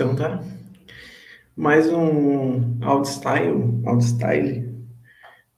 Então 0.00 0.16
tá. 0.16 0.42
Mais 1.54 1.86
um 1.92 2.78
Outstyle, 2.80 3.82
Outstyle 3.84 4.74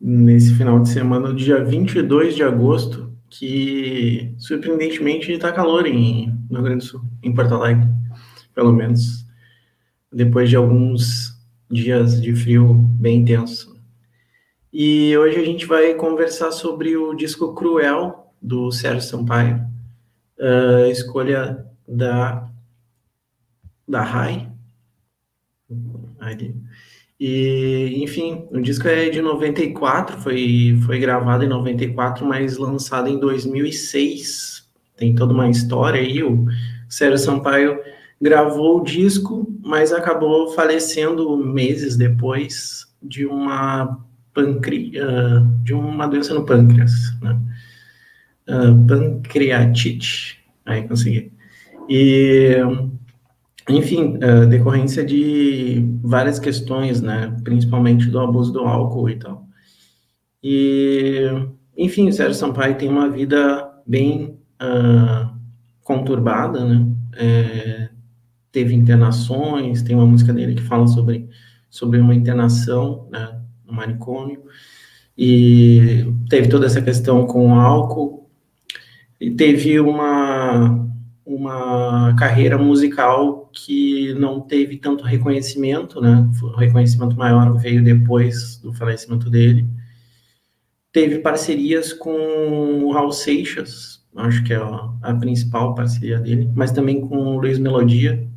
nesse 0.01 0.53
final 0.55 0.81
de 0.81 0.89
semana, 0.89 1.33
dia 1.33 1.63
22 1.63 2.35
de 2.35 2.43
agosto, 2.43 3.17
que 3.31 4.35
surpreendentemente 4.39 5.31
está 5.31 5.53
calor 5.53 5.87
em, 5.87 6.37
no 6.51 6.57
Rio 6.57 6.65
Grande 6.65 6.85
do 6.85 6.91
Sul, 6.91 7.03
em 7.23 7.33
Porto 7.33 7.55
Alegre, 7.55 7.87
pelo 8.53 8.73
menos, 8.73 9.25
depois 10.13 10.51
de 10.51 10.57
alguns 10.57 11.41
dias 11.71 12.21
de 12.21 12.35
frio 12.35 12.75
bem 12.75 13.21
intenso. 13.21 13.81
E 14.73 15.17
hoje 15.17 15.39
a 15.39 15.45
gente 15.45 15.67
vai 15.67 15.95
conversar 15.95 16.51
sobre 16.51 16.97
o 16.97 17.15
disco 17.15 17.55
Cruel, 17.55 18.35
do 18.43 18.73
Sérgio 18.73 19.09
Sampaio, 19.09 19.65
uh, 20.37 20.91
escolha 20.91 21.65
da 21.87 22.52
da 23.93 24.03
RAI. 24.03 24.49
E, 27.21 28.03
enfim, 28.03 28.47
o 28.51 28.61
disco 28.61 28.89
é 28.89 29.11
de 29.11 29.21
94, 29.21 30.19
foi, 30.19 30.81
foi 30.87 30.99
gravado 30.99 31.45
em 31.45 31.49
94, 31.49 32.27
mas 32.27 32.57
lançado 32.57 33.09
em 33.09 33.21
2006. 33.21 34.67
Tem 34.97 35.15
toda 35.15 35.35
uma 35.35 35.49
história 35.49 36.01
aí. 36.01 36.23
O 36.23 36.47
Sérgio 36.89 37.19
Sampaio 37.19 37.79
gravou 38.21 38.81
o 38.81 38.85
disco, 38.85 39.47
mas 39.63 39.93
acabou 39.93 40.53
falecendo 40.55 41.37
meses 41.37 41.95
depois 41.95 42.87
de 43.03 43.27
uma 43.27 44.01
pancre... 44.33 44.93
Uh, 44.99 45.63
de 45.63 45.75
uma 45.75 46.07
doença 46.07 46.33
no 46.33 46.47
pâncreas, 46.47 46.93
né? 47.21 47.39
Uh, 48.49 48.87
pancreatite. 48.87 50.43
Aí 50.65 50.89
consegui. 50.89 51.31
E 51.89 52.57
enfim, 53.69 54.17
uh, 54.17 54.47
decorrência 54.47 55.05
de 55.05 55.89
várias 56.03 56.39
questões, 56.39 57.01
né, 57.01 57.37
principalmente 57.45 58.09
do 58.09 58.19
abuso 58.19 58.53
do 58.53 58.61
álcool 58.61 59.09
e 59.09 59.17
tal. 59.17 59.47
E, 60.43 61.29
enfim, 61.77 62.09
o 62.09 62.13
Sérgio 62.13 62.35
Sampaio 62.35 62.77
tem 62.77 62.89
uma 62.89 63.09
vida 63.09 63.71
bem 63.87 64.39
uh, 64.61 65.31
conturbada, 65.83 66.65
né, 66.65 66.87
é, 67.15 67.89
teve 68.51 68.75
internações, 68.75 69.83
tem 69.83 69.95
uma 69.95 70.07
música 70.07 70.33
dele 70.33 70.55
que 70.55 70.63
fala 70.63 70.87
sobre, 70.87 71.29
sobre 71.71 72.01
uma 72.01 72.15
internação, 72.15 73.09
né, 73.11 73.41
no 73.67 73.73
manicômio, 73.73 74.43
e 75.17 76.07
teve 76.29 76.49
toda 76.49 76.67
essa 76.67 76.83
questão 76.83 77.27
com 77.27 77.53
o 77.53 77.55
álcool, 77.55 78.29
e 79.21 79.31
teve 79.31 79.79
uma 79.79 80.92
uma 81.25 82.15
carreira 82.19 82.59
musical 82.59 83.49
que 83.53 84.13
não 84.15 84.41
teve 84.41 84.77
tanto 84.77 85.05
reconhecimento, 85.05 86.01
né? 86.01 86.29
O 86.43 86.57
reconhecimento 86.57 87.17
maior 87.17 87.57
veio 87.59 87.83
depois 87.83 88.59
do 88.59 88.73
falecimento 88.73 89.31
dele. 89.31 89.67
Teve 90.93 91.21
parcerias 91.21 91.93
com 91.93 92.11
o 92.85 92.93
Raul 92.93 93.13
Seixas, 93.13 94.05
acho 94.17 94.45
que 94.45 94.53
é 94.53 94.57
a, 94.57 95.15
principal 95.15 95.75
parceria 95.75 96.19
dele, 96.19 96.51
mas 96.55 96.73
também 96.73 97.01
com 97.01 97.17
o 97.17 97.39
Luiz 97.39 97.59
Melodia, 97.59 98.29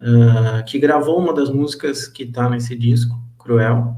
uh, 0.00 0.64
que 0.64 0.78
gravou 0.78 1.18
uma 1.18 1.32
das 1.32 1.50
músicas 1.50 2.08
que 2.08 2.24
está 2.24 2.48
nesse 2.48 2.76
disco, 2.76 3.16
Cruel. 3.38 3.94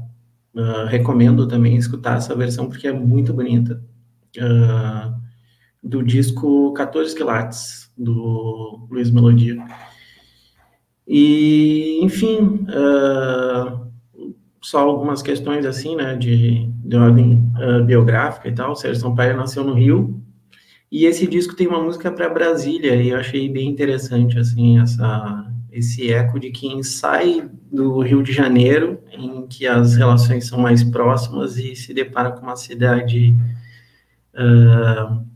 Uh, 0.53 0.85
recomendo 0.87 1.47
também 1.47 1.77
escutar 1.77 2.17
essa 2.17 2.35
versão 2.35 2.67
porque 2.67 2.87
é 2.87 2.93
muito 2.93 3.33
bonita. 3.33 3.81
Uh, 4.37 5.21
do 5.81 6.03
disco 6.03 6.73
14 6.73 7.15
quilates, 7.15 7.80
do 8.03 8.87
Luiz 8.89 9.11
Melodia. 9.11 9.63
E, 11.07 11.99
enfim, 12.01 12.65
uh, 12.67 13.87
só 14.61 14.79
algumas 14.79 15.21
questões 15.21 15.65
assim, 15.65 15.95
né, 15.95 16.15
de, 16.15 16.67
de 16.85 16.95
ordem 16.95 17.51
uh, 17.57 17.83
biográfica 17.83 18.47
e 18.47 18.53
tal. 18.53 18.71
O 18.71 18.75
Sérgio 18.75 19.01
Sampaio 19.01 19.37
nasceu 19.37 19.63
no 19.63 19.73
Rio, 19.73 20.21
e 20.91 21.05
esse 21.05 21.27
disco 21.27 21.55
tem 21.55 21.67
uma 21.67 21.81
música 21.81 22.11
para 22.11 22.29
Brasília, 22.29 22.95
e 22.95 23.09
eu 23.09 23.17
achei 23.17 23.47
bem 23.49 23.69
interessante, 23.69 24.37
assim, 24.37 24.79
essa, 24.79 25.51
esse 25.71 26.11
eco 26.11 26.39
de 26.39 26.51
quem 26.51 26.83
sai 26.83 27.49
do 27.71 27.99
Rio 28.01 28.21
de 28.23 28.33
Janeiro, 28.33 28.99
em 29.11 29.47
que 29.47 29.67
as 29.67 29.95
relações 29.95 30.47
são 30.47 30.59
mais 30.59 30.83
próximas, 30.83 31.57
e 31.57 31.75
se 31.75 31.93
depara 31.93 32.31
com 32.31 32.41
uma 32.41 32.55
cidade... 32.55 33.35
Uh, 34.33 35.30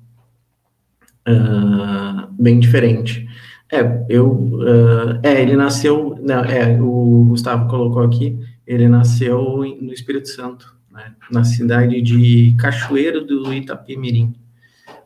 uh, 1.27 2.27
bem 2.31 2.59
diferente. 2.59 3.27
É, 3.71 4.05
eu, 4.09 4.31
uh, 4.31 5.19
é, 5.23 5.41
ele 5.41 5.55
nasceu, 5.55 6.17
não, 6.21 6.43
é, 6.45 6.79
o 6.79 7.25
Gustavo 7.29 7.67
colocou 7.67 8.03
aqui, 8.03 8.39
ele 8.65 8.87
nasceu 8.87 9.63
no 9.81 9.91
Espírito 9.91 10.29
Santo, 10.29 10.75
né, 10.91 11.13
na 11.31 11.43
cidade 11.43 12.01
de 12.01 12.55
Cachoeiro 12.59 13.25
do 13.25 13.53
Itapemirim, 13.53 14.35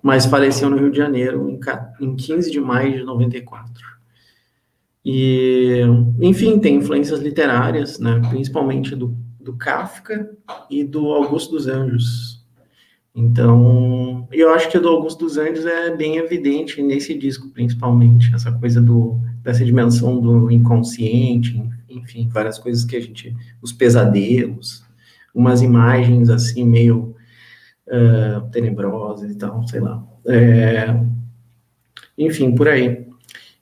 mas 0.02 0.25
faleceu 0.25 0.69
no 0.69 0.78
Rio 0.78 0.91
de 0.91 0.97
Janeiro 0.97 1.50
em, 1.50 1.59
em 2.02 2.16
15 2.16 2.51
de 2.51 2.59
maio 2.59 3.00
de 3.00 3.03
94. 3.03 3.90
E, 5.03 5.81
enfim, 6.22 6.59
tem 6.59 6.75
influências 6.75 7.19
literárias, 7.22 7.97
né, 8.00 8.22
principalmente 8.30 8.96
do, 8.96 9.16
do 9.40 9.53
Kafka 9.53 10.30
e 10.69 10.84
do 10.84 11.07
Augusto 11.07 11.51
dos 11.51 11.68
Anjos, 11.68 12.38
então, 13.15 14.27
eu 14.31 14.53
acho 14.53 14.69
que 14.69 14.77
o 14.77 14.81
do 14.81 14.87
Augusto 14.87 15.25
dos 15.25 15.37
Anjos 15.37 15.65
é 15.65 15.95
bem 15.95 16.17
evidente 16.17 16.81
nesse 16.81 17.17
disco, 17.17 17.49
principalmente, 17.49 18.33
essa 18.33 18.51
coisa 18.51 18.79
do, 18.79 19.19
dessa 19.41 19.65
dimensão 19.65 20.19
do 20.21 20.51
inconsciente, 20.51 21.61
enfim, 21.89 22.29
várias 22.29 22.59
coisas 22.59 22.85
que 22.85 22.95
a 22.95 22.99
gente, 22.99 23.35
os 23.61 23.73
pesadelos, 23.73 24.83
umas 25.33 25.61
imagens 25.61 26.29
assim 26.29 26.63
meio 26.65 27.15
uh, 27.87 28.49
tenebrosas 28.51 29.31
e 29.31 29.35
tal, 29.35 29.67
sei 29.67 29.79
lá. 29.79 30.03
É, 30.27 30.95
enfim, 32.17 32.53
por 32.53 32.67
aí. 32.67 33.07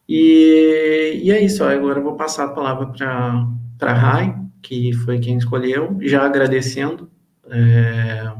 E, 0.08 1.22
e 1.24 1.32
é 1.32 1.44
isso, 1.44 1.64
agora 1.64 2.00
eu 2.00 2.04
vou 2.04 2.16
passar 2.16 2.46
a 2.46 2.54
palavra 2.54 2.88
para 2.88 3.90
a 3.90 3.94
Rai, 3.94 4.38
que 4.62 4.94
foi 4.94 5.20
quem 5.20 5.38
escolheu, 5.38 5.98
já 6.02 6.26
agradecendo. 6.26 7.10
É, 7.50 8.34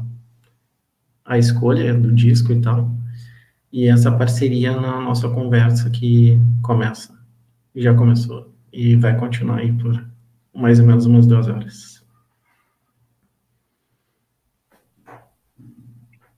a 1.28 1.36
escolha 1.36 1.94
do 1.94 2.12
disco 2.12 2.50
e 2.52 2.60
tal. 2.60 2.90
E 3.70 3.86
essa 3.86 4.10
parceria 4.10 4.72
na 4.72 4.98
nossa 5.00 5.28
conversa 5.28 5.90
que 5.90 6.38
começa, 6.62 7.14
já 7.76 7.94
começou, 7.94 8.50
e 8.72 8.96
vai 8.96 9.16
continuar 9.16 9.58
aí 9.58 9.72
por 9.72 10.08
mais 10.54 10.80
ou 10.80 10.86
menos 10.86 11.04
umas 11.04 11.26
duas 11.26 11.46
horas. 11.48 12.02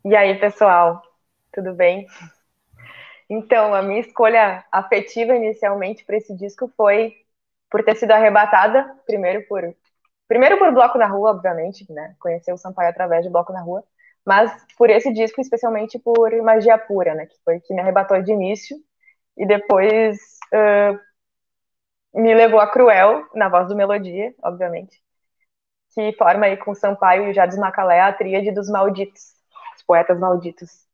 E 0.04 0.16
aí, 0.16 0.34
pessoal, 0.40 1.00
tudo 1.52 1.72
bem? 1.72 2.06
Então, 3.28 3.74
a 3.74 3.82
minha 3.82 4.00
escolha 4.00 4.64
afetiva 4.72 5.36
inicialmente 5.36 6.04
para 6.04 6.16
esse 6.16 6.36
disco 6.36 6.72
foi 6.76 7.14
por 7.70 7.84
ter 7.84 7.94
sido 7.94 8.10
arrebatada, 8.10 8.92
primeiro 9.06 9.46
por 9.46 9.62
primeiro 10.26 10.58
por 10.58 10.72
Bloco 10.72 10.98
na 10.98 11.06
Rua, 11.06 11.30
obviamente, 11.30 11.90
né? 11.92 12.16
Conhecer 12.18 12.52
o 12.52 12.56
Sampaio 12.56 12.90
através 12.90 13.24
de 13.24 13.30
Bloco 13.30 13.52
na 13.52 13.60
Rua, 13.60 13.84
mas 14.26 14.52
por 14.76 14.90
esse 14.90 15.12
disco, 15.12 15.40
especialmente 15.40 15.98
por 15.98 16.30
Magia 16.42 16.78
Pura, 16.78 17.14
né, 17.14 17.26
que 17.26 17.36
foi 17.44 17.60
que 17.60 17.74
me 17.74 17.80
arrebatou 17.80 18.22
de 18.22 18.32
início, 18.32 18.76
e 19.36 19.46
depois 19.46 20.18
uh, 20.52 20.98
me 22.20 22.34
levou 22.34 22.60
a 22.60 22.66
Cruel, 22.66 23.26
na 23.34 23.48
voz 23.48 23.68
do 23.68 23.76
Melodia, 23.76 24.34
obviamente, 24.42 25.00
que 25.94 26.12
forma 26.16 26.46
aí 26.46 26.56
com 26.56 26.74
Sampaio 26.74 27.30
e 27.30 27.34
Jades 27.34 27.58
Macalé 27.58 28.00
a 28.00 28.12
tríade 28.12 28.52
dos 28.52 28.68
malditos, 28.68 29.34
os 29.76 29.82
poetas 29.82 30.18
malditos. 30.18 30.86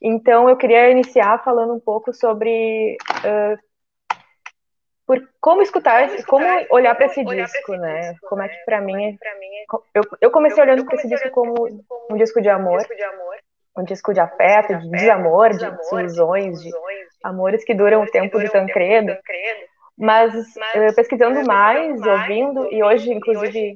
Então, 0.00 0.48
eu 0.48 0.56
queria 0.56 0.90
iniciar 0.90 1.42
falando 1.42 1.74
um 1.74 1.80
pouco 1.80 2.12
sobre 2.12 2.96
uh, 3.24 3.67
por 5.08 5.26
como 5.40 5.62
escutar, 5.62 6.06
como, 6.06 6.14
escutar, 6.16 6.66
como 6.66 6.76
olhar 6.76 6.94
para 6.94 7.06
esse, 7.06 7.24
disco, 7.24 7.72
esse 7.72 7.78
né? 7.78 8.12
Disco, 8.12 8.28
como 8.28 8.42
é 8.42 8.48
que 8.50 8.58
para 8.66 8.82
mim, 8.82 9.06
é, 9.06 9.16
eu, 9.94 10.02
eu 10.20 10.30
comecei 10.30 10.62
olhando 10.62 10.84
para 10.84 10.96
esse 10.96 11.08
disco 11.08 11.30
como 11.30 11.54
um 12.10 12.16
disco 12.16 12.42
de 12.42 12.50
amor, 12.50 12.82
um 13.74 13.84
disco 13.84 14.12
de 14.12 14.20
afeto, 14.20 14.76
de 14.76 14.90
desamor, 14.90 15.56
de 15.56 15.70
desilusões, 15.70 16.60
de 16.60 16.70
amores 17.24 17.64
que 17.64 17.74
duram 17.74 18.02
o 18.02 18.10
tempo 18.10 18.38
de 18.38 18.50
Tancredo. 18.50 19.16
Mas, 19.96 20.32
uh, 20.34 20.94
pesquisando 20.94 21.42
mais, 21.44 22.00
ouvindo, 22.02 22.70
e 22.70 22.84
hoje, 22.84 23.10
inclusive, 23.10 23.72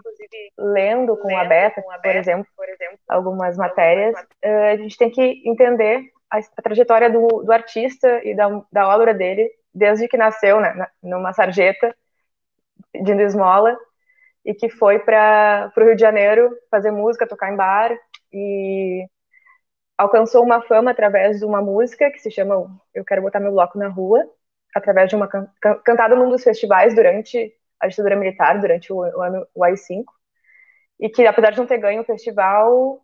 lendo 0.56 1.16
com 1.16 1.36
a 1.36 1.44
Beta, 1.44 1.82
por 2.02 2.14
exemplo, 2.14 2.46
algumas 3.08 3.56
matérias, 3.56 4.14
uh, 4.44 4.72
a 4.72 4.76
gente 4.76 4.98
tem 4.98 5.10
que 5.10 5.42
entender 5.46 6.04
a, 6.30 6.38
a 6.38 6.62
trajetória 6.62 7.10
do, 7.10 7.26
do 7.42 7.52
artista 7.52 8.20
e 8.22 8.36
da, 8.36 8.62
da 8.70 8.94
obra 8.94 9.12
dele 9.14 9.50
desde 9.74 10.08
que 10.08 10.16
nasceu, 10.16 10.60
né, 10.60 10.86
numa 11.02 11.32
sarjeta, 11.32 11.94
pedindo 12.92 13.22
esmola, 13.22 13.76
e 14.44 14.54
que 14.54 14.68
foi 14.68 14.98
para 14.98 15.72
o 15.76 15.80
Rio 15.80 15.94
de 15.94 16.00
Janeiro 16.00 16.56
fazer 16.70 16.90
música, 16.90 17.26
tocar 17.26 17.52
em 17.52 17.56
bar, 17.56 17.96
e 18.32 19.06
alcançou 19.96 20.42
uma 20.42 20.62
fama 20.62 20.90
através 20.90 21.38
de 21.38 21.44
uma 21.44 21.62
música 21.62 22.10
que 22.10 22.18
se 22.18 22.30
chama 22.30 22.66
Eu 22.94 23.04
Quero 23.04 23.22
Botar 23.22 23.40
Meu 23.40 23.52
Bloco 23.52 23.78
na 23.78 23.88
Rua, 23.88 24.24
através 24.74 25.08
de 25.08 25.16
uma 25.16 25.28
can 25.28 25.48
cantada 25.84 26.16
num 26.16 26.30
dos 26.30 26.42
festivais 26.42 26.94
durante 26.94 27.54
a 27.78 27.86
ditadura 27.86 28.16
militar, 28.16 28.60
durante 28.60 28.92
o, 28.92 28.96
o 28.96 29.22
ano 29.22 29.46
o 29.54 29.64
AI-5, 29.64 30.04
e 31.00 31.08
que, 31.08 31.26
apesar 31.26 31.50
de 31.50 31.58
não 31.58 31.66
ter 31.66 31.78
ganho 31.78 32.02
o 32.02 32.04
festival, 32.04 33.00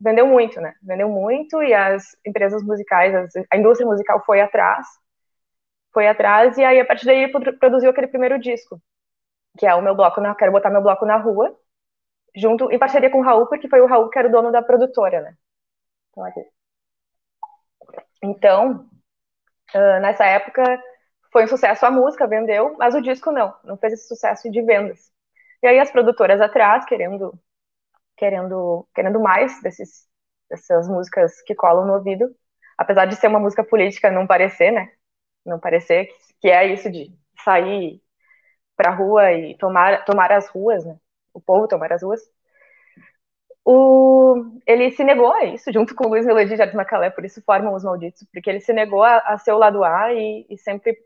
vendeu 0.00 0.26
muito, 0.26 0.60
né? 0.60 0.74
Vendeu 0.82 1.08
muito 1.08 1.62
e 1.62 1.74
as 1.74 2.16
empresas 2.24 2.62
musicais, 2.62 3.14
a 3.50 3.56
indústria 3.56 3.86
musical 3.86 4.24
foi 4.24 4.40
atrás, 4.40 4.86
foi 5.96 6.08
atrás, 6.08 6.58
e 6.58 6.62
aí, 6.62 6.78
a 6.78 6.84
partir 6.84 7.06
daí, 7.06 7.22
ele 7.22 7.52
produziu 7.54 7.88
aquele 7.88 8.06
primeiro 8.06 8.38
disco, 8.38 8.78
que 9.58 9.66
é 9.66 9.74
o 9.74 9.80
meu 9.80 9.94
bloco, 9.94 10.20
na, 10.20 10.34
quero 10.34 10.52
botar 10.52 10.68
meu 10.68 10.82
bloco 10.82 11.06
na 11.06 11.16
rua, 11.16 11.58
junto, 12.36 12.70
em 12.70 12.78
parceria 12.78 13.08
com 13.10 13.20
o 13.20 13.22
Raul, 13.22 13.46
porque 13.46 13.66
foi 13.66 13.80
o 13.80 13.86
Raul 13.86 14.10
que 14.10 14.18
era 14.18 14.28
o 14.28 14.30
dono 14.30 14.52
da 14.52 14.62
produtora, 14.62 15.22
né? 15.22 15.34
Então, 16.10 16.24
aqui. 16.26 16.40
Então, 18.22 18.86
uh, 19.74 20.00
nessa 20.02 20.26
época, 20.26 20.62
foi 21.32 21.44
um 21.44 21.48
sucesso 21.48 21.86
a 21.86 21.90
música, 21.90 22.26
vendeu, 22.26 22.76
mas 22.78 22.94
o 22.94 23.00
disco 23.00 23.32
não, 23.32 23.54
não 23.64 23.78
fez 23.78 23.94
esse 23.94 24.06
sucesso 24.08 24.50
de 24.50 24.60
vendas. 24.60 25.10
E 25.62 25.66
aí 25.66 25.78
as 25.78 25.90
produtoras 25.90 26.42
atrás, 26.42 26.84
querendo 26.84 27.32
querendo 28.18 28.86
querendo 28.94 29.20
mais 29.20 29.62
desses 29.62 30.06
dessas 30.50 30.88
músicas 30.88 31.40
que 31.42 31.54
colam 31.54 31.86
no 31.86 31.94
ouvido, 31.94 32.28
apesar 32.76 33.06
de 33.06 33.16
ser 33.16 33.28
uma 33.28 33.40
música 33.40 33.64
política 33.64 34.10
não 34.10 34.26
parecer, 34.26 34.70
né? 34.72 34.90
Não 35.46 35.58
parecer 35.60 36.08
que 36.40 36.48
é 36.48 36.66
isso 36.72 36.90
de 36.90 37.12
sair 37.44 38.02
pra 38.76 38.92
rua 38.92 39.32
e 39.32 39.56
tomar 39.58 40.04
tomar 40.04 40.32
as 40.32 40.48
ruas, 40.48 40.84
né? 40.84 40.98
O 41.34 41.40
povo 41.40 41.68
tomar 41.68 41.92
as 41.92 42.02
ruas. 42.02 42.20
O, 43.64 44.60
ele 44.66 44.92
se 44.92 45.02
negou 45.02 45.32
a 45.32 45.44
isso, 45.44 45.72
junto 45.72 45.94
com 45.94 46.06
o 46.06 46.08
Luiz 46.10 46.24
Melodia 46.24 46.54
e 46.54 46.56
Jardim 46.56 46.76
Macalé, 46.76 47.10
por 47.10 47.24
isso 47.24 47.42
formam 47.44 47.74
os 47.74 47.82
Malditos, 47.82 48.24
porque 48.32 48.48
ele 48.48 48.60
se 48.60 48.72
negou 48.72 49.02
a, 49.02 49.18
a 49.18 49.38
ser 49.38 49.52
o 49.52 49.58
lado 49.58 49.82
A 49.82 50.12
e, 50.14 50.46
e 50.48 50.56
sempre 50.56 50.96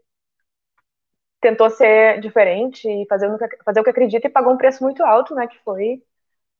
tentou 1.40 1.70
ser 1.70 2.20
diferente 2.20 2.86
e 2.88 3.06
fazer 3.08 3.28
o, 3.28 3.38
que, 3.38 3.46
fazer 3.64 3.80
o 3.80 3.84
que 3.84 3.90
acredita 3.90 4.26
e 4.26 4.30
pagou 4.30 4.52
um 4.52 4.58
preço 4.58 4.82
muito 4.84 5.02
alto, 5.04 5.34
né, 5.34 5.46
que 5.46 5.58
foi 5.64 6.02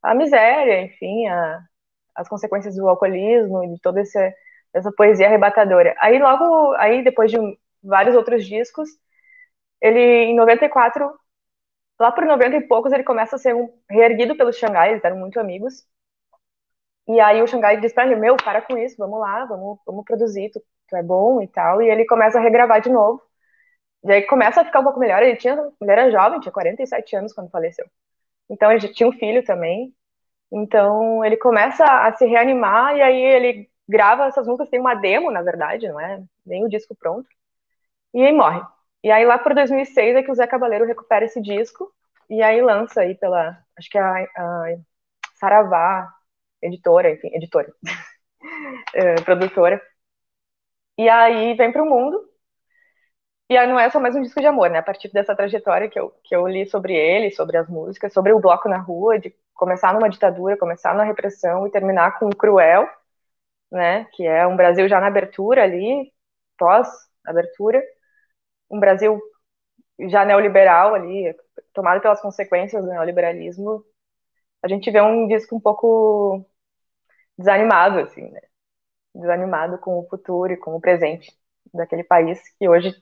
a 0.03 0.15
miséria, 0.15 0.83
enfim, 0.83 1.27
a, 1.29 1.63
as 2.17 2.29
consequências 2.29 2.77
do 2.77 2.89
alcoolismo 2.89 3.65
e 3.65 3.75
de 3.75 3.81
toda 3.81 4.01
essa, 4.01 4.35
essa 4.75 4.93
poesia 4.93 5.27
arrebatadora. 5.29 5.95
Aí 6.01 6.19
logo, 6.19 6.75
aí 6.77 7.05
depois 7.05 7.31
de 7.31 7.39
vários 7.83 8.17
outros 8.17 8.47
discos, 8.47 8.89
ele 9.81 10.01
em 10.01 10.37
94, 10.37 11.13
lá 12.01 12.13
por 12.13 12.25
90 12.27 12.57
e 12.57 12.69
poucos, 12.69 12.93
ele 12.93 13.05
começa 13.05 13.37
a 13.37 13.39
ser 13.39 13.55
reerguido 13.91 14.37
pelo 14.37 14.53
Xangai, 14.53 14.93
eles 14.93 15.05
eram 15.05 15.19
muito 15.19 15.41
amigos. 15.41 15.87
E 17.09 17.21
aí 17.21 17.43
o 17.43 17.47
Xangai 17.47 17.81
diz 17.81 17.93
pra 17.93 18.07
ele, 18.07 18.17
meu, 18.17 18.37
para 18.37 18.63
com 18.63 18.79
isso, 18.79 18.97
vamos 18.99 19.19
lá, 19.21 19.45
vamos, 19.45 19.79
vamos 19.85 20.05
produzir, 20.05 20.51
tu, 20.51 20.63
tu 20.89 20.97
é 20.97 21.03
bom 21.03 21.43
e 21.43 21.49
tal. 21.49 21.83
E 21.83 21.91
ele 21.91 22.05
começa 22.07 22.39
a 22.39 22.43
regravar 22.43 22.81
de 22.81 22.89
novo. 22.91 23.21
E 24.05 24.13
aí 24.13 24.23
começa 24.27 24.63
a 24.63 24.65
ficar 24.65 24.81
um 24.81 24.85
pouco 24.85 25.01
melhor. 25.01 25.23
Ele 25.23 25.37
tinha, 25.37 25.55
ele 25.81 25.91
era 25.91 26.11
jovem, 26.11 26.41
tinha 26.41 26.53
47 26.53 27.17
anos 27.17 27.33
quando 27.33 27.51
faleceu. 27.51 27.87
Então 28.51 28.73
ele 28.73 28.89
tinha 28.95 29.09
um 29.09 29.13
filho 29.13 29.45
também. 29.45 29.95
Então 30.53 31.25
ele 31.25 31.37
começa 31.39 31.85
a 31.85 32.15
se 32.17 32.27
reanimar 32.27 32.97
e 32.97 33.03
aí 33.03 33.21
ele 33.23 33.71
grava 33.89 34.27
essas 34.27 34.47
músicas, 34.47 34.71
tem 34.71 34.81
uma 34.81 34.95
demo, 34.95 35.31
na 35.31 35.43
verdade, 35.43 35.89
não 35.89 36.01
é 36.01 36.23
nem 36.47 36.65
o 36.65 36.69
disco 36.69 36.95
pronto. 36.97 37.29
E 38.15 38.23
aí 38.23 38.33
morre. 38.33 38.61
E 39.03 39.11
aí 39.11 39.25
lá 39.25 39.39
por 39.39 39.55
2006 39.55 40.17
é 40.17 40.23
que 40.23 40.31
o 40.31 40.35
Zé 40.35 40.47
Cabaleiro 40.47 40.85
recupera 40.87 41.25
esse 41.25 41.41
disco 41.41 41.93
e 42.29 42.43
aí 42.43 42.61
lança 42.61 43.01
aí 43.03 43.15
pela, 43.17 43.59
acho 43.77 43.89
que 43.91 43.99
é 43.99 44.01
a, 44.01 44.27
a 44.37 44.77
Saravá, 45.37 46.13
editora, 46.63 47.11
enfim, 47.13 47.31
editora, 47.35 47.73
é, 48.95 49.15
produtora. 49.23 49.81
E 50.97 51.09
aí 51.09 51.55
vem 51.55 51.73
para 51.73 51.83
o 51.83 51.87
mundo 51.87 52.31
e 53.49 53.57
aí 53.57 53.67
não 53.67 53.79
é 53.79 53.91
só 53.91 53.99
mais 53.99 54.15
um 54.15 54.23
disco 54.23 54.41
de 54.41 54.47
amor, 54.47 54.71
né? 54.71 54.79
A 54.79 54.83
partir 54.83 55.09
dessa 55.13 55.35
trajetória 55.35 55.89
que 55.89 55.99
eu, 55.99 56.11
que 56.23 56.35
eu 56.35 56.47
li 56.47 56.67
sobre 56.69 56.95
ele, 56.95 57.31
sobre 57.33 57.57
as 57.57 57.69
músicas, 57.69 58.13
sobre 58.13 58.33
o 58.33 58.39
bloco 58.41 58.69
na 58.69 58.79
rua, 58.79 59.19
de 59.19 59.35
começar 59.55 59.93
numa 59.93 60.09
ditadura, 60.09 60.57
começar 60.57 60.95
na 60.95 61.03
repressão 61.05 61.67
e 61.67 61.71
terminar 61.71 62.19
com 62.19 62.27
o 62.27 62.37
Cruel, 62.37 62.89
né? 63.73 64.07
Que 64.15 64.27
é 64.27 64.47
um 64.47 64.57
Brasil 64.57 64.89
já 64.89 65.01
na 65.01 65.09
abertura 65.09 65.65
ali, 65.65 66.13
pós-abertura. 66.59 67.83
Um 68.71 68.81
Brasil 68.81 69.21
já 70.09 70.25
neoliberal 70.25 70.95
ali, 70.95 71.35
tomado 71.75 72.01
pelas 72.01 72.21
consequências 72.21 72.83
do 72.85 72.91
neoliberalismo. 72.91 73.85
A 74.63 74.69
gente 74.69 74.91
vê 74.91 75.01
um 75.01 75.27
disco 75.29 75.57
um 75.57 75.61
pouco 75.61 76.45
desanimado, 77.39 78.01
assim, 78.01 78.31
né? 78.31 78.41
Desanimado 79.15 79.79
com 79.79 79.99
o 80.01 80.09
futuro 80.09 80.53
e 80.53 80.57
com 80.57 80.77
o 80.77 80.81
presente 80.81 81.33
daquele 81.75 82.05
país 82.05 82.41
que 82.59 82.69
hoje 82.69 82.95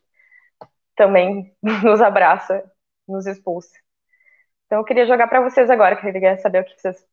também 0.96 1.54
nos 1.84 2.00
abraça, 2.00 2.64
nos 3.08 3.26
expulsa. 3.26 3.74
Então 4.66 4.78
eu 4.78 4.84
queria 4.84 5.06
jogar 5.06 5.28
para 5.28 5.40
vocês 5.40 5.70
agora, 5.70 5.96
queria 6.00 6.38
saber 6.38 6.62
o 6.62 6.64
que 6.64 6.78
vocês 6.80 7.04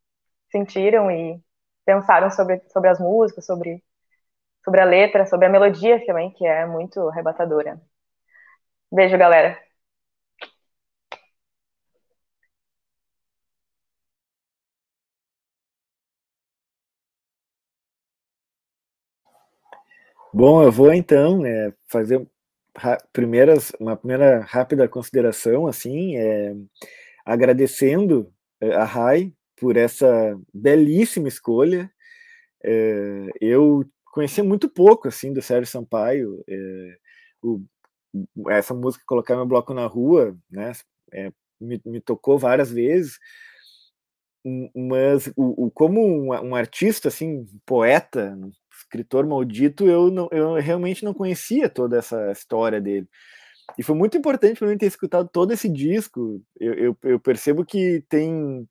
sentiram 0.51 1.11
e 1.11 1.41
pensaram 1.85 2.31
sobre, 2.31 2.61
sobre 2.69 2.89
as 2.89 2.99
músicas, 2.99 3.45
sobre, 3.45 3.83
sobre 4.65 4.81
a 4.81 4.85
letra, 4.85 5.25
sobre 5.25 5.47
a 5.47 5.49
melodia 5.49 6.05
também, 6.05 6.31
que 6.33 6.45
é 6.45 6.65
muito 6.65 6.99
arrebatadora. 7.09 7.81
Beijo, 8.95 9.17
galera. 9.17 9.59
Bom, 20.33 20.63
eu 20.63 20.71
vou 20.71 20.93
então 20.93 21.45
é, 21.45 21.73
fazer 21.87 22.25
primeiras, 23.13 23.71
uma 23.79 23.95
primeira 23.95 24.41
rápida 24.41 24.87
consideração, 24.87 25.67
assim, 25.67 26.17
é, 26.17 26.53
agradecendo 27.25 28.33
é, 28.61 28.73
a 28.75 28.83
Rai 28.85 29.33
por 29.57 29.77
essa 29.77 30.37
belíssima 30.53 31.27
escolha. 31.27 31.91
É, 32.63 33.27
eu 33.41 33.85
conhecia 34.13 34.43
muito 34.43 34.69
pouco, 34.69 35.07
assim, 35.07 35.33
do 35.33 35.41
Sérgio 35.41 35.67
Sampaio. 35.71 36.43
É, 36.49 36.97
o, 37.43 37.61
essa 38.49 38.73
música, 38.73 39.03
Colocar 39.05 39.35
Meu 39.35 39.45
Bloco 39.45 39.73
na 39.73 39.85
Rua, 39.85 40.37
né, 40.49 40.71
é, 41.11 41.31
me, 41.59 41.81
me, 41.85 42.01
tocou 42.01 42.37
várias 42.37 42.71
vezes, 42.71 43.19
mas 44.75 45.27
o, 45.35 45.65
o 45.65 45.71
como 45.71 46.01
um, 46.05 46.27
um, 46.33 46.55
artista, 46.55 47.07
assim, 47.07 47.45
poeta, 47.65 48.37
escritor 48.71 49.25
maldito, 49.25 49.87
eu, 49.87 50.11
não, 50.11 50.29
eu 50.31 50.53
realmente 50.55 51.03
não 51.03 51.13
conhecia 51.13 51.67
toda 51.69 51.97
essa 51.97 52.31
história 52.31 52.79
dele. 52.79 53.07
E 53.77 53.83
foi 53.83 53.95
muito 53.95 54.15
importante 54.15 54.59
para 54.59 54.67
mim 54.67 54.77
ter 54.77 54.85
escutado 54.85 55.27
todo 55.27 55.51
esse 55.51 55.67
disco. 55.67 56.41
Eu, 56.59 56.73
eu, 56.73 56.97
eu 57.03 57.19
percebo 57.19 57.65
que 57.65 58.03
tem 58.07 58.67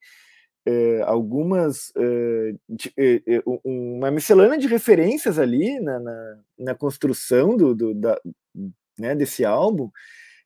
é, 0.65 1.03
algumas. 1.03 1.93
É, 1.97 2.55
de, 2.69 2.93
é, 2.97 3.43
uma 3.65 4.11
miscelânea 4.11 4.59
de 4.59 4.69
referências 4.69 5.39
ali 5.39 5.81
na, 5.81 5.99
na, 5.99 6.39
na 6.59 6.75
construção 6.75 7.57
do, 7.57 7.75
do 7.75 7.95
da, 7.95 8.21
né, 8.99 9.15
desse 9.15 9.45
álbum. 9.45 9.91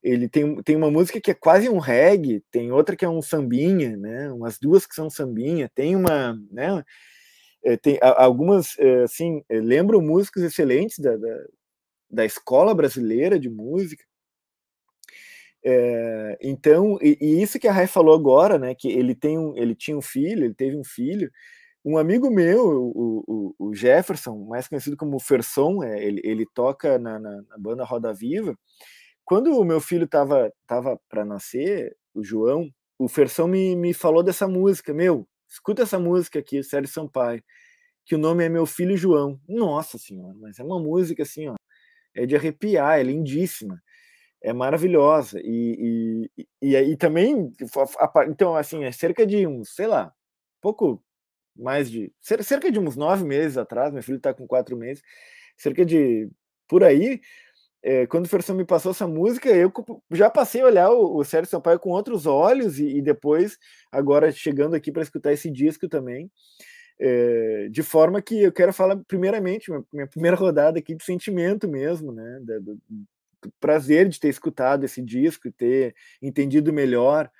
Ele 0.03 0.29
tem, 0.29 0.63
tem 0.63 0.77
uma 0.77 0.91
música 0.91 1.21
que 1.21 1.31
é 1.31 1.35
quase 1.35 1.69
um 1.69 1.79
reggae, 1.79 2.43
tem 2.51 2.71
outra 2.71 2.97
que 2.97 3.05
é 3.05 3.09
um 3.09 3.21
sambinha, 3.21 3.97
né? 3.97 4.31
Umas 4.33 4.59
duas 4.59 4.87
que 4.87 4.95
são 4.95 5.11
sambinha, 5.11 5.71
tem 5.75 5.97
uma, 5.97 6.39
né? 6.51 6.85
é, 7.65 7.77
tem 7.77 7.99
algumas, 8.01 8.79
é, 8.79 9.03
assim, 9.03 9.43
é, 9.49 9.61
lembram 9.61 10.01
músicos 10.01 10.43
excelentes 10.43 10.99
da, 10.99 11.17
da, 11.17 11.45
da, 12.11 12.25
escola 12.25 12.75
brasileira 12.75 13.39
de 13.39 13.51
música. 13.51 14.05
É, 15.65 16.39
então, 16.41 16.99
e, 17.03 17.19
e, 17.21 17.43
isso 17.43 17.59
que 17.59 17.69
a 17.69 17.73
Rai 17.73 17.87
falou 17.87 18.15
agora, 18.15 18.59
né, 18.59 18.75
que 18.75 18.89
ele 18.89 19.15
tem 19.15 19.39
um, 19.39 19.57
ele 19.57 19.75
tinha 19.75 19.97
um 19.97 20.03
filho, 20.03 20.45
ele 20.45 20.55
teve 20.55 20.77
um 20.77 20.85
filho. 20.85 21.31
Um 21.89 21.97
amigo 21.99 22.31
meu, 22.31 22.65
o, 22.67 23.25
o, 23.27 23.55
o 23.69 23.75
Jefferson, 23.75 24.47
mais 24.47 24.69
conhecido 24.69 24.97
como 24.97 25.19
Ferson, 25.21 25.83
é, 25.83 26.05
ele, 26.05 26.21
ele 26.25 26.47
toca 26.55 26.99
na, 26.99 27.19
na, 27.19 27.43
na, 27.43 27.59
banda 27.59 27.85
Roda 27.85 28.13
Viva. 28.13 28.55
Quando 29.25 29.59
o 29.59 29.65
meu 29.65 29.81
filho 29.81 30.05
estava 30.05 30.53
tava 30.67 31.01
para 31.09 31.25
nascer, 31.25 31.97
o 32.15 32.23
João, 32.25 32.69
o 32.99 33.09
Ferson 33.09 33.47
me, 33.47 33.77
me 33.77 33.95
falou 33.95 34.23
dessa 34.23 34.47
música, 34.49 34.93
meu, 34.93 35.27
Escuta 35.49 35.83
essa 35.83 35.99
música 35.99 36.39
aqui, 36.39 36.63
Sérgio 36.63 36.93
Sampaio, 36.93 37.43
que 38.05 38.15
o 38.15 38.19
nome 38.19 38.45
é 38.45 38.49
Meu 38.51 38.67
Filho 38.67 38.97
João. 38.97 39.41
Nossa 39.49 39.97
Senhora, 39.99 40.35
mas 40.39 40.59
é 40.59 40.63
uma 40.63 40.79
música 40.79 41.23
assim, 41.23 41.49
ó, 41.49 41.55
é 42.15 42.27
de 42.27 42.37
arrepiar, 42.37 42.99
é 43.01 43.03
lindíssima, 43.03 43.83
é 44.43 44.53
maravilhosa. 44.53 45.41
E, 45.43 46.29
e, 46.37 46.47
e, 46.63 46.77
e 46.77 46.97
também, 46.97 47.51
então, 48.29 48.55
assim, 48.57 48.85
é 48.85 48.93
cerca 48.93 49.27
de 49.27 49.47
uns, 49.47 49.71
sei 49.75 49.87
lá, 49.87 50.13
pouco 50.61 51.03
mais 51.59 51.91
de, 51.91 52.13
cerca 52.21 52.71
de 52.71 52.79
uns 52.79 52.97
nove 52.97 53.25
meses 53.25 53.59
atrás, 53.59 53.93
meu 53.93 54.03
filho 54.03 54.17
está 54.17 54.33
com 54.33 54.47
quatro 54.47 54.77
meses, 54.77 55.03
cerca 55.57 55.85
de, 55.85 56.29
por 56.69 56.85
aí, 56.85 57.21
é, 57.83 58.07
quando 58.07 58.27
o 58.27 58.29
Ferson 58.29 58.55
me 58.55 58.65
passou 58.65 58.93
essa 58.93 59.07
música, 59.07 59.49
eu 59.49 59.73
já 60.11 60.31
passei 60.31 60.61
a 60.61 60.67
olhar 60.67 60.91
o, 60.91 61.17
o 61.17 61.25
Sérgio 61.25 61.51
Sampaio 61.51 61.79
com 61.79 61.91
outros 61.91 62.27
olhos 62.27 62.79
e, 62.79 62.99
e 62.99 63.03
depois, 63.03 63.59
agora 63.91 64.33
chegando 64.33 64.75
aqui 64.75 64.91
para 64.91 65.03
escutar 65.03 65.33
esse 65.33 65.51
disco 65.51 65.89
também, 65.89 66.31
é, 67.01 67.69
de 67.71 67.83
forma 67.83 68.21
que 68.21 68.43
eu 68.43 68.53
quero 68.53 68.73
falar 68.73 68.97
primeiramente, 69.07 69.71
minha, 69.71 69.85
minha, 69.93 70.07
primeira 70.07 70.37
rodada 70.37 70.79
aqui 70.79 70.95
de 70.95 71.05
sentimento 71.05 71.69
mesmo, 71.69 72.13
né, 72.13 72.41
da, 72.43 72.59
do, 72.59 72.79
prazer 73.61 74.09
de 74.09 74.19
ter 74.19 74.29
escutado 74.29 74.85
esse 74.85 75.01
disco 75.01 75.51
ter 75.53 75.95
entendido 76.21 76.73
melhor 76.73 77.31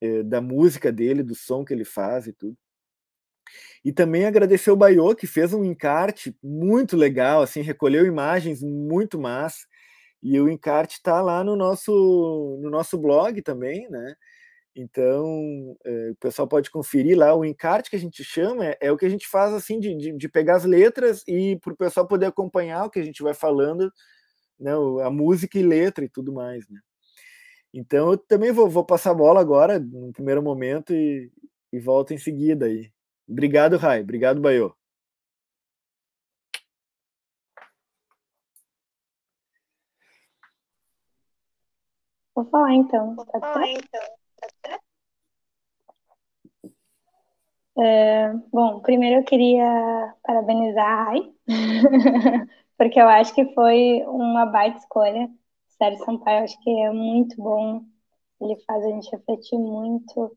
eh, 0.00 0.22
da 0.22 0.40
música 0.40 0.92
dele, 0.92 1.22
do 1.22 1.34
som 1.34 1.64
que 1.64 1.72
ele 1.72 1.84
faz 1.84 2.26
e 2.26 2.32
tudo. 2.32 2.56
E 3.84 3.92
também 3.92 4.26
agradecer 4.26 4.70
o 4.70 4.76
Baiô, 4.76 5.14
que 5.14 5.26
fez 5.26 5.54
um 5.54 5.64
encarte 5.64 6.36
muito 6.42 6.96
legal, 6.96 7.42
assim, 7.42 7.62
recolheu 7.62 8.06
imagens 8.06 8.62
muito 8.62 9.18
massa. 9.18 9.66
E 10.22 10.38
o 10.40 10.50
encarte 10.50 10.96
está 10.96 11.22
lá 11.22 11.42
no 11.42 11.56
nosso, 11.56 12.58
no 12.62 12.70
nosso 12.70 12.98
blog 12.98 13.40
também, 13.42 13.88
né? 13.90 14.14
Então, 14.76 15.76
é, 15.84 16.10
o 16.10 16.16
pessoal 16.16 16.46
pode 16.46 16.70
conferir 16.70 17.18
lá. 17.18 17.34
O 17.34 17.44
encarte 17.44 17.90
que 17.90 17.96
a 17.96 17.98
gente 17.98 18.22
chama 18.22 18.66
é, 18.66 18.78
é 18.80 18.92
o 18.92 18.96
que 18.96 19.06
a 19.06 19.08
gente 19.08 19.26
faz 19.26 19.52
assim 19.52 19.80
de, 19.80 19.94
de, 19.96 20.12
de 20.16 20.28
pegar 20.28 20.56
as 20.56 20.64
letras 20.64 21.24
e 21.26 21.58
para 21.60 21.72
o 21.72 21.76
pessoal 21.76 22.06
poder 22.06 22.26
acompanhar 22.26 22.84
o 22.84 22.90
que 22.90 23.00
a 23.00 23.02
gente 23.02 23.22
vai 23.22 23.34
falando, 23.34 23.92
né, 24.58 24.72
a 25.04 25.10
música 25.10 25.58
e 25.58 25.62
letra 25.62 26.04
e 26.04 26.08
tudo 26.08 26.32
mais. 26.32 26.68
Né? 26.68 26.80
Então, 27.74 28.12
eu 28.12 28.18
também 28.18 28.52
vou, 28.52 28.68
vou 28.68 28.84
passar 28.84 29.12
a 29.12 29.14
bola 29.14 29.40
agora, 29.40 29.78
no 29.78 30.12
primeiro 30.12 30.42
momento, 30.42 30.92
e, 30.94 31.30
e 31.72 31.78
volto 31.80 32.12
em 32.14 32.18
seguida 32.18 32.66
aí. 32.66 32.90
Obrigado, 33.30 33.76
Rai. 33.78 34.00
Obrigado, 34.02 34.40
Baiô. 34.40 34.74
Vou 42.34 42.44
falar 42.46 42.74
então. 42.74 43.14
Vou 43.14 43.26
falar 43.26 43.68
então. 43.68 44.00
É, 47.78 48.32
bom, 48.52 48.80
primeiro 48.80 49.20
eu 49.20 49.24
queria 49.24 50.14
parabenizar 50.22 50.84
a 50.86 51.04
Rai, 51.04 51.32
porque 52.76 53.00
eu 53.00 53.08
acho 53.08 53.34
que 53.34 53.54
foi 53.54 54.02
uma 54.06 54.44
baita 54.46 54.78
escolha. 54.78 55.28
Sérgio 55.78 56.04
Sampaio, 56.04 56.44
acho 56.44 56.60
que 56.62 56.70
é 56.70 56.90
muito 56.90 57.36
bom. 57.36 57.82
Ele 58.40 58.56
faz 58.66 58.84
a 58.84 58.88
gente 58.88 59.10
refletir 59.10 59.58
muito. 59.58 60.36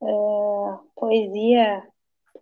Uh, 0.00 0.78
poesia 0.96 1.82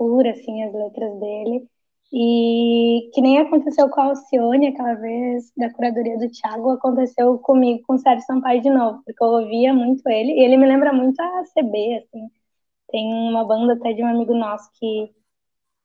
pura, 0.00 0.30
assim, 0.30 0.62
as 0.64 0.72
letras 0.72 1.20
dele. 1.20 1.68
E 2.12 3.10
que 3.12 3.20
nem 3.20 3.38
aconteceu 3.38 3.88
com 3.90 4.00
a 4.00 4.04
Alcione 4.06 4.68
aquela 4.68 4.94
vez 4.94 5.52
da 5.56 5.72
curadoria 5.72 6.18
do 6.18 6.30
Thiago, 6.30 6.70
aconteceu 6.70 7.38
comigo 7.38 7.82
com 7.86 7.94
o 7.94 7.98
Sérgio 7.98 8.24
Sampaio 8.26 8.62
de 8.62 8.70
novo, 8.70 9.02
porque 9.04 9.22
eu 9.22 9.28
ouvia 9.28 9.74
muito 9.74 10.08
ele, 10.08 10.32
e 10.32 10.40
ele 10.42 10.56
me 10.56 10.66
lembra 10.66 10.92
muito 10.92 11.20
a 11.20 11.44
CB, 11.54 11.98
assim. 11.98 12.28
Tem 12.90 13.06
uma 13.14 13.44
banda 13.44 13.74
até 13.74 13.92
de 13.92 14.02
um 14.02 14.08
amigo 14.08 14.34
nosso 14.34 14.70
que, 14.74 15.12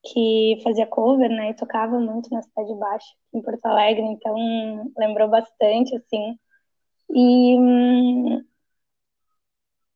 que 0.04 0.62
fazia 0.64 0.88
cover, 0.88 1.30
né, 1.30 1.52
e 1.52 1.56
tocava 1.56 2.00
muito 2.00 2.30
na 2.32 2.42
Cidade 2.42 2.74
Baixa, 2.76 3.14
em 3.34 3.42
Porto 3.42 3.66
Alegre, 3.66 4.04
então 4.04 4.36
lembrou 4.98 5.30
bastante, 5.30 5.96
assim. 5.96 6.38
E 7.12 7.58
hum, 7.60 8.44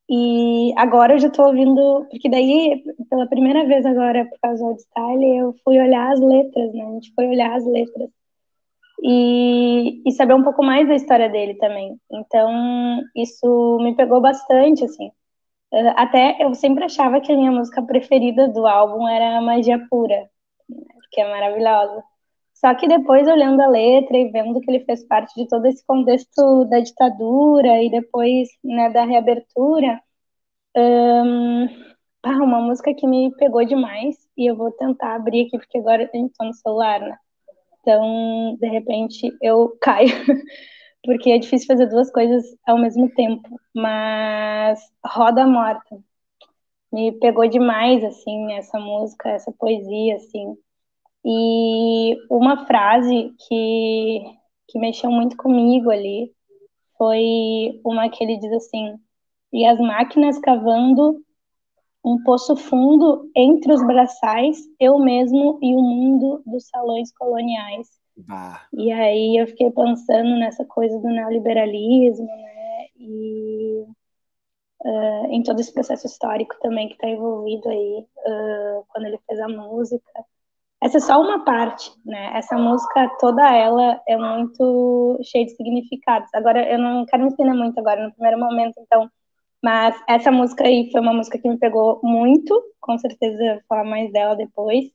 e 0.10 0.74
agora 0.76 1.14
eu 1.14 1.20
já 1.20 1.28
estou 1.28 1.46
ouvindo, 1.48 2.08
porque 2.10 2.30
daí, 2.30 2.84
pela 3.10 3.28
primeira 3.28 3.66
vez 3.66 3.86
agora, 3.86 4.26
por 4.26 4.40
causa 4.42 4.66
do 4.66 4.80
style, 4.80 5.38
eu 5.38 5.56
fui 5.64 5.80
olhar 5.80 6.12
as 6.12 6.20
letras, 6.20 6.74
né? 6.74 6.84
A 6.84 6.92
gente 6.94 7.14
foi 7.14 7.28
olhar 7.28 7.56
as 7.56 7.66
letras. 7.66 8.10
E, 9.04 10.02
e 10.06 10.12
saber 10.12 10.34
um 10.34 10.44
pouco 10.44 10.64
mais 10.64 10.88
da 10.88 10.96
história 10.96 11.30
dele 11.30 11.56
também. 11.56 11.98
Então, 12.12 13.02
isso 13.16 13.78
me 13.82 13.96
pegou 13.96 14.20
bastante, 14.20 14.84
assim. 14.84 15.12
Eh, 15.72 15.94
até 15.96 16.38
eu 16.44 16.54
sempre 16.56 16.84
achava 16.86 17.22
que 17.22 17.32
a 17.32 17.36
minha 17.38 17.52
música 17.52 17.82
preferida 17.82 18.48
do 18.48 18.66
álbum 18.68 19.08
era 19.08 19.42
Magia 19.42 19.80
Pura, 19.90 20.30
que 21.12 21.22
é 21.22 21.30
maravilhosa. 21.30 22.04
Só 22.60 22.76
que 22.76 22.88
depois, 22.88 23.28
olhando 23.28 23.62
a 23.62 23.68
letra 23.68 24.18
e 24.18 24.30
vendo 24.32 24.60
que 24.60 24.70
ele 24.70 24.84
fez 24.86 25.06
parte 25.08 25.34
de 25.36 25.48
todo 25.48 25.66
esse 25.66 25.86
contexto 25.86 26.66
da 26.66 26.80
ditadura 26.80 27.82
e 27.82 27.90
depois 27.90 28.50
né, 28.64 28.90
da 28.90 29.06
reabertura, 29.06 30.02
ah, 32.24 32.44
uma 32.44 32.62
música 32.62 32.94
que 32.94 33.08
me 33.08 33.32
pegou 33.38 33.64
demais 33.66 34.16
e 34.38 34.50
eu 34.50 34.56
vou 34.56 34.72
tentar 34.72 35.16
abrir 35.16 35.48
aqui 35.48 35.58
porque 35.58 35.78
agora 35.78 36.10
a 36.14 36.18
gente 36.18 36.34
tá 36.34 36.46
no 36.46 36.54
celular, 36.54 37.00
né? 37.00 37.18
Então, 37.82 38.58
de 38.60 38.68
repente, 38.68 39.32
eu 39.42 39.78
caio, 39.82 40.10
porque 41.04 41.32
é 41.32 41.38
difícil 41.40 41.68
fazer 41.68 41.88
duas 41.88 42.12
coisas 42.12 42.44
ao 42.68 42.78
mesmo 42.78 43.10
tempo. 43.14 43.50
Mas 43.74 44.80
Roda 45.06 45.46
Morta 45.48 45.98
me 46.92 47.12
pegou 47.20 47.48
demais, 47.48 48.04
assim, 48.04 48.54
essa 48.54 48.80
música, 48.80 49.30
essa 49.30 49.52
poesia, 49.54 50.16
assim. 50.18 50.58
E 51.26 52.16
uma 52.30 52.66
frase 52.66 53.34
que, 53.48 54.24
que 54.68 54.80
mexeu 54.80 55.12
muito 55.12 55.36
comigo 55.36 55.90
ali 55.90 56.32
foi 56.98 57.80
uma 57.86 58.10
que 58.10 58.24
ele 58.24 58.38
diz 58.38 58.52
assim: 58.54 58.98
e 59.52 59.66
as 59.66 59.80
máquinas 59.80 60.40
cavando 60.40 61.24
um 62.04 62.22
poço 62.24 62.56
fundo 62.56 63.30
entre 63.36 63.74
os 63.74 63.86
braçais, 63.86 64.58
eu 64.80 64.98
mesmo 65.00 65.60
e 65.62 65.76
o 65.76 65.82
mundo 65.82 66.42
dos 66.46 66.68
salões 66.68 67.12
coloniais. 67.14 67.88
Bah. 68.16 68.68
E 68.74 68.92
aí 68.92 69.38
eu 69.38 69.48
fiquei 69.48 69.72
pensando 69.72 70.38
nessa 70.38 70.66
coisa 70.66 70.98
do 71.00 71.08
neoliberalismo, 71.08 72.26
né? 72.26 72.86
E 72.98 73.86
uh, 74.84 75.26
em 75.30 75.44
todo 75.44 75.60
esse 75.60 75.74
processo 75.74 76.06
histórico 76.06 76.56
também 76.62 76.88
que 76.88 76.94
está 76.96 77.08
envolvido 77.10 77.70
aí 77.70 78.06
uh, 78.26 78.86
quando 78.90 79.06
ele 79.06 79.20
fez 79.28 79.40
a 79.40 79.48
música. 79.48 80.26
Essa 80.82 80.98
é 80.98 81.02
só 81.02 81.22
uma 81.22 81.44
parte, 81.44 81.92
né? 82.06 82.38
Essa 82.38 82.58
música 82.58 83.10
toda 83.20 83.42
ela 83.54 84.02
é 84.08 84.16
muito 84.18 85.20
cheia 85.24 85.46
de 85.46 85.56
significados. 85.56 86.30
Agora 86.34 86.68
eu 86.72 86.78
não 86.80 87.06
quero 87.06 87.24
me 87.24 87.30
ensinar 87.32 87.54
muito 87.54 87.78
agora 87.80 88.06
no 88.06 88.14
primeiro 88.14 88.40
momento, 88.40 88.76
então, 88.80 89.10
mas 89.64 89.96
essa 90.08 90.32
música 90.32 90.64
aí 90.66 90.90
foi 90.92 91.02
uma 91.02 91.14
música 91.14 91.38
que 91.38 91.50
me 91.50 91.58
pegou 91.58 92.00
muito, 92.04 92.62
com 92.80 92.98
certeza 92.98 93.44
eu 93.44 93.54
vou 93.56 93.64
falar 93.68 93.84
mais 93.84 94.12
dela 94.14 94.36
depois. 94.36 94.86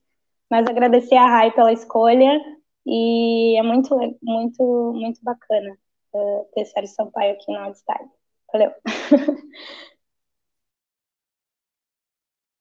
Mas 0.49 0.67
agradecer 0.67 1.15
a 1.15 1.27
Rai 1.27 1.51
pela 1.51 1.73
escolha 1.73 2.39
e 2.85 3.57
é 3.57 3.63
muito 3.63 3.95
muito 4.23 4.93
muito 4.95 5.19
bacana 5.23 5.77
uh, 6.13 6.45
ter 6.53 6.65
Sérgio 6.65 6.93
Sampaio 6.95 7.33
aqui 7.33 7.51
no 7.51 7.59
Outstyle. 7.59 8.09
Valeu. 8.53 8.71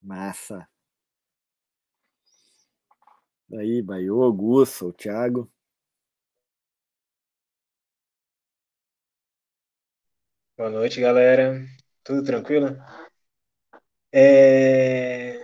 Massa. 0.02 0.73
Aí, 3.58 3.80
Baiô, 3.80 4.22
Augusto, 4.22 4.88
o 4.88 4.92
Thiago. 4.92 5.50
Boa 10.56 10.68
noite, 10.70 11.00
galera. 11.00 11.64
Tudo 12.02 12.22
tranquilo? 12.24 12.76
É... 14.12 15.40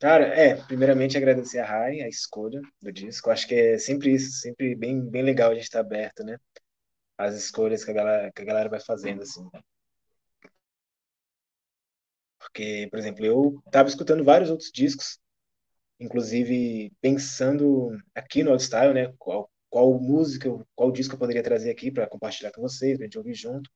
Cara, 0.00 0.26
é, 0.26 0.56
primeiramente 0.66 1.16
agradecer 1.16 1.60
a 1.60 1.66
Rai, 1.66 2.00
a 2.02 2.08
escolha 2.08 2.60
do 2.82 2.92
disco. 2.92 3.30
Acho 3.30 3.46
que 3.48 3.54
é 3.54 3.78
sempre 3.78 4.14
isso, 4.14 4.32
sempre 4.40 4.74
bem, 4.76 5.00
bem 5.10 5.22
legal 5.22 5.50
a 5.52 5.54
gente 5.54 5.64
estar 5.64 5.80
aberto, 5.80 6.24
né? 6.24 6.38
As 7.18 7.36
escolhas 7.36 7.84
que 7.84 7.90
a 7.92 7.94
galera, 7.94 8.32
que 8.32 8.42
a 8.42 8.44
galera 8.46 8.68
vai 8.70 8.80
fazendo, 8.80 9.22
assim. 9.22 9.48
Porque, 12.38 12.88
por 12.90 12.98
exemplo, 12.98 13.24
eu 13.24 13.62
tava 13.70 13.88
escutando 13.88 14.24
vários 14.24 14.50
outros 14.50 14.70
discos 14.72 15.18
inclusive 16.02 16.92
pensando 17.00 17.96
aqui 18.14 18.42
no 18.42 18.50
Oldstyle, 18.50 18.92
né, 18.92 19.12
qual, 19.18 19.50
qual 19.70 19.98
música, 20.00 20.50
qual 20.74 20.90
disco 20.90 21.14
eu 21.14 21.18
poderia 21.18 21.42
trazer 21.42 21.70
aqui 21.70 21.90
para 21.90 22.06
compartilhar 22.08 22.50
com 22.52 22.60
vocês, 22.60 22.96
para 22.96 23.04
a 23.04 23.06
gente 23.06 23.18
ouvir 23.18 23.34
junto. 23.34 23.70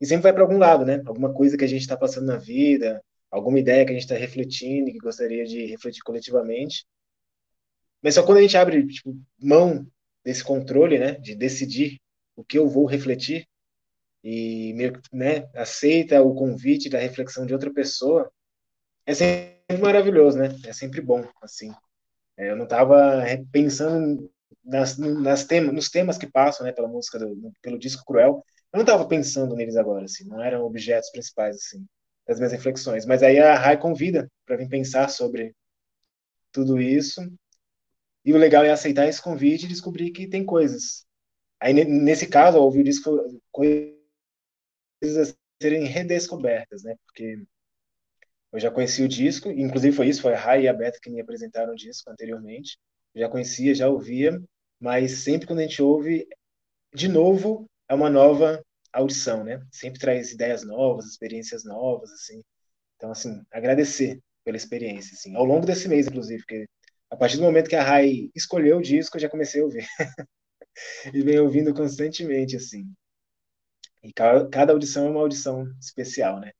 E 0.00 0.06
sempre 0.06 0.24
vai 0.24 0.32
para 0.32 0.42
algum 0.42 0.58
lado, 0.58 0.84
né? 0.84 1.00
Alguma 1.06 1.32
coisa 1.32 1.56
que 1.56 1.64
a 1.64 1.68
gente 1.68 1.82
está 1.82 1.96
passando 1.96 2.26
na 2.26 2.36
vida, 2.36 3.00
alguma 3.30 3.60
ideia 3.60 3.84
que 3.84 3.90
a 3.90 3.94
gente 3.94 4.02
está 4.02 4.16
refletindo 4.16 4.88
e 4.88 4.92
que 4.92 4.98
gostaria 4.98 5.44
de 5.44 5.66
refletir 5.66 6.02
coletivamente. 6.02 6.84
Mas 8.02 8.14
só 8.14 8.24
quando 8.24 8.38
a 8.38 8.42
gente 8.42 8.56
abre 8.56 8.84
tipo, 8.86 9.16
mão 9.40 9.86
desse 10.24 10.42
controle, 10.42 10.98
né, 10.98 11.12
de 11.12 11.36
decidir 11.36 12.00
o 12.34 12.44
que 12.44 12.58
eu 12.58 12.68
vou 12.68 12.86
refletir 12.86 13.46
e 14.24 14.74
né, 15.12 15.48
aceita 15.54 16.22
o 16.22 16.34
convite 16.34 16.88
da 16.88 16.98
reflexão 16.98 17.46
de 17.46 17.52
outra 17.52 17.72
pessoa, 17.72 18.30
é 19.06 19.14
sempre 19.14 19.78
maravilhoso, 19.78 20.38
né? 20.38 20.48
É 20.66 20.72
sempre 20.72 21.00
bom, 21.00 21.26
assim. 21.42 21.72
É, 22.36 22.50
eu 22.50 22.56
não 22.56 22.64
estava 22.64 23.22
pensando 23.50 24.30
nas, 24.64 24.96
nas 24.98 25.44
tema, 25.44 25.72
nos 25.72 25.90
temas 25.90 26.18
que 26.18 26.26
passam, 26.26 26.64
né, 26.66 26.72
pela 26.72 26.88
música, 26.88 27.18
do, 27.18 27.52
pelo 27.60 27.78
disco 27.78 28.04
Cruel. 28.04 28.44
Eu 28.72 28.78
não 28.78 28.82
estava 28.82 29.06
pensando 29.06 29.54
neles 29.54 29.76
agora, 29.76 30.04
assim. 30.04 30.26
Não 30.26 30.42
eram 30.42 30.64
objetos 30.64 31.10
principais, 31.10 31.56
assim, 31.56 31.86
das 32.26 32.38
minhas 32.38 32.52
reflexões. 32.52 33.04
Mas 33.06 33.22
aí 33.22 33.38
a 33.38 33.56
Rai 33.56 33.78
convida 33.78 34.30
para 34.46 34.56
vir 34.56 34.68
pensar 34.68 35.08
sobre 35.08 35.54
tudo 36.52 36.80
isso. 36.80 37.20
E 38.24 38.32
o 38.32 38.38
legal 38.38 38.64
é 38.64 38.70
aceitar 38.70 39.08
esse 39.08 39.20
convite 39.20 39.64
e 39.64 39.68
descobrir 39.68 40.10
que 40.10 40.28
tem 40.28 40.44
coisas. 40.44 41.04
Aí, 41.60 41.72
nesse 41.72 42.26
caso, 42.26 42.58
ouvir 42.58 42.80
o 42.80 42.84
disco, 42.84 43.40
coisas 43.50 43.96
a 45.02 45.34
serem 45.60 45.84
redescobertas, 45.84 46.82
né? 46.82 46.96
Porque 47.06 47.44
eu 48.52 48.60
já 48.60 48.70
conhecia 48.70 49.04
o 49.04 49.08
disco, 49.08 49.50
inclusive 49.50 49.96
foi 49.96 50.08
isso, 50.08 50.22
foi 50.22 50.34
a 50.34 50.38
Rai 50.38 50.62
e 50.62 50.68
a 50.68 50.74
Beta 50.74 50.98
que 51.00 51.10
me 51.10 51.20
apresentaram 51.20 51.72
o 51.72 51.76
disco 51.76 52.10
anteriormente. 52.10 52.78
Eu 53.14 53.22
já 53.22 53.28
conhecia, 53.28 53.74
já 53.74 53.88
ouvia, 53.88 54.40
mas 54.78 55.20
sempre 55.20 55.46
quando 55.46 55.60
a 55.60 55.62
gente 55.62 55.82
ouve, 55.82 56.28
de 56.94 57.08
novo, 57.08 57.66
é 57.88 57.94
uma 57.94 58.10
nova 58.10 58.62
audição, 58.92 59.42
né? 59.44 59.64
Sempre 59.70 60.00
traz 60.00 60.32
ideias 60.32 60.64
novas, 60.64 61.06
experiências 61.06 61.64
novas, 61.64 62.10
assim. 62.12 62.42
Então, 62.96 63.10
assim, 63.10 63.42
agradecer 63.50 64.20
pela 64.44 64.56
experiência, 64.56 65.14
assim, 65.14 65.34
ao 65.36 65.44
longo 65.44 65.66
desse 65.66 65.88
mês, 65.88 66.06
inclusive, 66.06 66.42
porque 66.42 66.66
a 67.10 67.16
partir 67.16 67.36
do 67.36 67.42
momento 67.42 67.68
que 67.68 67.76
a 67.76 67.82
Rai 67.82 68.30
escolheu 68.34 68.78
o 68.78 68.82
disco, 68.82 69.16
eu 69.16 69.20
já 69.20 69.28
comecei 69.28 69.60
a 69.60 69.64
ouvir. 69.64 69.86
e 71.12 71.22
venho 71.22 71.44
ouvindo 71.44 71.74
constantemente, 71.74 72.56
assim. 72.56 72.86
E 74.02 74.12
cada 74.12 74.72
audição 74.72 75.06
é 75.06 75.10
uma 75.10 75.20
audição 75.20 75.64
especial, 75.80 76.40
né? 76.40 76.52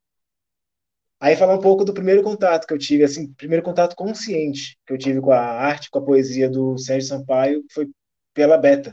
Aí 1.22 1.36
falar 1.36 1.54
um 1.54 1.60
pouco 1.60 1.84
do 1.84 1.94
primeiro 1.94 2.20
contato 2.20 2.66
que 2.66 2.74
eu 2.74 2.78
tive, 2.78 3.04
assim, 3.04 3.32
primeiro 3.34 3.62
contato 3.62 3.94
consciente 3.94 4.76
que 4.84 4.92
eu 4.92 4.98
tive 4.98 5.20
com 5.20 5.30
a 5.30 5.38
arte, 5.38 5.88
com 5.88 6.00
a 6.00 6.04
poesia 6.04 6.50
do 6.50 6.76
Sérgio 6.76 7.08
Sampaio, 7.08 7.64
foi 7.70 7.88
pela 8.34 8.58
Beta, 8.58 8.92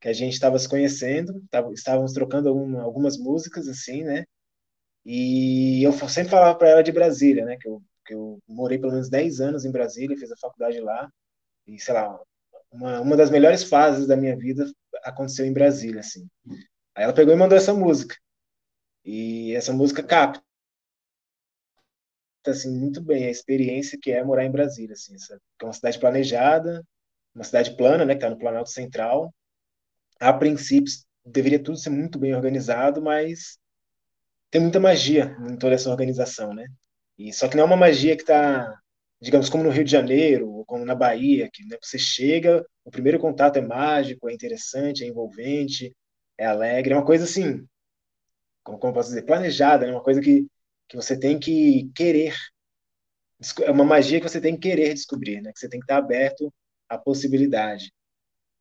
que 0.00 0.08
a 0.08 0.12
gente 0.12 0.32
estava 0.32 0.58
se 0.58 0.68
conhecendo, 0.68 1.40
tava, 1.48 1.72
estávamos 1.72 2.12
trocando 2.12 2.48
alguma, 2.48 2.82
algumas 2.82 3.16
músicas, 3.16 3.68
assim, 3.68 4.02
né? 4.02 4.24
E 5.06 5.80
eu 5.84 5.92
sempre 6.08 6.30
falava 6.30 6.58
para 6.58 6.68
ela 6.68 6.82
de 6.82 6.90
Brasília, 6.90 7.44
né? 7.44 7.56
Que 7.56 7.68
eu, 7.68 7.80
que 8.04 8.12
eu 8.12 8.40
morei 8.48 8.76
pelo 8.78 8.90
menos 8.90 9.08
10 9.08 9.40
anos 9.40 9.64
em 9.64 9.70
Brasília, 9.70 10.16
fiz 10.16 10.32
a 10.32 10.36
faculdade 10.36 10.80
lá, 10.80 11.08
e 11.64 11.78
sei 11.78 11.94
lá, 11.94 12.18
uma, 12.72 13.00
uma 13.02 13.16
das 13.16 13.30
melhores 13.30 13.62
fases 13.62 14.04
da 14.04 14.16
minha 14.16 14.36
vida 14.36 14.68
aconteceu 15.04 15.46
em 15.46 15.52
Brasília, 15.52 16.00
assim. 16.00 16.26
Aí 16.96 17.04
ela 17.04 17.12
pegou 17.12 17.32
e 17.32 17.36
mandou 17.36 17.56
essa 17.56 17.72
música. 17.72 18.16
E 19.04 19.54
essa 19.54 19.72
música 19.72 20.02
capta 20.02 20.42
assim 22.46 22.70
muito 22.70 23.02
bem 23.02 23.26
a 23.26 23.30
experiência 23.30 23.98
que 24.00 24.10
é 24.10 24.22
morar 24.22 24.44
em 24.44 24.50
Brasília, 24.50 24.94
assim, 24.94 25.18
sabe? 25.18 25.40
É 25.60 25.64
uma 25.64 25.72
cidade 25.72 25.98
planejada, 25.98 26.84
uma 27.34 27.44
cidade 27.44 27.76
plana, 27.76 28.04
né, 28.04 28.14
que 28.14 28.18
está 28.18 28.30
no 28.30 28.38
Planalto 28.38 28.70
Central. 28.70 29.34
A 30.20 30.32
princípio 30.32 30.92
deveria 31.24 31.62
tudo 31.62 31.78
ser 31.78 31.90
muito 31.90 32.18
bem 32.18 32.34
organizado, 32.34 33.02
mas 33.02 33.58
tem 34.50 34.60
muita 34.60 34.80
magia 34.80 35.36
em 35.48 35.56
toda 35.56 35.74
essa 35.74 35.90
organização, 35.90 36.54
né? 36.54 36.66
E 37.18 37.32
só 37.32 37.48
que 37.48 37.56
não 37.56 37.64
é 37.64 37.66
uma 37.66 37.76
magia 37.76 38.16
que 38.16 38.22
está, 38.22 38.74
digamos, 39.20 39.48
como 39.50 39.64
no 39.64 39.70
Rio 39.70 39.84
de 39.84 39.90
Janeiro 39.90 40.48
ou 40.50 40.64
como 40.64 40.84
na 40.84 40.94
Bahia, 40.94 41.50
que 41.52 41.64
né, 41.66 41.76
você 41.82 41.98
chega, 41.98 42.64
o 42.84 42.90
primeiro 42.90 43.18
contato 43.18 43.56
é 43.56 43.60
mágico, 43.60 44.28
é 44.28 44.32
interessante, 44.32 45.04
é 45.04 45.06
envolvente, 45.08 45.94
é 46.38 46.46
alegre, 46.46 46.94
é 46.94 46.96
uma 46.96 47.04
coisa 47.04 47.24
assim, 47.24 47.66
como, 48.62 48.78
como 48.78 48.92
posso 48.94 49.08
dizer, 49.10 49.22
planejada, 49.22 49.86
né? 49.86 49.92
Uma 49.92 50.02
coisa 50.02 50.20
que 50.20 50.46
que 50.88 50.96
você 50.96 51.18
tem 51.18 51.38
que 51.38 51.90
querer. 51.94 52.34
É 53.62 53.70
uma 53.70 53.84
magia 53.84 54.20
que 54.20 54.28
você 54.28 54.40
tem 54.40 54.54
que 54.54 54.68
querer 54.68 54.94
descobrir, 54.94 55.40
né? 55.40 55.52
Que 55.52 55.58
você 55.60 55.68
tem 55.68 55.78
que 55.78 55.84
estar 55.84 55.98
aberto 55.98 56.52
à 56.88 56.98
possibilidade 56.98 57.92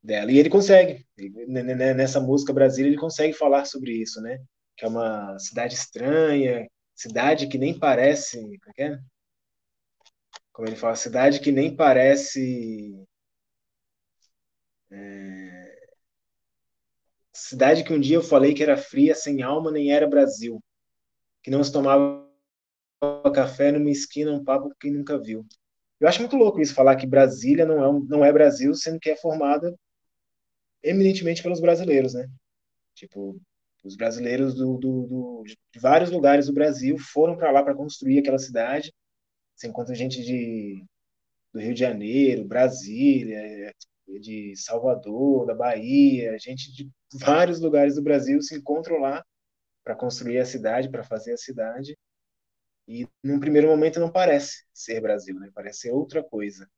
dela. 0.03 0.31
E 0.31 0.37
ele 0.37 0.49
consegue. 0.49 1.05
Nessa 1.47 2.19
música 2.19 2.53
Brasília, 2.53 2.89
ele 2.89 2.99
consegue 2.99 3.33
falar 3.33 3.65
sobre 3.65 3.93
isso, 3.93 4.21
né? 4.21 4.39
Que 4.75 4.85
é 4.85 4.87
uma 4.87 5.37
cidade 5.39 5.75
estranha, 5.75 6.67
cidade 6.95 7.47
que 7.47 7.57
nem 7.57 7.77
parece. 7.77 8.37
Como 8.37 8.73
é? 8.77 8.83
é? 8.83 8.99
Como 10.53 10.67
ele 10.67 10.75
fala, 10.75 10.95
cidade 10.95 11.39
que 11.39 11.51
nem 11.51 11.75
parece. 11.75 13.03
É... 14.91 15.77
Cidade 17.33 17.83
que 17.83 17.93
um 17.93 17.99
dia 17.99 18.17
eu 18.17 18.23
falei 18.23 18.53
que 18.53 18.63
era 18.63 18.75
fria, 18.77 19.15
sem 19.15 19.41
alma, 19.43 19.71
nem 19.71 19.91
era 19.91 20.07
Brasil 20.07 20.61
que 21.47 21.51
não 21.51 21.63
se 21.63 21.71
tomava 21.71 22.27
café 23.33 23.71
numa 23.71 23.89
esquina, 23.89 24.33
um 24.33 24.43
papo 24.43 24.69
que 24.81 24.91
nunca 24.91 25.17
viu. 25.17 25.45
Eu 25.97 26.05
acho 26.09 26.19
muito 26.19 26.35
louco 26.35 26.59
isso, 26.59 26.73
falar 26.73 26.97
que 26.97 27.07
Brasília 27.07 27.65
não 27.65 27.81
é, 27.81 28.05
não 28.05 28.25
é 28.25 28.33
Brasil, 28.33 28.75
sendo 28.75 28.99
que 28.99 29.11
é 29.11 29.15
formada 29.15 29.73
eminentemente 30.83 31.41
pelos 31.41 31.61
brasileiros, 31.61 32.15
né? 32.15 32.27
Tipo, 32.93 33.39
os 33.81 33.95
brasileiros 33.95 34.55
do, 34.55 34.77
do, 34.77 35.07
do 35.07 35.43
de 35.45 35.79
vários 35.79 36.11
lugares 36.11 36.47
do 36.47 36.53
Brasil 36.53 36.97
foram 36.97 37.37
para 37.37 37.49
lá 37.49 37.63
para 37.63 37.73
construir 37.73 38.19
aquela 38.19 38.39
cidade. 38.39 38.93
Você 39.55 39.69
encontra 39.69 39.95
gente 39.95 40.21
de, 40.21 40.83
do 41.53 41.61
Rio 41.61 41.73
de 41.73 41.79
Janeiro, 41.79 42.43
Brasília, 42.43 43.73
de 44.19 44.53
Salvador, 44.57 45.45
da 45.45 45.55
Bahia, 45.55 46.37
gente 46.39 46.73
de 46.73 46.91
vários 47.13 47.61
lugares 47.61 47.95
do 47.95 48.01
Brasil 48.01 48.41
se 48.41 48.53
encontram 48.53 48.99
lá 48.99 49.23
para 49.87 49.95
construir 49.95 50.37
a 50.37 50.45
cidade, 50.45 50.89
para 50.89 51.01
fazer 51.01 51.31
a 51.31 51.37
cidade. 51.37 51.97
E 52.85 53.07
num 53.23 53.39
primeiro 53.39 53.69
momento 53.69 54.01
não 54.01 54.11
parece 54.11 54.65
ser 54.73 54.99
Brasil, 54.99 55.39
né? 55.39 55.49
Parece 55.55 55.79
ser 55.79 55.91
outra 55.91 56.21
coisa. 56.21 56.69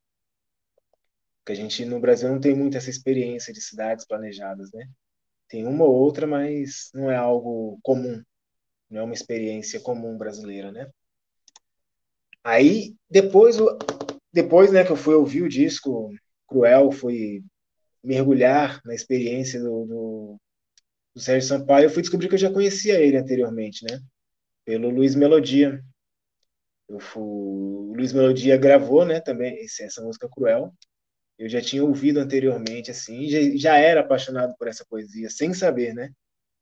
Porque 1.40 1.54
a 1.54 1.56
gente 1.56 1.84
no 1.86 2.00
Brasil 2.00 2.30
não 2.30 2.40
tem 2.40 2.56
muito 2.56 2.78
essa 2.78 2.92
experiência 2.92 3.52
de 3.52 3.62
cidades 3.62 4.06
planejadas, 4.06 4.72
né? 4.72 4.88
Tem 5.48 5.66
uma 5.66 5.86
ou 5.86 5.96
outra, 5.96 6.28
mas 6.28 6.92
não 6.94 7.10
é 7.10 7.16
algo 7.16 7.80
comum. 7.82 8.24
Não 8.88 9.02
é 9.02 9.04
uma 9.04 9.14
experiência 9.16 9.80
comum 9.80 10.16
brasileira, 10.16 10.72
né? 10.72 10.88
Aí 12.44 12.96
depois 13.10 13.58
depois, 14.32 14.72
né, 14.72 14.86
que 14.86 14.92
eu 14.92 14.96
fui 14.96 15.16
ouvir 15.16 15.42
o 15.42 15.50
disco 15.50 16.14
Cruel, 16.48 16.92
fui 16.92 17.44
mergulhar 18.04 18.80
na 18.86 18.94
experiência 18.94 19.60
do, 19.60 19.86
do, 19.86 20.42
do 21.20 21.24
Sérgio 21.24 21.48
Sampaio, 21.48 21.86
eu 21.86 21.90
fui 21.90 22.02
descobrir 22.02 22.30
que 22.30 22.36
eu 22.36 22.40
já 22.40 22.52
conhecia 22.52 23.00
ele 23.00 23.18
anteriormente, 23.18 23.86
né? 23.90 24.00
Pelo 24.66 24.90
Luiz 24.90 25.16
Melodia. 25.16 25.84
Eu 26.88 27.00
fui, 27.00 27.22
o 27.22 27.94
Luiz 27.96 28.14
Melodia 28.14 28.58
gravou, 28.58 29.06
né, 29.06 29.20
também 29.20 29.64
essa 29.64 30.02
música 30.02 30.28
Cruel. 30.28 30.74
Eu 31.38 31.48
já 31.48 31.62
tinha 31.62 31.84
ouvido 31.84 32.20
anteriormente, 32.20 32.90
assim, 32.90 33.30
já, 33.30 33.40
já 33.56 33.78
era 33.78 34.02
apaixonado 34.02 34.56
por 34.58 34.68
essa 34.68 34.86
poesia, 34.86 35.30
sem 35.30 35.54
saber, 35.54 35.94
né? 35.94 36.12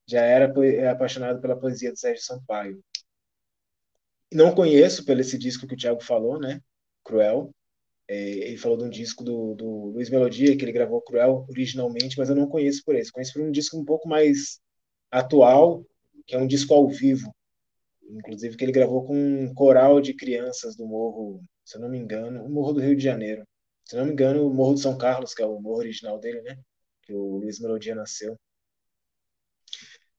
Já 0.06 0.22
era 0.22 0.52
apaixonado 0.92 1.40
pela 1.40 1.60
poesia 1.60 1.92
do 1.92 1.98
Sérgio 1.98 2.24
Sampaio. 2.24 2.84
Não 4.32 4.54
conheço 4.54 5.06
pelo 5.06 5.22
esse 5.22 5.38
disco 5.38 5.68
que 5.68 5.74
o 5.76 5.78
Thiago 5.78 6.04
falou, 6.04 6.40
né? 6.40 6.62
Cruel. 7.04 7.54
É, 8.08 8.16
ele 8.16 8.58
falou 8.58 8.78
de 8.78 8.86
um 8.86 8.90
disco 8.90 9.24
do, 9.24 9.54
do 9.56 9.68
Luiz 9.88 10.10
Melodia, 10.10 10.56
que 10.56 10.64
ele 10.64 10.72
gravou 10.72 11.02
Cruel 11.02 11.46
originalmente, 11.50 12.18
mas 12.18 12.30
eu 12.30 12.36
não 12.36 12.48
conheço 12.48 12.84
por 12.86 12.96
esse. 12.96 13.12
Conheço 13.12 13.34
por 13.34 13.42
um 13.42 13.52
disco 13.52 13.78
um 13.78 13.86
pouco 13.86 14.08
mais 14.08 14.60
atual, 15.12 15.86
que 16.26 16.36
é 16.36 16.38
um 16.38 16.48
disco 16.48 16.74
ao 16.74 16.88
vivo. 16.88 17.34
Inclusive 18.10 18.56
que 18.56 18.64
ele 18.64 18.72
gravou 18.72 19.06
com 19.06 19.16
um 19.16 19.54
coral 19.54 20.00
de 20.00 20.14
crianças 20.14 20.76
do 20.76 20.86
Morro, 20.88 21.42
se 21.66 21.78
eu 21.78 21.82
não 21.82 21.90
me 21.90 21.98
engano, 21.98 22.44
o 22.44 22.50
Morro 22.50 22.74
do 22.74 22.82
Rio 22.82 22.96
de 22.96 23.04
Janeiro. 23.04 23.44
Se 23.86 23.96
eu 23.96 24.00
não 24.00 24.08
me 24.08 24.14
engano, 24.14 24.48
o 24.48 24.54
Morro 24.54 24.76
de 24.76 24.82
São 24.82 24.98
Carlos, 24.98 25.34
que 25.34 25.42
é 25.42 25.46
o 25.46 25.60
morro 25.60 25.80
original 25.80 26.20
dele, 26.20 26.42
né? 26.42 26.58
Que 27.04 27.14
o 27.14 27.38
Luiz 27.38 27.60
Melodia 27.60 27.96
nasceu. 27.96 28.38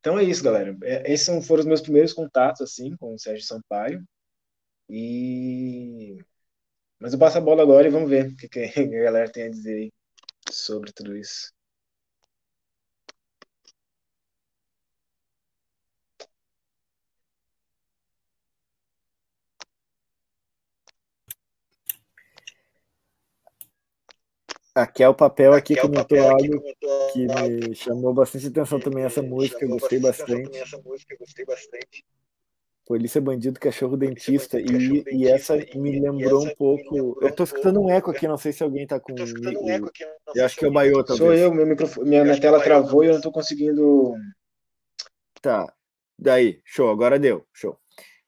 Então 0.01 0.19
é 0.19 0.25
isso, 0.25 0.43
galera. 0.43 0.77
É, 0.83 1.13
esses 1.13 1.47
foram 1.47 1.61
os 1.61 1.67
meus 1.67 1.81
primeiros 1.81 2.13
contatos, 2.13 2.61
assim, 2.63 2.97
com 2.97 3.15
o 3.15 3.19
Sérgio 3.19 3.45
Sampaio. 3.47 4.03
E 4.89 6.17
mas 7.01 7.13
eu 7.13 7.19
passo 7.19 7.39
a 7.39 7.41
bola 7.41 7.63
agora 7.63 7.87
e 7.89 7.91
vamos 7.91 8.11
ver 8.11 8.29
o 8.29 8.37
que, 8.37 8.49
que 8.49 8.61
a 8.81 9.05
galera 9.05 9.31
tem 9.31 9.45
a 9.45 9.51
dizer 9.51 9.75
aí 9.75 9.93
sobre 10.51 10.93
tudo 10.93 11.17
isso. 11.17 11.53
Aqui 24.75 25.03
é 25.03 25.09
o 25.09 25.15
papel 25.15 25.55
aqui 25.55 25.73
aqui 25.73 25.83
comentou 25.83 26.17
é 26.17 26.29
algo 26.29 26.63
que 27.13 27.27
me 27.27 27.75
chamou 27.75 28.15
bastante 28.15 28.47
atenção 28.47 28.79
também 28.79 29.05
essa 29.05 29.21
música, 29.21 29.67
gostei 29.67 29.99
bastante. 29.99 30.65
Polícia 32.89 33.21
Bandido, 33.21 33.61
Cachorro 33.61 33.99
Dentista. 33.99 34.59
E, 34.59 35.05
e 35.13 35.29
essa 35.29 35.55
me 35.75 36.01
lembrou 36.01 36.43
um 36.43 36.55
pouco. 36.55 37.19
Eu 37.21 37.31
tô 37.31 37.45
escutando 37.45 37.83
um 37.83 37.91
eco 37.91 38.11
aqui, 38.11 38.27
não 38.27 38.39
sei 38.39 38.51
se 38.51 38.63
alguém 38.63 38.87
tá 38.87 38.99
com. 38.99 39.13
Um 39.13 39.69
eco 39.69 39.89
aqui, 39.89 40.05
eu 40.35 40.43
acho 40.43 40.57
que 40.57 40.65
é 40.65 40.69
o 40.69 40.73
Baiô, 40.73 41.05
talvez. 41.05 41.19
Sou 41.19 41.35
eu, 41.35 41.53
meu 41.53 41.67
microfone, 41.67 42.09
minha, 42.09 42.25
minha 42.25 42.41
tela 42.41 42.59
travou 42.63 43.05
e 43.05 43.09
eu 43.09 43.13
não 43.13 43.21
tô 43.21 43.31
conseguindo. 43.31 44.15
Tá. 45.43 45.71
Daí, 46.19 46.63
show, 46.65 46.89
agora 46.89 47.19
deu, 47.19 47.47
show. 47.53 47.79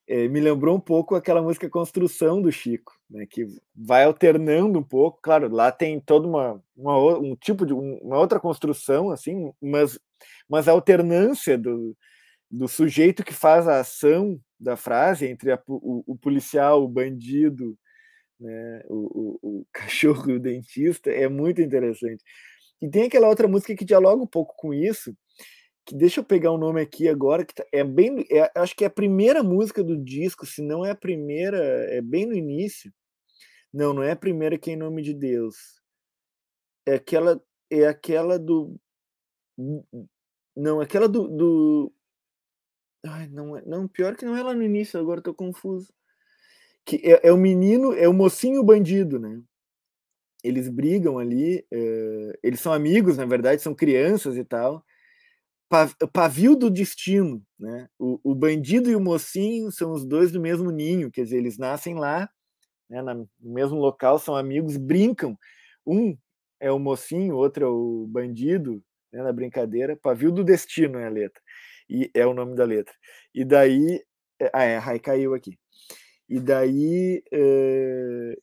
É, 0.06 0.28
me 0.28 0.40
lembrou 0.40 0.76
um 0.76 0.80
pouco 0.80 1.14
aquela 1.14 1.40
música 1.40 1.70
Construção 1.70 2.42
do 2.42 2.52
Chico, 2.52 2.92
né, 3.08 3.24
que 3.30 3.46
vai 3.74 4.04
alternando 4.04 4.78
um 4.78 4.82
pouco. 4.82 5.20
Claro, 5.22 5.48
lá 5.48 5.72
tem 5.72 5.98
toda 5.98 6.28
uma, 6.28 6.62
uma 6.76 7.18
um 7.18 7.34
tipo 7.34 7.64
de 7.64 7.72
uma 7.72 8.18
outra 8.18 8.38
construção, 8.38 9.10
assim, 9.10 9.50
mas, 9.58 9.98
mas 10.46 10.68
a 10.68 10.72
alternância 10.72 11.56
do, 11.56 11.96
do 12.50 12.68
sujeito 12.68 13.24
que 13.24 13.32
faz 13.32 13.66
a 13.66 13.80
ação 13.80 14.38
da 14.60 14.76
frase 14.76 15.26
entre 15.26 15.52
a, 15.52 15.62
o, 15.66 16.04
o, 16.06 16.16
policial, 16.16 16.84
o 16.84 16.88
bandido, 16.88 17.76
né, 18.38 18.82
o, 18.88 19.38
o, 19.42 19.60
o 19.60 19.66
cachorro 19.72 20.30
e 20.30 20.34
o 20.34 20.40
dentista 20.40 21.10
é 21.10 21.28
muito 21.28 21.62
interessante. 21.62 22.22
E 22.82 22.88
tem 22.88 23.04
aquela 23.04 23.28
outra 23.28 23.48
música 23.48 23.74
que 23.74 23.84
dialoga 23.84 24.22
um 24.22 24.26
pouco 24.26 24.54
com 24.56 24.72
isso, 24.72 25.14
que 25.86 25.94
deixa 25.94 26.20
eu 26.20 26.24
pegar 26.24 26.50
o 26.52 26.56
um 26.56 26.58
nome 26.58 26.80
aqui 26.80 27.08
agora, 27.08 27.44
que 27.44 27.54
tá, 27.54 27.64
é 27.72 27.82
bem, 27.82 28.26
é, 28.30 28.50
acho 28.56 28.76
que 28.76 28.84
é 28.84 28.86
a 28.86 28.90
primeira 28.90 29.42
música 29.42 29.82
do 29.82 29.96
disco, 29.96 30.46
se 30.46 30.62
não 30.62 30.84
é 30.84 30.90
a 30.90 30.96
primeira, 30.96 31.58
é 31.90 32.00
bem 32.00 32.26
no 32.26 32.34
início. 32.34 32.92
Não, 33.72 33.94
não 33.94 34.02
é 34.02 34.12
a 34.12 34.16
primeira 34.16 34.58
que 34.58 34.70
é 34.70 34.74
em 34.74 34.76
nome 34.76 35.02
de 35.02 35.14
Deus. 35.14 35.56
É 36.86 36.94
aquela, 36.94 37.40
é 37.70 37.86
aquela 37.86 38.38
do 38.38 38.76
Não, 40.56 40.80
aquela 40.80 41.08
do. 41.08 41.28
do... 41.28 41.92
Ai, 43.04 43.28
não, 43.28 43.56
é, 43.56 43.62
não, 43.66 43.88
pior 43.88 44.16
que 44.16 44.24
não 44.24 44.36
é 44.36 44.42
lá 44.42 44.54
no 44.54 44.62
início, 44.62 45.00
agora 45.00 45.22
tô 45.22 45.32
confuso. 45.34 45.92
Que 46.84 46.96
é, 47.04 47.28
é 47.28 47.32
o 47.32 47.36
menino, 47.36 47.92
é 47.94 48.08
o 48.08 48.12
mocinho 48.14 48.62
bandido, 48.64 49.18
né? 49.18 49.42
Eles 50.42 50.68
brigam 50.68 51.18
ali, 51.18 51.64
é, 51.70 52.38
eles 52.42 52.60
são 52.60 52.72
amigos, 52.72 53.16
na 53.16 53.26
verdade, 53.26 53.62
são 53.62 53.74
crianças 53.74 54.36
e 54.36 54.44
tal. 54.44 54.84
Pavio 56.12 56.56
do 56.56 56.70
destino, 56.70 57.42
né? 57.58 57.88
O, 57.98 58.18
o 58.24 58.34
bandido 58.34 58.90
e 58.90 58.96
o 58.96 59.00
mocinho 59.00 59.70
são 59.70 59.92
os 59.92 60.04
dois 60.04 60.32
do 60.32 60.40
mesmo 60.40 60.70
ninho, 60.70 61.10
quer 61.10 61.24
dizer, 61.24 61.38
eles 61.38 61.58
nascem 61.58 61.94
lá, 61.94 62.28
né, 62.88 63.02
no 63.02 63.28
mesmo 63.40 63.78
local, 63.78 64.18
são 64.18 64.34
amigos, 64.36 64.76
brincam. 64.76 65.38
Um 65.86 66.16
é 66.60 66.72
o 66.72 66.78
mocinho, 66.78 67.36
outro 67.36 67.64
é 67.64 67.68
o 67.68 68.06
bandido, 68.08 68.82
né, 69.12 69.22
na 69.22 69.32
brincadeira. 69.32 69.96
Pavio 69.96 70.32
do 70.32 70.44
Destino 70.44 70.98
é 70.98 71.06
a 71.06 71.10
letra. 71.10 71.40
E 71.90 72.10
é 72.14 72.24
o 72.26 72.34
nome 72.34 72.54
da 72.54 72.64
letra. 72.64 72.94
E 73.34 73.44
daí. 73.44 74.00
É, 74.40 74.50
ah, 74.54 74.64
é, 74.64 74.76
a 74.76 74.80
Rai 74.80 74.98
caiu 75.00 75.34
aqui. 75.34 75.58
E 76.28 76.40
daí. 76.40 77.22
É, 77.32 78.36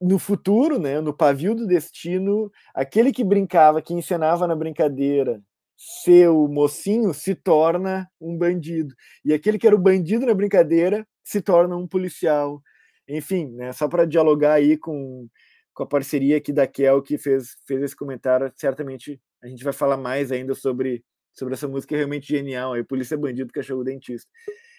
no 0.00 0.18
futuro, 0.18 0.78
né, 0.78 1.00
no 1.00 1.12
pavio 1.12 1.54
do 1.54 1.66
destino, 1.66 2.50
aquele 2.74 3.12
que 3.12 3.24
brincava, 3.24 3.82
que 3.82 3.92
encenava 3.92 4.46
na 4.46 4.54
brincadeira, 4.54 5.42
ser 5.76 6.28
o 6.28 6.48
mocinho, 6.48 7.12
se 7.14 7.34
torna 7.34 8.08
um 8.20 8.36
bandido. 8.36 8.94
E 9.24 9.32
aquele 9.32 9.58
que 9.58 9.66
era 9.66 9.76
o 9.76 9.78
bandido 9.78 10.26
na 10.26 10.34
brincadeira 10.34 11.06
se 11.24 11.40
torna 11.40 11.76
um 11.76 11.86
policial. 11.86 12.62
Enfim, 13.08 13.50
né, 13.52 13.72
só 13.72 13.88
para 13.88 14.04
dialogar 14.04 14.54
aí 14.54 14.76
com, 14.76 15.28
com 15.74 15.82
a 15.82 15.86
parceria 15.86 16.36
aqui 16.36 16.52
da 16.52 16.66
Kel, 16.66 17.02
que 17.02 17.18
fez, 17.18 17.56
fez 17.66 17.82
esse 17.82 17.96
comentário, 17.96 18.52
certamente 18.56 19.20
a 19.42 19.48
gente 19.48 19.64
vai 19.64 19.72
falar 19.72 19.96
mais 19.96 20.32
ainda 20.32 20.54
sobre, 20.54 21.04
sobre 21.38 21.54
essa 21.54 21.68
música 21.68 21.94
é 21.94 21.98
realmente 21.98 22.26
genial, 22.26 22.72
aí 22.72 22.82
Polícia 22.82 23.16
Bandido, 23.16 23.52
Cachorro 23.52 23.84
Dentista. 23.84 24.28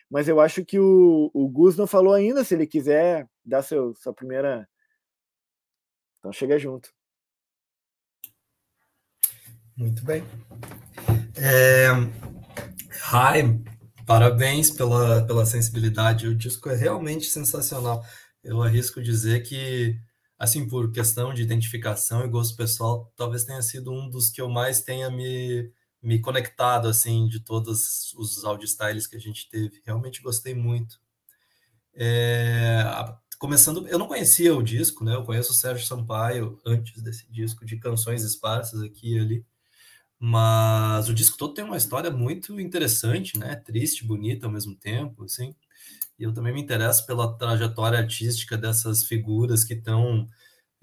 Mas 0.10 0.28
eu 0.28 0.39
acho 0.41 0.65
que 0.65 0.80
o, 0.80 1.32
o 1.34 1.48
Gus 1.48 1.78
não 1.78 1.88
falou 1.88 2.13
ainda, 2.13 2.43
se 2.43 2.54
ele 2.56 2.67
quiser 2.67 3.28
dar 3.45 3.62
seu, 3.62 3.95
sua 3.95 4.13
primeira. 4.13 4.67
Então 6.17 6.34
chega 6.34 6.60
junto. 6.60 6.89
Muito 9.78 10.04
bem. 10.04 10.24
É... 11.38 11.88
Hi, 13.12 13.63
parabéns 14.06 14.69
pela, 14.72 15.26
pela 15.26 15.45
sensibilidade. 15.45 16.28
O 16.28 16.36
disco 16.36 16.69
é 16.69 16.76
realmente 16.76 17.28
sensacional. 17.28 18.04
Eu 18.43 18.62
arrisco 18.62 19.02
dizer 19.02 19.43
que 19.43 19.98
assim, 20.39 20.65
por 20.67 20.91
questão 20.91 21.34
de 21.34 21.41
identificação 21.41 22.24
e 22.24 22.30
gosto 22.30 22.56
pessoal, 22.56 23.12
talvez 23.17 23.43
tenha 23.43 23.62
sido 23.62 23.91
um 23.91 24.10
dos 24.10 24.30
que 24.30 24.41
eu 24.41 24.50
mais 24.50 24.82
tenha 24.82 25.12
me, 25.12 25.69
me 26.02 26.20
conectado, 26.20 26.88
assim, 26.88 27.28
de 27.28 27.40
todos 27.40 28.14
os 28.14 28.44
audio 28.46 28.66
styles 28.66 29.08
que 29.08 29.16
a 29.18 29.20
gente 29.20 29.50
teve. 29.50 29.82
Realmente 29.86 30.22
gostei 30.22 30.56
muito. 30.56 31.00
É, 31.94 32.84
começando, 33.38 33.88
eu 33.88 34.00
não 34.00 34.08
conhecia 34.08 34.56
o 34.56 34.64
disco, 34.64 35.04
né? 35.04 35.16
Eu 35.16 35.24
conheço 35.24 35.52
o 35.52 35.56
Sérgio 35.56 35.86
Sampaio 35.86 36.60
antes 36.66 37.02
desse 37.02 37.30
disco, 37.32 37.66
de 37.66 37.78
canções 37.78 38.24
esparsas 38.24 38.82
aqui 38.82 39.16
e 39.16 39.20
ali. 39.20 39.46
Mas 40.20 41.08
o 41.08 41.14
disco 41.14 41.38
todo 41.38 41.54
tem 41.54 41.64
uma 41.64 41.78
história 41.78 42.12
muito 42.12 42.60
interessante, 42.60 43.38
né? 43.40 43.56
Triste, 43.56 44.06
bonita 44.06 44.46
ao 44.46 44.52
mesmo 44.52 44.76
tempo, 44.76 45.24
assim. 45.24 45.56
E 46.18 46.24
eu 46.24 46.34
também 46.34 46.54
me 46.54 46.62
interesso 46.62 47.06
pela 47.06 47.38
trajetória 47.38 48.00
artística 48.00 48.58
dessas 48.58 49.06
figuras 49.06 49.64
que 49.64 49.74
estão 49.74 50.28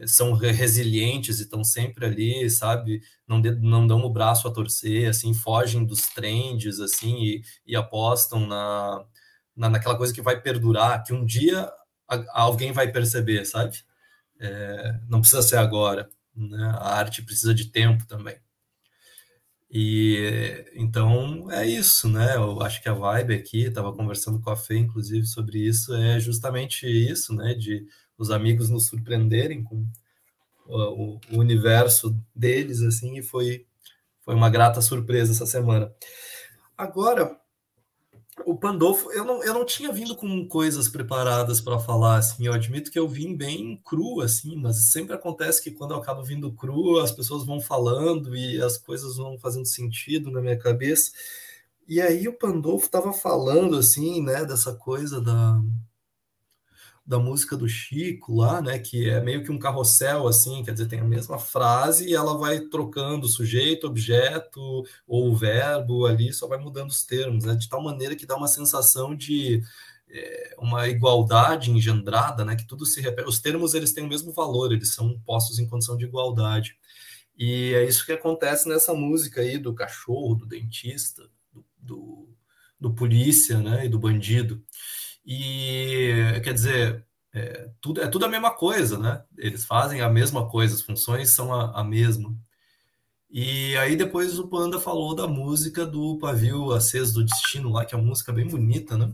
são 0.04 0.34
resilientes 0.34 1.38
e 1.38 1.44
estão 1.44 1.64
sempre 1.64 2.04
ali, 2.04 2.50
sabe? 2.50 3.00
Não, 3.26 3.40
de, 3.40 3.52
não 3.52 3.86
dão 3.86 4.00
o 4.04 4.10
braço 4.12 4.46
a 4.46 4.52
torcer, 4.52 5.08
assim, 5.08 5.32
fogem 5.32 5.84
dos 5.84 6.08
trends, 6.08 6.80
assim, 6.80 7.16
e, 7.22 7.42
e 7.66 7.76
apostam 7.76 8.46
na, 8.46 9.04
na, 9.56 9.70
naquela 9.70 9.96
coisa 9.96 10.12
que 10.12 10.20
vai 10.22 10.40
perdurar, 10.40 11.02
que 11.04 11.14
um 11.14 11.24
dia 11.24 11.70
a, 12.08 12.42
alguém 12.42 12.72
vai 12.72 12.90
perceber, 12.92 13.44
sabe? 13.46 13.78
É, 14.38 15.00
não 15.08 15.20
precisa 15.20 15.42
ser 15.42 15.56
agora, 15.56 16.10
né? 16.34 16.74
A 16.78 16.94
arte 16.96 17.22
precisa 17.22 17.54
de 17.54 17.66
tempo 17.70 18.06
também. 18.06 18.38
E 19.70 20.64
então 20.74 21.50
é 21.50 21.66
isso, 21.66 22.08
né? 22.08 22.36
Eu 22.36 22.60
acho 22.62 22.82
que 22.82 22.88
a 22.88 22.92
vibe 22.94 23.34
aqui, 23.34 23.64
estava 23.64 23.92
conversando 23.92 24.40
com 24.40 24.50
a 24.50 24.56
Fê, 24.56 24.78
inclusive, 24.78 25.26
sobre 25.26 25.58
isso, 25.58 25.94
é 25.94 26.20
justamente 26.20 26.86
isso, 26.86 27.34
né? 27.34 27.54
De 27.54 27.86
os 28.18 28.30
amigos 28.30 28.70
nos 28.70 28.86
surpreenderem 28.86 29.62
com 29.62 29.86
o, 30.66 31.18
o 31.32 31.38
universo 31.38 32.16
deles, 32.34 32.82
assim, 32.82 33.18
e 33.18 33.22
foi, 33.22 33.66
foi 34.22 34.34
uma 34.34 34.50
grata 34.50 34.80
surpresa 34.80 35.32
essa 35.32 35.46
semana. 35.46 35.92
Agora, 36.76 37.38
o 38.44 38.54
Pandolfo, 38.56 39.10
eu 39.12 39.24
não, 39.24 39.42
eu 39.42 39.54
não 39.54 39.64
tinha 39.64 39.90
vindo 39.90 40.14
com 40.14 40.46
coisas 40.46 40.88
preparadas 40.88 41.60
para 41.60 41.78
falar, 41.78 42.18
assim, 42.18 42.46
eu 42.46 42.52
admito 42.52 42.90
que 42.90 42.98
eu 42.98 43.08
vim 43.08 43.34
bem 43.34 43.80
cru, 43.84 44.20
assim, 44.20 44.56
mas 44.56 44.90
sempre 44.90 45.14
acontece 45.14 45.62
que 45.62 45.70
quando 45.70 45.92
eu 45.92 45.98
acabo 45.98 46.22
vindo 46.22 46.52
cru, 46.52 46.98
as 46.98 47.12
pessoas 47.12 47.46
vão 47.46 47.60
falando 47.60 48.36
e 48.36 48.60
as 48.60 48.76
coisas 48.76 49.16
vão 49.16 49.38
fazendo 49.38 49.66
sentido 49.66 50.30
na 50.30 50.40
minha 50.40 50.58
cabeça. 50.58 51.12
E 51.88 52.00
aí 52.00 52.28
o 52.28 52.36
Pandolfo 52.36 52.86
estava 52.86 53.12
falando, 53.12 53.76
assim, 53.76 54.22
né, 54.22 54.44
dessa 54.44 54.74
coisa 54.74 55.20
da, 55.20 55.60
da 57.06 57.18
música 57.20 57.56
do 57.56 57.68
Chico 57.68 58.34
lá, 58.34 58.60
né, 58.60 58.80
que 58.80 59.08
é 59.08 59.20
meio 59.20 59.44
que 59.44 59.52
um 59.52 59.58
carrossel 59.58 60.26
assim, 60.26 60.64
quer 60.64 60.72
dizer, 60.72 60.88
tem 60.88 60.98
a 60.98 61.04
mesma 61.04 61.38
frase 61.38 62.08
e 62.08 62.14
ela 62.14 62.36
vai 62.36 62.60
trocando 62.60 63.28
sujeito, 63.28 63.86
objeto 63.86 64.82
ou 65.06 65.34
verbo 65.36 66.04
ali, 66.04 66.32
só 66.32 66.48
vai 66.48 66.58
mudando 66.58 66.90
os 66.90 67.04
termos, 67.04 67.44
né, 67.44 67.54
de 67.54 67.68
tal 67.68 67.80
maneira 67.80 68.16
que 68.16 68.26
dá 68.26 68.36
uma 68.36 68.48
sensação 68.48 69.14
de 69.14 69.62
é, 70.08 70.54
uma 70.58 70.88
igualdade 70.88 71.70
engendrada, 71.70 72.44
né, 72.44 72.56
que 72.56 72.66
tudo 72.66 72.84
se 72.84 73.00
repete. 73.00 73.28
Os 73.28 73.40
termos 73.40 73.74
eles 73.74 73.92
têm 73.92 74.04
o 74.04 74.08
mesmo 74.08 74.32
valor, 74.32 74.72
eles 74.72 74.92
são 74.92 75.18
postos 75.20 75.60
em 75.60 75.68
condição 75.68 75.96
de 75.96 76.04
igualdade. 76.04 76.76
E 77.38 77.72
é 77.74 77.84
isso 77.84 78.04
que 78.04 78.12
acontece 78.12 78.68
nessa 78.68 78.94
música 78.94 79.42
aí 79.42 79.58
do 79.58 79.74
cachorro, 79.74 80.34
do 80.34 80.46
dentista, 80.46 81.22
do, 81.52 81.64
do, 81.78 82.28
do 82.80 82.94
polícia, 82.94 83.60
né, 83.60 83.86
e 83.86 83.88
do 83.88 83.98
bandido. 83.98 84.62
E 85.26 86.40
quer 86.44 86.54
dizer, 86.54 87.04
é 87.34 87.68
tudo, 87.80 88.00
é 88.00 88.06
tudo 88.08 88.24
a 88.26 88.28
mesma 88.28 88.52
coisa, 88.54 88.98
né? 88.98 89.24
Eles 89.36 89.64
fazem 89.64 90.00
a 90.00 90.08
mesma 90.08 90.48
coisa, 90.48 90.74
as 90.74 90.82
funções 90.82 91.34
são 91.34 91.52
a, 91.52 91.80
a 91.80 91.84
mesma. 91.84 92.34
E 93.28 93.76
aí 93.76 93.96
depois 93.96 94.38
o 94.38 94.48
Panda 94.48 94.80
falou 94.80 95.14
da 95.14 95.26
música 95.26 95.84
do 95.84 96.16
Pavio 96.18 96.72
Aceso 96.72 97.14
do 97.14 97.24
Destino 97.24 97.70
lá, 97.70 97.84
que 97.84 97.94
é 97.94 97.98
uma 97.98 98.06
música 98.06 98.32
bem 98.32 98.46
bonita, 98.46 98.96
né? 98.96 99.12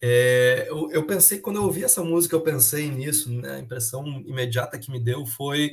É, 0.00 0.66
eu, 0.68 0.90
eu, 0.92 1.06
pensei, 1.06 1.40
quando 1.40 1.56
eu 1.56 1.64
ouvi 1.64 1.82
essa 1.82 2.04
música, 2.04 2.36
eu 2.36 2.40
pensei 2.40 2.90
nisso, 2.90 3.30
né? 3.32 3.56
A 3.56 3.58
impressão 3.60 4.06
imediata 4.26 4.78
que 4.78 4.90
me 4.90 5.00
deu 5.00 5.24
foi 5.26 5.72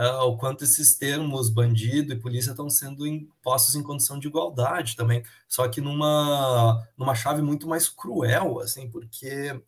uh, 0.00 0.24
o 0.24 0.36
quanto 0.38 0.64
esses 0.64 0.96
termos 0.96 1.50
bandido 1.50 2.12
e 2.12 2.18
polícia 2.18 2.52
estão 2.52 2.70
sendo 2.70 3.06
impostos 3.06 3.74
em 3.74 3.82
condição 3.82 4.18
de 4.18 4.28
igualdade 4.28 4.96
também, 4.96 5.22
só 5.46 5.68
que 5.68 5.80
numa, 5.80 6.82
numa 6.96 7.14
chave 7.14 7.42
muito 7.42 7.68
mais 7.68 7.88
cruel, 7.88 8.60
assim, 8.60 8.90
porque 8.90 9.60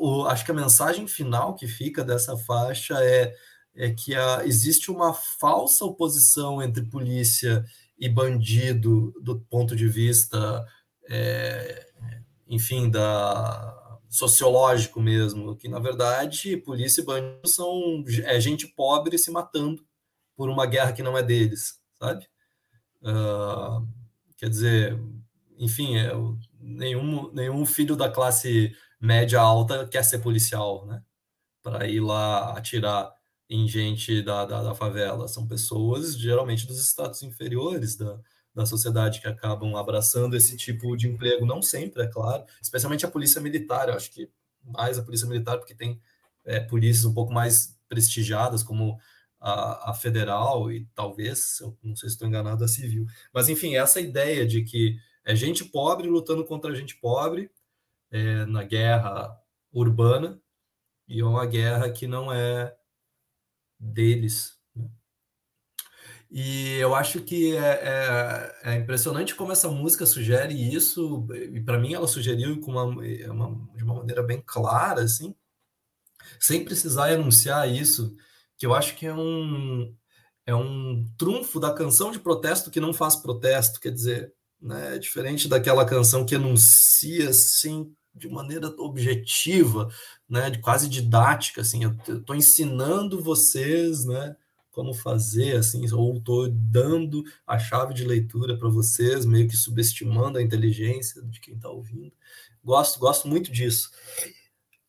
o, 0.00 0.24
acho 0.26 0.44
que 0.44 0.52
a 0.52 0.54
mensagem 0.54 1.08
final 1.08 1.54
que 1.54 1.66
fica 1.66 2.04
dessa 2.04 2.36
faixa 2.36 2.94
é, 3.04 3.34
é 3.74 3.90
que 3.90 4.14
a, 4.14 4.46
existe 4.46 4.90
uma 4.90 5.12
falsa 5.12 5.84
oposição 5.84 6.62
entre 6.62 6.84
polícia 6.84 7.64
e 7.98 8.08
bandido 8.08 9.12
do 9.20 9.40
ponto 9.40 9.74
de 9.74 9.88
vista, 9.88 10.64
é, 11.08 11.88
enfim, 12.48 12.88
da 12.88 13.79
sociológico 14.10 15.00
mesmo, 15.00 15.56
que 15.56 15.68
na 15.68 15.78
verdade 15.78 16.56
polícia 16.56 17.00
e 17.00 17.04
bandido 17.04 17.48
são 17.48 18.04
é, 18.24 18.40
gente 18.40 18.66
pobre 18.66 19.16
se 19.16 19.30
matando 19.30 19.86
por 20.36 20.50
uma 20.50 20.66
guerra 20.66 20.92
que 20.92 21.02
não 21.02 21.16
é 21.16 21.22
deles, 21.22 21.80
sabe? 21.94 22.26
Uh, 23.02 23.86
quer 24.36 24.48
dizer, 24.48 24.98
enfim, 25.58 25.96
é, 25.96 26.10
nenhum, 26.58 27.30
nenhum 27.32 27.64
filho 27.64 27.94
da 27.94 28.10
classe 28.10 28.74
média 29.00 29.40
alta 29.40 29.86
quer 29.86 30.04
ser 30.04 30.18
policial, 30.18 30.86
né? 30.86 31.02
Para 31.62 31.86
ir 31.86 32.00
lá 32.00 32.52
atirar 32.56 33.12
em 33.48 33.68
gente 33.68 34.22
da, 34.22 34.44
da, 34.44 34.62
da, 34.62 34.74
favela. 34.74 35.28
São 35.28 35.46
pessoas 35.46 36.16
geralmente 36.16 36.66
dos 36.66 36.80
estados 36.80 37.22
inferiores 37.22 37.96
da, 37.96 38.18
da 38.54 38.66
sociedade 38.66 39.20
que 39.20 39.28
acabam 39.28 39.76
abraçando 39.76 40.36
esse 40.36 40.56
tipo 40.56 40.96
de 40.96 41.08
emprego, 41.08 41.46
não 41.46 41.62
sempre, 41.62 42.02
é 42.02 42.06
claro, 42.06 42.44
especialmente 42.60 43.06
a 43.06 43.10
polícia 43.10 43.40
militar, 43.40 43.88
eu 43.88 43.94
acho 43.94 44.10
que 44.10 44.28
mais 44.62 44.98
a 44.98 45.02
polícia 45.02 45.26
militar, 45.26 45.58
porque 45.58 45.74
tem 45.74 46.00
é, 46.44 46.60
polícias 46.60 47.04
um 47.04 47.14
pouco 47.14 47.32
mais 47.32 47.78
prestigiadas, 47.88 48.62
como 48.62 48.98
a, 49.40 49.90
a, 49.90 49.94
federal 49.94 50.70
e 50.70 50.86
talvez, 50.94 51.60
eu 51.60 51.76
não 51.82 51.96
sei 51.96 52.08
se 52.08 52.14
estou 52.14 52.28
enganado, 52.28 52.62
a 52.62 52.68
civil. 52.68 53.06
Mas, 53.32 53.48
enfim, 53.48 53.76
essa 53.76 54.00
ideia 54.00 54.46
de 54.46 54.62
que 54.62 54.98
é 55.24 55.34
gente 55.34 55.64
pobre 55.64 56.08
lutando 56.08 56.44
contra 56.44 56.74
gente 56.74 56.96
pobre 56.96 57.50
é, 58.10 58.44
na 58.46 58.62
guerra 58.62 59.34
urbana 59.72 60.40
e 61.08 61.20
é 61.20 61.24
uma 61.24 61.46
guerra 61.46 61.90
que 61.90 62.06
não 62.06 62.32
é 62.32 62.74
deles, 63.78 64.59
E 66.30 66.76
eu 66.78 66.94
acho 66.94 67.22
que 67.22 67.56
é, 67.56 67.58
é, 67.58 68.72
é, 68.72 68.76
impressionante 68.76 69.34
como 69.34 69.50
essa 69.50 69.68
música 69.68 70.06
sugere 70.06 70.54
isso, 70.54 71.26
e 71.52 71.60
para 71.60 71.78
mim 71.78 71.92
ela 71.92 72.06
sugeriu 72.06 72.60
com 72.60 72.70
uma, 72.70 72.84
uma, 72.84 73.68
de 73.74 73.82
uma 73.82 73.94
maneira 73.94 74.22
bem 74.22 74.40
clara, 74.46 75.02
assim, 75.02 75.34
sem 76.38 76.64
precisar 76.64 77.12
enunciar 77.12 77.68
isso, 77.68 78.16
que 78.56 78.64
eu 78.64 78.72
acho 78.72 78.94
que 78.94 79.06
é 79.06 79.14
um, 79.14 79.92
é 80.46 80.54
um 80.54 81.04
trunfo 81.18 81.58
da 81.58 81.74
canção 81.74 82.12
de 82.12 82.20
protesto 82.20 82.70
que 82.70 82.78
não 82.80 82.94
faz 82.94 83.16
protesto, 83.16 83.80
quer 83.80 83.90
dizer, 83.90 84.32
né, 84.60 84.96
é 84.96 84.98
diferente 84.98 85.48
daquela 85.48 85.84
canção 85.84 86.24
que 86.24 86.36
enuncia 86.36 87.30
assim 87.30 87.92
de 88.14 88.28
maneira 88.28 88.68
objetiva, 88.78 89.88
né, 90.28 90.48
de 90.50 90.60
quase 90.60 90.88
didática, 90.88 91.62
assim, 91.62 91.82
eu 91.84 92.18
estou 92.18 92.36
ensinando 92.36 93.20
vocês, 93.20 94.04
né, 94.04 94.36
como 94.70 94.94
fazer, 94.94 95.56
assim, 95.56 95.90
ou 95.92 96.16
estou 96.16 96.48
dando 96.48 97.22
a 97.46 97.58
chave 97.58 97.92
de 97.92 98.04
leitura 98.04 98.56
para 98.56 98.68
vocês, 98.68 99.26
meio 99.26 99.48
que 99.48 99.56
subestimando 99.56 100.38
a 100.38 100.42
inteligência 100.42 101.22
de 101.22 101.40
quem 101.40 101.54
está 101.54 101.68
ouvindo. 101.68 102.12
Gosto, 102.62 102.98
gosto 103.00 103.28
muito 103.28 103.50
disso. 103.50 103.90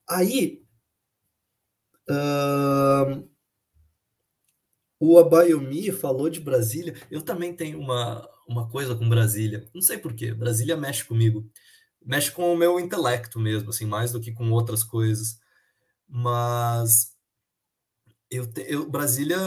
Aí, 0.07 0.63
uh, 2.09 3.27
o 4.99 5.17
Abayomi 5.17 5.91
falou 5.91 6.29
de 6.29 6.39
Brasília. 6.39 6.95
Eu 7.09 7.21
também 7.21 7.55
tenho 7.55 7.79
uma, 7.79 8.27
uma 8.47 8.69
coisa 8.69 8.95
com 8.95 9.09
Brasília. 9.09 9.67
Não 9.73 9.81
sei 9.81 9.97
porquê. 9.97 10.33
Brasília 10.33 10.77
mexe 10.77 11.03
comigo. 11.03 11.49
Mexe 12.03 12.31
com 12.31 12.53
o 12.53 12.57
meu 12.57 12.79
intelecto 12.79 13.39
mesmo, 13.39 13.69
assim, 13.69 13.85
mais 13.85 14.11
do 14.11 14.19
que 14.21 14.31
com 14.31 14.51
outras 14.51 14.83
coisas. 14.83 15.39
Mas 16.07 17.15
eu, 18.31 18.49
eu, 18.65 18.89
Brasília, 18.89 19.37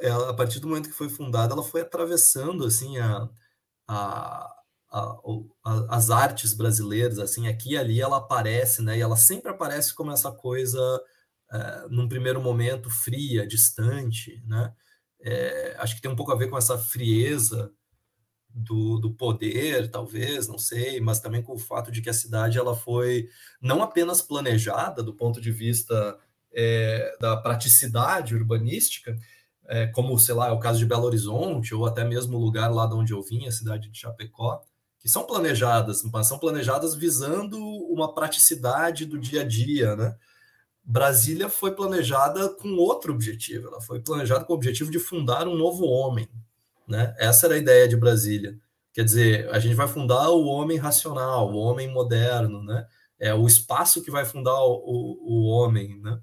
ela, 0.00 0.30
a 0.30 0.34
partir 0.34 0.60
do 0.60 0.68
momento 0.68 0.88
que 0.88 0.94
foi 0.94 1.08
fundada, 1.08 1.52
ela 1.54 1.62
foi 1.62 1.80
atravessando 1.80 2.64
assim 2.64 2.96
a, 2.98 3.28
a, 3.88 4.54
a, 4.90 5.16
a, 5.64 5.96
as 5.96 6.10
artes 6.10 6.54
brasileiras, 6.54 7.18
assim, 7.18 7.48
aqui 7.48 7.72
e 7.72 7.78
ali 7.78 8.00
ela 8.00 8.18
aparece, 8.18 8.80
né? 8.82 8.96
E 8.98 9.00
ela 9.00 9.16
sempre 9.16 9.50
aparece 9.50 9.94
como 9.94 10.12
essa 10.12 10.30
coisa, 10.30 10.78
é, 11.52 11.88
num 11.90 12.08
primeiro 12.08 12.40
momento, 12.40 12.88
fria, 12.90 13.46
distante, 13.46 14.42
né? 14.46 14.72
É, 15.20 15.76
acho 15.80 15.96
que 15.96 16.02
tem 16.02 16.10
um 16.10 16.16
pouco 16.16 16.32
a 16.32 16.36
ver 16.36 16.48
com 16.48 16.56
essa 16.56 16.78
frieza 16.78 17.72
do, 18.48 18.98
do 18.98 19.14
poder, 19.14 19.90
talvez, 19.90 20.48
não 20.48 20.58
sei, 20.58 21.00
mas 21.00 21.20
também 21.20 21.42
com 21.42 21.54
o 21.54 21.58
fato 21.58 21.90
de 21.90 22.00
que 22.02 22.10
a 22.10 22.14
cidade 22.14 22.58
ela 22.58 22.76
foi 22.76 23.28
não 23.60 23.82
apenas 23.82 24.22
planejada 24.22 25.02
do 25.02 25.14
ponto 25.14 25.40
de 25.40 25.50
vista 25.52 26.18
é, 26.52 27.16
da 27.20 27.36
praticidade 27.36 28.34
urbanística, 28.34 29.16
é, 29.68 29.86
como, 29.88 30.18
sei 30.18 30.34
lá, 30.34 30.48
é 30.48 30.52
o 30.52 30.58
caso 30.58 30.78
de 30.78 30.86
Belo 30.86 31.04
Horizonte, 31.04 31.74
ou 31.74 31.86
até 31.86 32.04
mesmo 32.04 32.38
o 32.38 32.40
lugar 32.40 32.72
lá 32.72 32.86
de 32.86 32.94
onde 32.94 33.12
eu 33.12 33.22
vim, 33.22 33.46
a 33.46 33.52
cidade 33.52 33.90
de 33.90 33.98
Chapecó, 33.98 34.62
que 34.98 35.08
são 35.08 35.24
planejadas, 35.24 36.02
mas 36.04 36.26
são 36.26 36.38
planejadas 36.38 36.94
visando 36.94 37.58
uma 37.58 38.14
praticidade 38.14 39.04
do 39.04 39.18
dia 39.18 39.42
a 39.42 39.44
dia, 39.44 39.94
né? 39.94 40.16
Brasília 40.82 41.50
foi 41.50 41.72
planejada 41.72 42.48
com 42.48 42.76
outro 42.76 43.12
objetivo, 43.12 43.68
ela 43.68 43.80
foi 43.80 44.00
planejada 44.00 44.44
com 44.44 44.54
o 44.54 44.56
objetivo 44.56 44.90
de 44.90 44.98
fundar 44.98 45.46
um 45.46 45.54
novo 45.54 45.84
homem, 45.84 46.26
né? 46.88 47.14
Essa 47.18 47.46
era 47.46 47.56
a 47.56 47.58
ideia 47.58 47.86
de 47.86 47.96
Brasília. 47.96 48.58
Quer 48.94 49.04
dizer, 49.04 49.48
a 49.50 49.58
gente 49.58 49.74
vai 49.74 49.86
fundar 49.86 50.30
o 50.30 50.46
homem 50.46 50.78
racional, 50.78 51.52
o 51.52 51.58
homem 51.58 51.92
moderno, 51.92 52.64
né? 52.64 52.86
É 53.18 53.34
o 53.34 53.46
espaço 53.46 54.02
que 54.02 54.10
vai 54.10 54.24
fundar 54.24 54.58
o, 54.62 54.72
o, 54.72 55.18
o 55.22 55.46
homem, 55.48 56.00
né? 56.00 56.18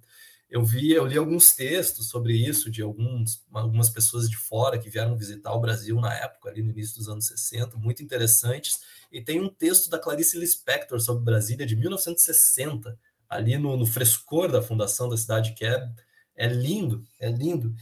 Eu 0.50 0.64
vi, 0.64 0.92
eu 0.92 1.06
li 1.06 1.18
alguns 1.18 1.54
textos 1.54 2.10
sobre 2.10 2.34
isso 2.34 2.70
de 2.70 2.82
alguns, 2.82 3.44
algumas 3.52 3.90
pessoas 3.90 4.30
de 4.30 4.38
fora 4.38 4.78
que 4.78 4.90
vieram 4.90 5.18
visitar 5.18 5.54
o 5.54 5.60
Brasil 5.60 6.00
na 6.00 6.14
época, 6.14 6.50
ali 6.50 6.62
no 6.62 6.72
início 6.72 6.98
dos 6.98 7.10
anos 7.10 7.28
60, 7.28 7.78
muito 7.78 8.04
interessantes. 8.04 8.80
E 9.12 9.22
tem 9.22 9.42
um 9.42 9.50
texto 9.50 9.90
da 9.90 10.00
Clarice 10.00 10.38
Lispector 10.38 11.00
sobre 11.00 11.26
Brasília 11.26 11.66
de 11.66 11.76
1960, 11.76 12.98
ali 13.28 13.58
no, 13.58 13.76
no 13.76 13.86
frescor 13.86 14.52
da 14.52 14.62
fundação 14.62 15.10
da 15.10 15.18
cidade, 15.18 15.54
que 15.56 15.66
é, 15.66 15.90
é 16.36 16.48
lindo, 16.48 17.04
é 17.20 17.30
lindo. 17.30 17.76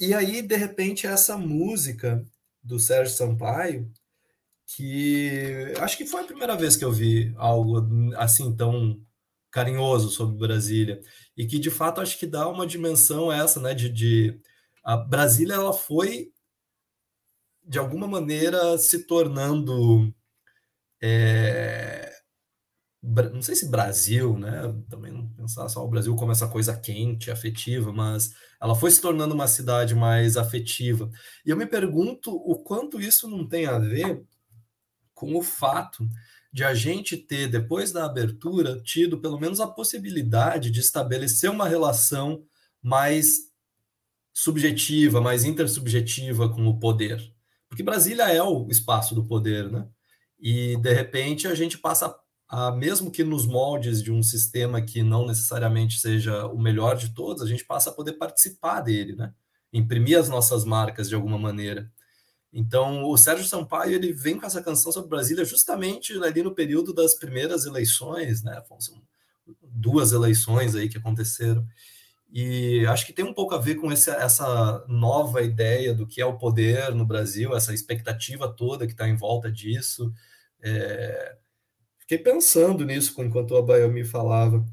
E 0.00 0.14
aí, 0.14 0.40
de 0.40 0.56
repente, 0.56 1.06
essa 1.06 1.36
música 1.36 2.24
do 2.62 2.78
Sérgio 2.78 3.14
Sampaio, 3.14 3.90
que 4.66 5.72
acho 5.80 5.96
que 5.96 6.06
foi 6.06 6.20
a 6.20 6.26
primeira 6.26 6.54
vez 6.54 6.76
que 6.76 6.84
eu 6.84 6.92
vi 6.92 7.32
algo 7.36 7.82
assim 8.16 8.54
tão 8.54 9.00
carinhoso 9.50 10.10
sobre 10.10 10.38
Brasília 10.38 11.00
e 11.36 11.46
que 11.46 11.58
de 11.58 11.70
fato 11.70 12.00
acho 12.00 12.18
que 12.18 12.26
dá 12.26 12.48
uma 12.48 12.66
dimensão 12.66 13.32
essa, 13.32 13.60
né, 13.60 13.74
de, 13.74 13.88
de 13.88 14.40
a 14.84 14.96
Brasília 14.96 15.54
ela 15.54 15.72
foi 15.72 16.32
de 17.64 17.78
alguma 17.78 18.06
maneira 18.06 18.78
se 18.78 19.06
tornando 19.06 20.12
é, 21.02 22.18
não 23.02 23.40
sei 23.40 23.54
se 23.54 23.70
Brasil, 23.70 24.36
né? 24.38 24.62
Também 24.88 25.12
não 25.12 25.28
pensar 25.28 25.68
só 25.68 25.84
o 25.84 25.88
Brasil 25.88 26.14
como 26.16 26.32
essa 26.32 26.48
coisa 26.48 26.76
quente, 26.78 27.30
afetiva, 27.30 27.92
mas 27.92 28.34
ela 28.60 28.74
foi 28.74 28.90
se 28.90 29.00
tornando 29.00 29.34
uma 29.34 29.46
cidade 29.46 29.94
mais 29.94 30.36
afetiva. 30.36 31.08
E 31.46 31.50
eu 31.50 31.56
me 31.56 31.66
pergunto 31.66 32.34
o 32.34 32.58
quanto 32.62 33.00
isso 33.00 33.28
não 33.28 33.46
tem 33.46 33.66
a 33.66 33.78
ver 33.78 34.24
com 35.14 35.36
o 35.36 35.42
fato 35.42 36.06
de 36.52 36.64
a 36.64 36.74
gente 36.74 37.16
ter, 37.16 37.48
depois 37.48 37.92
da 37.92 38.04
abertura, 38.04 38.80
tido 38.80 39.20
pelo 39.20 39.38
menos 39.38 39.60
a 39.60 39.66
possibilidade 39.66 40.70
de 40.70 40.80
estabelecer 40.80 41.50
uma 41.50 41.68
relação 41.68 42.42
mais 42.82 43.48
subjetiva, 44.32 45.20
mais 45.20 45.44
intersubjetiva 45.44 46.48
com 46.48 46.66
o 46.66 46.78
poder. 46.78 47.20
Porque 47.68 47.82
Brasília 47.82 48.32
é 48.32 48.42
o 48.42 48.68
espaço 48.70 49.14
do 49.14 49.24
poder, 49.24 49.70
né? 49.70 49.86
E, 50.38 50.76
de 50.76 50.92
repente, 50.92 51.46
a 51.46 51.54
gente 51.54 51.76
passa 51.76 52.14
a, 52.48 52.70
mesmo 52.72 53.10
que 53.10 53.22
nos 53.22 53.46
moldes 53.46 54.02
de 54.02 54.10
um 54.10 54.22
sistema 54.22 54.80
que 54.80 55.02
não 55.02 55.26
necessariamente 55.26 55.98
seja 55.98 56.46
o 56.46 56.58
melhor 56.58 56.96
de 56.96 57.12
todos, 57.12 57.42
a 57.42 57.46
gente 57.46 57.64
passa 57.64 57.90
a 57.90 57.92
poder 57.92 58.14
participar 58.14 58.80
dele, 58.80 59.14
né? 59.14 59.34
Imprimir 59.72 60.18
as 60.18 60.28
nossas 60.28 60.64
marcas 60.64 61.08
de 61.08 61.14
alguma 61.14 61.38
maneira. 61.38 61.92
Então, 62.52 63.04
o 63.04 63.16
Sérgio 63.16 63.46
Sampaio 63.46 63.94
ele 63.94 64.12
vem 64.12 64.38
com 64.38 64.46
essa 64.46 64.62
canção 64.62 64.90
sobre 64.90 65.10
Brasília 65.10 65.44
justamente 65.44 66.12
ali 66.22 66.42
no 66.42 66.54
período 66.54 66.94
das 66.94 67.14
primeiras 67.14 67.66
eleições, 67.66 68.42
né? 68.42 68.62
São 68.78 69.00
duas 69.62 70.12
eleições 70.12 70.74
aí 70.74 70.88
que 70.88 70.98
aconteceram. 70.98 71.66
E 72.30 72.84
acho 72.86 73.06
que 73.06 73.12
tem 73.12 73.24
um 73.24 73.32
pouco 73.32 73.54
a 73.54 73.58
ver 73.58 73.76
com 73.76 73.90
esse, 73.90 74.10
essa 74.10 74.84
nova 74.86 75.42
ideia 75.42 75.94
do 75.94 76.06
que 76.06 76.20
é 76.20 76.26
o 76.26 76.36
poder 76.36 76.94
no 76.94 77.06
Brasil, 77.06 77.56
essa 77.56 77.72
expectativa 77.72 78.48
toda 78.48 78.86
que 78.86 78.92
está 78.92 79.08
em 79.08 79.16
volta 79.16 79.50
disso. 79.50 80.12
É... 80.60 81.36
Fiquei 81.98 82.18
pensando 82.18 82.84
nisso 82.84 83.14
enquanto 83.22 83.52
o 83.52 83.56
Abaio 83.56 83.90
me 83.90 84.04
falava. 84.04 84.64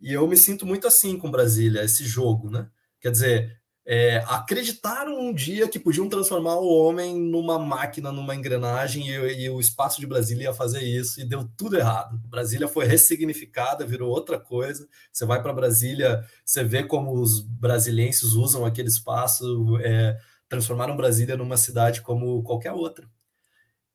E 0.00 0.12
eu 0.12 0.26
me 0.26 0.36
sinto 0.36 0.66
muito 0.66 0.86
assim 0.86 1.18
com 1.18 1.30
Brasília, 1.30 1.84
esse 1.84 2.04
jogo, 2.04 2.50
né? 2.50 2.68
Quer 3.00 3.10
dizer, 3.10 3.61
é, 3.84 4.18
acreditaram 4.28 5.18
um 5.18 5.34
dia 5.34 5.68
que 5.68 5.78
podiam 5.78 6.08
transformar 6.08 6.56
o 6.56 6.68
homem 6.68 7.18
numa 7.18 7.58
máquina, 7.58 8.12
numa 8.12 8.34
engrenagem, 8.34 9.08
e, 9.08 9.44
e, 9.44 9.50
o 9.50 9.58
espaço 9.58 10.00
de 10.00 10.06
Brasília 10.06 10.44
ia 10.44 10.54
fazer 10.54 10.82
isso, 10.82 11.20
e 11.20 11.24
deu 11.24 11.48
tudo 11.56 11.76
errado. 11.76 12.16
Brasília 12.28 12.68
foi 12.68 12.86
ressignificada, 12.86 13.84
virou 13.84 14.08
outra 14.10 14.38
coisa. 14.38 14.88
Você 15.12 15.26
vai 15.26 15.42
para 15.42 15.52
Brasília, 15.52 16.24
você 16.44 16.62
vê 16.62 16.84
como 16.84 17.12
os 17.20 17.40
brasilienses 17.40 18.34
usam 18.34 18.64
aquele 18.64 18.88
espaço, 18.88 19.76
é, 19.80 20.16
transformaram 20.48 20.96
Brasília 20.96 21.36
numa 21.36 21.56
cidade 21.56 22.02
como 22.02 22.42
qualquer 22.44 22.72
outra. 22.72 23.08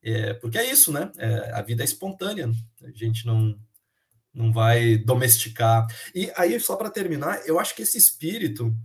É, 0.04 0.34
porque 0.34 0.58
é 0.58 0.70
isso, 0.70 0.92
né? 0.92 1.12
É, 1.18 1.52
a 1.54 1.62
vida 1.62 1.84
é 1.84 1.86
espontânea, 1.86 2.52
a 2.84 2.92
gente 2.92 3.26
não, 3.26 3.58
não 4.34 4.52
vai 4.52 4.98
domesticar. 4.98 5.88
E 6.14 6.32
aí, 6.36 6.60
só 6.60 6.76
para 6.76 6.90
terminar, 6.90 7.42
eu 7.46 7.58
acho 7.58 7.74
que 7.74 7.84
esse 7.84 7.98
espírito 7.98 8.76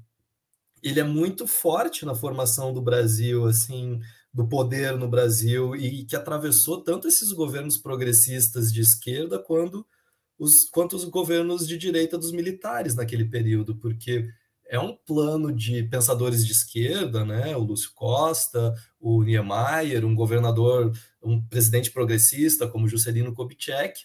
ele 0.83 1.01
é 1.01 1.05
muito 1.05 1.47
forte 1.47 2.05
na 2.05 2.15
formação 2.15 2.73
do 2.73 2.83
Brasil, 2.83 3.47
assim, 3.47 4.01
do 4.33 4.49
poder 4.49 4.97
no 4.97 5.09
Brasil 5.09 5.77
e 5.77 6.05
que 6.05 6.17
atravessou 6.17 6.83
tanto 6.83 7.07
esses 7.07 7.33
governos 7.33 7.77
progressistas 7.77 8.73
de 8.73 8.81
esquerda 8.81 9.39
quanto 9.39 9.87
os, 10.39 10.69
quanto 10.71 10.97
os 10.97 11.05
governos 11.05 11.69
de 11.69 11.77
direita 11.77 12.19
dos 12.19 12.33
militares 12.33 12.95
naquele 12.95 13.25
período, 13.25 13.77
porque 13.77 14.29
é 14.67 14.81
um 14.81 14.97
plano 14.97 15.53
de 15.53 15.83
pensadores 15.85 16.47
de 16.47 16.53
esquerda, 16.53 17.27
né? 17.27 17.55
O 17.55 17.61
Lúcio 17.61 17.91
Costa, 17.95 18.75
o 18.99 19.23
Niemeyer, 19.23 20.05
um 20.05 20.15
governador, 20.15 20.91
um 21.23 21.47
presidente 21.47 21.91
progressista 21.91 22.67
como 22.67 22.89
Juscelino 22.89 23.35
Kubitschek, 23.35 24.01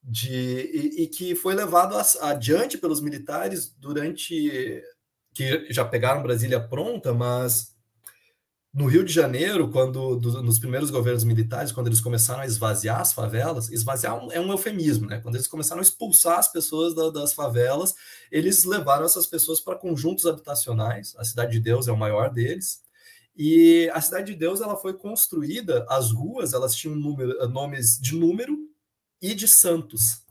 de, 0.00 0.30
e, 0.32 1.02
e 1.02 1.06
que 1.08 1.34
foi 1.34 1.56
levado 1.56 1.96
adiante 2.20 2.78
pelos 2.78 3.00
militares 3.00 3.74
durante 3.76 4.80
que 5.36 5.70
já 5.70 5.84
pegaram 5.84 6.22
Brasília 6.22 6.58
pronta, 6.58 7.12
mas 7.12 7.76
no 8.72 8.86
Rio 8.86 9.04
de 9.04 9.12
Janeiro, 9.12 9.70
quando 9.70 10.16
do, 10.16 10.42
nos 10.42 10.58
primeiros 10.58 10.90
governos 10.90 11.24
militares, 11.24 11.72
quando 11.72 11.88
eles 11.88 12.00
começaram 12.00 12.40
a 12.40 12.46
esvaziar 12.46 13.00
as 13.00 13.12
favelas, 13.12 13.70
esvaziar 13.70 14.18
é 14.32 14.40
um 14.40 14.50
eufemismo, 14.50 15.06
né? 15.06 15.20
Quando 15.20 15.34
eles 15.34 15.46
começaram 15.46 15.80
a 15.80 15.82
expulsar 15.82 16.38
as 16.38 16.50
pessoas 16.50 16.94
da, 16.94 17.10
das 17.10 17.34
favelas, 17.34 17.94
eles 18.32 18.64
levaram 18.64 19.04
essas 19.04 19.26
pessoas 19.26 19.60
para 19.60 19.76
conjuntos 19.76 20.24
habitacionais. 20.24 21.14
A 21.18 21.24
Cidade 21.24 21.52
de 21.52 21.60
Deus 21.60 21.86
é 21.86 21.92
o 21.92 21.98
maior 21.98 22.30
deles. 22.30 22.82
E 23.36 23.90
a 23.92 24.00
Cidade 24.00 24.32
de 24.32 24.38
Deus 24.38 24.62
ela 24.62 24.76
foi 24.76 24.94
construída, 24.94 25.86
as 25.90 26.12
ruas 26.12 26.54
elas 26.54 26.74
tinham 26.74 26.96
número, 26.96 27.46
nomes 27.48 27.98
de 28.00 28.14
número 28.14 28.56
e 29.20 29.34
de 29.34 29.46
santos, 29.46 30.22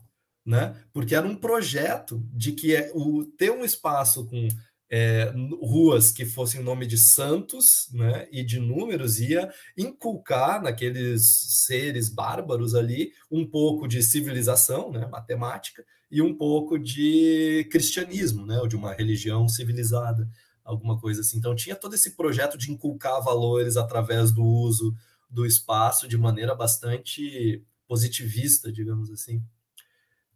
né? 0.44 0.76
Porque 0.92 1.14
era 1.14 1.26
um 1.26 1.36
projeto 1.36 2.20
de 2.32 2.52
que 2.52 2.74
é, 2.74 2.90
o, 2.92 3.24
ter 3.24 3.52
um 3.52 3.64
espaço 3.64 4.26
com 4.26 4.48
é, 4.88 5.32
ruas 5.60 6.12
que 6.12 6.24
fossem 6.24 6.62
nome 6.62 6.86
de 6.86 6.96
santos 6.96 7.88
né, 7.92 8.28
e 8.30 8.44
de 8.44 8.60
números 8.60 9.18
ia 9.18 9.50
inculcar 9.76 10.62
naqueles 10.62 11.64
seres 11.66 12.08
bárbaros 12.08 12.74
ali 12.74 13.12
um 13.30 13.48
pouco 13.48 13.88
de 13.88 14.02
civilização, 14.02 14.90
né, 14.92 15.06
matemática, 15.06 15.84
e 16.10 16.22
um 16.22 16.36
pouco 16.36 16.78
de 16.78 17.68
cristianismo, 17.70 18.46
né, 18.46 18.58
ou 18.58 18.68
de 18.68 18.76
uma 18.76 18.92
religião 18.92 19.48
civilizada, 19.48 20.28
alguma 20.64 20.98
coisa 21.00 21.20
assim. 21.20 21.38
Então 21.38 21.54
tinha 21.54 21.74
todo 21.74 21.94
esse 21.94 22.16
projeto 22.16 22.56
de 22.56 22.70
inculcar 22.70 23.22
valores 23.22 23.76
através 23.76 24.30
do 24.30 24.44
uso 24.44 24.94
do 25.28 25.44
espaço 25.44 26.06
de 26.06 26.16
maneira 26.16 26.54
bastante 26.54 27.64
positivista, 27.88 28.70
digamos 28.70 29.10
assim. 29.10 29.42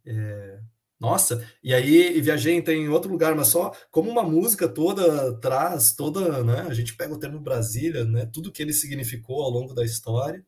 É, 0.05 0.59
nossa, 1.01 1.43
e 1.63 1.73
aí 1.73 2.21
viajei 2.21 2.53
em 2.59 2.87
outro 2.87 3.11
lugar, 3.11 3.33
mas 3.33 3.47
só 3.47 3.73
como 3.89 4.07
uma 4.07 4.21
música 4.21 4.69
toda 4.69 5.35
traz, 5.39 5.93
toda, 5.93 6.43
né? 6.43 6.61
A 6.69 6.75
gente 6.75 6.95
pega 6.95 7.11
o 7.11 7.17
termo 7.17 7.39
Brasília, 7.39 8.05
né? 8.05 8.27
Tudo 8.31 8.51
que 8.51 8.61
ele 8.61 8.71
significou 8.71 9.41
ao 9.41 9.49
longo 9.49 9.73
da 9.73 9.83
história, 9.83 10.45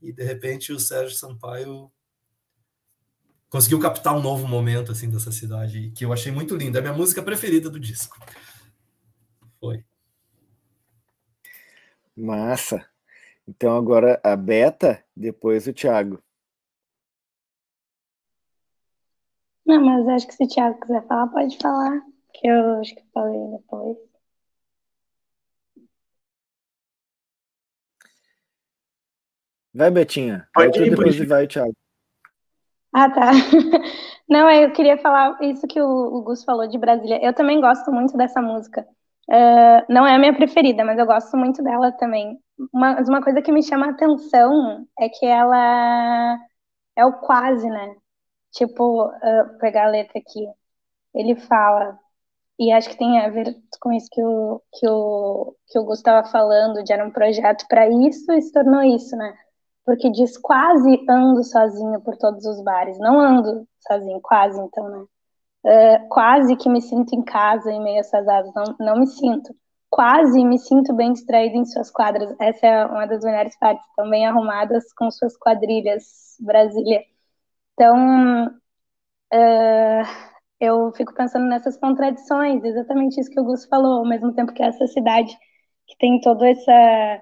e 0.00 0.12
de 0.12 0.22
repente 0.22 0.72
o 0.72 0.78
Sérgio 0.78 1.16
Sampaio 1.16 1.90
conseguiu 3.48 3.80
captar 3.80 4.16
um 4.16 4.22
novo 4.22 4.46
momento 4.46 4.92
assim 4.92 5.10
dessa 5.10 5.32
cidade 5.32 5.90
que 5.90 6.04
eu 6.04 6.12
achei 6.12 6.30
muito 6.30 6.54
lindo. 6.54 6.76
É 6.76 6.80
a 6.80 6.82
minha 6.82 6.94
música 6.94 7.20
preferida 7.20 7.68
do 7.68 7.80
disco. 7.80 8.16
Foi. 9.58 9.84
Massa. 12.16 12.86
Então 13.48 13.76
agora 13.76 14.20
a 14.22 14.36
Beta, 14.36 15.04
depois 15.16 15.66
o 15.66 15.72
Thiago. 15.72 16.23
Não, 19.66 19.80
mas 19.80 20.06
acho 20.08 20.26
que 20.26 20.34
se 20.34 20.44
o 20.44 20.48
Thiago 20.48 20.80
quiser 20.80 21.06
falar, 21.06 21.28
pode 21.28 21.56
falar. 21.58 22.02
Que 22.34 22.48
eu 22.48 22.80
acho 22.80 22.94
que 22.94 23.02
falei 23.12 23.38
depois. 23.52 23.96
Vai, 29.74 29.90
Betinha. 29.90 30.48
Pode 30.54 30.82
ir, 30.82 30.90
depois 30.90 31.16
pode. 31.16 31.26
vai, 31.26 31.46
Thiago. 31.46 31.74
Ah, 32.92 33.10
tá. 33.10 33.32
Não, 34.28 34.48
eu 34.50 34.72
queria 34.72 34.96
falar 34.98 35.36
isso 35.42 35.66
que 35.66 35.80
o, 35.80 35.86
o 35.86 36.22
Gus 36.22 36.44
falou 36.44 36.68
de 36.68 36.78
Brasília. 36.78 37.18
Eu 37.22 37.34
também 37.34 37.60
gosto 37.60 37.90
muito 37.90 38.16
dessa 38.16 38.40
música. 38.40 38.86
Uh, 39.28 39.84
não 39.88 40.06
é 40.06 40.14
a 40.14 40.18
minha 40.18 40.34
preferida, 40.34 40.84
mas 40.84 40.98
eu 40.98 41.06
gosto 41.06 41.36
muito 41.36 41.62
dela 41.62 41.90
também. 41.92 42.38
Mas 42.72 43.08
uma 43.08 43.22
coisa 43.22 43.42
que 43.42 43.50
me 43.50 43.62
chama 43.62 43.86
a 43.86 43.90
atenção 43.90 44.86
é 44.98 45.08
que 45.08 45.26
ela 45.26 46.38
é 46.96 47.04
o 47.04 47.14
quase, 47.14 47.68
né? 47.68 47.96
Tipo, 48.54 49.06
uh, 49.08 49.58
pegar 49.58 49.86
a 49.86 49.90
letra 49.90 50.18
aqui. 50.18 50.46
Ele 51.14 51.34
fala, 51.36 51.98
e 52.58 52.72
acho 52.72 52.88
que 52.88 52.96
tem 52.96 53.20
a 53.20 53.28
ver 53.28 53.56
com 53.80 53.92
isso 53.92 54.08
que 54.10 54.22
o, 54.22 54.62
que 54.72 54.88
o, 54.88 55.56
que 55.68 55.78
o 55.78 55.84
Gustavo 55.84 56.20
estava 56.20 56.28
falando, 56.28 56.84
de 56.84 56.92
era 56.92 57.04
um 57.04 57.10
projeto 57.10 57.66
para 57.68 57.88
isso 57.88 58.32
e 58.32 58.40
se 58.42 58.52
tornou 58.52 58.82
isso, 58.82 59.16
né? 59.16 59.34
Porque 59.84 60.10
diz 60.10 60.38
quase 60.38 61.04
ando 61.08 61.42
sozinho 61.44 62.00
por 62.00 62.16
todos 62.16 62.44
os 62.46 62.62
bares. 62.62 62.98
Não 62.98 63.20
ando 63.20 63.66
sozinho, 63.80 64.20
quase, 64.22 64.58
então, 64.60 64.88
né? 64.88 65.04
Uh, 65.66 66.08
quase 66.08 66.56
que 66.56 66.68
me 66.68 66.80
sinto 66.80 67.14
em 67.14 67.22
casa 67.22 67.70
em 67.72 67.82
meio 67.82 67.96
a 67.96 68.00
essas 68.00 68.26
asas. 68.28 68.52
Não, 68.54 68.76
não 68.78 68.98
me 69.00 69.06
sinto. 69.06 69.54
Quase 69.90 70.44
me 70.44 70.58
sinto 70.58 70.92
bem 70.94 71.12
distraída 71.12 71.56
em 71.56 71.64
suas 71.64 71.90
quadras. 71.90 72.34
Essa 72.40 72.66
é 72.66 72.86
uma 72.86 73.06
das 73.06 73.24
melhores 73.24 73.56
partes. 73.58 73.84
Também 73.96 74.26
arrumadas 74.26 74.92
com 74.94 75.10
suas 75.10 75.36
quadrilhas, 75.36 76.36
Brasília. 76.40 77.02
Então, 77.74 78.46
uh, 78.46 80.02
eu 80.60 80.92
fico 80.92 81.14
pensando 81.14 81.46
nessas 81.46 81.76
contradições, 81.76 82.62
exatamente 82.64 83.20
isso 83.20 83.30
que 83.30 83.40
o 83.40 83.44
Gus 83.44 83.64
falou, 83.66 83.98
ao 83.98 84.08
mesmo 84.08 84.32
tempo 84.34 84.52
que 84.52 84.62
essa 84.62 84.86
cidade 84.86 85.36
que 85.86 85.96
tem 85.98 86.20
todo 86.20 86.44
essa, 86.44 87.20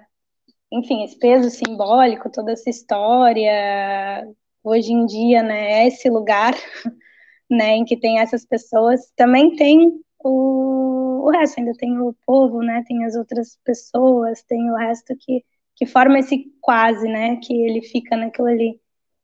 enfim, 0.71 1.03
esse 1.03 1.17
peso 1.19 1.49
simbólico, 1.49 2.31
toda 2.31 2.51
essa 2.53 2.69
história, 2.69 4.27
hoje 4.63 4.91
em 4.93 5.05
dia, 5.05 5.43
né, 5.43 5.83
é 5.83 5.87
esse 5.87 6.09
lugar, 6.09 6.53
né, 7.49 7.75
em 7.77 7.85
que 7.85 7.97
tem 7.97 8.19
essas 8.19 8.45
pessoas, 8.45 9.11
também 9.15 9.55
tem 9.55 10.01
o, 10.23 11.27
o 11.27 11.31
resto, 11.31 11.59
ainda 11.59 11.73
tem 11.77 11.99
o 11.99 12.15
povo, 12.25 12.61
né, 12.61 12.83
tem 12.87 13.05
as 13.05 13.15
outras 13.15 13.57
pessoas, 13.63 14.43
tem 14.43 14.71
o 14.71 14.75
resto 14.75 15.15
que, 15.19 15.43
que 15.75 15.85
forma 15.85 16.19
esse 16.19 16.45
quase, 16.61 17.07
né, 17.07 17.37
que 17.37 17.53
ele 17.53 17.81
fica 17.81 18.15
naquilo 18.17 18.47
ali. 18.47 18.79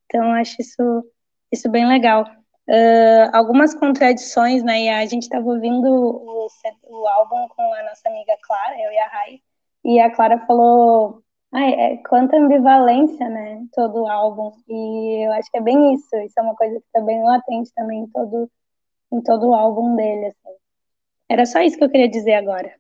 Então, 0.06 0.32
acho 0.34 0.62
isso 0.62 1.04
isso 1.52 1.70
bem 1.70 1.88
legal. 1.88 2.26
Uh, 2.68 3.30
algumas 3.34 3.74
contradições, 3.74 4.64
né? 4.64 4.84
E 4.84 4.90
a 4.90 5.06
gente 5.06 5.24
estava 5.24 5.46
ouvindo 5.46 5.88
o, 5.88 6.48
o, 6.84 7.08
álbum 7.08 7.48
com 7.50 7.74
a 7.74 7.84
nossa 7.84 8.08
amiga 8.08 8.38
Clara, 8.44 8.76
eu 8.80 8.92
e 8.92 8.98
a 9.00 9.08
Rai, 9.08 9.42
e 9.84 10.00
a 10.00 10.12
Clara 10.16 10.46
falou, 10.46 11.24
ah, 11.52 11.62
é, 11.62 11.98
quanta 12.08 12.38
ambivalência, 12.38 13.28
né? 13.28 13.66
Todo 13.74 14.04
o 14.04 14.08
álbum. 14.08 14.52
E 14.68 15.26
eu 15.26 15.32
acho 15.34 15.50
que 15.52 15.58
é 15.58 15.62
bem 15.62 15.96
isso. 15.96 16.16
Isso 16.18 16.40
é 16.40 16.44
uma 16.44 16.56
coisa 16.56 16.80
que 16.80 16.86
está 16.86 17.02
bem 17.02 17.24
latente 17.24 17.72
também 17.76 18.02
em 18.04 18.08
todo, 18.08 18.52
em 19.12 19.22
todo 19.22 19.50
o 19.50 19.56
álbum 19.56 19.96
dele. 19.96 20.28
Assim. 20.28 20.58
Era 21.30 21.46
só 21.46 21.62
isso 21.62 21.78
que 21.78 21.84
eu 21.84 21.90
queria 21.90 22.10
dizer 22.10 22.36
agora. 22.36 22.74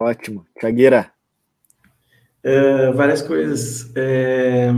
Ótimo. 0.00 0.46
Chagueira. 0.60 1.12
Uh, 2.44 2.92
várias 2.94 3.22
coisas. 3.22 3.92
É, 3.94 4.68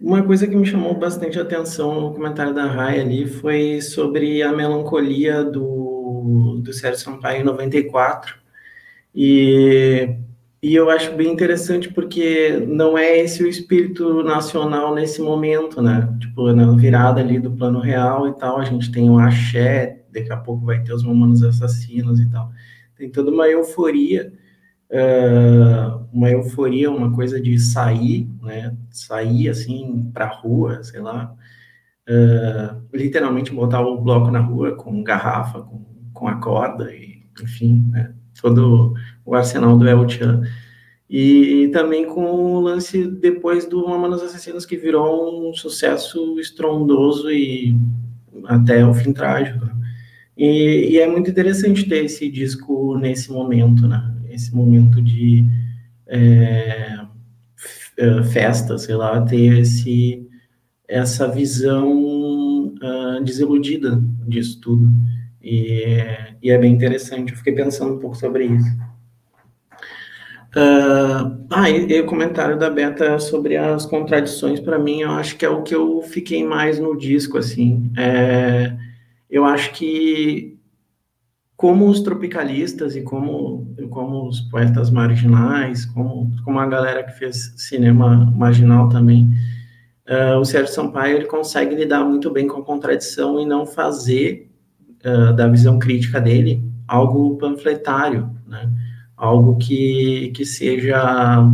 uma 0.00 0.22
coisa 0.22 0.46
que 0.46 0.54
me 0.54 0.66
chamou 0.66 0.94
bastante 0.94 1.38
atenção 1.38 1.98
no 1.98 2.12
comentário 2.12 2.54
da 2.54 2.66
Rai 2.66 3.00
ali 3.00 3.26
foi 3.26 3.80
sobre 3.80 4.42
a 4.42 4.52
melancolia 4.52 5.42
do, 5.42 6.60
do 6.62 6.72
Sérgio 6.72 7.00
Sampaio 7.00 7.40
em 7.40 7.44
94. 7.44 8.34
E, 9.14 10.14
e 10.62 10.74
eu 10.74 10.90
acho 10.90 11.12
bem 11.16 11.32
interessante 11.32 11.90
porque 11.90 12.62
não 12.68 12.98
é 12.98 13.18
esse 13.18 13.42
o 13.42 13.48
espírito 13.48 14.22
nacional 14.22 14.94
nesse 14.94 15.22
momento, 15.22 15.80
né? 15.80 16.06
Tipo, 16.20 16.52
na 16.52 16.70
virada 16.76 17.20
ali 17.20 17.38
do 17.38 17.50
plano 17.50 17.80
real 17.80 18.28
e 18.28 18.32
tal, 18.38 18.58
a 18.58 18.64
gente 18.64 18.92
tem 18.92 19.08
o 19.08 19.18
axé, 19.18 20.02
daqui 20.12 20.30
a 20.30 20.36
pouco 20.36 20.66
vai 20.66 20.82
ter 20.82 20.92
os 20.92 21.02
mamonos 21.02 21.42
assassinos 21.42 22.20
e 22.20 22.30
tal. 22.30 22.50
Tem 22.94 23.08
toda 23.10 23.30
uma 23.30 23.48
euforia 23.48 24.32
uh, 24.90 26.06
uma 26.12 26.30
euforia, 26.30 26.90
uma 26.90 27.12
coisa 27.12 27.40
de 27.40 27.58
sair, 27.58 28.28
né? 28.42 28.76
Sair 28.90 29.48
assim 29.48 30.10
para 30.12 30.26
rua, 30.26 30.82
sei 30.82 31.00
lá, 31.00 31.34
uh, 32.08 32.82
literalmente 32.92 33.52
botar 33.52 33.80
o 33.80 34.00
bloco 34.00 34.30
na 34.30 34.40
rua 34.40 34.74
com 34.74 35.02
garrafa, 35.02 35.62
com, 35.62 35.84
com 36.12 36.28
a 36.28 36.36
corda 36.36 36.92
e, 36.92 37.22
enfim, 37.42 37.88
né? 37.90 38.14
todo 38.40 38.94
o 39.24 39.34
arsenal 39.34 39.76
do 39.76 39.88
El 39.88 40.08
Chan. 40.08 40.42
E, 41.08 41.64
e, 41.64 41.68
também 41.68 42.06
com 42.06 42.24
o 42.24 42.60
lance 42.60 43.04
depois 43.04 43.66
do 43.66 43.84
Mamonas 43.88 44.22
Assassinos, 44.22 44.64
que 44.64 44.76
virou 44.76 45.50
um 45.50 45.52
sucesso 45.52 46.38
estrondoso 46.38 47.28
e 47.30 47.76
até 48.44 48.86
o 48.86 48.94
fim 48.94 49.12
trágico. 49.12 49.68
E, 50.36 50.90
e, 50.92 50.98
é 50.98 51.08
muito 51.08 51.28
interessante 51.28 51.88
ter 51.88 52.04
esse 52.04 52.30
disco 52.30 52.96
nesse 52.96 53.32
momento, 53.32 53.88
né? 53.88 54.19
Esse 54.30 54.54
momento 54.54 55.02
de 55.02 55.44
é, 56.06 56.98
é, 57.96 58.22
festa, 58.24 58.78
sei 58.78 58.94
lá, 58.94 59.20
ter 59.22 59.58
esse, 59.58 60.26
essa 60.88 61.28
visão 61.28 62.74
uh, 62.82 63.22
desiludida 63.22 64.02
disso 64.26 64.60
tudo. 64.60 64.88
E, 65.42 65.84
e, 66.42 66.50
é 66.50 66.58
bem 66.58 66.72
interessante, 66.72 67.32
eu 67.32 67.38
fiquei 67.38 67.54
pensando 67.54 67.94
um 67.94 67.98
pouco 67.98 68.16
sobre 68.16 68.44
isso. 68.46 68.68
Uh, 70.56 71.46
ah, 71.50 71.70
e, 71.70 71.92
e, 71.92 72.00
o 72.00 72.06
comentário 72.06 72.58
da 72.58 72.68
Beta 72.68 73.18
sobre 73.18 73.56
as 73.56 73.86
contradições, 73.86 74.58
para 74.58 74.78
mim, 74.78 75.02
eu 75.02 75.10
acho 75.12 75.36
que 75.36 75.44
é 75.44 75.48
o 75.48 75.62
que 75.62 75.74
eu 75.74 76.02
fiquei 76.02 76.44
mais 76.44 76.78
no 76.78 76.96
disco, 76.96 77.38
assim. 77.38 77.92
É, 77.96 78.76
eu 79.30 79.44
acho 79.44 79.72
que 79.72 80.58
como 81.60 81.90
os 81.90 82.00
tropicalistas 82.00 82.96
e 82.96 83.02
como, 83.02 83.76
como 83.90 84.26
os 84.26 84.40
poetas 84.40 84.90
marginais, 84.90 85.84
como, 85.84 86.32
como 86.42 86.58
a 86.58 86.66
galera 86.66 87.04
que 87.04 87.12
fez 87.12 87.52
cinema 87.58 88.32
marginal 88.34 88.88
também, 88.88 89.30
uh, 90.08 90.38
o 90.38 90.44
Sérgio 90.46 90.72
Sampaio 90.72 91.18
ele 91.18 91.26
consegue 91.26 91.74
lidar 91.74 92.02
muito 92.02 92.30
bem 92.30 92.48
com 92.48 92.60
a 92.60 92.64
contradição 92.64 93.38
e 93.38 93.44
não 93.44 93.66
fazer 93.66 94.50
uh, 95.04 95.34
da 95.34 95.46
visão 95.48 95.78
crítica 95.78 96.18
dele 96.18 96.64
algo 96.88 97.36
panfletário, 97.36 98.30
né? 98.46 98.72
algo 99.14 99.58
que, 99.58 100.32
que 100.34 100.46
seja 100.46 101.46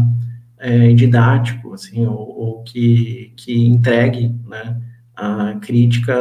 é, 0.56 0.92
didático, 0.92 1.74
assim, 1.74 2.06
ou, 2.06 2.14
ou, 2.16 2.62
que, 2.62 3.32
que 3.36 3.66
entregue 3.66 4.32
né, 4.46 4.80
a 5.16 5.54
crítica 5.54 6.14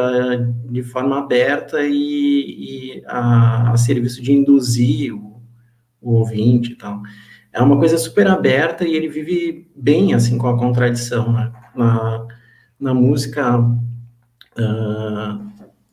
de 0.70 0.82
forma 0.82 1.20
aberta 1.20 1.82
e, 1.82 2.96
e 2.98 3.04
a, 3.06 3.72
a, 3.72 3.78
serviço 3.78 4.22
de 4.22 4.32
induzir 4.32 5.14
o, 5.14 5.42
o 6.02 6.14
ouvinte 6.14 6.72
e 6.72 6.76
tal. 6.76 7.02
É 7.52 7.62
uma 7.62 7.78
coisa 7.78 7.98
super 7.98 8.28
aberta 8.28 8.86
e 8.86 8.96
ele 8.96 9.10
vive 9.10 9.70
bem 9.76 10.14
assim 10.14 10.38
com 10.38 10.48
a 10.48 10.58
contradição, 10.58 11.32
né? 11.32 11.52
Na, 11.76 12.26
na 12.80 12.94
música 12.94 13.60
uh, 13.60 13.76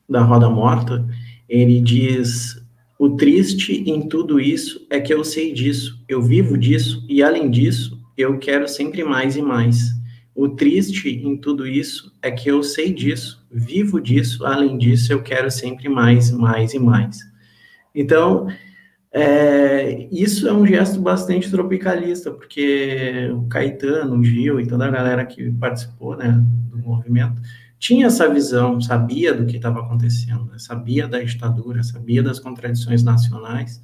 da 0.08 0.22
Roda 0.22 0.48
Morta, 0.48 1.04
ele 1.48 1.80
diz: 1.80 2.62
o 2.98 3.10
triste 3.10 3.82
em 3.84 4.08
tudo 4.08 4.38
isso 4.38 4.86
é 4.88 5.00
que 5.00 5.12
eu 5.12 5.24
sei 5.24 5.52
disso, 5.52 6.00
eu 6.08 6.22
vivo 6.22 6.56
disso 6.56 7.04
e 7.08 7.22
além 7.22 7.50
disso 7.50 8.00
eu 8.16 8.38
quero 8.38 8.68
sempre 8.68 9.02
mais 9.02 9.36
e 9.36 9.42
mais. 9.42 9.90
O 10.34 10.48
triste 10.48 11.08
em 11.08 11.36
tudo 11.36 11.66
isso 11.66 12.14
é 12.22 12.30
que 12.30 12.48
eu 12.48 12.62
sei 12.62 12.92
disso, 12.92 13.46
vivo 13.50 14.00
disso, 14.00 14.46
além 14.46 14.78
disso, 14.78 15.12
eu 15.12 15.22
quero 15.22 15.50
sempre 15.50 15.88
mais, 15.88 16.30
mais 16.30 16.72
e 16.72 16.78
mais. 16.78 17.18
Então, 17.94 18.48
é, 19.12 20.08
isso 20.10 20.48
é 20.48 20.52
um 20.52 20.66
gesto 20.66 20.98
bastante 21.00 21.50
tropicalista, 21.50 22.30
porque 22.30 23.30
o 23.34 23.46
Caetano, 23.46 24.16
o 24.16 24.24
Gil 24.24 24.58
e 24.58 24.66
toda 24.66 24.86
a 24.86 24.90
galera 24.90 25.26
que 25.26 25.50
participou 25.52 26.16
né, 26.16 26.42
do 26.70 26.78
movimento 26.78 27.42
tinha 27.78 28.06
essa 28.06 28.32
visão, 28.32 28.80
sabia 28.80 29.34
do 29.34 29.44
que 29.44 29.56
estava 29.56 29.80
acontecendo, 29.80 30.46
né, 30.46 30.56
sabia 30.56 31.06
da 31.06 31.20
ditadura, 31.20 31.82
sabia 31.82 32.22
das 32.22 32.38
contradições 32.38 33.02
nacionais, 33.02 33.82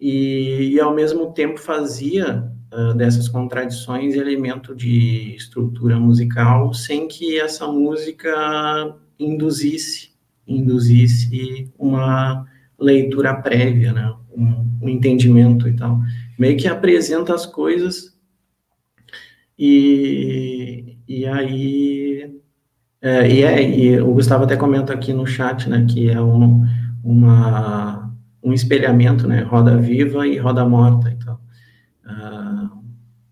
e, 0.00 0.70
e 0.72 0.80
ao 0.80 0.94
mesmo 0.94 1.32
tempo 1.32 1.58
fazia 1.58 2.50
dessas 2.96 3.28
contradições 3.28 4.14
elemento 4.14 4.74
de 4.74 5.34
estrutura 5.36 5.98
musical 5.98 6.72
sem 6.74 7.06
que 7.08 7.38
essa 7.38 7.66
música 7.66 8.96
induzisse 9.18 10.12
induzisse 10.46 11.72
uma 11.78 12.46
leitura 12.78 13.34
prévia, 13.34 13.92
né? 13.92 14.14
um, 14.36 14.66
um 14.82 14.88
entendimento 14.88 15.66
e 15.68 15.74
tal. 15.74 16.00
Meio 16.38 16.56
que 16.56 16.68
apresenta 16.68 17.34
as 17.34 17.46
coisas 17.46 18.14
e, 19.58 20.98
e 21.08 21.26
aí 21.26 22.34
é, 23.00 23.30
e, 23.30 23.42
é, 23.42 23.78
e 23.78 24.00
o 24.00 24.14
Gustavo 24.14 24.44
até 24.44 24.56
comenta 24.56 24.94
aqui 24.94 25.12
no 25.12 25.26
chat, 25.26 25.68
né, 25.68 25.86
que 25.86 26.08
é 26.08 26.18
um, 26.18 26.64
uma, 27.04 28.10
um 28.42 28.50
espelhamento, 28.54 29.28
né, 29.28 29.42
roda 29.42 29.76
viva 29.76 30.26
e 30.26 30.38
roda 30.38 30.66
morta, 30.66 31.10
então. 31.10 31.38
Uh, 32.06 32.33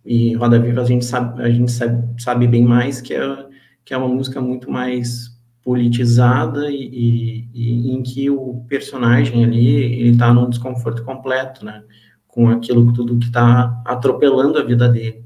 e 0.04 0.34
Roda 0.34 0.58
Viva 0.58 0.82
a 0.82 0.84
gente 0.84 1.04
sabe, 1.04 1.42
a 1.42 1.50
gente 1.50 1.70
sabe, 1.70 2.20
sabe 2.20 2.46
bem 2.46 2.64
mais 2.64 3.00
que 3.00 3.14
é, 3.14 3.46
que 3.84 3.94
é 3.94 3.96
uma 3.96 4.08
música 4.08 4.40
muito 4.40 4.70
mais 4.70 5.30
politizada 5.62 6.70
e, 6.70 6.82
e, 6.82 7.48
e 7.54 7.92
em 7.92 8.02
que 8.02 8.28
o 8.28 8.64
personagem 8.68 9.44
ali 9.44 9.68
ele 9.68 10.10
está 10.10 10.32
num 10.34 10.50
desconforto 10.50 11.04
completo, 11.04 11.64
né, 11.64 11.82
com 12.26 12.48
aquilo 12.48 12.92
tudo 12.92 13.18
que 13.18 13.26
está 13.26 13.80
atropelando 13.84 14.58
a 14.58 14.64
vida 14.64 14.88
dele. 14.88 15.22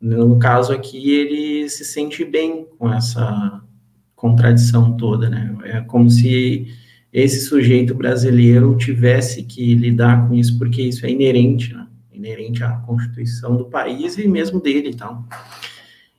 No 0.00 0.38
caso 0.38 0.72
aqui 0.72 1.10
ele 1.10 1.68
se 1.68 1.84
sente 1.84 2.24
bem 2.24 2.66
com 2.78 2.92
essa 2.92 3.62
contradição 4.14 4.96
toda, 4.96 5.28
né? 5.28 5.56
É 5.64 5.80
como 5.80 6.08
se 6.10 6.66
esse 7.12 7.40
sujeito 7.46 7.94
brasileiro 7.94 8.76
tivesse 8.76 9.42
que 9.42 9.74
lidar 9.74 10.28
com 10.28 10.34
isso 10.34 10.58
porque 10.58 10.82
isso 10.82 11.04
é 11.06 11.10
inerente, 11.10 11.74
né? 11.74 11.85
Inerente 12.26 12.64
à 12.64 12.72
constituição 12.72 13.56
do 13.56 13.66
país 13.66 14.18
e 14.18 14.26
mesmo 14.26 14.60
dele 14.60 14.90
e 14.90 14.96
tal. 14.96 15.24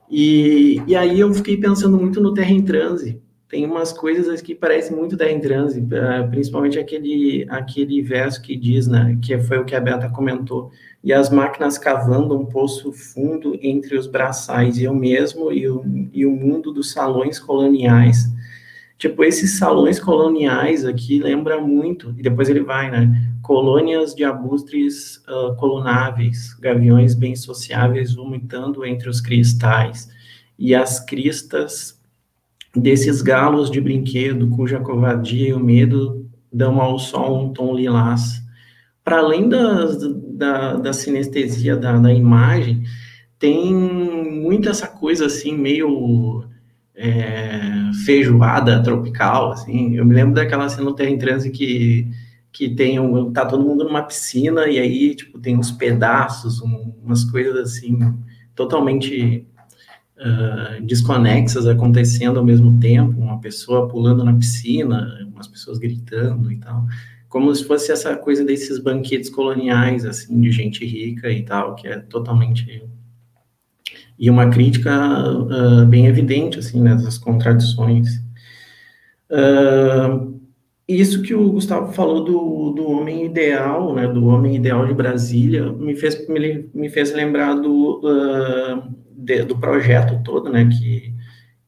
E, 0.09 0.81
e 0.87 0.95
aí 0.95 1.19
eu 1.19 1.33
fiquei 1.33 1.57
pensando 1.57 1.97
muito 1.97 2.21
no 2.21 2.33
Terra 2.33 2.51
em 2.51 2.61
Transe. 2.61 3.21
Tem 3.49 3.65
umas 3.65 3.93
coisas 3.93 4.41
que 4.41 4.53
parecem 4.53 4.95
muito 4.95 5.17
Terra 5.17 5.31
em 5.31 5.39
Transe, 5.39 5.85
eh, 5.89 6.23
principalmente 6.23 6.77
aquele, 6.77 7.45
aquele 7.49 8.01
verso 8.01 8.41
que 8.41 8.57
diz, 8.57 8.87
né, 8.87 9.17
que 9.21 9.37
foi 9.39 9.57
o 9.57 9.63
que 9.63 9.73
a 9.73 9.79
Beta 9.79 10.09
comentou, 10.09 10.69
e 11.01 11.13
as 11.13 11.29
máquinas 11.29 11.77
cavando 11.77 12.37
um 12.37 12.45
poço 12.45 12.91
fundo 12.91 13.57
entre 13.61 13.97
os 13.97 14.05
braçais, 14.05 14.77
e 14.77 14.83
eu 14.83 14.93
mesmo 14.93 15.51
e 15.53 15.69
o, 15.69 15.81
e 16.13 16.25
o 16.25 16.31
mundo 16.31 16.73
dos 16.73 16.91
salões 16.91 17.39
coloniais. 17.39 18.29
Tipo, 18.97 19.23
esses 19.23 19.57
salões 19.59 19.99
coloniais 19.99 20.83
aqui 20.83 21.19
lembra 21.19 21.61
muito, 21.61 22.13
e 22.17 22.21
depois 22.23 22.49
ele 22.49 22.61
vai, 22.61 22.89
né? 22.89 23.31
colônias 23.43 24.13
de 24.13 24.23
abustres 24.23 25.23
uh, 25.27 25.55
colunáveis, 25.55 26.53
gaviões 26.55 27.13
bem 27.13 27.35
sociáveis 27.35 28.15
vomitando 28.15 28.83
entre 28.85 29.07
os 29.07 29.21
cristais, 29.21 30.09
e 30.57 30.73
as 30.73 30.99
cristas 30.99 32.01
desses 32.75 33.21
galos 33.21 33.69
de 33.69 33.79
brinquedo, 33.79 34.49
cuja 34.49 34.79
covardia 34.79 35.49
e 35.49 35.53
o 35.53 35.59
medo 35.59 36.27
dão 36.51 36.81
ao 36.81 36.97
sol 36.97 37.45
um 37.45 37.53
tom 37.53 37.75
lilás. 37.75 38.41
Para 39.03 39.19
além 39.19 39.47
das, 39.47 39.97
da, 40.33 40.73
da 40.73 40.91
sinestesia 40.91 41.77
da, 41.77 41.97
da 41.97 42.11
imagem, 42.11 42.83
tem 43.39 43.73
muito 43.73 44.67
essa 44.67 44.87
coisa 44.87 45.27
assim, 45.27 45.55
meio 45.55 46.43
é, 46.97 47.61
feijoada 48.05 48.81
tropical, 48.81 49.51
assim. 49.51 49.95
Eu 49.95 50.03
me 50.03 50.15
lembro 50.15 50.33
daquela 50.33 50.67
cena 50.67 50.83
no 50.83 50.95
Terra 50.95 51.11
em 51.11 51.17
Transe 51.17 51.51
que 51.51 52.09
que 52.49 52.73
tem 52.73 52.99
um, 52.99 53.31
tá 53.31 53.45
todo 53.45 53.63
mundo 53.63 53.83
numa 53.83 54.01
piscina 54.01 54.67
e 54.67 54.79
aí 54.79 55.13
tipo 55.13 55.39
tem 55.39 55.55
uns 55.55 55.69
pedaços, 55.69 56.59
um, 56.59 56.91
umas 57.03 57.23
coisas 57.23 57.55
assim 57.55 57.99
totalmente 58.55 59.45
uh, 60.17 60.83
desconexas 60.83 61.67
acontecendo 61.67 62.39
ao 62.39 62.45
mesmo 62.45 62.79
tempo, 62.79 63.19
uma 63.21 63.39
pessoa 63.39 63.87
pulando 63.87 64.23
na 64.23 64.33
piscina, 64.33 65.07
umas 65.31 65.47
pessoas 65.47 65.77
gritando 65.77 66.51
e 66.51 66.57
tal, 66.57 66.87
como 67.29 67.53
se 67.53 67.63
fosse 67.63 67.91
essa 67.91 68.15
coisa 68.15 68.43
desses 68.43 68.79
banquetes 68.79 69.29
coloniais 69.29 70.03
assim 70.03 70.41
de 70.41 70.51
gente 70.51 70.83
rica 70.83 71.29
e 71.29 71.43
tal, 71.43 71.75
que 71.75 71.87
é 71.87 71.99
totalmente 71.99 72.83
e 74.19 74.29
uma 74.29 74.49
crítica 74.49 74.91
uh, 74.91 75.85
bem 75.85 76.07
evidente 76.07 76.59
assim 76.59 76.81
nessas 76.81 77.17
contradições. 77.17 78.07
Uh, 79.29 80.37
isso 80.87 81.21
que 81.21 81.33
o 81.33 81.51
Gustavo 81.51 81.91
falou 81.91 82.23
do, 82.23 82.71
do 82.71 82.89
homem 82.89 83.25
ideal, 83.25 83.93
né, 83.93 84.07
do 84.07 84.25
homem 84.27 84.55
ideal 84.55 84.87
de 84.87 84.93
Brasília, 84.93 85.69
me 85.73 85.95
fez, 85.95 86.27
me, 86.29 86.69
me 86.73 86.89
fez 86.89 87.13
lembrar 87.13 87.55
do, 87.55 87.99
uh, 87.99 88.83
de, 89.11 89.43
do 89.43 89.57
projeto 89.57 90.23
todo, 90.23 90.49
né, 90.49 90.69
que, 90.71 91.13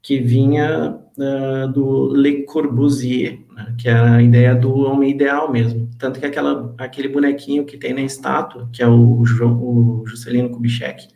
que 0.02 0.20
vinha 0.20 0.98
uh, 1.18 1.68
do 1.68 2.14
Le 2.14 2.44
Corbusier, 2.44 3.40
né, 3.54 3.76
que 3.78 3.90
é 3.90 3.94
a 3.94 4.22
ideia 4.22 4.56
do 4.56 4.74
homem 4.86 5.12
ideal 5.12 5.52
mesmo. 5.52 5.90
Tanto 6.00 6.18
que 6.18 6.26
aquela, 6.26 6.74
aquele 6.78 7.10
bonequinho 7.10 7.66
que 7.66 7.78
tem 7.78 7.94
na 7.94 8.02
estátua, 8.02 8.70
que 8.72 8.82
é 8.82 8.88
o, 8.88 9.22
o 9.22 10.04
Juscelino 10.08 10.50
Kubitschek, 10.50 11.10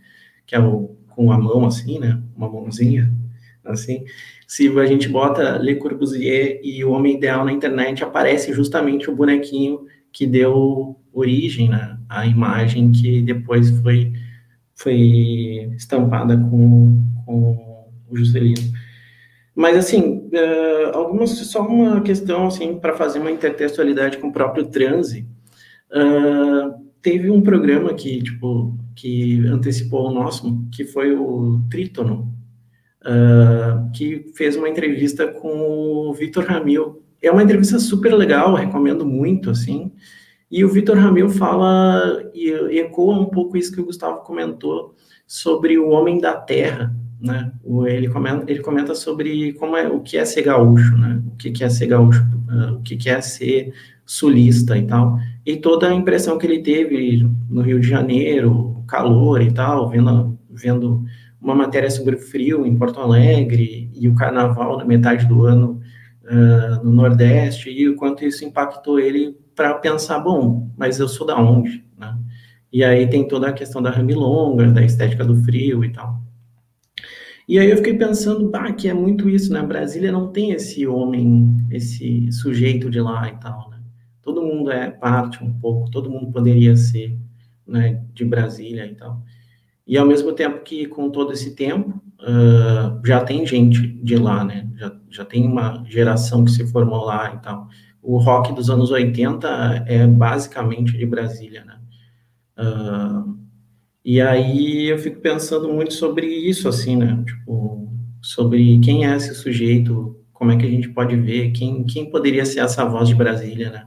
que 0.46 0.56
é 0.56 0.60
o 0.60 0.98
com 1.16 1.32
a 1.32 1.38
mão 1.38 1.66
assim, 1.66 1.99
né, 1.99 2.22
uma 2.36 2.49
mãozinha, 2.49 3.11
assim, 3.66 4.03
se 4.47 4.68
a 4.80 4.86
gente 4.86 5.07
bota 5.07 5.57
Le 5.57 5.76
Corbusier 5.76 6.59
e 6.64 6.84
o 6.84 6.91
Homem 6.91 7.16
Ideal 7.16 7.45
na 7.45 7.51
internet, 7.51 8.03
aparece 8.03 8.53
justamente 8.53 9.09
o 9.09 9.16
bonequinho 9.16 9.86
que 10.11 10.28
deu 10.28 10.99
origem 11.11 11.70
né, 11.70 11.97
à 12.09 12.26
imagem 12.26 12.91
que 12.91 13.22
depois 13.22 13.70
foi, 13.82 14.14
foi 14.76 15.72
estampada 15.76 16.38
com, 16.38 17.03
com 17.26 17.89
o 18.09 18.18
Juscelino. 18.18 18.74
Mas, 19.55 19.78
assim, 19.78 20.30
uh, 20.34 20.97
algumas, 20.97 21.30
só 21.32 21.66
uma 21.66 22.01
questão, 22.01 22.47
assim, 22.47 22.80
para 22.80 22.95
fazer 22.95 23.20
uma 23.20 23.32
intertextualidade 23.32 24.18
com 24.18 24.28
o 24.28 24.34
próprio 24.34 24.66
transe. 24.66 25.28
Uh, 25.91 26.74
teve 27.01 27.30
um 27.30 27.41
programa 27.41 27.93
que, 27.93 28.22
tipo, 28.24 28.76
que 28.96 29.46
antecipou 29.48 30.10
o 30.10 30.14
nosso, 30.14 30.66
que 30.72 30.86
foi 30.86 31.16
o 31.16 31.62
Trítono, 31.70 32.34
uh, 33.04 33.91
que 33.91 34.32
fez 34.36 34.56
uma 34.56 34.70
entrevista 34.70 35.28
com 35.28 36.10
o 36.10 36.14
Vitor 36.14 36.46
Ramil. 36.46 37.02
É 37.22 37.32
uma 37.32 37.44
entrevista 37.44 37.80
super 37.80 38.14
legal, 38.14 38.54
recomendo 38.56 39.06
muito, 39.06 39.50
assim. 39.50 39.91
E 40.52 40.64
o 40.64 40.70
Vitor 40.70 40.98
Ramil 40.98 41.30
fala 41.30 42.30
e 42.34 42.50
ecoa 42.78 43.20
um 43.20 43.26
pouco 43.26 43.58
isso 43.58 43.74
que 43.74 43.82
o 43.82 43.86
Gustavo 43.86 44.22
comentou 44.22 44.94
sobre 45.26 45.78
o 45.78 45.89
homem 45.89 46.20
da 46.20 46.36
terra, 46.36 46.94
né? 47.20 47.52
Ele 47.88 48.10
comenta, 48.10 48.52
ele 48.52 48.62
comenta 48.62 48.94
sobre 48.94 49.54
como 49.54 49.76
é 49.76 49.88
o 49.88 50.02
que 50.02 50.18
é 50.18 50.26
ser 50.26 50.44
gaúcho, 50.44 50.96
né? 50.98 51.22
O 51.26 51.36
que 51.38 51.64
é 51.64 51.70
ser 51.70 51.88
gaúcho, 51.88 52.24
uh, 52.50 52.74
o 52.74 52.82
que 52.82 53.10
é 53.10 53.22
ser 53.22 53.74
sulista 54.06 54.78
e 54.78 54.86
tal. 54.86 55.18
E 55.45 55.58
toda 55.58 55.89
a 55.89 55.93
impressão 55.93 56.38
que 56.38 56.45
ele 56.45 56.62
teve 56.62 57.28
no 57.49 57.62
Rio 57.62 57.80
de 57.80 57.88
Janeiro, 57.88 58.84
calor 58.88 59.41
e 59.41 59.51
tal, 59.51 59.89
vendo, 59.89 60.38
vendo 60.49 61.04
uma 61.41 61.56
matéria 61.56 61.91
sobre 61.91 62.18
frio 62.18 62.66
em 62.66 62.76
Porto 62.76 62.99
Alegre 62.99 63.91
e 63.93 64.08
o 64.08 64.16
carnaval 64.16 64.78
na 64.78 64.86
metade 64.86 65.26
do 65.26 65.45
ano 65.45 65.82
uh, 66.24 66.84
no 66.84 66.91
Nordeste 66.91 67.70
e 67.70 67.89
o 67.89 67.95
quanto 67.95 68.24
isso 68.24 68.45
impactou 68.45 68.99
ele 68.99 69.38
para 69.56 69.74
pensar, 69.76 70.20
bom, 70.20 70.70
mas 70.78 70.99
eu 70.99 71.08
sou 71.08 71.28
da 71.28 71.38
onde, 71.39 71.84
né? 71.97 72.18
E 72.72 72.84
aí 72.84 73.08
tem 73.08 73.28
toda 73.28 73.49
a 73.49 73.54
questão 73.54 73.82
da 73.82 73.91
ramilonga, 73.91 74.72
da 74.72 74.84
estética 74.84 75.24
do 75.24 75.36
frio 75.43 75.86
e 75.86 75.91
tal. 75.91 76.24
E 77.47 77.60
aí 77.60 77.70
eu 77.70 77.78
fiquei 77.78 77.93
pensando, 77.93 78.49
bah, 78.49 78.72
que 78.72 78.88
é 78.88 78.93
muito 78.93 79.30
isso, 79.30 79.51
né? 79.51 79.62
Brasília 79.62 80.12
não 80.12 80.32
tem 80.32 80.51
esse 80.51 80.88
homem, 80.88 81.56
esse 81.70 82.32
sujeito 82.32 82.89
de 82.89 83.01
lá 83.01 83.28
e 83.28 83.38
tal, 83.38 83.70
né? 83.70 83.73
Todo 84.24 84.42
mundo 84.42 84.72
é 84.72 84.90
parte 84.90 85.44
um 85.44 85.54
pouco, 85.54 85.92
todo 85.92 86.10
mundo 86.10 86.32
poderia 86.32 86.76
ser, 86.76 87.16
né, 87.68 88.02
de 88.14 88.24
Brasília 88.26 88.88
e 88.88 88.96
tal. 88.96 89.22
E 89.86 89.98
ao 89.98 90.08
mesmo 90.08 90.32
tempo 90.32 90.64
que 90.64 90.86
com 90.88 91.10
todo 91.10 91.34
esse 91.34 91.56
tempo, 91.56 92.02
uh, 92.22 93.06
já 93.06 93.22
tem 93.24 93.46
gente 93.46 93.86
de 93.86 94.16
lá, 94.16 94.44
né? 94.44 94.68
Já, 94.78 94.96
já 95.10 95.26
tem 95.26 95.46
uma 95.46 95.84
geração 95.88 96.46
que 96.46 96.52
se 96.52 96.66
formou 96.72 97.04
lá 97.04 97.34
e 97.36 97.38
tal. 97.40 97.68
O 98.02 98.18
rock 98.18 98.54
dos 98.54 98.70
anos 98.70 98.92
80 98.92 99.86
é 99.88 100.08
basicamente 100.08 100.98
de 100.98 101.06
Brasília, 101.06 101.66
né? 101.66 101.80
Uh, 102.58 103.38
e 104.06 104.22
aí 104.22 104.88
eu 104.90 104.98
fico 104.98 105.20
pensando 105.20 105.72
muito 105.72 105.94
sobre 105.94 106.28
isso, 106.28 106.68
assim, 106.70 106.96
né? 106.96 107.22
Tipo, 107.26 107.90
sobre 108.22 108.80
quem 108.80 109.06
é 109.06 109.16
esse 109.16 109.36
sujeito, 109.36 110.18
como 110.32 110.52
é 110.52 110.58
que 110.58 110.66
a 110.66 110.70
gente 110.70 110.90
pode 110.90 111.16
ver, 111.16 111.52
quem, 111.52 111.84
quem 111.84 112.10
poderia 112.10 112.46
ser 112.46 112.62
essa 112.62 112.86
voz 112.86 113.08
de 113.08 113.16
Brasília, 113.16 113.70
né? 113.70 113.86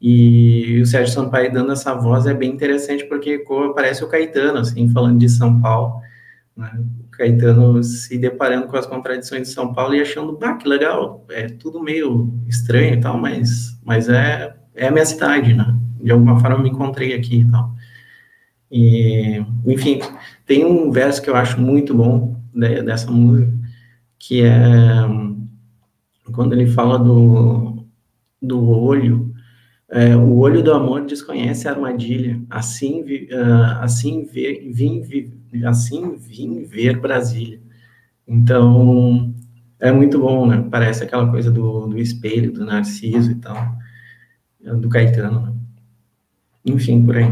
E 0.00 0.80
o 0.80 0.86
Sérgio 0.86 1.12
Sampaio 1.12 1.52
dando 1.52 1.72
essa 1.72 1.94
voz 1.94 2.26
é 2.26 2.32
bem 2.32 2.50
interessante 2.50 3.04
porque 3.04 3.44
parece 3.74 4.02
o 4.02 4.08
Caetano, 4.08 4.58
assim, 4.58 4.88
falando 4.88 5.18
de 5.18 5.28
São 5.28 5.60
Paulo, 5.60 6.00
né? 6.56 6.82
O 7.04 7.10
Caetano 7.10 7.82
se 7.84 8.16
deparando 8.16 8.66
com 8.66 8.76
as 8.76 8.86
contradições 8.86 9.48
de 9.48 9.54
São 9.54 9.74
Paulo 9.74 9.94
e 9.94 10.00
achando, 10.00 10.38
bah, 10.38 10.54
que 10.54 10.66
legal, 10.66 11.26
é 11.28 11.48
tudo 11.48 11.82
meio 11.82 12.32
estranho 12.48 12.94
e 12.94 13.00
tal, 13.00 13.18
mas, 13.18 13.78
mas 13.84 14.08
é, 14.08 14.54
é 14.74 14.88
a 14.88 14.90
minha 14.90 15.04
cidade, 15.04 15.52
né? 15.52 15.76
De 16.02 16.10
alguma 16.10 16.40
forma 16.40 16.56
eu 16.56 16.62
me 16.62 16.70
encontrei 16.70 17.12
aqui 17.12 17.40
e 17.40 17.50
tal. 17.50 17.74
E, 18.70 19.44
enfim, 19.66 20.00
tem 20.46 20.64
um 20.64 20.90
verso 20.90 21.20
que 21.20 21.28
eu 21.28 21.36
acho 21.36 21.60
muito 21.60 21.94
bom 21.94 22.40
né, 22.54 22.82
dessa 22.82 23.10
música, 23.10 23.52
que 24.18 24.42
é 24.42 24.60
quando 26.32 26.52
ele 26.52 26.66
fala 26.66 26.98
do, 26.98 27.84
do 28.40 28.68
olho, 28.68 29.29
é, 29.92 30.16
o 30.16 30.36
olho 30.36 30.62
do 30.62 30.72
amor 30.72 31.04
desconhece 31.04 31.66
a 31.66 31.72
armadilha, 31.72 32.40
assim, 32.48 33.02
uh, 33.02 33.80
assim, 33.80 34.24
ver, 34.24 34.70
vim, 34.72 35.00
vi, 35.00 35.32
assim 35.64 36.14
vim 36.16 36.62
ver 36.62 37.00
Brasília. 37.00 37.60
Então, 38.26 39.34
é 39.80 39.90
muito 39.90 40.20
bom, 40.20 40.46
né? 40.46 40.64
Parece 40.70 41.02
aquela 41.02 41.28
coisa 41.28 41.50
do, 41.50 41.88
do 41.88 41.98
espelho, 41.98 42.52
do 42.52 42.64
Narciso 42.64 43.32
e 43.32 43.34
tal, 43.34 43.56
do 44.78 44.88
Caetano, 44.88 45.46
né? 45.46 45.54
Enfim, 46.64 47.04
por 47.04 47.16
aí. 47.16 47.26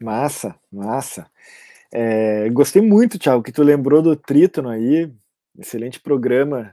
Massa, 0.00 0.54
massa. 0.70 1.26
É, 1.90 2.48
gostei 2.50 2.80
muito, 2.80 3.18
Thiago, 3.18 3.42
que 3.42 3.50
tu 3.50 3.62
lembrou 3.64 4.00
do 4.00 4.14
Trítono 4.14 4.68
aí, 4.68 5.12
excelente 5.58 5.98
programa 5.98 6.72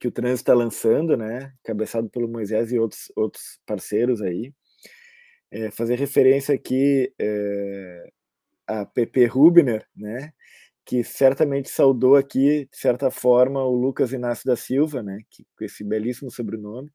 que 0.00 0.08
o 0.08 0.12
Trânsito 0.12 0.50
está 0.50 0.54
lançando, 0.54 1.16
né? 1.16 1.52
Cabeçado 1.62 2.08
pelo 2.08 2.28
Moisés 2.28 2.72
e 2.72 2.78
outros, 2.78 3.12
outros 3.14 3.60
parceiros 3.66 4.22
aí. 4.22 4.52
É, 5.50 5.70
fazer 5.70 5.98
referência 5.98 6.54
aqui 6.54 7.12
é, 7.18 8.10
a 8.66 8.86
Pepe 8.86 9.26
Rubner, 9.26 9.86
né? 9.94 10.32
Que 10.86 11.04
certamente 11.04 11.68
saudou 11.68 12.16
aqui, 12.16 12.66
de 12.70 12.78
certa 12.78 13.10
forma, 13.10 13.62
o 13.62 13.74
Lucas 13.74 14.12
Inácio 14.12 14.46
da 14.46 14.56
Silva, 14.56 15.02
né? 15.02 15.20
Que, 15.30 15.44
com 15.56 15.64
esse 15.64 15.84
belíssimo 15.84 16.30
sobrenome. 16.30 16.90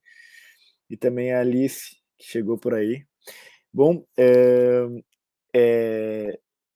E 0.89 0.97
também 0.97 1.33
a 1.33 1.41
Alice, 1.41 1.95
que 2.17 2.25
chegou 2.25 2.57
por 2.57 2.73
aí. 2.73 3.05
Bom, 3.71 4.03
é, 4.17 4.87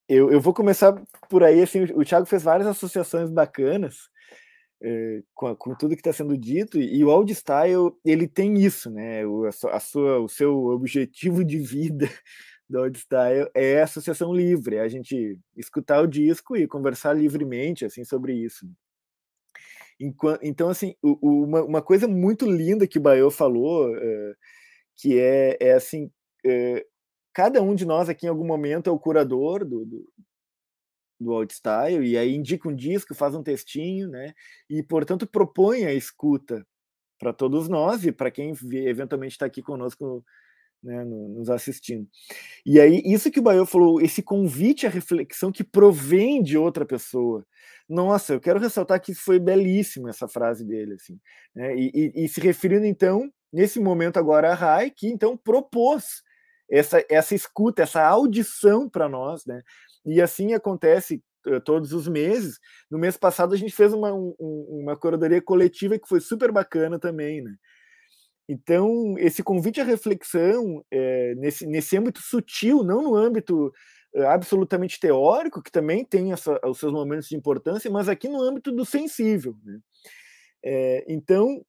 eu, 0.08 0.32
eu 0.32 0.40
vou 0.40 0.54
começar 0.54 0.94
por 1.30 1.44
aí. 1.44 1.62
Assim, 1.62 1.84
o 1.96 2.06
Thiago 2.06 2.28
fez 2.28 2.44
várias 2.44 2.68
associações 2.68 3.32
bacanas 3.32 4.10
é, 4.82 5.24
com, 5.34 5.56
com, 5.56 5.76
tudo 5.76 5.96
que 5.96 6.02
está 6.02 6.14
sendo 6.14 6.38
dito, 6.38 6.80
e, 6.80 6.98
e 6.98 7.04
o 7.04 7.10
Old 7.10 7.34
Style 7.34 7.92
ele 8.06 8.28
tem 8.28 8.56
isso, 8.60 8.90
né? 8.90 9.26
O, 9.26 9.46
a 9.46 9.80
sua, 9.80 10.20
o 10.20 10.28
seu 10.28 10.56
objetivo 10.68 11.44
de 11.44 11.58
vida 11.60 12.08
do 12.70 12.80
Old 12.80 12.98
Style 13.00 13.50
é 13.56 13.82
a 13.82 13.86
associação 13.86 14.34
livre, 14.34 14.78
é 14.78 14.82
a 14.82 14.88
gente 14.88 15.40
escutar 15.56 16.02
o 16.02 16.08
disco 16.08 16.56
e 16.56 16.68
conversar 16.68 17.14
livremente 17.14 17.86
assim 17.86 18.04
sobre 18.04 18.34
isso. 18.34 18.68
Enquanto, 20.00 20.44
então, 20.44 20.70
assim, 20.70 20.96
o, 21.02 21.18
o, 21.22 21.44
uma, 21.44 21.64
uma, 21.64 21.82
coisa 21.82 22.08
muito 22.08 22.46
linda 22.46 22.88
que 22.88 23.00
o 23.00 23.02
Baio 23.02 23.32
falou, 23.32 23.96
é, 23.98 24.34
que 24.96 25.20
é, 25.20 25.58
é 25.60 25.74
assim, 25.74 26.12
é, 26.46 26.86
cada 27.34 27.62
um 27.64 27.74
de 27.74 27.86
nós 27.86 28.08
aqui 28.08 28.28
em 28.28 28.30
algum 28.30 28.46
momento 28.46 28.90
é 28.90 28.94
o 28.94 29.00
curador 29.00 29.66
do, 29.66 29.86
do, 29.86 30.06
do 31.20 31.32
old 31.32 31.54
style 31.54 32.06
e 32.06 32.18
aí 32.18 32.36
indica 32.36 32.70
um 32.70 32.76
disco, 32.76 33.16
faz 33.16 33.34
um 33.36 33.44
textinho, 33.44 34.08
né? 34.10 34.34
E 34.70 34.84
portanto 34.84 35.28
propõe 35.28 35.86
a 35.86 35.94
escuta 35.94 36.66
para 37.20 37.34
todos 37.34 37.68
nós 37.68 38.06
e 38.06 38.12
para 38.12 38.32
quem 38.32 38.54
eventualmente 38.74 39.34
está 39.34 39.46
aqui 39.46 39.62
conosco, 39.62 40.24
né, 40.84 41.04
nos 41.04 41.50
assistindo. 41.50 42.08
E 42.66 42.80
aí 42.80 43.02
isso 43.06 43.32
que 43.32 43.40
o 43.40 43.44
Baio 43.44 43.66
falou, 43.66 44.02
esse 44.02 44.22
convite 44.22 44.86
à 44.86 44.90
reflexão 44.90 45.52
que 45.52 45.64
provém 45.64 46.44
de 46.44 46.58
outra 46.58 46.86
pessoa. 46.86 47.46
Nossa, 47.90 48.34
eu 48.34 48.40
quero 48.40 48.60
ressaltar 48.60 49.02
que 49.02 49.14
foi 49.14 49.40
belíssima 49.40 50.10
essa 50.10 50.28
frase 50.28 50.66
dele, 50.66 50.94
assim, 50.96 51.20
né? 51.56 51.76
E, 51.76 51.92
e, 51.94 52.26
e 52.26 52.28
se 52.28 52.40
referindo 52.40 52.86
então 52.86 53.32
nesse 53.52 53.80
momento 53.80 54.18
agora 54.18 54.52
a 54.52 54.56
Rai, 54.56 54.92
que 54.92 55.08
então 55.08 55.38
propôs 55.38 56.22
essa, 56.70 57.04
essa 57.10 57.34
escuta, 57.34 57.82
essa 57.82 58.06
audição 58.06 58.90
para 58.90 59.08
nós, 59.08 59.46
né? 59.46 59.62
E 60.06 60.22
assim 60.22 60.54
acontece 60.54 61.22
uh, 61.48 61.60
todos 61.62 61.94
os 61.94 62.08
meses. 62.08 62.60
No 62.90 62.98
mês 62.98 63.18
passado 63.18 63.54
a 63.54 63.58
gente 63.58 63.74
fez 63.74 63.94
uma, 63.94 64.14
um, 64.14 64.36
uma 64.40 64.98
curadoria 64.98 65.42
coletiva 65.42 65.98
que 65.98 66.08
foi 66.08 66.20
super 66.20 66.52
bacana 66.52 67.00
também, 67.00 67.42
né? 67.42 67.56
Então, 68.50 69.16
esse 69.18 69.44
convite 69.44 69.82
à 69.82 69.84
reflexão 69.84 70.84
é, 70.90 71.36
nesse, 71.36 71.68
nesse 71.68 71.98
âmbito 71.98 72.22
sutil, 72.22 72.82
não 72.82 73.02
no 73.02 73.14
âmbito 73.14 73.74
é, 74.16 74.26
absolutamente 74.26 75.00
teórico, 75.00 75.62
que 75.62 75.72
também 75.72 76.06
tem 76.06 76.32
essa, 76.32 76.58
os 76.66 76.80
seus 76.80 76.94
momentos 76.94 77.28
de 77.28 77.36
importância, 77.36 77.92
mas 77.92 78.08
aqui 78.08 78.30
no 78.30 78.42
âmbito 78.42 78.72
do 78.72 78.86
sensível. 78.86 79.54
Né? 79.66 79.80
É, 80.64 81.06
então, 81.10 81.62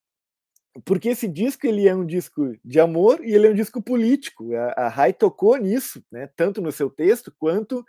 porque 0.84 1.08
esse 1.08 1.26
disco 1.26 1.66
ele 1.66 1.88
é 1.88 1.94
um 1.94 2.06
disco 2.06 2.56
de 2.64 2.78
amor 2.78 3.24
e 3.24 3.32
ele 3.34 3.48
é 3.48 3.50
um 3.50 3.54
disco 3.54 3.82
político. 3.82 4.54
A, 4.54 4.84
a 4.84 4.88
Rai 4.88 5.12
tocou 5.12 5.56
nisso, 5.56 6.00
né, 6.12 6.30
tanto 6.36 6.62
no 6.62 6.70
seu 6.70 6.88
texto 6.88 7.34
quanto 7.38 7.84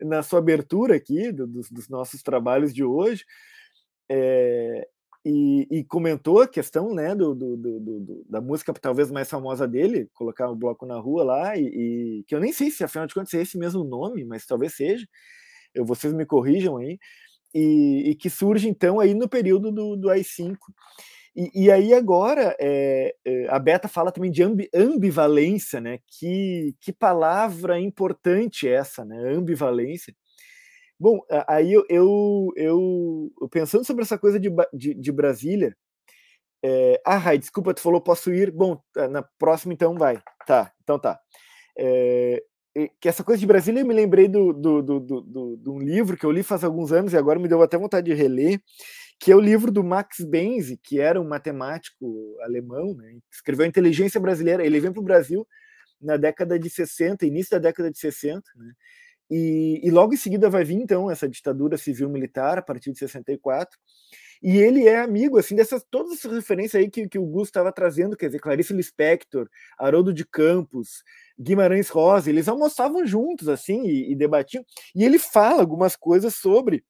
na 0.00 0.22
sua 0.22 0.38
abertura 0.38 0.96
aqui 0.96 1.32
do, 1.32 1.46
dos, 1.46 1.70
dos, 1.70 1.88
nossos 1.88 2.22
trabalhos 2.22 2.72
de 2.72 2.84
hoje. 2.84 3.24
É, 4.08 4.88
e, 5.24 5.66
e, 5.70 5.84
comentou 5.84 6.42
a 6.42 6.48
questão 6.48 6.94
né, 6.94 7.14
do, 7.14 7.34
do, 7.34 7.56
do, 7.56 8.26
da 8.28 8.42
música 8.42 8.74
talvez 8.74 9.10
mais 9.10 9.28
famosa 9.28 9.66
dele, 9.66 10.08
colocar 10.12 10.50
o 10.50 10.56
bloco 10.56 10.84
na 10.84 10.98
rua 10.98 11.24
lá, 11.24 11.56
e, 11.56 11.64
e, 11.64 12.24
que 12.24 12.34
eu 12.34 12.40
nem 12.40 12.52
sei 12.52 12.70
se 12.70 12.84
afinal 12.84 13.06
de 13.06 13.14
contas 13.14 13.32
é 13.32 13.40
esse 13.40 13.56
mesmo 13.56 13.84
nome, 13.84 14.24
mas 14.24 14.44
talvez 14.44 14.74
seja. 14.74 15.06
Eu, 15.74 15.84
vocês 15.84 16.12
me 16.12 16.26
corrijam 16.26 16.76
aí. 16.76 16.98
E, 17.54 18.10
e 18.10 18.14
que 18.16 18.28
surge 18.28 18.68
então 18.68 18.98
aí 18.98 19.14
no 19.14 19.28
período 19.28 19.70
do, 19.70 19.96
do 19.96 20.10
AI-5. 20.10 20.56
E, 21.36 21.64
e 21.64 21.70
aí 21.70 21.92
agora 21.92 22.56
é, 22.60 23.14
a 23.48 23.58
Beta 23.58 23.88
fala 23.88 24.12
também 24.12 24.30
de 24.30 24.42
ambi, 24.42 24.68
ambivalência, 24.74 25.80
né? 25.80 25.98
Que, 26.06 26.74
que 26.80 26.92
palavra 26.92 27.78
importante 27.80 28.68
essa, 28.68 29.04
né? 29.04 29.16
Ambivalência. 29.34 30.14
Bom, 30.98 31.20
aí 31.48 31.72
eu, 31.72 31.84
eu, 31.88 32.48
eu 32.56 33.48
pensando 33.48 33.84
sobre 33.84 34.04
essa 34.04 34.18
coisa 34.18 34.38
de, 34.38 34.48
de, 34.72 34.94
de 34.94 35.12
Brasília. 35.12 35.76
É, 36.62 37.00
ah, 37.04 37.18
Rai, 37.18 37.36
desculpa, 37.36 37.74
tu 37.74 37.80
falou 37.80 38.00
posso 38.00 38.32
ir. 38.32 38.50
Bom, 38.50 38.80
tá, 38.92 39.08
na 39.08 39.22
próxima 39.38 39.74
então 39.74 39.94
vai. 39.98 40.22
Tá, 40.46 40.72
então 40.82 40.98
tá. 40.98 41.20
É, 41.76 42.42
que 43.00 43.08
essa 43.08 43.22
coisa 43.22 43.38
de 43.38 43.46
Brasília 43.46 43.80
eu 43.80 43.86
me 43.86 43.94
lembrei 43.94 44.28
do, 44.28 44.52
do, 44.52 44.82
do, 44.82 45.00
do, 45.00 45.56
do 45.56 45.72
um 45.72 45.78
livro 45.78 46.16
que 46.16 46.24
eu 46.26 46.30
li 46.30 46.42
faz 46.42 46.64
alguns 46.64 46.92
anos 46.92 47.12
e 47.12 47.16
agora 47.16 47.38
me 47.38 47.48
deu 47.48 47.62
até 47.62 47.78
vontade 47.78 48.06
de 48.06 48.14
reler, 48.14 48.60
que 49.18 49.32
é 49.32 49.36
o 49.36 49.40
livro 49.40 49.70
do 49.70 49.82
Max 49.82 50.20
Benz, 50.20 50.76
que 50.82 51.00
era 51.00 51.20
um 51.20 51.26
matemático 51.26 52.36
alemão, 52.42 52.94
né? 52.94 53.18
escreveu 53.32 53.66
Inteligência 53.66 54.20
Brasileira. 54.20 54.64
Ele 54.64 54.80
veio 54.80 54.92
para 54.92 55.00
o 55.00 55.04
Brasil 55.04 55.46
na 56.00 56.16
década 56.16 56.58
de 56.58 56.68
60, 56.68 57.24
início 57.24 57.52
da 57.52 57.58
década 57.58 57.90
de 57.90 57.98
60, 57.98 58.42
né? 58.56 58.72
E, 59.30 59.80
e, 59.82 59.90
logo 59.90 60.12
em 60.12 60.18
seguida 60.18 60.50
vai 60.50 60.64
vir 60.64 60.74
então 60.74 61.10
essa 61.10 61.26
ditadura 61.26 61.78
civil 61.78 62.10
militar 62.10 62.58
a 62.58 62.62
partir 62.62 62.92
de 62.92 62.98
64. 62.98 63.78
E 64.42 64.58
ele 64.58 64.86
é 64.86 65.00
amigo 65.00 65.38
assim 65.38 65.56
dessas 65.56 65.82
todas 65.90 66.18
essas 66.18 66.32
referências 66.32 66.82
aí 66.82 66.90
que, 66.90 67.08
que 67.08 67.18
o 67.18 67.24
Gus 67.24 67.48
estava 67.48 67.72
trazendo, 67.72 68.16
quer 68.16 68.26
dizer, 68.26 68.40
Clarice 68.40 68.74
Lispector, 68.74 69.48
Haroldo 69.78 70.12
de 70.12 70.26
Campos, 70.26 71.02
Guimarães 71.40 71.88
Rosa, 71.88 72.28
eles 72.28 72.48
almoçavam 72.48 73.06
juntos 73.06 73.48
assim 73.48 73.86
e, 73.86 74.12
e 74.12 74.14
debatiam. 74.14 74.62
E 74.94 75.02
ele 75.02 75.18
fala 75.18 75.62
algumas 75.62 75.96
coisas 75.96 76.34
sobre 76.34 76.84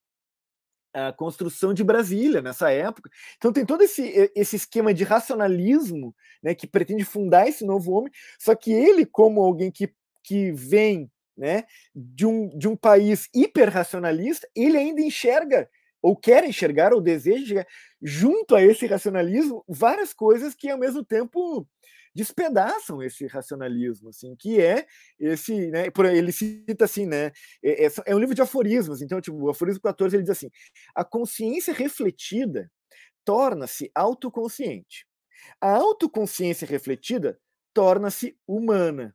a 0.94 1.12
construção 1.12 1.74
de 1.74 1.82
Brasília 1.82 2.40
nessa 2.40 2.70
época. 2.70 3.10
Então 3.36 3.52
tem 3.52 3.66
todo 3.66 3.82
esse, 3.82 4.30
esse 4.34 4.54
esquema 4.54 4.94
de 4.94 5.02
racionalismo 5.02 6.14
né, 6.42 6.54
que 6.54 6.66
pretende 6.66 7.04
fundar 7.04 7.48
esse 7.48 7.64
novo 7.64 7.92
homem, 7.92 8.12
só 8.38 8.54
que 8.54 8.72
ele, 8.72 9.04
como 9.04 9.42
alguém 9.42 9.70
que, 9.70 9.92
que 10.22 10.52
vem 10.52 11.10
né, 11.36 11.64
de, 11.94 12.24
um, 12.24 12.48
de 12.56 12.68
um 12.68 12.76
país 12.76 13.28
hiperracionalista, 13.34 14.48
ele 14.54 14.78
ainda 14.78 15.00
enxerga, 15.00 15.68
ou 16.00 16.14
quer 16.16 16.44
enxergar, 16.44 16.92
ou 16.94 17.00
deseja 17.00 17.66
junto 18.00 18.54
a 18.54 18.62
esse 18.62 18.86
racionalismo, 18.86 19.64
várias 19.68 20.12
coisas 20.12 20.54
que 20.54 20.70
ao 20.70 20.78
mesmo 20.78 21.04
tempo 21.04 21.66
despedaçam 22.14 23.02
esse 23.02 23.26
racionalismo, 23.26 24.10
assim, 24.10 24.36
que 24.36 24.60
é 24.60 24.86
esse, 25.18 25.70
né, 25.70 25.90
por 25.90 26.06
ele 26.06 26.32
cita 26.32 26.84
assim, 26.84 27.06
né, 27.06 27.32
é, 27.62 27.86
é, 27.86 27.90
é 28.06 28.14
um 28.14 28.18
livro 28.18 28.34
de 28.34 28.42
aforismos, 28.42 29.02
então, 29.02 29.20
tipo, 29.20 29.36
o 29.38 29.50
aforismo 29.50 29.80
14 29.82 30.16
ele 30.16 30.22
diz 30.22 30.30
assim: 30.30 30.50
a 30.94 31.04
consciência 31.04 31.74
refletida 31.74 32.70
torna-se 33.24 33.90
autoconsciente. 33.94 35.06
A 35.60 35.70
autoconsciência 35.76 36.66
refletida 36.66 37.38
torna-se 37.74 38.36
humana. 38.46 39.14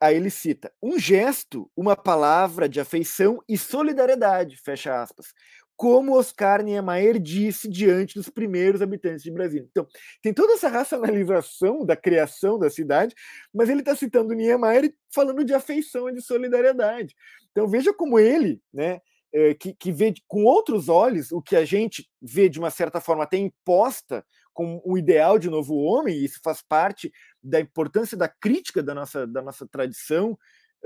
Aí 0.00 0.16
ele 0.16 0.30
cita 0.30 0.72
um 0.82 0.98
gesto, 0.98 1.70
uma 1.76 1.96
palavra 1.96 2.68
de 2.68 2.78
afeição 2.80 3.42
e 3.48 3.56
solidariedade, 3.56 4.56
fecha 4.58 5.02
aspas 5.02 5.32
como 5.76 6.16
Oscar 6.16 6.62
Niemeyer 6.62 7.20
disse 7.20 7.68
diante 7.68 8.14
dos 8.14 8.28
primeiros 8.28 8.80
habitantes 8.80 9.22
de 9.22 9.30
Brasília. 9.30 9.66
Então, 9.70 9.86
tem 10.22 10.32
toda 10.32 10.54
essa 10.54 10.68
racionalização 10.68 11.84
da 11.84 11.94
criação 11.94 12.58
da 12.58 12.70
cidade, 12.70 13.14
mas 13.52 13.68
ele 13.68 13.80
está 13.80 13.94
citando 13.94 14.34
Niemeyer 14.34 14.92
falando 15.12 15.44
de 15.44 15.52
afeição 15.52 16.08
e 16.08 16.14
de 16.14 16.22
solidariedade. 16.22 17.14
Então, 17.50 17.68
veja 17.68 17.92
como 17.92 18.18
ele, 18.18 18.60
né, 18.72 19.00
é, 19.32 19.54
que, 19.54 19.74
que 19.74 19.92
vê 19.92 20.14
com 20.26 20.44
outros 20.44 20.88
olhos 20.88 21.30
o 21.30 21.42
que 21.42 21.56
a 21.56 21.64
gente 21.64 22.08
vê 22.22 22.48
de 22.48 22.58
uma 22.58 22.70
certa 22.70 23.00
forma 23.00 23.24
até 23.24 23.36
imposta 23.36 24.24
como 24.54 24.80
o 24.86 24.96
ideal 24.96 25.38
de 25.38 25.50
novo 25.50 25.74
homem, 25.74 26.16
e 26.16 26.24
isso 26.24 26.40
faz 26.42 26.62
parte 26.62 27.12
da 27.42 27.60
importância 27.60 28.16
da 28.16 28.26
crítica 28.26 28.82
da 28.82 28.94
nossa, 28.94 29.26
da 29.26 29.42
nossa 29.42 29.68
tradição 29.68 30.38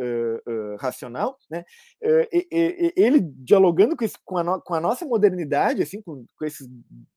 uh, 0.02 0.76
racional, 0.78 1.36
né? 1.50 1.64
ele 2.96 3.20
dialogando 3.20 3.96
com, 3.96 4.04
esse, 4.04 4.16
com, 4.24 4.36
a 4.36 4.44
no, 4.44 4.60
com, 4.60 4.74
a 4.74 4.80
nossa 4.80 5.04
modernidade, 5.04 5.82
assim, 5.82 6.00
com, 6.02 6.24
com 6.36 6.44
esses 6.44 6.68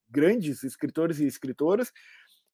grandes 0.10 0.64
escritores 0.64 1.20
e 1.20 1.26
escritoras, 1.26 1.92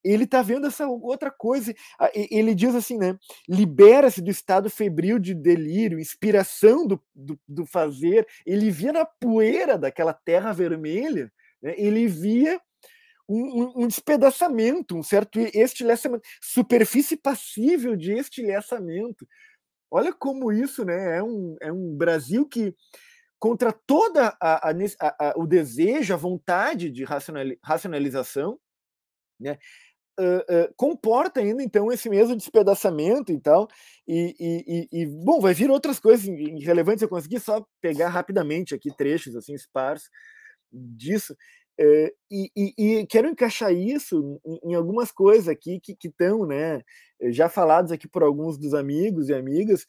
ele 0.03 0.23
está 0.23 0.41
vendo 0.41 0.67
essa 0.67 0.87
outra 0.87 1.29
coisa. 1.29 1.73
Ele 2.13 2.55
diz 2.55 2.73
assim, 2.73 2.97
né? 2.97 3.17
Libera-se 3.47 4.21
do 4.21 4.31
estado 4.31 4.69
febril 4.69 5.19
de 5.19 5.33
delírio, 5.33 5.99
inspiração 5.99 6.87
do, 6.87 7.01
do, 7.13 7.39
do, 7.47 7.65
fazer. 7.65 8.25
Ele 8.45 8.71
via 8.71 8.93
na 8.93 9.05
poeira 9.05 9.77
daquela 9.77 10.13
terra 10.13 10.53
vermelha, 10.53 11.31
né? 11.61 11.73
ele 11.77 12.07
via 12.07 12.59
um, 13.27 13.83
um, 13.83 13.87
despedaçamento, 13.87 14.97
um 14.97 15.03
certo 15.03 15.39
estilhaçamento, 15.39 16.23
superfície 16.41 17.15
passível 17.15 17.95
de 17.95 18.13
estilhaçamento. 18.13 19.27
Olha 19.91 20.13
como 20.13 20.51
isso 20.51 20.85
né, 20.85 21.17
é, 21.17 21.23
um, 21.23 21.55
é 21.61 21.71
um 21.71 21.95
Brasil 21.95 22.47
que, 22.47 22.75
contra 23.39 23.73
a, 24.99 25.33
o 25.35 25.47
desejo, 25.47 26.13
a 26.13 26.17
vontade 26.17 26.91
de 26.91 27.05
racionalização, 27.63 28.59
né, 29.39 29.57
uh, 30.19 30.39
uh, 30.39 30.73
comporta 30.75 31.39
ainda 31.39 31.63
então 31.63 31.91
esse 31.91 32.09
mesmo 32.09 32.35
despedaçamento 32.35 33.31
e 33.31 33.39
tal. 33.39 33.67
E, 34.07 34.35
e, 34.39 35.01
e, 35.01 35.05
bom, 35.07 35.39
vai 35.39 35.53
vir 35.53 35.71
outras 35.71 35.99
coisas 35.99 36.25
relevantes. 36.61 37.01
Eu 37.01 37.09
consegui 37.09 37.39
só 37.39 37.65
pegar 37.81 38.09
rapidamente 38.09 38.75
aqui 38.75 38.95
trechos 38.95 39.35
assim 39.35 39.53
esparsos 39.53 40.09
disso. 40.71 41.35
Uh, 41.79 42.11
e, 42.29 42.51
e, 42.57 42.73
e, 42.77 43.07
quero 43.07 43.29
encaixar 43.29 43.71
isso 43.71 44.41
em, 44.45 44.71
em 44.71 44.75
algumas 44.75 45.13
coisas 45.13 45.47
aqui 45.47 45.79
que 45.79 45.95
estão, 46.03 46.45
né, 46.45 46.81
já 47.29 47.47
falados 47.47 47.93
aqui 47.93 48.05
por 48.05 48.21
alguns 48.21 48.57
dos 48.57 48.73
amigos 48.73 49.29
e 49.29 49.33
amigas, 49.33 49.83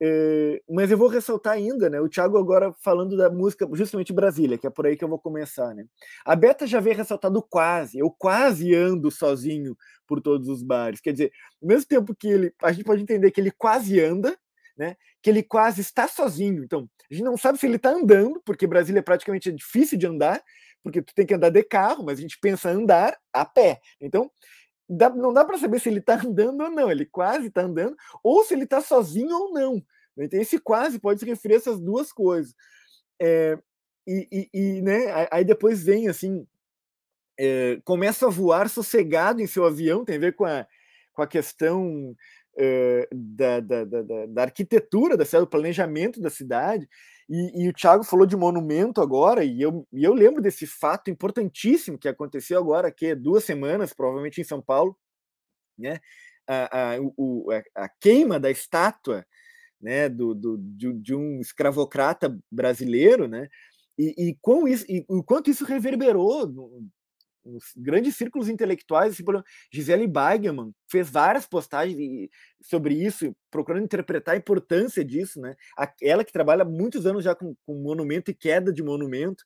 uh, 0.00 0.72
mas 0.72 0.88
eu 0.88 0.96
vou 0.96 1.08
ressaltar 1.08 1.54
ainda, 1.54 1.90
né, 1.90 2.00
o 2.00 2.08
Thiago 2.08 2.38
agora 2.38 2.72
falando 2.80 3.16
da 3.16 3.28
música 3.28 3.68
justamente 3.72 4.12
Brasília, 4.12 4.56
que 4.56 4.68
é 4.68 4.70
por 4.70 4.86
aí 4.86 4.96
que 4.96 5.02
eu 5.02 5.08
vou 5.08 5.18
começar, 5.18 5.74
né. 5.74 5.84
A 6.24 6.36
Beta 6.36 6.64
já 6.64 6.78
veio 6.78 6.96
ressaltado 6.96 7.42
quase, 7.42 7.98
eu 7.98 8.08
quase 8.08 8.72
ando 8.72 9.10
sozinho 9.10 9.76
por 10.06 10.20
todos 10.20 10.46
os 10.46 10.62
bares, 10.62 11.00
quer 11.00 11.10
dizer, 11.10 11.32
ao 11.60 11.68
mesmo 11.68 11.88
tempo 11.88 12.14
que 12.14 12.28
ele, 12.28 12.54
a 12.62 12.70
gente 12.70 12.84
pode 12.84 13.02
entender 13.02 13.32
que 13.32 13.40
ele 13.40 13.50
quase 13.50 13.98
anda, 13.98 14.38
né, 14.78 14.94
que 15.20 15.28
ele 15.28 15.42
quase 15.42 15.80
está 15.80 16.06
sozinho, 16.06 16.62
então, 16.62 16.88
a 17.10 17.14
gente 17.14 17.24
não 17.24 17.36
sabe 17.36 17.58
se 17.58 17.66
ele 17.66 17.76
está 17.76 17.90
andando, 17.90 18.40
porque 18.44 18.64
Brasília 18.64 19.00
é 19.00 19.02
praticamente 19.02 19.50
difícil 19.50 19.98
de 19.98 20.06
andar, 20.06 20.40
porque 20.82 21.02
tu 21.02 21.14
tem 21.14 21.26
que 21.26 21.34
andar 21.34 21.50
de 21.50 21.62
carro, 21.62 22.04
mas 22.04 22.18
a 22.18 22.22
gente 22.22 22.38
pensa 22.38 22.70
andar 22.70 23.18
a 23.32 23.44
pé. 23.44 23.80
Então, 24.00 24.30
dá, 24.88 25.10
não 25.10 25.32
dá 25.32 25.44
para 25.44 25.58
saber 25.58 25.80
se 25.80 25.88
ele 25.88 26.00
está 26.00 26.14
andando 26.24 26.62
ou 26.62 26.70
não, 26.70 26.90
ele 26.90 27.06
quase 27.06 27.48
está 27.48 27.62
andando, 27.62 27.96
ou 28.22 28.44
se 28.44 28.54
ele 28.54 28.64
está 28.64 28.80
sozinho 28.80 29.34
ou 29.34 29.52
não. 29.52 29.82
Então, 30.18 30.40
esse 30.40 30.58
quase 30.58 30.98
pode 30.98 31.20
se 31.20 31.26
referir 31.26 31.54
a 31.54 31.56
essas 31.58 31.80
duas 31.80 32.12
coisas. 32.12 32.54
É, 33.20 33.58
e, 34.06 34.28
e, 34.32 34.48
e, 34.52 34.82
né, 34.82 35.28
aí 35.30 35.44
depois 35.44 35.84
vem 35.84 36.08
assim, 36.08 36.46
é, 37.38 37.80
começa 37.84 38.26
a 38.26 38.30
voar 38.30 38.68
sossegado 38.68 39.40
em 39.40 39.46
seu 39.46 39.64
avião, 39.64 40.04
tem 40.04 40.16
a 40.16 40.20
ver 40.20 40.34
com 40.34 40.44
a, 40.44 40.66
com 41.12 41.22
a 41.22 41.26
questão 41.26 42.14
é, 42.56 43.08
da, 43.12 43.60
da, 43.60 43.84
da, 43.84 44.26
da, 44.26 44.42
arquitetura 44.42 45.16
da 45.16 45.24
cidade, 45.24 45.44
do 45.44 45.50
planejamento 45.50 46.20
da 46.20 46.30
cidade. 46.30 46.88
E, 47.34 47.64
e, 47.64 47.68
o 47.70 47.72
Thiago 47.72 48.04
falou 48.04 48.26
de 48.26 48.36
monumento 48.36 49.00
agora, 49.00 49.42
e 49.42 49.62
eu, 49.62 49.88
e 49.90 50.04
eu 50.04 50.12
lembro 50.12 50.42
desse 50.42 50.66
fato 50.66 51.10
importantíssimo 51.10 51.98
que 51.98 52.06
aconteceu 52.06 52.58
agora, 52.58 52.92
que 52.92 53.06
é 53.06 53.14
duas 53.14 53.42
semanas, 53.42 53.94
provavelmente 53.94 54.38
em 54.38 54.44
São 54.44 54.60
Paulo, 54.60 54.94
né? 55.78 55.98
A, 56.46 56.96
a, 56.96 57.00
o, 57.16 57.50
a, 57.50 57.84
a 57.84 57.88
queima 57.88 58.38
da 58.38 58.50
estátua 58.50 59.24
né, 59.80 60.10
do, 60.10 60.34
do, 60.34 60.58
de, 60.58 60.92
de, 60.92 61.14
um 61.14 61.40
escravocrata 61.40 62.38
brasileiro, 62.50 63.26
né? 63.26 63.48
E, 63.98 64.14
e, 64.30 64.38
isso, 64.68 64.84
e 64.86 65.02
o 65.08 65.24
quanto 65.24 65.50
isso 65.50 65.64
reverberou 65.64 66.46
nos 67.44 67.72
grandes 67.76 68.16
círculos 68.16 68.48
intelectuais, 68.48 69.12
assim, 69.12 69.24
Gisele 69.72 70.06
Beigemann 70.06 70.72
fez 70.90 71.10
várias 71.10 71.46
postagens 71.46 72.28
sobre 72.62 72.94
isso, 72.94 73.34
procurando 73.50 73.84
interpretar 73.84 74.34
a 74.34 74.38
importância 74.38 75.04
disso, 75.04 75.40
né? 75.40 75.54
Ela 76.00 76.24
que 76.24 76.32
trabalha 76.32 76.64
muitos 76.64 77.06
anos 77.06 77.24
já 77.24 77.34
com, 77.34 77.54
com 77.66 77.74
monumento 77.74 78.30
e 78.30 78.34
queda 78.34 78.72
de 78.72 78.82
monumento. 78.82 79.44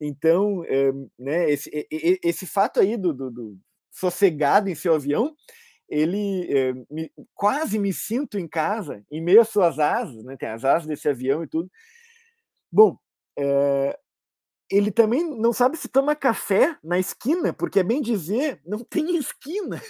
Então, 0.00 0.64
é, 0.66 0.92
né, 1.18 1.50
esse, 1.50 1.70
esse 1.90 2.46
fato 2.46 2.78
aí 2.78 2.96
do, 2.96 3.12
do, 3.12 3.30
do, 3.30 3.58
sossegado 3.90 4.68
em 4.68 4.74
seu 4.74 4.94
avião, 4.94 5.34
ele 5.88 6.46
é, 6.52 6.72
me, 6.90 7.10
quase 7.34 7.78
me 7.78 7.92
sinto 7.92 8.38
em 8.38 8.46
casa, 8.46 9.04
em 9.10 9.20
meio 9.20 9.40
às 9.40 9.48
suas 9.48 9.78
asas, 9.78 10.22
né? 10.24 10.36
Tem 10.36 10.48
as 10.48 10.64
asas 10.64 10.86
desse 10.86 11.08
avião 11.08 11.42
e 11.42 11.48
tudo. 11.48 11.70
Bom, 12.70 12.96
é, 13.36 13.98
ele 14.70 14.90
também 14.90 15.24
não 15.24 15.52
sabe 15.52 15.76
se 15.78 15.88
toma 15.88 16.14
café 16.14 16.76
na 16.84 16.98
esquina, 16.98 17.52
porque 17.52 17.80
é 17.80 17.82
bem 17.82 18.02
dizer, 18.02 18.60
não 18.66 18.80
tem 18.80 19.16
esquina. 19.16 19.80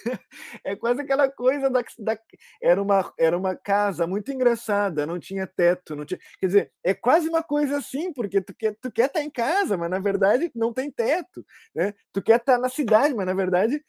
É 0.65 0.77
quase 0.77 1.01
aquela 1.01 1.29
coisa 1.29 1.69
da, 1.69 1.83
da, 1.99 2.19
era 2.63 2.81
uma 2.81 3.13
era 3.19 3.37
uma 3.37 3.57
casa 3.57 4.07
muito 4.07 4.31
engraçada, 4.31 5.07
não 5.07 5.19
tinha 5.19 5.47
teto, 5.47 5.97
não 5.97 6.05
tinha, 6.05 6.21
quer 6.41 6.47
dizer, 6.47 6.73
é 6.85 6.95
quase 6.95 7.29
uma 7.29 7.43
coisa 7.43 7.79
assim, 7.79 8.13
porque 8.13 8.41
tu 8.41 8.55
quer 8.55 8.77
tu 8.81 8.91
quer 8.93 9.07
estar 9.07 9.21
tá 9.21 9.25
em 9.25 9.31
casa, 9.31 9.77
mas 9.77 9.91
na 9.91 9.99
verdade 9.99 10.51
não 10.55 10.73
tem 10.73 10.91
teto, 10.91 11.45
né? 11.75 11.93
Tu 12.13 12.23
quer 12.23 12.37
estar 12.37 12.55
tá 12.55 12.59
na 12.59 12.69
cidade, 12.69 13.15
mas 13.15 13.27
na 13.27 13.35
verdade 13.35 13.83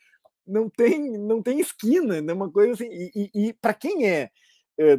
não 0.46 0.70
tem 0.70 1.18
não 1.20 1.42
tem 1.42 1.60
esquina, 1.60 2.22
né? 2.22 2.34
Uma 2.34 2.52
coisa 2.52 2.74
assim. 2.74 2.90
E, 2.92 3.12
e, 3.16 3.48
e 3.50 3.54
para 3.54 3.74
quem 3.74 4.08
é, 4.10 4.30
é 4.80 4.98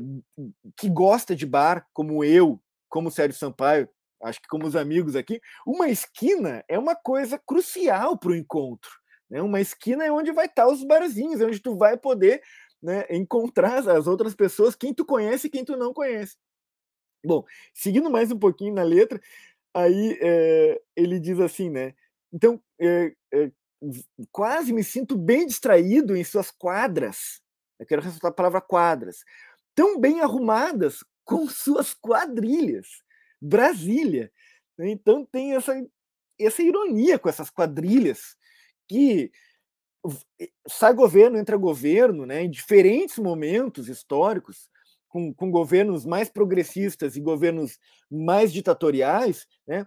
que 0.76 0.88
gosta 0.88 1.34
de 1.34 1.46
bar, 1.46 1.86
como 1.92 2.24
eu, 2.24 2.60
como 2.88 3.10
Sérgio 3.10 3.38
Sampaio, 3.38 3.88
acho 4.22 4.40
que 4.40 4.48
como 4.48 4.66
os 4.66 4.76
amigos 4.76 5.16
aqui, 5.16 5.40
uma 5.66 5.88
esquina 5.88 6.64
é 6.68 6.78
uma 6.78 6.94
coisa 6.94 7.38
crucial 7.38 8.18
para 8.18 8.30
o 8.30 8.36
encontro. 8.36 8.90
Né? 9.28 9.40
Uma 9.40 9.60
esquina 9.60 10.04
é 10.04 10.12
onde 10.12 10.32
vai 10.32 10.46
estar 10.46 10.66
os 10.66 10.84
barzinhos, 10.84 11.40
é 11.40 11.46
onde 11.46 11.60
tu 11.60 11.76
vai 11.76 11.96
poder 11.96 12.42
né, 12.82 13.06
encontrar 13.10 13.88
as 13.88 14.06
outras 14.06 14.34
pessoas, 14.34 14.74
quem 14.74 14.92
tu 14.92 15.04
conhece 15.04 15.46
e 15.46 15.50
quem 15.50 15.64
tu 15.64 15.76
não 15.76 15.92
conhece. 15.92 16.36
Bom, 17.24 17.44
seguindo 17.74 18.10
mais 18.10 18.30
um 18.30 18.38
pouquinho 18.38 18.74
na 18.74 18.82
letra, 18.82 19.20
aí 19.74 20.18
é, 20.20 20.80
ele 20.96 21.20
diz 21.20 21.38
assim, 21.38 21.68
né? 21.68 21.94
Então, 22.32 22.60
é, 22.80 23.12
é, 23.32 23.50
quase 24.32 24.72
me 24.72 24.82
sinto 24.82 25.16
bem 25.16 25.46
distraído 25.46 26.16
em 26.16 26.24
suas 26.24 26.50
quadras. 26.50 27.42
Eu 27.78 27.86
quero 27.86 28.02
ressaltar 28.02 28.30
a 28.30 28.34
palavra 28.34 28.60
quadras. 28.60 29.24
Tão 29.74 29.98
bem 29.98 30.20
arrumadas 30.20 31.04
com 31.24 31.46
suas 31.48 31.92
quadrilhas 31.94 33.02
Brasília. 33.40 34.32
Então 34.78 35.24
tem 35.24 35.54
essa, 35.54 35.72
essa 36.38 36.62
ironia 36.62 37.18
com 37.18 37.28
essas 37.28 37.50
quadrilhas 37.50 38.36
que 38.88 39.30
sai 40.66 40.94
governo, 40.94 41.38
entra 41.38 41.56
governo, 41.56 42.24
né, 42.24 42.42
em 42.42 42.50
diferentes 42.50 43.18
momentos 43.18 43.88
históricos, 43.88 44.68
com, 45.08 45.34
com 45.34 45.50
governos 45.50 46.06
mais 46.06 46.30
progressistas 46.30 47.16
e 47.16 47.20
governos 47.20 47.78
mais 48.10 48.52
ditatoriais, 48.52 49.46
né, 49.66 49.86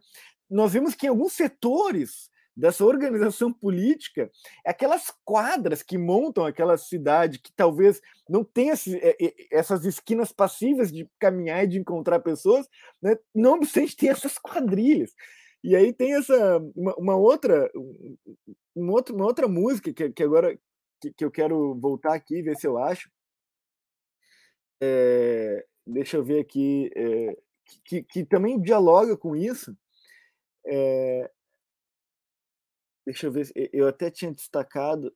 nós 0.49 0.73
vemos 0.73 0.93
que 0.93 1.07
em 1.07 1.09
alguns 1.09 1.33
setores 1.33 2.29
dessa 2.55 2.85
organização 2.85 3.51
política, 3.51 4.29
é 4.65 4.69
aquelas 4.69 5.11
quadras 5.25 5.81
que 5.81 5.97
montam 5.97 6.45
aquela 6.45 6.77
cidade 6.77 7.39
que 7.39 7.51
talvez 7.53 7.99
não 8.29 8.43
tenha 8.43 8.73
essas 9.51 9.85
esquinas 9.85 10.31
passíveis 10.31 10.91
de 10.91 11.09
caminhar 11.19 11.63
e 11.63 11.67
de 11.67 11.79
encontrar 11.79 12.19
pessoas, 12.19 12.67
né? 13.01 13.17
não 13.33 13.53
obstante 13.53 13.95
ter 13.95 14.07
essas 14.07 14.37
quadrilhas. 14.37 15.13
E 15.63 15.75
aí 15.75 15.93
tem 15.93 16.13
essa 16.13 16.59
uma, 16.75 16.95
uma 16.95 17.15
outra 17.15 17.71
uma 18.75 18.91
outra, 18.91 19.15
uma 19.15 19.25
outra 19.25 19.47
música 19.47 19.93
que, 19.93 20.09
que 20.09 20.23
agora 20.23 20.57
que, 20.99 21.13
que, 21.13 21.25
eu 21.25 21.31
quero 21.31 21.75
voltar 21.75 22.13
aqui 22.13 22.41
ver 22.41 22.55
se 22.55 22.67
eu 22.67 22.77
acho. 22.77 23.09
É, 24.81 25.65
deixa 25.87 26.17
eu 26.17 26.23
ver 26.23 26.41
aqui 26.41 26.91
é, 26.95 27.37
que, 27.85 28.03
que, 28.03 28.25
também 28.25 28.59
dialoga 28.61 29.15
com 29.15 29.35
isso. 29.35 29.75
É, 30.65 31.31
deixa 33.05 33.27
eu 33.27 33.31
ver, 33.31 33.51
eu 33.71 33.87
até 33.87 34.09
tinha 34.09 34.31
destacado. 34.31 35.13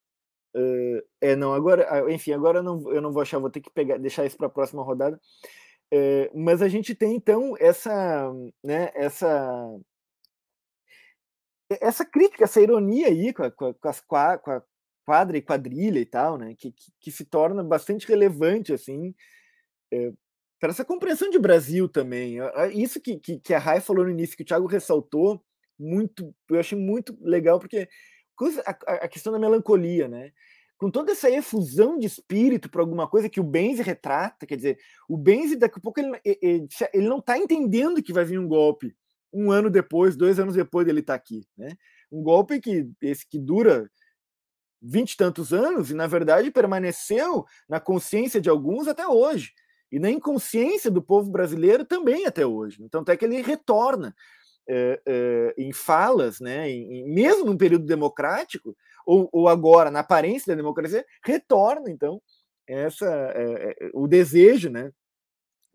Uh, 0.56 1.02
é, 1.22 1.36
não, 1.36 1.54
agora, 1.54 1.88
ah, 1.90 2.12
enfim, 2.12 2.32
agora 2.32 2.60
eu 2.60 2.64
não, 2.64 2.92
eu 2.92 3.02
não 3.02 3.12
vou 3.12 3.22
achar, 3.22 3.40
vou 3.40 3.50
ter 3.50 3.62
que 3.62 3.70
pegar, 3.70 3.98
deixar 3.98 4.26
isso 4.26 4.38
para 4.38 4.48
a 4.48 4.52
próxima 4.52 4.84
rodada. 4.84 5.20
É, 5.92 6.30
mas 6.36 6.62
a 6.62 6.68
gente 6.68 6.94
tem 6.94 7.16
então 7.16 7.56
essa, 7.60 8.32
né, 8.64 8.92
essa, 8.94 9.80
essa 11.70 12.06
crítica, 12.06 12.44
essa 12.44 12.62
ironia 12.62 13.08
aí 13.08 13.34
com, 13.34 13.44
a, 13.44 13.52
com, 13.52 13.74
as, 13.84 14.02
com 14.02 14.16
a 14.16 14.64
quadra 15.06 15.38
e 15.38 15.42
quadrilha 15.42 16.00
e 16.00 16.06
tal, 16.06 16.38
né, 16.38 16.56
que, 16.58 16.72
que, 16.72 16.92
que 17.00 17.12
se 17.12 17.26
torna 17.26 17.64
bastante 17.64 18.08
relevante 18.08 18.74
assim 18.74 19.16
é, 19.94 20.12
para 20.60 20.70
essa 20.72 20.84
compreensão 20.84 21.30
de 21.30 21.40
Brasil 21.40 21.88
também. 21.88 22.38
Isso 22.74 23.00
que, 23.00 23.18
que, 23.18 23.40
que 23.40 23.54
a 23.54 23.60
Rai 23.60 23.80
falou 23.80 24.04
no 24.04 24.12
início, 24.12 24.36
que 24.36 24.44
o 24.44 24.46
Thiago 24.46 24.68
ressaltou, 24.68 25.42
muito, 25.80 26.34
eu 26.50 26.60
achei 26.60 26.78
muito 26.78 27.18
legal, 27.22 27.60
porque 27.60 27.88
a, 28.66 28.72
a 28.72 29.08
questão 29.08 29.32
da 29.34 29.40
melancolia, 29.40 30.08
né? 30.08 30.32
Com 30.78 30.92
toda 30.92 31.12
essa 31.12 31.30
efusão 31.30 31.98
de 31.98 32.06
espírito 32.06 32.70
para 32.70 32.82
alguma 32.82 33.08
coisa 33.08 33.30
que 33.30 33.40
o 33.40 33.44
Benzi 33.44 33.82
retrata, 33.82 34.46
quer 34.46 34.56
dizer, 34.56 34.80
o 35.10 35.18
Benzi 35.18 35.56
daqui 35.56 35.80
a 35.80 35.82
pouco 35.82 36.00
ele, 36.00 36.20
ele, 36.24 36.68
ele 36.94 37.08
não 37.08 37.18
está 37.18 37.38
entendendo 37.38 38.02
que 38.02 38.14
vai 38.14 38.24
vir 38.24 38.40
um 38.40 38.48
golpe 38.48 38.96
um 39.34 39.52
ano 39.52 39.70
depois, 39.70 40.16
dois 40.16 40.40
anos 40.40 40.56
depois 40.56 40.86
dele 40.86 41.02
estar 41.02 41.14
tá 41.14 41.18
aqui, 41.18 41.46
né? 41.58 41.70
Um 42.12 42.24
golpe 42.24 42.60
que 42.60 42.90
esse 43.02 43.28
que 43.28 43.40
dura 43.40 43.90
vinte 44.82 45.14
e 45.14 45.18
tantos 45.18 45.52
anos 45.52 45.92
e 45.92 45.94
na 45.94 46.08
verdade 46.08 46.52
permaneceu 46.52 47.46
na 47.68 47.80
consciência 47.80 48.40
de 48.40 48.50
alguns 48.50 48.88
até 48.88 49.08
hoje 49.08 49.52
e 49.92 50.00
na 50.00 50.10
inconsciência 50.10 50.92
do 50.92 51.02
povo 51.02 51.32
brasileiro 51.32 51.86
também 51.86 52.26
até 52.26 52.46
hoje. 52.46 52.84
Então, 52.84 53.02
até 53.02 53.16
que 53.16 53.26
ele 53.26 53.42
retorna 53.42 54.16
é, 54.68 55.02
é, 55.06 55.54
em 55.58 55.72
falas, 55.72 56.40
né, 56.40 56.70
em, 56.70 57.08
mesmo 57.14 57.46
num 57.46 57.58
período 57.58 57.86
democrático, 57.86 58.76
ou, 59.06 59.30
ou, 59.32 59.48
agora 59.48 59.90
na 59.90 60.02
aparência 60.02 60.48
da 60.48 60.56
democracia, 60.56 61.06
retorna, 61.24 61.90
então, 61.90 62.22
essa, 62.68 63.06
é, 63.36 63.90
o 63.94 64.08
desejo 64.08 64.70
né, 64.70 64.92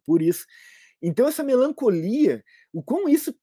por 0.05 0.21
isso. 0.21 0.45
Então, 1.01 1.27
essa 1.27 1.43
melancolia, 1.43 2.45
o 2.73 2.83
como 2.83 3.09
isso 3.09 3.35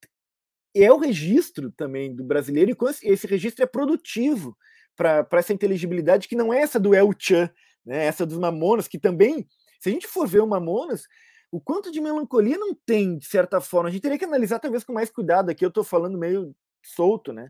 é 0.76 0.92
o 0.92 0.98
registro 0.98 1.72
também 1.72 2.16
do 2.16 2.24
brasileiro, 2.24 2.72
e 2.72 3.08
esse 3.10 3.28
registro 3.28 3.64
é 3.64 3.68
produtivo 3.68 4.56
para 4.96 5.28
essa 5.34 5.54
inteligibilidade 5.54 6.28
que 6.28 6.36
não 6.36 6.54
é 6.54 6.62
essa 6.62 6.80
do 6.80 6.94
El 6.94 7.12
Chan, 7.18 7.50
né, 7.86 8.06
essa 8.06 8.26
dos 8.26 8.38
Mamonas, 8.38 8.88
que 8.88 9.00
também, 9.00 9.48
se 9.80 9.90
a 9.90 9.92
gente 9.92 10.08
for 10.08 10.28
ver 10.28 10.42
o 10.42 10.48
Mamonas, 10.48 11.04
o 11.52 11.60
quanto 11.60 11.92
de 11.92 12.00
melancolia 12.00 12.58
não 12.58 12.74
tem, 12.74 13.18
de 13.18 13.26
certa 13.26 13.60
forma. 13.60 13.90
A 13.90 13.92
gente 13.92 14.02
teria 14.02 14.18
que 14.18 14.26
analisar 14.26 14.60
talvez 14.60 14.84
com 14.84 14.94
mais 14.94 15.10
cuidado. 15.10 15.50
Aqui 15.50 15.66
eu 15.66 15.70
estou 15.70 15.84
falando 15.84 16.18
meio 16.18 16.56
solto, 16.84 17.34
né? 17.34 17.50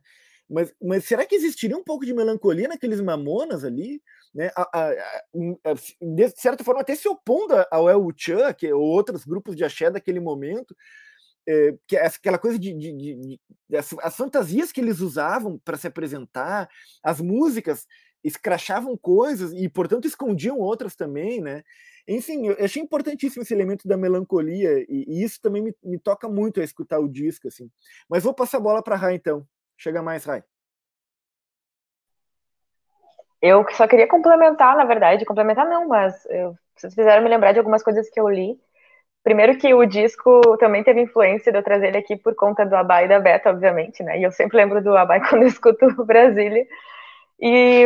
Mas, 0.49 0.73
mas 0.81 1.05
será 1.05 1.25
que 1.25 1.35
existiria 1.35 1.77
um 1.77 1.83
pouco 1.83 2.05
de 2.05 2.13
melancolia 2.13 2.67
naqueles 2.67 2.99
mamonas 3.01 3.63
ali? 3.63 4.01
Né? 4.33 4.49
A, 4.55 4.61
a, 4.73 4.89
a, 4.91 5.73
de 6.01 6.29
certa 6.29 6.63
forma, 6.63 6.81
até 6.81 6.95
se 6.95 7.07
opondo 7.07 7.53
ao 7.69 7.89
El 7.89 8.11
Chan, 8.15 8.51
que, 8.53 8.71
ou 8.73 8.81
outros 8.81 9.25
grupos 9.25 9.55
de 9.55 9.63
axé 9.63 9.91
daquele 9.91 10.19
momento, 10.19 10.75
é, 11.47 11.75
que 11.87 11.97
é 11.97 12.05
aquela 12.05 12.37
coisa 12.37 12.57
de, 12.57 12.73
de, 12.73 12.93
de, 12.93 13.39
de 13.69 13.77
as, 13.77 13.93
as, 14.01 14.15
fantasias 14.15 14.71
que 14.71 14.81
eles 14.81 14.99
usavam 14.99 15.59
para 15.63 15.77
se 15.77 15.87
apresentar, 15.87 16.67
as 17.03 17.21
músicas 17.21 17.85
escrachavam 18.23 18.97
coisas 18.97 19.53
e, 19.53 19.67
portanto, 19.69 20.07
escondiam 20.07 20.57
outras 20.57 20.95
também, 20.95 21.41
né? 21.41 21.63
Enfim, 22.07 22.47
eu 22.47 22.65
achei 22.65 22.81
importantíssimo 22.81 23.43
esse 23.43 23.53
elemento 23.53 23.87
da 23.87 23.95
melancolia 23.95 24.79
e, 24.89 25.05
e 25.07 25.23
isso 25.23 25.39
também 25.41 25.61
me, 25.61 25.75
me, 25.83 25.99
toca 25.99 26.27
muito 26.27 26.59
a 26.59 26.63
escutar 26.63 26.99
o 26.99 27.07
disco, 27.07 27.47
assim. 27.47 27.69
Mas 28.09 28.23
vou 28.23 28.33
passar 28.33 28.57
a 28.57 28.61
bola 28.61 28.81
para 28.83 28.95
Rai, 28.95 29.15
então. 29.15 29.45
Chega 29.77 30.01
mais, 30.01 30.25
Rai. 30.25 30.43
Eu 33.41 33.65
só 33.71 33.87
queria 33.87 34.07
complementar, 34.07 34.75
na 34.75 34.85
verdade, 34.85 35.23
complementar 35.23 35.67
não, 35.69 35.87
mas 35.87 36.25
eu, 36.25 36.55
vocês 36.75 36.93
fizeram 36.93 37.23
me 37.23 37.29
lembrar 37.29 37.53
de 37.53 37.59
algumas 37.59 37.83
coisas 37.83 38.09
que 38.09 38.19
eu 38.19 38.27
li. 38.27 38.59
Primeiro 39.23 39.57
que 39.57 39.73
o 39.73 39.85
disco 39.85 40.41
também 40.57 40.83
teve 40.83 41.01
influência 41.01 41.51
de 41.51 41.57
eu 41.57 41.63
trazer 41.63 41.87
ele 41.87 41.97
aqui 41.97 42.15
por 42.17 42.33
conta 42.35 42.65
do 42.65 42.75
Abai 42.75 43.05
e 43.05 43.07
da 43.07 43.19
Beta, 43.19 43.49
obviamente, 43.49 44.01
né? 44.01 44.19
E 44.19 44.23
eu 44.23 44.31
sempre 44.31 44.57
lembro 44.57 44.81
do 44.83 44.95
Abai 44.97 45.21
quando 45.29 45.43
eu 45.43 45.47
escuto 45.47 46.05
Brasília. 46.05 46.65
E 47.41 47.85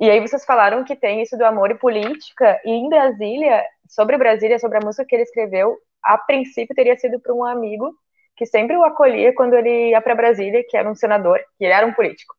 e 0.00 0.10
aí 0.10 0.20
vocês 0.20 0.44
falaram 0.44 0.84
que 0.84 0.96
tem 0.96 1.22
isso 1.22 1.36
do 1.38 1.44
amor 1.44 1.70
e 1.70 1.78
política, 1.78 2.60
e 2.64 2.70
em 2.70 2.88
Brasília, 2.88 3.64
sobre 3.88 4.18
Brasília, 4.18 4.58
sobre 4.58 4.78
a 4.78 4.80
música 4.80 5.04
que 5.06 5.14
ele 5.14 5.22
escreveu, 5.22 5.78
a 6.02 6.18
princípio 6.18 6.74
teria 6.74 6.96
sido 6.98 7.20
para 7.20 7.32
um 7.32 7.44
amigo 7.44 7.94
que 8.36 8.44
sempre 8.46 8.76
o 8.76 8.84
acolhia 8.84 9.32
quando 9.34 9.54
ele 9.54 9.90
ia 9.90 10.00
para 10.02 10.14
Brasília, 10.14 10.64
que 10.68 10.76
era 10.76 10.90
um 10.90 10.94
senador, 10.94 11.38
que 11.56 11.64
ele 11.64 11.72
era 11.72 11.86
um 11.86 11.92
político. 11.92 12.34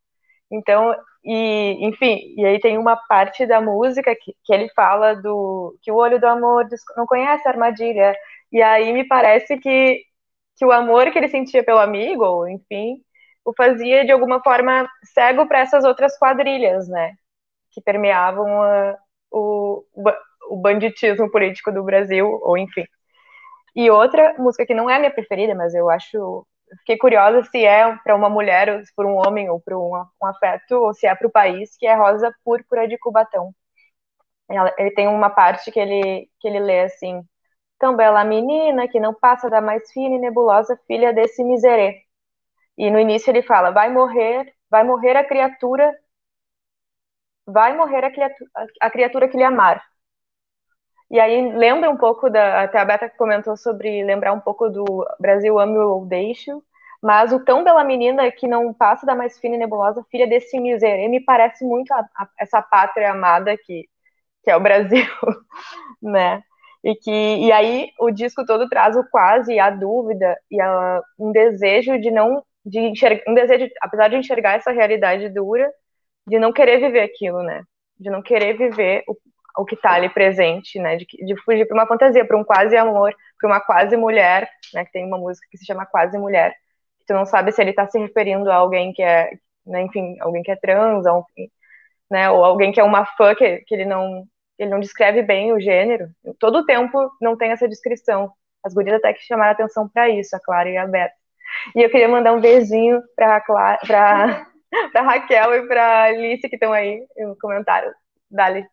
Então, 0.52 0.96
e 1.24 1.78
enfim, 1.88 2.36
e 2.38 2.46
aí 2.46 2.60
tem 2.60 2.78
uma 2.78 2.96
parte 3.08 3.46
da 3.48 3.62
música 3.62 4.16
que, 4.16 4.36
que 4.44 4.54
ele 4.54 4.70
fala 4.76 5.16
do 5.16 5.78
que 5.82 5.92
o 5.92 5.96
olho 5.96 6.20
do 6.20 6.28
amor 6.28 6.68
não 6.98 7.06
conhece 7.08 7.48
a 7.48 7.52
armadilha, 7.52 8.16
e 8.52 8.62
aí 8.62 8.94
me 8.94 9.06
parece 9.08 9.58
que 9.58 10.04
que 10.58 10.66
o 10.66 10.72
amor 10.72 11.12
que 11.12 11.18
ele 11.20 11.28
sentia 11.30 11.64
pelo 11.64 11.80
amigo, 11.80 12.48
enfim, 12.48 12.98
o 13.46 13.54
fazia 13.56 14.06
de 14.06 14.12
alguma 14.12 14.42
forma 14.42 14.90
cego 15.14 15.48
para 15.48 15.60
essas 15.60 15.86
outras 15.86 16.18
quadrilhas, 16.18 16.88
né? 16.90 17.14
que 17.76 17.82
permeavam 17.82 18.64
a, 18.64 18.98
o, 19.30 19.84
o 20.50 20.58
banditismo 20.58 21.30
político 21.30 21.72
do 21.72 21.84
Brasil, 21.84 22.40
ou 22.42 22.58
enfim. 22.58 22.86
E 23.76 23.92
outra 23.92 24.36
música 24.40 24.66
que 24.66 24.74
não 24.74 24.90
é 24.90 24.98
minha 24.98 25.12
preferida, 25.12 25.54
mas 25.54 25.76
eu 25.76 25.90
acho. 25.90 26.48
Fiquei 26.80 26.98
curiosa 26.98 27.44
se 27.44 27.64
é 27.64 27.96
para 28.04 28.16
uma 28.16 28.30
mulher, 28.30 28.70
ou 28.70 28.82
para 28.96 29.08
um 29.08 29.16
homem, 29.18 29.50
ou 29.50 29.62
para 29.62 29.78
um, 29.78 29.92
um, 29.94 30.26
afeto, 30.26 30.76
ou 30.76 30.94
se 30.94 31.06
é 31.06 31.14
para 31.14 31.28
o 31.28 31.32
país, 31.32 31.76
que 31.78 31.86
é 31.86 31.94
Rosa 31.94 32.34
Púrpura 32.44 32.88
de 32.88 32.98
Cubatão. 32.98 33.54
Ele 34.78 34.92
tem 34.92 35.08
uma 35.08 35.30
parte 35.30 35.72
que 35.72 35.80
ele, 35.80 36.30
que 36.40 36.48
ele 36.48 36.60
lê 36.60 36.82
assim: 36.82 37.22
Tão 37.80 37.96
bela 37.96 38.24
menina 38.24 38.88
que 38.88 39.00
não 39.00 39.14
passa 39.14 39.50
da 39.50 39.62
mais 39.62 39.92
fina 39.92 40.16
e 40.16 40.20
nebulosa 40.20 40.80
filha 40.88 41.14
desse 41.14 41.44
miserê. 41.44 42.05
E 42.78 42.90
no 42.92 43.00
início 43.00 43.32
ele 43.32 43.42
fala: 43.42 43.72
Vai 43.72 43.90
morrer, 43.92 44.54
vai 44.70 44.84
morrer 44.84 45.16
a 45.18 45.24
criatura 45.24 45.94
vai 47.46 47.76
morrer 47.76 48.04
a 48.04 48.12
criatura, 48.12 48.50
a 48.82 48.90
criatura 48.90 49.28
que 49.28 49.38
lhe 49.38 49.44
amar. 49.44 49.84
E 51.10 51.20
aí 51.20 51.52
lembra 51.56 51.90
um 51.90 51.98
pouco 51.98 52.30
da. 52.30 52.64
Até 52.64 52.80
a 52.80 52.86
Beta 52.86 53.10
comentou 53.10 53.56
sobre 53.56 54.04
lembrar 54.04 54.34
um 54.34 54.40
pouco 54.40 54.70
do 54.70 55.06
Brasil 55.20 55.60
ame 55.60 55.78
ou 55.78 56.06
deixo, 56.06 56.64
mas 57.02 57.32
o 57.32 57.44
tão 57.44 57.64
bela 57.64 57.84
menina 57.84 58.30
que 58.32 58.48
não 58.48 58.74
passa 58.74 59.06
da 59.06 59.16
mais 59.16 59.38
fina 59.40 59.56
e 59.56 59.58
nebulosa 59.60 60.04
filha 60.10 60.28
desse 60.28 60.60
miserê 60.60 61.08
me 61.08 61.20
parece 61.22 61.64
muito 61.64 61.92
a, 61.94 62.00
a, 62.16 62.28
essa 62.40 62.62
pátria 62.62 63.12
amada 63.12 63.56
que, 63.58 63.88
que 64.44 64.52
é 64.52 64.58
o 64.58 64.60
Brasil, 64.62 65.06
né? 66.02 66.42
E 66.84 66.96
que 66.96 67.12
e 67.12 67.52
aí 67.52 67.92
o 68.00 68.12
disco 68.12 68.46
todo 68.46 68.68
traz 68.70 68.96
o 68.96 69.04
quase, 69.10 69.60
a 69.60 69.70
dúvida 69.70 70.38
e 70.52 70.60
a, 70.62 71.02
um 71.20 71.32
desejo 71.32 72.00
de 72.00 72.12
não 72.12 72.44
de 72.66 72.80
enxergar, 72.80 73.24
um 73.28 73.34
desejo, 73.34 73.70
apesar 73.82 74.08
de 74.10 74.16
enxergar 74.18 74.56
essa 74.56 74.72
realidade 74.72 75.30
dura, 75.30 75.72
de 76.28 76.40
não 76.40 76.52
querer 76.52 76.80
viver 76.80 77.02
aquilo, 77.02 77.44
né? 77.44 77.64
De 78.00 78.10
não 78.10 78.22
querer 78.22 78.58
viver 78.58 79.04
o, 79.08 79.16
o 79.62 79.66
que 79.66 79.76
está 79.76 79.94
ali 79.94 80.10
presente, 80.10 80.80
né? 80.80 80.98
De, 80.98 81.06
de 81.06 81.36
fugir 81.44 81.68
para 81.68 81.76
uma 81.76 81.88
fantasia, 81.88 82.26
para 82.26 82.38
um 82.38 82.44
quase 82.44 82.76
amor, 82.76 83.16
para 83.40 83.48
uma 83.50 83.62
quase 83.62 83.96
mulher, 83.96 84.50
né? 84.74 84.86
Que 84.86 84.92
tem 84.92 85.06
uma 85.06 85.18
música 85.18 85.48
que 85.52 85.58
se 85.58 85.66
chama 85.66 85.86
Quase 85.86 86.18
Mulher. 86.18 86.54
Que 87.00 87.06
tu 87.08 87.14
não 87.14 87.26
sabe 87.26 87.52
se 87.52 87.62
ele 87.62 87.72
está 87.72 87.88
se 87.88 88.00
referindo 88.00 88.50
a 88.52 88.56
alguém 88.56 88.94
que 88.94 89.04
é, 89.04 89.32
né, 89.66 89.82
enfim, 89.84 90.18
alguém 90.20 90.44
que 90.44 90.52
é 90.52 90.56
trans, 90.56 91.06
ou, 91.06 91.26
né? 92.10 92.30
Ou 92.32 92.44
alguém 92.44 92.72
que 92.72 92.80
é 92.80 92.84
uma 92.84 93.06
fã 93.06 93.36
que, 93.36 93.60
que 93.60 93.76
ele 93.76 93.86
não 93.86 94.26
ele 94.58 94.70
não 94.72 94.80
descreve 94.80 95.22
bem 95.22 95.52
o 95.54 95.60
gênero. 95.60 96.10
Todo 96.40 96.60
o 96.60 96.66
tempo 96.66 97.12
não 97.22 97.38
tem 97.38 97.52
essa 97.52 97.68
descrição. 97.68 98.32
As 98.64 98.74
gurias 98.74 98.96
até 98.96 99.14
que 99.14 99.22
chamaram 99.22 99.52
atenção 99.52 99.88
para 99.90 100.10
isso, 100.10 100.36
a 100.36 100.40
Clara 100.40 100.70
e 100.70 100.78
a 100.78 100.88
Beta. 100.88 101.14
E 101.76 101.82
eu 101.82 101.90
queria 101.90 102.08
mandar 102.08 102.34
um 102.34 102.42
beijinho 102.42 103.02
para 103.16 103.42
para 103.42 104.48
pra 104.92 105.02
Raquel 105.02 105.56
e 105.56 105.68
pra 105.68 106.04
Alice 106.06 106.48
que 106.50 106.56
estão 106.56 106.74
aí 106.74 107.06
no 107.18 107.38
comentário. 107.38 107.94
Dali. 108.30 108.68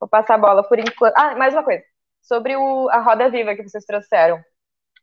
Vou 0.00 0.08
passar 0.08 0.34
a 0.34 0.38
bola 0.38 0.62
por 0.66 0.78
enquanto. 0.78 1.14
Ah, 1.16 1.36
mais 1.36 1.54
uma 1.54 1.64
coisa. 1.64 1.82
Sobre 2.22 2.56
o, 2.56 2.88
a 2.90 2.98
Roda 3.00 3.28
Viva 3.30 3.54
que 3.54 3.62
vocês 3.62 3.84
trouxeram. 3.84 4.38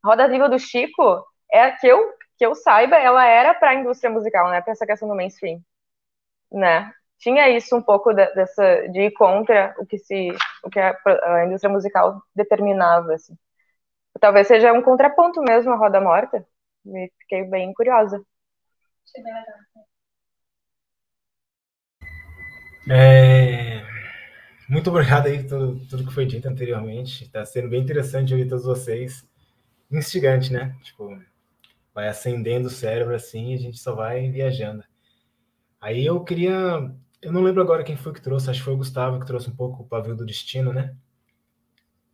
A 0.03 0.09
Roda 0.09 0.27
Viva 0.27 0.49
do 0.49 0.59
Chico 0.59 1.25
é 1.51 1.63
a 1.63 1.71
que 1.77 1.87
eu, 1.87 2.13
que 2.37 2.45
eu 2.45 2.55
saiba, 2.55 2.97
ela 2.97 3.25
era 3.25 3.53
para 3.53 3.71
a 3.71 3.75
indústria 3.75 4.11
musical, 4.11 4.49
né? 4.49 4.61
Para 4.61 4.73
essa 4.73 4.85
questão 4.85 5.07
do 5.07 5.15
mainstream, 5.15 5.59
né? 6.51 6.91
Tinha 7.19 7.49
isso 7.49 7.75
um 7.75 7.81
pouco 7.81 8.13
de, 8.13 8.25
dessa 8.33 8.87
de 8.89 9.01
ir 9.03 9.11
contra 9.13 9.75
o 9.77 9.85
que 9.85 9.97
se, 9.99 10.29
o 10.63 10.69
que 10.69 10.79
a, 10.79 10.97
a 11.23 11.45
indústria 11.45 11.71
musical 11.71 12.21
determinava, 12.35 13.13
assim. 13.13 13.35
Talvez 14.19 14.47
seja 14.47 14.73
um 14.73 14.81
contraponto 14.81 15.41
mesmo 15.41 15.71
à 15.73 15.75
Roda 15.75 16.01
Morta. 16.01 16.45
Me 16.83 17.11
fiquei 17.19 17.43
bem 17.45 17.73
curiosa. 17.73 18.23
É... 22.89 23.85
Muito 24.69 24.89
obrigado 24.89 25.27
aí 25.27 25.39
por 25.39 25.49
tudo, 25.49 25.87
tudo 25.87 26.05
que 26.07 26.13
foi 26.13 26.25
dito 26.25 26.47
anteriormente. 26.47 27.25
Está 27.25 27.45
sendo 27.45 27.69
bem 27.69 27.81
interessante 27.81 28.33
ouvir 28.33 28.47
todos 28.47 28.65
vocês. 28.65 29.27
Instigante, 29.91 30.51
né? 30.53 30.75
Tipo, 30.81 31.21
vai 31.93 32.07
acendendo 32.07 32.67
o 32.67 32.71
cérebro 32.71 33.13
assim 33.13 33.51
e 33.51 33.55
a 33.55 33.57
gente 33.57 33.77
só 33.77 33.93
vai 33.93 34.29
viajando. 34.31 34.83
Aí 35.79 36.05
eu 36.05 36.23
queria. 36.23 36.53
Eu 37.21 37.31
não 37.31 37.43
lembro 37.43 37.61
agora 37.61 37.83
quem 37.83 37.97
foi 37.97 38.13
que 38.13 38.21
trouxe, 38.21 38.49
acho 38.49 38.59
que 38.59 38.65
foi 38.65 38.73
o 38.73 38.77
Gustavo 38.77 39.19
que 39.19 39.25
trouxe 39.25 39.49
um 39.49 39.55
pouco 39.55 39.83
o 39.83 39.87
pavio 39.87 40.15
do 40.15 40.25
destino, 40.25 40.71
né? 40.73 40.95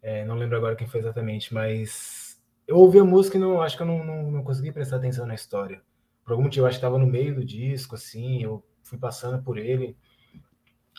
É, 0.01 0.25
não 0.25 0.35
lembro 0.35 0.57
agora 0.57 0.75
quem 0.75 0.87
foi 0.87 0.99
exatamente, 0.99 1.53
mas 1.53 2.26
eu 2.67 2.77
ouvi 2.77 2.99
a 2.99 3.03
música 3.03 3.37
e 3.37 3.39
não, 3.39 3.61
acho 3.61 3.77
que 3.77 3.83
eu 3.83 3.87
não, 3.87 4.03
não, 4.03 4.31
não 4.31 4.43
consegui 4.43 4.71
prestar 4.71 4.97
atenção 4.97 5.25
na 5.25 5.35
história. 5.35 5.81
Por 6.23 6.33
algum 6.33 6.43
motivo, 6.43 6.65
acho 6.65 6.77
que 6.77 6.85
estava 6.85 6.99
no 6.99 7.07
meio 7.07 7.33
do 7.35 7.45
disco, 7.45 7.95
assim, 7.95 8.43
eu 8.43 8.63
fui 8.83 8.97
passando 8.97 9.41
por 9.41 9.57
ele. 9.57 9.95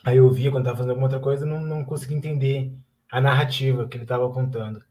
Aí 0.04 0.16
eu 0.16 0.30
via 0.30 0.50
quando 0.50 0.62
estava 0.62 0.78
fazendo 0.78 0.90
alguma 0.90 1.06
outra 1.06 1.20
coisa, 1.20 1.44
não, 1.44 1.60
não 1.60 1.84
consegui 1.84 2.14
entender 2.14 2.72
a 3.10 3.20
narrativa 3.20 3.86
que 3.86 3.96
ele 3.96 4.04
estava 4.04 4.30
contando. 4.30 4.82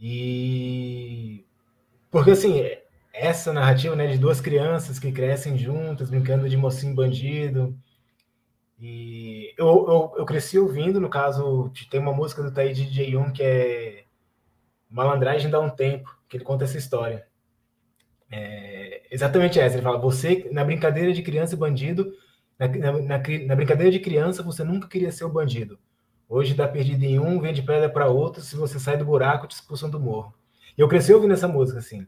E 0.00 1.44
porque 2.10 2.30
assim, 2.30 2.62
essa 3.12 3.52
narrativa, 3.52 3.96
né, 3.96 4.06
de 4.06 4.18
duas 4.18 4.40
crianças 4.40 4.98
que 4.98 5.12
crescem 5.12 5.58
juntas, 5.58 6.10
brincando 6.10 6.48
de 6.48 6.56
mocinho 6.56 6.94
bandido. 6.94 7.76
E 8.80 9.54
eu, 9.58 9.66
eu, 9.66 10.14
eu 10.18 10.24
cresci 10.24 10.58
ouvindo, 10.58 11.00
no 11.00 11.08
caso, 11.08 11.70
tem 11.90 12.00
uma 12.00 12.12
música 12.12 12.42
do 12.42 12.52
Taí 12.52 12.72
DJ1 12.72 13.32
que 13.32 13.42
é 13.42 14.03
Malandragem 14.94 15.50
dá 15.50 15.58
um 15.58 15.68
tempo, 15.68 16.16
que 16.28 16.36
ele 16.36 16.44
conta 16.44 16.62
essa 16.62 16.78
história. 16.78 17.26
É 18.30 19.02
exatamente 19.10 19.58
essa, 19.58 19.74
ele 19.74 19.82
fala, 19.82 19.98
você, 19.98 20.48
na 20.52 20.64
brincadeira 20.64 21.12
de 21.12 21.20
criança 21.20 21.54
e 21.54 21.58
bandido, 21.58 22.12
na, 22.56 22.68
na, 22.68 22.92
na, 22.92 23.22
na 23.46 23.56
brincadeira 23.56 23.90
de 23.90 23.98
criança, 23.98 24.42
você 24.42 24.62
nunca 24.62 24.86
queria 24.86 25.10
ser 25.10 25.24
o 25.24 25.32
bandido. 25.32 25.78
Hoje 26.28 26.54
dá 26.54 26.68
perdido 26.68 27.02
em 27.02 27.18
um, 27.18 27.40
vende 27.40 27.60
pedra 27.60 27.88
para 27.88 28.08
outro, 28.08 28.40
se 28.40 28.54
você 28.54 28.78
sai 28.78 28.96
do 28.96 29.04
buraco, 29.04 29.48
te 29.48 29.56
expulsam 29.56 29.90
do 29.90 29.98
morro. 29.98 30.32
E 30.78 30.80
eu 30.80 30.88
cresci 30.88 31.12
ouvindo 31.12 31.34
essa 31.34 31.48
música, 31.48 31.80
assim. 31.80 32.06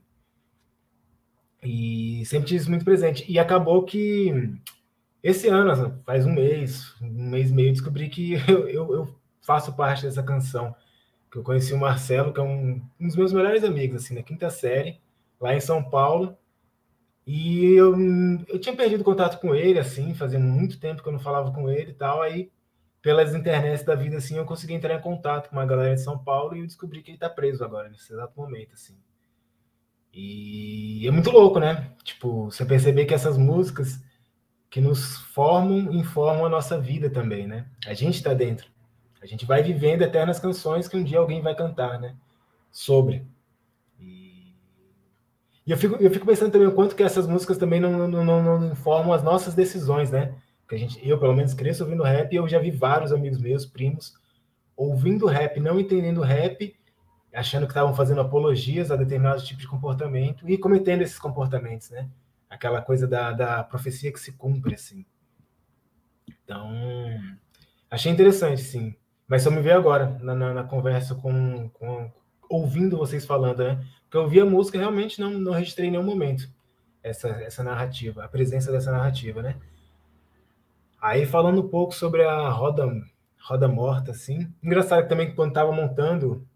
E 1.63 2.25
sempre 2.25 2.47
tive 2.47 2.61
isso 2.61 2.71
muito 2.71 2.85
presente. 2.85 3.25
E 3.29 3.37
acabou 3.37 3.85
que 3.85 4.33
esse 5.25 5.49
ano, 5.49 6.01
faz 6.05 6.25
um 6.25 6.33
mês, 6.33 6.95
um 7.03 7.31
mês 7.31 7.51
e 7.51 7.53
meio, 7.53 7.73
descobri 7.73 8.09
que 8.09 8.35
eu, 8.49 8.69
eu, 8.69 8.95
eu 8.95 9.17
faço 9.43 9.75
parte 9.75 10.05
dessa 10.05 10.23
canção. 10.23 10.73
Que 11.31 11.39
eu 11.39 11.43
conheci 11.43 11.73
o 11.73 11.79
Marcelo, 11.79 12.33
que 12.33 12.41
é 12.41 12.43
um, 12.43 12.83
um 13.01 13.07
dos 13.07 13.17
meus 13.17 13.33
melhores 13.33 13.65
amigos, 13.65 14.05
assim, 14.05 14.15
na 14.15 14.23
quinta 14.23 14.49
série, 14.51 15.01
lá 15.41 15.55
em 15.55 15.61
São 15.61 15.83
Paulo. 15.83 16.37
E 17.27 17.73
eu, 17.75 17.95
eu 18.49 18.59
tinha 18.61 18.77
perdido 18.77 19.03
contato 19.03 19.41
com 19.41 19.55
ele, 19.55 19.79
assim, 19.79 20.15
fazia 20.15 20.39
muito 20.39 20.79
tempo 20.79 21.03
que 21.03 21.09
eu 21.09 21.13
não 21.13 21.19
falava 21.19 21.53
com 21.53 21.69
ele 21.69 21.91
e 21.91 21.95
tal. 21.95 22.23
Aí, 22.23 22.51
pelas 23.03 23.35
internets 23.35 23.85
da 23.85 23.95
vida, 23.95 24.17
assim, 24.17 24.37
eu 24.37 24.45
consegui 24.45 24.75
entrar 24.75 24.95
em 24.95 25.01
contato 25.01 25.49
com 25.49 25.57
uma 25.57 25.67
galera 25.67 25.95
de 25.95 26.03
São 26.03 26.19
Paulo 26.19 26.55
e 26.55 26.61
eu 26.61 26.67
descobri 26.67 27.03
que 27.03 27.11
ele 27.11 27.19
tá 27.19 27.29
preso 27.29 27.65
agora, 27.65 27.89
nesse 27.89 28.13
exato 28.13 28.33
momento, 28.37 28.75
assim. 28.75 28.97
E 30.13 31.07
é 31.07 31.11
muito 31.11 31.31
louco, 31.31 31.59
né? 31.59 31.93
Tipo, 32.03 32.47
você 32.47 32.65
perceber 32.65 33.05
que 33.05 33.13
essas 33.13 33.37
músicas 33.37 34.01
que 34.71 34.81
nos 34.81 35.19
formam, 35.35 35.93
informam 35.93 36.47
a 36.47 36.49
nossa 36.49 36.81
vida 36.81 37.11
também, 37.11 37.47
né? 37.47 37.67
A 37.87 37.95
gente 37.95 38.23
tá 38.23 38.33
dentro. 38.33 38.67
A 39.21 39.27
gente 39.27 39.45
vai 39.47 39.63
vivendo 39.63 40.03
eternas 40.03 40.39
canções 40.39 40.89
que 40.89 40.97
um 40.97 41.05
dia 41.05 41.19
alguém 41.19 41.43
vai 41.43 41.55
cantar, 41.55 41.99
né? 41.99 42.15
Sobre. 42.71 43.27
E 45.67 45.73
eu 45.73 45.77
fico, 45.77 45.97
eu 45.97 46.11
fico 46.11 46.25
pensando 46.25 46.53
também 46.53 46.69
o 46.69 46.75
quanto 46.75 46.95
que 46.95 47.03
essas 47.03 47.27
músicas 47.27 47.59
também 47.59 47.81
não, 47.81 48.07
não, 48.07 48.25
não, 48.25 48.61
não 48.61 48.73
informam 48.73 49.13
as 49.13 49.23
nossas 49.23 49.53
decisões, 49.53 50.13
né? 50.13 50.37
Que 50.69 50.77
a 50.77 50.79
gente, 50.79 51.07
eu, 51.07 51.19
pelo 51.19 51.35
menos, 51.35 51.55
cresço 51.55 51.83
ouvindo 51.83 52.05
rap 52.05 52.33
e 52.33 52.37
eu 52.37 52.49
já 52.49 52.61
vi 52.61 52.71
vários 52.71 53.13
amigos 53.13 53.41
meus, 53.41 53.67
primos, 53.67 54.15
ouvindo 54.77 55.27
rap, 55.27 55.59
não 55.59 55.81
entendendo 55.81 56.21
rap, 56.21 56.77
achando 57.35 57.67
que 57.67 57.73
estavam 57.73 57.95
fazendo 57.95 58.21
apologias 58.21 58.93
a 58.93 58.97
determinados 58.97 59.45
tipos 59.45 59.63
de 59.63 59.69
comportamento 59.69 60.49
e 60.49 60.57
cometendo 60.57 61.03
esses 61.03 61.19
comportamentos, 61.19 61.91
né? 61.91 62.09
Aquela 62.49 62.81
coisa 62.81 63.09
da, 63.09 63.33
da 63.33 63.65
profecia 63.65 64.13
que 64.13 64.21
se 64.21 64.33
cumpre, 64.33 64.75
assim. 64.75 65.05
Então, 66.45 66.71
achei 67.91 68.13
interessante, 68.13 68.61
sim. 68.61 68.95
Mas 69.29 69.43
só 69.43 69.51
me 69.51 69.61
veio 69.61 69.77
agora, 69.77 70.19
na, 70.21 70.35
na, 70.35 70.55
na 70.55 70.65
conversa 70.65 71.15
com, 71.15 71.69
com, 71.71 72.11
ouvindo 72.49 72.97
vocês 72.97 73.27
falando, 73.27 73.65
né? 73.65 73.85
Porque 74.03 74.17
eu 74.17 74.23
ouvi 74.23 74.41
a 74.41 74.47
música 74.47 74.79
realmente 74.79 75.21
não, 75.21 75.31
não 75.31 75.53
registrei 75.53 75.89
em 75.89 75.91
nenhum 75.91 76.05
momento 76.05 76.49
essa, 77.03 77.29
essa 77.29 77.63
narrativa, 77.63 78.25
a 78.25 78.29
presença 78.29 78.71
dessa 78.71 78.93
narrativa, 78.93 79.43
né? 79.43 79.57
Aí 81.01 81.27
falando 81.27 81.61
um 81.61 81.69
pouco 81.69 81.95
sobre 81.95 82.25
a 82.25 82.49
roda, 82.49 82.89
roda 83.41 83.69
morta, 83.69 84.11
assim. 84.13 84.53
Engraçado 84.63 85.07
também 85.09 85.29
que 85.29 85.37
quando 85.37 85.51
estava 85.51 85.71
montando, 85.73 86.47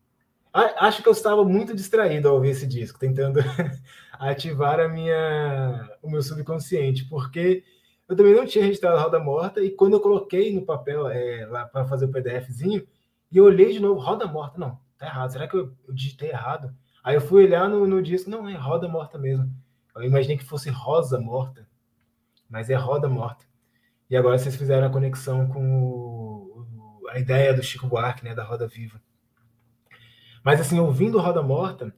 acho 0.53 1.03
que 1.03 1.09
eu 1.09 1.13
estava 1.13 1.45
muito 1.45 1.75
distraído 1.75 2.29
ao 2.29 2.35
ouvir 2.35 2.51
esse 2.51 2.67
disco, 2.67 2.99
tentando 2.99 3.41
ativar 4.19 4.81
a 4.81 4.89
minha, 4.89 5.89
o 6.03 6.11
meu 6.11 6.23
subconsciente, 6.23 7.05
porque 7.05 7.63
eu 8.11 8.17
também 8.17 8.35
não 8.35 8.45
tinha 8.45 8.65
registrado 8.65 8.99
a 8.99 9.03
roda 9.03 9.21
morta 9.21 9.63
e 9.63 9.71
quando 9.71 9.93
eu 9.93 10.01
coloquei 10.01 10.53
no 10.53 10.67
papel 10.67 11.09
é, 11.09 11.47
lá 11.47 11.65
para 11.65 11.85
fazer 11.85 12.07
o 12.07 12.11
PDFzinho 12.11 12.85
e 13.31 13.39
eu 13.39 13.45
olhei 13.45 13.73
de 13.73 13.79
novo 13.79 14.01
roda 14.01 14.27
morta, 14.27 14.59
não, 14.59 14.81
tá 14.99 15.07
errado. 15.07 15.31
Será 15.31 15.47
que 15.47 15.55
eu, 15.55 15.73
eu 15.87 15.95
digitei 15.95 16.31
errado? 16.31 16.75
Aí 17.05 17.15
eu 17.15 17.21
fui 17.21 17.45
olhar 17.45 17.69
no, 17.69 17.87
no 17.87 18.03
disco, 18.03 18.29
não, 18.29 18.49
é 18.49 18.57
roda 18.57 18.89
morta 18.89 19.17
mesmo. 19.17 19.49
Eu 19.95 20.03
imaginei 20.03 20.37
que 20.37 20.45
fosse 20.45 20.69
rosa 20.71 21.21
morta, 21.21 21.69
mas 22.49 22.69
é 22.69 22.75
roda 22.75 23.09
morta. 23.09 23.45
E 24.11 24.17
agora 24.17 24.37
vocês 24.37 24.57
fizeram 24.57 24.89
a 24.89 24.91
conexão 24.91 25.47
com 25.47 25.81
o, 25.81 26.67
a 27.11 27.19
ideia 27.21 27.55
do 27.55 27.63
Chico 27.63 27.87
Buarque, 27.87 28.25
né, 28.25 28.35
da 28.35 28.43
roda 28.43 28.67
viva. 28.67 29.01
Mas 30.43 30.61
assim, 30.61 30.81
ouvindo 30.81 31.21
Roda 31.21 31.43
Morta, 31.43 31.95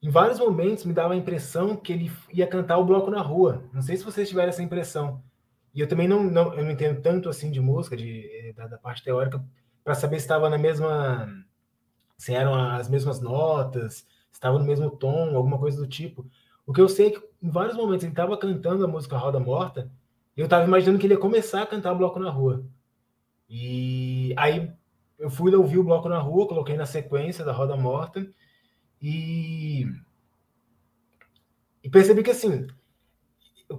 em 0.00 0.08
vários 0.08 0.38
momentos 0.38 0.84
me 0.84 0.94
dava 0.94 1.12
a 1.12 1.16
impressão 1.16 1.76
que 1.76 1.92
ele 1.92 2.10
ia 2.32 2.46
cantar 2.46 2.78
o 2.78 2.84
bloco 2.84 3.10
na 3.10 3.20
rua. 3.20 3.64
Não 3.74 3.82
sei 3.82 3.96
se 3.96 4.04
vocês 4.04 4.26
tiveram 4.26 4.48
essa 4.48 4.62
impressão. 4.62 5.22
E 5.74 5.80
eu 5.80 5.88
também 5.88 6.06
não, 6.06 6.22
não 6.22 6.54
eu 6.54 6.64
não 6.64 6.70
entendo 6.70 7.02
tanto 7.02 7.28
assim 7.28 7.50
de 7.50 7.60
música, 7.60 7.96
de, 7.96 8.52
da, 8.56 8.66
da 8.68 8.78
parte 8.78 9.02
teórica, 9.02 9.44
para 9.82 9.94
saber 9.94 10.18
se 10.18 10.24
estava 10.24 10.48
na 10.48 10.56
mesma 10.56 11.28
se 12.16 12.32
eram 12.32 12.54
as 12.54 12.88
mesmas 12.88 13.20
notas, 13.20 14.06
estava 14.32 14.58
no 14.58 14.64
mesmo 14.64 14.90
tom, 14.90 15.36
alguma 15.36 15.58
coisa 15.58 15.76
do 15.76 15.86
tipo. 15.86 16.26
O 16.66 16.72
que 16.72 16.80
eu 16.80 16.88
sei 16.88 17.08
é 17.08 17.10
que 17.10 17.22
em 17.42 17.50
vários 17.50 17.76
momentos 17.76 18.04
ele 18.04 18.12
estava 18.12 18.38
cantando 18.38 18.84
a 18.84 18.88
música 18.88 19.16
Roda 19.16 19.38
Morta, 19.38 19.90
e 20.36 20.40
eu 20.40 20.44
estava 20.44 20.64
imaginando 20.64 20.98
que 20.98 21.06
ele 21.06 21.14
ia 21.14 21.20
começar 21.20 21.62
a 21.62 21.66
cantar 21.66 21.94
bloco 21.94 22.18
na 22.18 22.30
rua. 22.30 22.64
E 23.48 24.34
aí 24.36 24.72
eu 25.18 25.30
fui 25.30 25.54
ouvir 25.54 25.78
o 25.78 25.84
bloco 25.84 26.08
na 26.08 26.18
rua, 26.18 26.48
coloquei 26.48 26.76
na 26.76 26.86
sequência 26.86 27.44
da 27.44 27.52
Roda 27.52 27.76
Morta 27.76 28.26
e, 29.00 29.86
e 31.82 31.90
percebi 31.90 32.22
que 32.22 32.30
assim, 32.30 32.66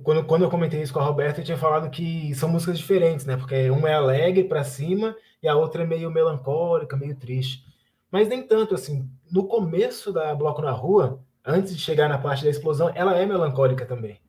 quando, 0.03 0.25
quando 0.25 0.41
eu 0.43 0.49
comentei 0.49 0.81
isso 0.81 0.93
com 0.93 0.99
a 0.99 1.03
Roberta, 1.03 1.41
eu 1.41 1.45
tinha 1.45 1.57
falado 1.57 1.89
que 1.89 2.33
são 2.35 2.49
músicas 2.49 2.77
diferentes, 2.77 3.25
né? 3.25 3.37
Porque 3.37 3.69
uma 3.69 3.89
é 3.89 3.93
alegre 3.93 4.43
para 4.43 4.63
cima 4.63 5.15
e 5.41 5.47
a 5.47 5.55
outra 5.55 5.83
é 5.83 5.85
meio 5.85 6.09
melancólica, 6.09 6.97
meio 6.97 7.15
triste. 7.15 7.65
Mas 8.11 8.27
nem 8.27 8.41
tanto, 8.41 8.73
assim. 8.73 9.09
No 9.31 9.47
começo 9.47 10.11
da 10.11 10.33
Bloco 10.33 10.61
na 10.61 10.71
Rua, 10.71 11.19
antes 11.45 11.75
de 11.75 11.81
chegar 11.81 12.09
na 12.09 12.17
parte 12.17 12.43
da 12.43 12.49
explosão, 12.49 12.91
ela 12.95 13.15
é 13.17 13.25
melancólica 13.25 13.85
também. 13.85 14.19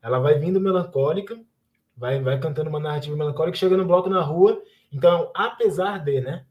Ela 0.00 0.18
vai 0.18 0.38
vindo 0.38 0.60
melancólica, 0.60 1.38
vai, 1.96 2.20
vai 2.20 2.38
cantando 2.38 2.70
uma 2.70 2.80
narrativa 2.80 3.16
melancólica, 3.16 3.56
chega 3.56 3.76
no 3.76 3.84
Bloco 3.84 4.08
na 4.08 4.22
Rua. 4.22 4.62
Então, 4.92 5.30
apesar 5.34 5.98
de, 5.98 6.20
né? 6.20 6.44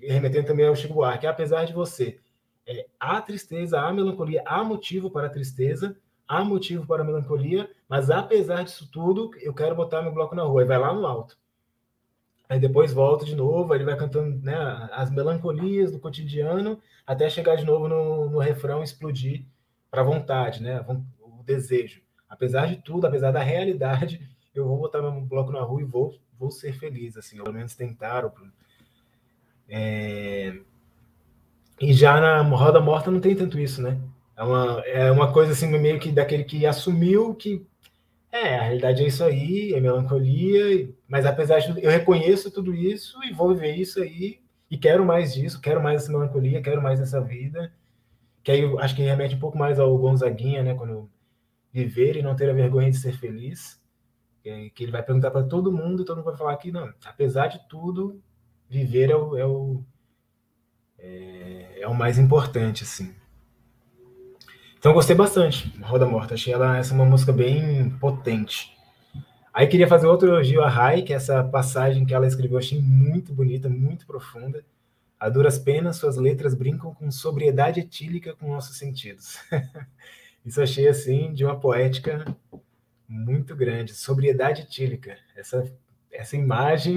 Remetendo 0.00 0.48
também 0.48 0.66
ao 0.66 0.76
Chico 0.76 0.94
Buarque, 0.94 1.26
apesar 1.26 1.64
de 1.64 1.72
você, 1.72 2.18
é, 2.66 2.86
há 2.98 3.20
tristeza, 3.20 3.80
há 3.80 3.92
melancolia, 3.92 4.42
há 4.44 4.64
motivo 4.64 5.10
para 5.10 5.28
a 5.28 5.30
tristeza, 5.30 5.96
há 6.32 6.42
motivo 6.42 6.86
para 6.86 7.04
melancolia, 7.04 7.70
mas 7.86 8.10
apesar 8.10 8.64
disso 8.64 8.88
tudo, 8.90 9.30
eu 9.42 9.52
quero 9.52 9.74
botar 9.74 10.00
meu 10.00 10.12
bloco 10.12 10.34
na 10.34 10.42
rua. 10.42 10.62
E 10.62 10.64
vai 10.64 10.78
lá 10.78 10.94
no 10.94 11.06
alto. 11.06 11.36
Aí 12.48 12.58
depois 12.58 12.90
volta 12.90 13.24
de 13.24 13.36
novo, 13.36 13.74
ele 13.74 13.84
vai 13.84 13.96
cantando 13.96 14.38
né, 14.42 14.56
as 14.92 15.10
melancolias 15.10 15.92
do 15.92 15.98
cotidiano, 15.98 16.80
até 17.06 17.28
chegar 17.28 17.56
de 17.56 17.66
novo 17.66 17.86
no, 17.86 18.30
no 18.30 18.38
refrão 18.38 18.82
explodir 18.82 19.44
para 19.90 20.00
a 20.00 20.04
vontade, 20.04 20.62
né, 20.62 20.82
o 20.88 21.42
desejo. 21.44 22.00
Apesar 22.28 22.66
de 22.66 22.76
tudo, 22.76 23.06
apesar 23.06 23.30
da 23.30 23.42
realidade, 23.42 24.26
eu 24.54 24.66
vou 24.66 24.78
botar 24.78 25.02
meu 25.02 25.12
bloco 25.20 25.52
na 25.52 25.60
rua 25.60 25.82
e 25.82 25.84
vou, 25.84 26.18
vou 26.38 26.50
ser 26.50 26.72
feliz, 26.72 27.14
assim, 27.14 27.36
pelo 27.36 27.52
menos 27.52 27.74
tentar. 27.74 28.30
É... 29.68 30.58
E 31.78 31.92
já 31.92 32.18
na 32.20 32.40
Roda 32.40 32.80
Morta 32.80 33.10
não 33.10 33.20
tem 33.20 33.36
tanto 33.36 33.58
isso, 33.58 33.82
né? 33.82 34.00
É 34.36 34.42
uma, 34.42 34.80
é 34.86 35.10
uma 35.10 35.32
coisa 35.32 35.52
assim, 35.52 35.66
meio 35.66 36.00
que 36.00 36.10
daquele 36.10 36.44
que 36.44 36.64
assumiu 36.66 37.34
que 37.34 37.66
é, 38.30 38.58
a 38.58 38.62
realidade 38.62 39.02
é 39.04 39.06
isso 39.06 39.22
aí, 39.22 39.74
é 39.74 39.80
melancolia, 39.80 40.88
mas 41.06 41.26
apesar 41.26 41.58
de 41.58 41.66
tudo, 41.66 41.80
eu 41.80 41.90
reconheço 41.90 42.50
tudo 42.50 42.74
isso 42.74 43.22
e 43.24 43.32
vou 43.32 43.54
viver 43.54 43.76
isso 43.76 44.00
aí, 44.02 44.40
e 44.70 44.78
quero 44.78 45.04
mais 45.04 45.34
disso, 45.34 45.60
quero 45.60 45.82
mais 45.82 46.02
essa 46.02 46.10
melancolia, 46.10 46.62
quero 46.62 46.80
mais 46.80 46.98
essa 46.98 47.20
vida, 47.20 47.70
que 48.42 48.50
aí 48.50 48.60
eu 48.60 48.78
acho 48.78 48.96
que 48.96 49.02
remete 49.02 49.34
um 49.34 49.38
pouco 49.38 49.58
mais 49.58 49.78
ao 49.78 49.96
Gonzaguinha, 49.98 50.62
né, 50.62 50.74
quando 50.74 51.10
viver 51.70 52.16
e 52.16 52.22
não 52.22 52.34
ter 52.34 52.48
a 52.48 52.54
vergonha 52.54 52.90
de 52.90 52.96
ser 52.96 53.12
feliz, 53.12 53.78
que 54.42 54.82
ele 54.82 54.92
vai 54.92 55.02
perguntar 55.02 55.30
para 55.30 55.42
todo 55.44 55.70
mundo, 55.70 56.04
todo 56.04 56.16
mundo 56.16 56.24
vai 56.24 56.36
falar 56.36 56.56
que, 56.56 56.72
não, 56.72 56.92
apesar 57.04 57.48
de 57.48 57.60
tudo, 57.68 58.20
viver 58.68 59.10
é 59.10 59.16
o, 59.16 59.36
é 59.36 59.46
o, 59.46 59.84
é, 60.98 61.80
é 61.82 61.86
o 61.86 61.94
mais 61.94 62.18
importante, 62.18 62.82
assim. 62.82 63.14
Então 64.82 64.92
gostei 64.92 65.14
bastante, 65.14 65.72
Roda 65.80 66.04
Morta. 66.04 66.34
Achei 66.34 66.52
ela 66.52 66.76
essa 66.76 66.92
uma 66.92 67.04
música 67.04 67.32
bem 67.32 67.88
potente. 68.00 68.76
Aí 69.54 69.68
queria 69.68 69.86
fazer 69.86 70.08
outro 70.08 70.26
elogio 70.26 70.60
a 70.60 70.68
Rai, 70.68 71.02
que 71.02 71.12
é 71.12 71.16
essa 71.16 71.44
passagem 71.44 72.04
que 72.04 72.12
ela 72.12 72.26
escreveu, 72.26 72.58
achei 72.58 72.82
muito 72.82 73.32
bonita, 73.32 73.68
muito 73.68 74.04
profunda. 74.04 74.64
A 75.20 75.28
duras 75.28 75.56
penas, 75.56 75.98
suas 75.98 76.16
letras 76.16 76.52
brincam 76.52 76.92
com 76.92 77.08
sobriedade 77.12 77.78
etílica 77.78 78.34
com 78.34 78.48
nossos 78.48 78.76
sentidos. 78.76 79.38
Isso 80.44 80.60
achei 80.60 80.88
assim 80.88 81.32
de 81.32 81.44
uma 81.44 81.60
poética 81.60 82.24
muito 83.06 83.54
grande, 83.54 83.94
sobriedade 83.94 84.62
etílica. 84.62 85.16
Essa 85.36 85.64
essa 86.10 86.36
imagem, 86.36 86.96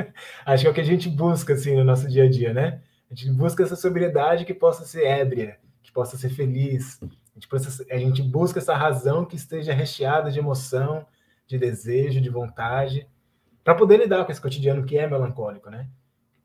acho 0.44 0.64
que 0.64 0.68
é 0.68 0.70
o 0.70 0.74
que 0.74 0.82
a 0.82 0.84
gente 0.84 1.08
busca 1.08 1.54
assim 1.54 1.76
no 1.76 1.82
nosso 1.82 2.06
dia 2.08 2.24
a 2.24 2.30
dia, 2.30 2.52
né? 2.52 2.82
A 3.10 3.14
gente 3.14 3.30
busca 3.32 3.62
essa 3.62 3.74
sobriedade 3.74 4.44
que 4.44 4.52
possa 4.52 4.84
ser 4.84 5.06
ébria, 5.06 5.56
que 5.82 5.90
possa 5.90 6.18
ser 6.18 6.28
feliz, 6.28 7.00
a 7.34 7.40
gente, 7.40 7.92
a 7.92 7.98
gente 7.98 8.22
busca 8.22 8.58
essa 8.58 8.76
razão 8.76 9.24
que 9.24 9.36
esteja 9.36 9.72
recheada 9.72 10.30
de 10.30 10.38
emoção, 10.38 11.06
de 11.46 11.58
desejo, 11.58 12.20
de 12.20 12.28
vontade, 12.28 13.08
para 13.64 13.74
poder 13.74 13.98
lidar 13.98 14.24
com 14.24 14.32
esse 14.32 14.40
cotidiano 14.40 14.84
que 14.84 14.98
é 14.98 15.06
melancólico, 15.06 15.70
né? 15.70 15.88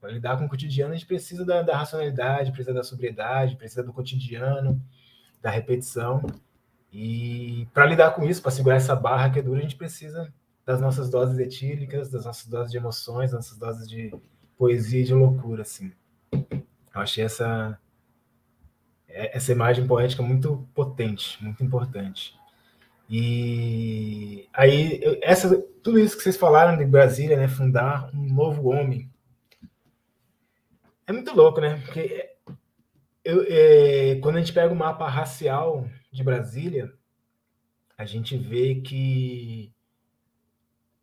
Para 0.00 0.12
lidar 0.12 0.38
com 0.38 0.44
o 0.44 0.48
cotidiano, 0.48 0.92
a 0.92 0.96
gente 0.96 1.06
precisa 1.06 1.44
da, 1.44 1.62
da 1.62 1.76
racionalidade, 1.76 2.52
precisa 2.52 2.72
da 2.72 2.84
sobriedade, 2.84 3.56
precisa 3.56 3.82
do 3.82 3.92
cotidiano, 3.92 4.80
da 5.42 5.50
repetição. 5.50 6.24
E 6.92 7.66
para 7.74 7.86
lidar 7.86 8.12
com 8.12 8.24
isso, 8.24 8.40
para 8.40 8.50
segurar 8.50 8.76
essa 8.76 8.94
barra 8.94 9.28
que 9.30 9.40
é 9.40 9.42
dura, 9.42 9.58
a 9.58 9.62
gente 9.62 9.76
precisa 9.76 10.32
das 10.64 10.80
nossas 10.80 11.10
doses 11.10 11.38
etílicas, 11.38 12.10
das 12.10 12.24
nossas 12.24 12.46
doses 12.46 12.70
de 12.70 12.76
emoções, 12.76 13.32
das 13.32 13.40
nossas 13.40 13.58
doses 13.58 13.88
de 13.88 14.14
poesia 14.56 15.00
e 15.00 15.04
de 15.04 15.14
loucura, 15.14 15.62
assim. 15.62 15.92
Eu 16.32 17.00
achei 17.00 17.24
essa 17.24 17.78
é, 19.08 19.36
essa 19.36 19.52
imagem 19.52 19.86
poética 19.86 20.22
muito 20.22 20.68
potente, 20.74 21.42
muito 21.42 21.64
importante. 21.64 22.38
E 23.10 24.46
aí, 24.52 25.00
essa, 25.22 25.60
tudo 25.82 25.98
isso 25.98 26.16
que 26.16 26.22
vocês 26.22 26.36
falaram 26.36 26.76
de 26.76 26.84
Brasília, 26.84 27.36
né, 27.36 27.48
fundar 27.48 28.10
um 28.14 28.34
novo 28.34 28.68
homem, 28.68 29.10
é 31.06 31.12
muito 31.12 31.34
louco, 31.34 31.58
né? 31.58 31.80
Porque 31.86 32.36
eu, 33.24 33.44
é, 33.48 34.16
quando 34.20 34.36
a 34.36 34.40
gente 34.40 34.52
pega 34.52 34.72
o 34.72 34.76
mapa 34.76 35.08
racial 35.08 35.88
de 36.12 36.22
Brasília, 36.22 36.92
a 37.96 38.04
gente 38.04 38.36
vê 38.36 38.76
que 38.76 39.72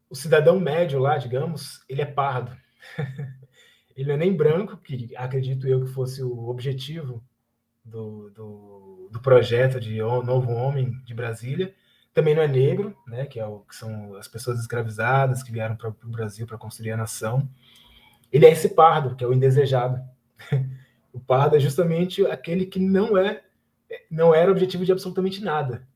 o 0.08 0.16
cidadão 0.16 0.60
médio 0.60 1.00
lá, 1.00 1.18
digamos, 1.18 1.84
ele 1.90 2.02
é 2.02 2.06
pardo. 2.06 2.56
ele 3.98 4.08
não 4.10 4.14
é 4.14 4.18
nem 4.18 4.36
branco, 4.36 4.78
que 4.78 5.16
acredito 5.16 5.68
eu 5.68 5.84
que 5.84 5.92
fosse 5.92 6.22
o 6.24 6.48
objetivo 6.48 7.24
do, 7.86 8.32
do, 8.32 9.10
do 9.12 9.22
projeto 9.22 9.80
de 9.80 10.00
Novo 10.00 10.52
Homem 10.52 10.92
de 11.06 11.14
Brasília. 11.14 11.74
Também 12.14 12.34
não 12.34 12.42
é 12.42 12.48
negro, 12.48 12.96
né, 13.08 13.26
que, 13.26 13.40
é 13.40 13.46
o, 13.46 13.60
que 13.60 13.76
são 13.76 14.16
as 14.16 14.28
pessoas 14.28 14.60
escravizadas 14.60 15.44
que 15.44 15.52
vieram 15.52 15.76
para 15.76 15.90
o 15.90 16.10
Brasil 16.10 16.48
para 16.48 16.58
construir 16.58 16.92
a 16.92 16.98
nação. 16.98 17.48
Ele 18.32 18.46
é 18.46 18.52
esse 18.52 18.70
pardo, 18.70 19.16
que 19.16 19.24
é 19.24 19.28
o 19.28 19.34
indesejado. 19.34 20.02
o 21.14 21.20
pardo 21.20 21.56
é 21.56 21.60
justamente 21.60 22.26
aquele 22.26 22.66
que 22.66 22.80
não 22.80 23.18
é 23.18 23.42
não 24.10 24.34
era 24.34 24.52
objetivo 24.52 24.84
de 24.84 24.92
absolutamente 24.92 25.44
nada. 25.44 25.88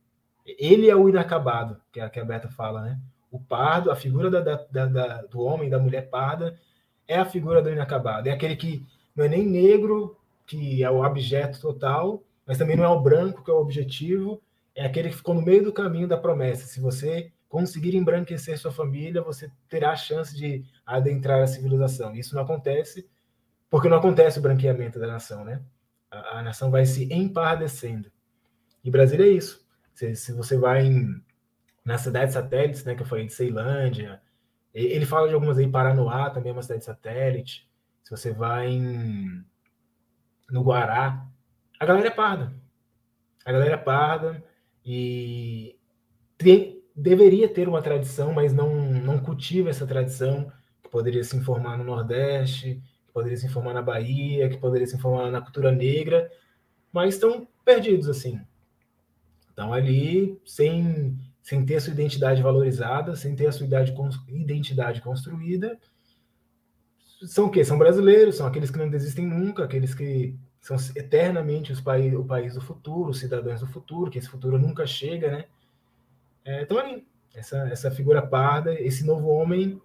Ele 0.46 0.90
é 0.90 0.96
o 0.96 1.10
inacabado, 1.10 1.82
que 1.92 2.00
é 2.00 2.04
a 2.04 2.10
que 2.10 2.20
a 2.20 2.26
Beta 2.26 2.50
fala, 2.50 2.82
né? 2.82 3.00
O 3.32 3.40
pardo, 3.40 3.92
a 3.92 3.96
figura 3.96 4.30
da, 4.30 4.42
da, 4.42 4.86
da, 4.86 5.22
do 5.24 5.42
homem, 5.42 5.70
da 5.70 5.80
mulher 5.80 6.10
parda, 6.10 6.58
é 7.08 7.18
a 7.18 7.26
figura 7.26 7.62
do 7.62 7.70
inacabado. 7.70 8.30
É 8.30 8.32
aquele 8.32 8.56
que 8.56 8.86
não 9.16 9.26
é 9.26 9.28
nem 9.28 9.46
negro, 9.46 10.19
que 10.50 10.84
é 10.84 10.90
o 10.90 11.06
objeto 11.06 11.62
total, 11.62 12.24
mas 12.44 12.58
também 12.58 12.76
não 12.76 12.84
é 12.84 12.88
o 12.88 13.00
branco 13.00 13.44
que 13.44 13.52
é 13.52 13.54
o 13.54 13.62
objetivo, 13.62 14.42
é 14.74 14.84
aquele 14.84 15.10
que 15.10 15.18
ficou 15.18 15.36
no 15.36 15.44
meio 15.44 15.64
do 15.64 15.72
caminho 15.72 16.08
da 16.08 16.18
promessa. 16.18 16.66
Se 16.66 16.82
você 16.82 17.32
conseguir 17.48 17.96
embranquecer 17.96 18.58
sua 18.58 18.72
família, 18.72 19.22
você 19.22 19.52
terá 19.70 19.92
a 19.92 19.96
chance 19.96 20.36
de 20.36 20.66
adentrar 20.84 21.44
a 21.44 21.48
civilização. 21.48 22.16
Isso 22.16 22.34
não 22.34 22.42
acontece 22.42 23.08
porque 23.70 23.88
não 23.88 23.98
acontece 23.98 24.40
o 24.40 24.42
branqueamento 24.42 25.00
da 25.00 25.06
nação, 25.06 25.46
né? 25.46 25.62
A, 26.10 26.40
a 26.40 26.42
nação 26.42 26.72
vai 26.72 26.84
se 26.84 27.14
empardecendo. 27.14 28.12
E 28.84 28.90
Brasília 28.90 29.28
é 29.28 29.30
isso. 29.30 29.64
Se, 29.94 30.16
se 30.16 30.34
você 30.34 30.58
vai 30.58 30.84
em, 30.84 31.22
nas 31.86 32.02
cidades 32.02 32.34
satélites, 32.34 32.84
né, 32.84 32.96
que 32.96 33.04
eu 33.04 33.08
falei 33.08 33.28
de 33.28 33.34
Ceilândia, 33.34 34.20
ele 34.74 35.06
fala 35.06 35.28
de 35.28 35.36
algumas 35.36 35.60
aí, 35.60 35.68
Paranoá 35.68 36.32
também 36.32 36.50
é 36.50 36.54
uma 36.54 36.64
cidade 36.64 36.84
satélite. 36.84 37.70
Se 38.04 38.10
você 38.10 38.34
vai 38.34 38.70
em 38.70 39.46
no 40.52 40.64
Guará, 40.64 41.26
a 41.80 41.86
galera 41.86 42.08
é 42.08 42.12
parda. 42.12 42.54
A 43.46 43.52
galera 43.52 43.74
é 43.74 43.78
parda 43.78 44.44
e 44.86 45.76
deveria 46.96 47.48
ter 47.48 47.68
uma 47.68 47.82
tradição, 47.82 48.34
mas 48.34 48.54
não, 48.54 48.76
não 48.76 49.20
cultiva 49.20 49.70
essa 49.70 49.88
tradição, 49.88 50.52
que 50.84 50.90
poderia 50.90 51.24
se 51.24 51.36
informar 51.36 51.78
no 51.78 51.84
Nordeste, 51.84 52.82
que 53.06 53.14
poderia 53.14 53.38
se 53.38 53.46
informar 53.46 53.74
na 53.74 53.82
Bahia, 53.82 54.50
que 54.50 54.58
poderia 54.58 54.88
se 54.88 54.96
informar 54.96 55.32
na 55.32 55.42
cultura 55.42 55.72
negra, 55.72 56.30
mas 56.92 57.16
estão 57.16 57.48
perdidos 57.64 58.10
assim. 58.10 58.40
Estão 59.50 59.74
ali 59.74 60.40
sem, 60.46 61.18
sem 61.42 61.66
ter 61.66 61.80
sua 61.82 61.94
identidade 61.94 62.42
valorizada, 62.42 63.16
sem 63.16 63.36
ter 63.36 63.48
a 63.48 63.52
sua 63.52 63.66
identidade 64.28 65.02
construída, 65.02 65.78
são 67.24 67.48
o 67.48 67.52
quê? 67.52 67.64
São 67.66 67.78
brasileiros, 67.78 68.36
são 68.36 68.48
aqueles 68.48 68.72
que 68.72 68.78
não 68.78 68.90
desistem 68.90 69.26
nunca, 69.26 69.64
aqueles 69.64 69.94
que 69.94 70.38
são 70.62 70.78
eternamente 70.96 71.72
os 71.72 71.82
país, 71.82 72.14
o 72.14 72.24
país 72.24 72.54
do 72.54 72.62
futuro, 72.62 73.12
os 73.12 73.20
cidadãos 73.20 73.62
do 73.62 73.68
futuro, 73.68 74.12
que 74.12 74.18
esse 74.18 74.30
futuro 74.30 74.58
nunca 74.58 74.86
chega, 74.86 75.32
né? 75.32 75.46
É, 76.46 76.62
então, 76.62 76.78
ali, 76.78 77.08
essa, 77.34 77.58
essa 77.70 77.92
figura 77.92 78.26
parda, 78.26 78.74
esse 78.74 79.06
novo 79.06 79.28
homem 79.30 79.82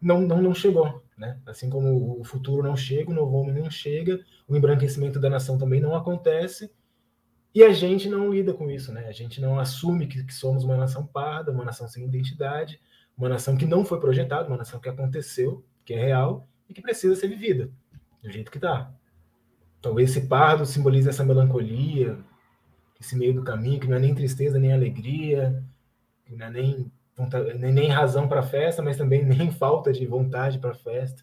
não, 0.00 0.20
não, 0.20 0.40
não 0.40 0.54
chegou, 0.54 1.02
né? 1.16 1.38
Assim 1.46 1.70
como 1.70 2.20
o 2.20 2.24
futuro 2.24 2.62
não 2.62 2.76
chega, 2.76 3.10
o 3.10 3.14
novo 3.14 3.36
homem 3.36 3.54
não 3.54 3.70
chega, 3.70 4.20
o 4.46 4.56
embranquecimento 4.56 5.18
da 5.18 5.30
nação 5.30 5.56
também 5.58 5.80
não 5.80 5.94
acontece, 5.94 6.70
e 7.54 7.62
a 7.62 7.72
gente 7.72 8.08
não 8.08 8.32
lida 8.32 8.52
com 8.52 8.70
isso, 8.70 8.92
né? 8.92 9.06
A 9.06 9.12
gente 9.12 9.40
não 9.40 9.58
assume 9.58 10.06
que, 10.06 10.24
que 10.24 10.34
somos 10.34 10.64
uma 10.64 10.76
nação 10.76 11.06
parda, 11.06 11.52
uma 11.52 11.64
nação 11.64 11.86
sem 11.86 12.04
identidade, 12.04 12.80
uma 13.16 13.28
nação 13.28 13.56
que 13.56 13.64
não 13.64 13.84
foi 13.84 14.00
projetada, 14.00 14.48
uma 14.48 14.56
nação 14.56 14.80
que 14.80 14.88
aconteceu, 14.88 15.64
que 15.84 15.94
é 15.94 15.98
real 15.98 16.48
e 16.68 16.74
que 16.74 16.82
precisa 16.82 17.14
ser 17.14 17.28
vivida 17.28 17.70
do 18.22 18.30
jeito 18.30 18.50
que 18.50 18.58
está. 18.58 18.92
Talvez 19.80 20.10
esse 20.10 20.26
pardo 20.26 20.64
simbolize 20.64 21.08
essa 21.08 21.24
melancolia, 21.24 22.18
esse 22.98 23.16
meio 23.16 23.34
do 23.34 23.44
caminho, 23.44 23.78
que 23.78 23.86
não 23.86 23.96
é 23.96 24.00
nem 24.00 24.14
tristeza 24.14 24.58
nem 24.58 24.72
alegria, 24.72 25.62
que 26.24 26.34
não 26.34 26.46
é 26.46 26.50
nem, 26.50 26.92
vontade, 27.14 27.54
nem 27.58 27.88
razão 27.88 28.26
para 28.26 28.40
a 28.40 28.44
festa, 28.44 28.82
mas 28.82 28.96
também 28.96 29.22
nem 29.26 29.50
falta 29.50 29.92
de 29.92 30.06
vontade 30.06 30.58
para 30.58 30.70
a 30.70 30.74
festa. 30.74 31.22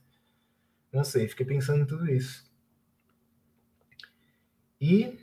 Não 0.93 1.03
sei, 1.03 1.27
fiquei 1.27 1.45
pensando 1.45 1.83
em 1.83 1.85
tudo 1.87 2.09
isso. 2.09 2.51
E 4.79 5.17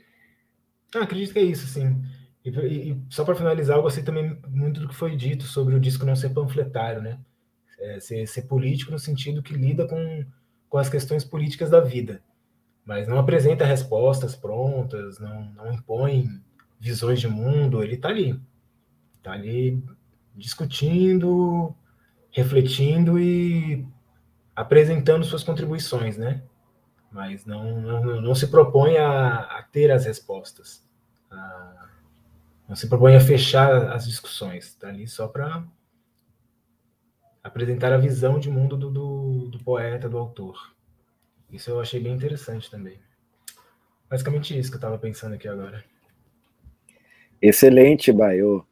ah, 0.95 1.03
acredito 1.03 1.33
que 1.33 1.39
é 1.39 1.43
isso, 1.43 1.67
sim. 1.67 2.01
E, 2.43 2.49
e 2.49 3.01
só 3.09 3.23
para 3.23 3.35
finalizar, 3.35 3.77
eu 3.77 3.83
gostei 3.83 4.03
também 4.03 4.37
muito 4.47 4.81
do 4.81 4.87
que 4.87 4.95
foi 4.95 5.15
dito 5.15 5.43
sobre 5.43 5.75
o 5.75 5.79
disco 5.79 6.05
não 6.05 6.15
ser 6.15 6.29
panfletário, 6.29 7.01
né? 7.01 7.19
É, 7.79 7.99
ser, 7.99 8.27
ser, 8.27 8.43
político 8.43 8.91
no 8.91 8.99
sentido 8.99 9.41
que 9.41 9.53
lida 9.53 9.87
com, 9.87 10.25
com 10.67 10.77
as 10.77 10.89
questões 10.89 11.23
políticas 11.23 11.69
da 11.69 11.79
vida, 11.79 12.21
mas 12.85 13.07
não 13.07 13.19
apresenta 13.19 13.65
respostas 13.65 14.35
prontas, 14.35 15.19
não, 15.19 15.45
não 15.51 15.71
impõe 15.71 16.41
visões 16.79 17.19
de 17.19 17.27
mundo, 17.27 17.83
ele 17.83 17.95
está 17.95 18.09
ali, 18.09 18.39
está 19.17 19.33
ali 19.33 19.83
discutindo, 20.35 21.75
refletindo 22.31 23.19
e 23.19 23.85
apresentando 24.55 25.25
suas 25.25 25.43
contribuições, 25.43 26.17
né? 26.17 26.43
Mas 27.11 27.45
não, 27.45 27.81
não, 27.81 28.21
não 28.21 28.35
se 28.35 28.47
propõe 28.47 28.97
a, 28.97 29.39
a 29.39 29.63
ter 29.63 29.91
as 29.91 30.05
respostas, 30.05 30.85
a, 31.29 31.89
não 32.67 32.75
se 32.75 32.87
propõe 32.87 33.15
a 33.15 33.19
fechar 33.19 33.91
as 33.91 34.05
discussões, 34.05 34.67
está 34.67 34.89
ali 34.89 35.07
só 35.07 35.27
para 35.27 35.63
apresentar 37.43 37.91
a 37.91 37.97
visão 37.97 38.39
de 38.39 38.49
mundo 38.49 38.77
do, 38.77 38.89
do, 38.89 39.47
do, 39.49 39.59
poeta, 39.59 40.09
do 40.09 40.17
autor. 40.17 40.73
Isso 41.51 41.69
eu 41.71 41.79
achei 41.79 41.99
bem 41.99 42.13
interessante 42.13 42.69
também. 42.69 42.99
Basicamente 44.09 44.57
isso 44.57 44.69
que 44.69 44.75
eu 44.75 44.79
estava 44.79 44.97
pensando 44.97 45.35
aqui 45.35 45.47
agora. 45.47 45.83
Excelente, 47.41 48.11
Baio. 48.11 48.65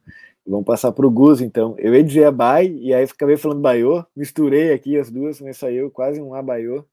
Vamos 0.46 0.66
passar 0.66 0.92
para 0.92 1.06
o 1.06 1.12
Gus, 1.12 1.42
então. 1.42 1.76
Eu 1.78 1.94
ia 1.94 2.04
dizer 2.04 2.24
a 2.24 2.32
Bai, 2.32 2.68
e 2.68 2.94
aí 2.94 3.04
acabei 3.04 3.36
falando 3.36 3.60
Baiô, 3.60 4.06
misturei 4.16 4.72
aqui 4.72 4.98
as 4.98 5.12
duas, 5.12 5.42
mas 5.42 5.58
saiu 5.58 5.92
quase 5.92 6.22
um 6.22 6.34
Abaiô. 6.34 6.86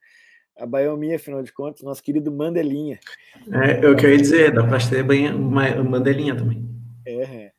A 0.56 0.66
Baiô 0.66 0.96
minha, 0.96 1.16
afinal 1.16 1.42
de 1.42 1.52
contas, 1.52 1.82
nosso 1.82 2.02
querido 2.02 2.32
Mandelinha. 2.32 2.98
É, 3.52 3.84
é 3.84 3.88
o 3.88 3.96
que 3.96 4.06
eu 4.06 4.10
ia 4.10 4.16
dizer, 4.16 4.52
dá 4.52 4.64
para 4.66 4.78
ter 4.78 5.04
Mandelinha 5.04 6.36
também. 6.36 6.68
É, 7.06 7.22
é. 7.22 7.52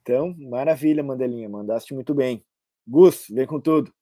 Então, 0.00 0.34
maravilha, 0.38 1.02
Mandelinha, 1.02 1.48
mandaste 1.48 1.92
muito 1.92 2.14
bem. 2.14 2.44
Gus, 2.86 3.26
vem 3.30 3.46
com 3.46 3.60
tudo. 3.60 3.92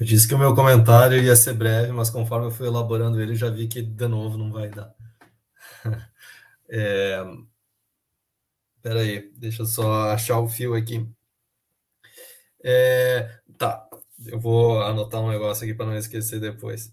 Eu 0.00 0.06
disse 0.06 0.26
que 0.26 0.34
o 0.34 0.38
meu 0.38 0.54
comentário 0.54 1.22
ia 1.22 1.36
ser 1.36 1.54
breve, 1.54 1.92
mas 1.92 2.10
conforme 2.10 2.46
eu 2.46 2.50
fui 2.50 2.66
elaborando 2.66 3.20
ele, 3.20 3.36
já 3.36 3.50
vi 3.50 3.68
que 3.68 3.82
de 3.82 4.08
novo 4.08 4.36
não 4.38 4.50
vai 4.52 4.68
dar. 4.70 4.94
É... 6.74 7.22
Espera 8.76 9.00
aí, 9.00 9.30
deixa 9.36 9.62
eu 9.62 9.66
só 9.66 10.10
achar 10.10 10.40
o 10.40 10.48
fio 10.48 10.74
aqui. 10.74 11.06
É... 12.64 13.40
Tá, 13.58 13.88
eu 14.26 14.40
vou 14.40 14.82
anotar 14.82 15.20
um 15.20 15.30
negócio 15.30 15.64
aqui 15.64 15.74
para 15.74 15.86
não 15.86 15.96
esquecer 15.96 16.40
depois. 16.40 16.92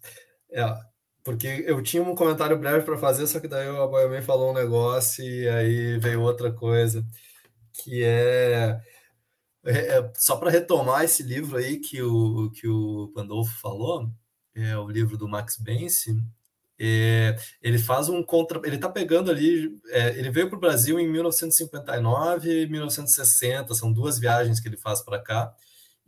É, 0.51 0.63
porque 1.23 1.63
eu 1.65 1.81
tinha 1.81 2.03
um 2.03 2.15
comentário 2.15 2.57
breve 2.57 2.83
para 2.85 2.97
fazer, 2.97 3.27
só 3.27 3.39
que 3.39 3.47
daí 3.47 3.69
o 3.69 3.81
Abayomi 3.81 4.21
falou 4.21 4.51
um 4.51 4.53
negócio 4.53 5.23
e 5.23 5.47
aí 5.49 5.97
veio 5.99 6.21
outra 6.21 6.51
coisa, 6.51 7.05
que 7.73 8.03
é 8.03 8.79
é, 9.63 9.97
é, 9.97 10.11
só 10.15 10.37
para 10.37 10.49
retomar 10.49 11.03
esse 11.03 11.23
livro 11.23 11.57
aí 11.57 11.77
que 11.79 12.01
o, 12.01 12.51
que 12.51 12.67
o 12.67 13.11
Pandolfo 13.13 13.59
falou, 13.59 14.09
é 14.55 14.77
o 14.77 14.89
livro 14.89 15.17
do 15.17 15.27
Max 15.27 15.57
Bense, 15.57 16.15
é, 16.81 17.35
ele 17.61 17.77
faz 17.77 18.07
um 18.07 18.23
contra. 18.23 18.59
Ele 18.65 18.77
está 18.77 18.87
pegando 18.89 19.29
ali. 19.29 19.77
É, 19.89 20.17
ele 20.17 20.31
veio 20.31 20.47
para 20.47 20.57
o 20.57 20.59
Brasil 20.59 20.97
em 20.97 21.09
1959 21.09 22.63
e 22.63 22.67
1960, 22.67 23.75
são 23.75 23.91
duas 23.91 24.17
viagens 24.17 24.59
que 24.61 24.67
ele 24.69 24.77
faz 24.77 25.01
para 25.01 25.19
cá, 25.19 25.53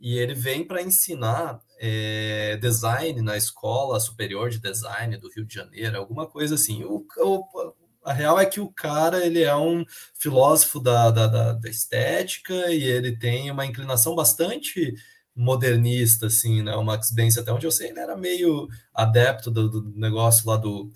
e 0.00 0.18
ele 0.18 0.34
vem 0.34 0.66
para 0.66 0.82
ensinar 0.82 1.60
é, 1.78 2.56
design 2.56 3.20
na 3.20 3.36
Escola 3.36 4.00
Superior 4.00 4.48
de 4.48 4.58
Design 4.58 5.16
do 5.18 5.30
Rio 5.30 5.44
de 5.44 5.54
Janeiro, 5.54 5.98
alguma 5.98 6.26
coisa 6.26 6.54
assim. 6.54 6.84
O, 6.84 7.06
o, 7.18 7.74
a 8.04 8.12
real 8.12 8.38
é 8.38 8.46
que 8.46 8.60
o 8.60 8.68
cara 8.72 9.24
ele 9.24 9.42
é 9.42 9.54
um 9.56 9.84
filósofo 10.14 10.80
da, 10.80 11.10
da, 11.10 11.26
da, 11.26 11.52
da 11.52 11.68
estética 11.68 12.70
e 12.70 12.82
ele 12.82 13.16
tem 13.16 13.50
uma 13.50 13.66
inclinação 13.66 14.14
bastante 14.14 14.94
modernista, 15.34 16.26
assim, 16.26 16.62
né? 16.62 16.74
O 16.76 16.84
Max 16.84 17.10
Benz, 17.10 17.38
até 17.38 17.52
onde 17.52 17.66
eu 17.66 17.70
sei, 17.70 17.90
ele 17.90 18.00
era 18.00 18.16
meio 18.16 18.68
adepto 18.94 19.50
do, 19.50 19.68
do 19.68 19.98
negócio 19.98 20.48
lá 20.48 20.56
do... 20.56 20.92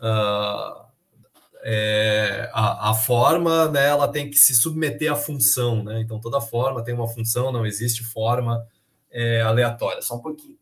Uh, 0.00 0.88
é, 1.62 2.50
a, 2.52 2.90
a, 2.90 2.94
forma, 2.94 3.68
né, 3.68 3.88
ela 3.88 4.06
tem 4.06 4.30
que 4.30 4.36
se 4.36 4.54
submeter 4.54 5.12
à 5.12 5.16
função, 5.16 5.82
né? 5.82 6.00
Então, 6.00 6.20
toda 6.20 6.40
forma 6.40 6.84
tem 6.84 6.94
uma 6.94 7.08
função, 7.08 7.50
não 7.50 7.66
existe 7.66 8.04
forma 8.04 8.64
é, 9.10 9.40
aleatória. 9.42 10.00
Só 10.00 10.16
um 10.16 10.20
pouquinho. 10.20 10.56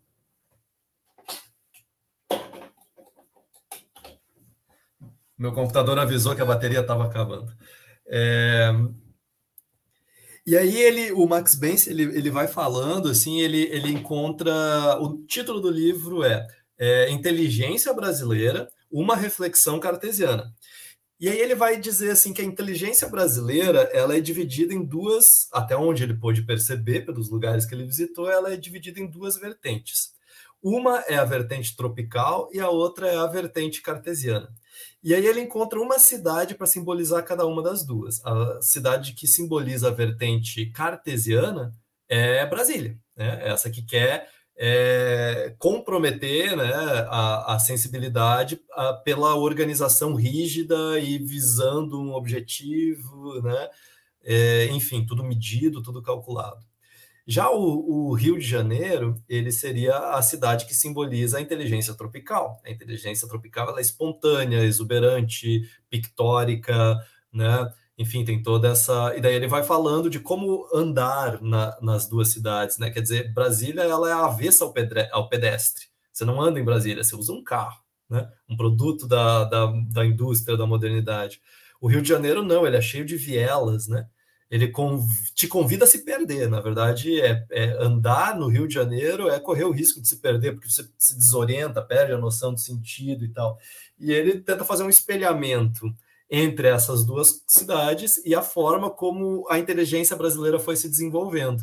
Meu 5.39 5.53
computador 5.53 5.99
avisou 5.99 6.35
que 6.35 6.43
a 6.43 6.47
bateria 6.47 6.81
estava 6.81 7.05
acabando. 7.05 7.53
É... 8.09 8.71
E 10.47 10.57
aí 10.57 10.81
ele, 10.81 11.13
o 11.13 11.27
Max 11.27 11.57
Benz, 11.57 11.89
ele, 11.89 12.05
ele 12.05 12.31
vai 12.31 12.47
falando 12.47 13.09
assim, 13.09 13.41
ele, 13.41 13.63
ele 13.65 13.91
encontra 13.91 14.97
o 15.01 15.25
título 15.27 15.61
do 15.61 15.69
livro 15.69 16.23
é, 16.23 16.47
é 16.79 17.11
Inteligência 17.11 17.93
Brasileira, 17.93 18.71
uma 18.91 19.17
reflexão 19.17 19.81
cartesiana. 19.81 20.55
E 21.19 21.29
aí 21.29 21.39
ele 21.39 21.55
vai 21.55 21.81
dizer 21.81 22.11
assim 22.11 22.33
que 22.35 22.43
a 22.43 22.45
inteligência 22.45 23.09
brasileira 23.09 23.91
ela 23.93 24.15
é 24.17 24.21
dividida 24.21 24.75
em 24.75 24.85
duas, 24.85 25.49
até 25.51 25.75
onde 25.75 26.03
ele 26.03 26.15
pôde 26.15 26.43
perceber 26.43 27.07
pelos 27.07 27.31
lugares 27.31 27.65
que 27.65 27.75
ele 27.75 27.87
visitou, 27.87 28.31
ela 28.31 28.53
é 28.53 28.57
dividida 28.57 29.01
em 29.01 29.07
duas 29.07 29.37
vertentes. 29.39 30.15
Uma 30.63 31.01
é 31.07 31.17
a 31.17 31.25
vertente 31.25 31.77
tropical 31.77 32.49
e 32.53 32.61
a 32.61 32.69
outra 32.69 33.09
é 33.09 33.17
a 33.17 33.27
vertente 33.27 33.81
cartesiana. 33.83 34.53
E 35.03 35.15
aí 35.15 35.25
ele 35.25 35.41
encontra 35.41 35.81
uma 35.81 35.99
cidade 35.99 36.55
para 36.55 36.67
simbolizar 36.67 37.25
cada 37.25 37.47
uma 37.47 37.63
das 37.63 37.85
duas. 37.85 38.25
A 38.25 38.61
cidade 38.61 39.13
que 39.13 39.27
simboliza 39.27 39.89
a 39.89 39.93
vertente 39.93 40.67
cartesiana 40.67 41.73
é 42.09 42.45
Brasília, 42.47 42.99
né? 43.17 43.49
Essa 43.49 43.71
que 43.71 43.83
quer 43.83 44.29
é, 44.59 45.55
comprometer 45.59 46.57
né, 46.57 46.73
a, 47.09 47.55
a 47.55 47.59
sensibilidade 47.59 48.61
a, 48.73 48.95
pela 48.95 49.37
organização 49.37 50.15
rígida 50.15 50.99
e 50.99 51.19
visando 51.19 52.01
um 52.01 52.15
objetivo, 52.15 53.41
né? 53.43 53.71
É, 54.25 54.67
enfim, 54.73 55.07
tudo 55.07 55.23
medido, 55.23 55.81
tudo 55.83 56.03
calculado. 56.03 56.66
Já 57.27 57.51
o, 57.51 58.11
o, 58.11 58.15
Rio 58.15 58.39
de 58.39 58.47
Janeiro, 58.47 59.21
ele 59.29 59.51
seria 59.51 59.97
a 59.97 60.23
cidade 60.23 60.65
que 60.65 60.75
simboliza 60.75 61.39
a 61.39 61.41
inteligência 61.41 61.93
tropical. 61.95 62.61
A 62.65 62.71
inteligência 62.71 63.27
tropical 63.27 63.77
é 63.77 63.81
espontânea, 63.81 64.65
exuberante, 64.65 65.69
pictórica, 65.91 66.97
né? 67.33 67.69
Enfim, 67.99 68.25
tem 68.25 68.41
toda 68.43 68.69
essa. 68.69 69.13
E 69.17 69.21
daí 69.21 69.35
ele 69.35 69.49
vai 69.49 69.65
falando 69.65 70.09
de 70.09 70.21
como 70.21 70.69
andar 70.73 71.43
na, 71.43 71.77
nas 71.81 72.09
duas 72.09 72.29
cidades, 72.29 72.79
né? 72.79 72.91
Quer 72.91 73.01
dizer, 73.01 73.33
Brasília 73.33 73.83
ela 73.83 74.09
é 74.09 74.13
avessa 74.13 74.65
ao, 74.65 74.73
pedre... 74.73 75.09
ao 75.11 75.29
pedestre. 75.29 75.87
Você 76.13 76.25
não 76.25 76.41
anda 76.41 76.61
em 76.61 76.65
Brasília, 76.65 77.03
você 77.03 77.17
usa 77.17 77.33
um 77.33 77.43
carro, 77.43 77.83
né? 78.09 78.31
Um 78.49 78.57
produto 78.57 79.09
da, 79.09 79.45
da, 79.45 79.67
da 79.91 80.07
indústria, 80.07 80.57
da 80.57 80.67
modernidade. 80.67 81.41
O 81.81 81.89
Rio 81.89 82.03
de 82.03 82.09
Janeiro 82.09 82.43
não, 82.43 82.67
ele 82.67 82.77
é 82.77 82.81
cheio 82.81 83.05
de 83.05 83.17
vielas, 83.17 83.89
né? 83.89 84.07
Ele 84.51 84.73
te 85.35 85.49
convida 85.49 85.85
a 85.85 85.89
se 85.89 86.05
perder. 86.05 86.49
Na 86.49 86.61
verdade, 86.61 87.21
é, 87.21 87.45
é, 87.51 87.71
andar 87.83 88.39
no 88.39 88.49
Rio 88.49 88.69
de 88.69 88.75
Janeiro 88.75 89.29
é 89.29 89.41
correr 89.41 89.65
o 89.65 89.73
risco 89.73 90.01
de 90.01 90.09
se 90.09 90.21
perder, 90.21 90.53
porque 90.53 90.71
você 90.71 90.89
se 90.99 91.17
desorienta, 91.17 91.83
perde 91.83 92.13
a 92.13 92.19
noção 92.19 92.55
de 92.55 92.63
sentido 92.63 93.25
e 93.25 93.29
tal. 93.29 93.59
E 93.99 94.13
ele 94.13 94.41
tenta 94.41 94.65
fazer 94.65 94.85
um 94.85 94.91
espelhamento 94.91 95.93
entre 96.31 96.69
essas 96.69 97.05
duas 97.05 97.43
cidades 97.47 98.19
e 98.25 98.35
a 98.35 98.43
forma 98.43 98.91
como 98.91 99.47
a 99.51 99.59
inteligência 99.59 100.17
brasileira 100.17 100.59
foi 100.59 100.77
se 100.77 100.89
desenvolvendo. 100.89 101.63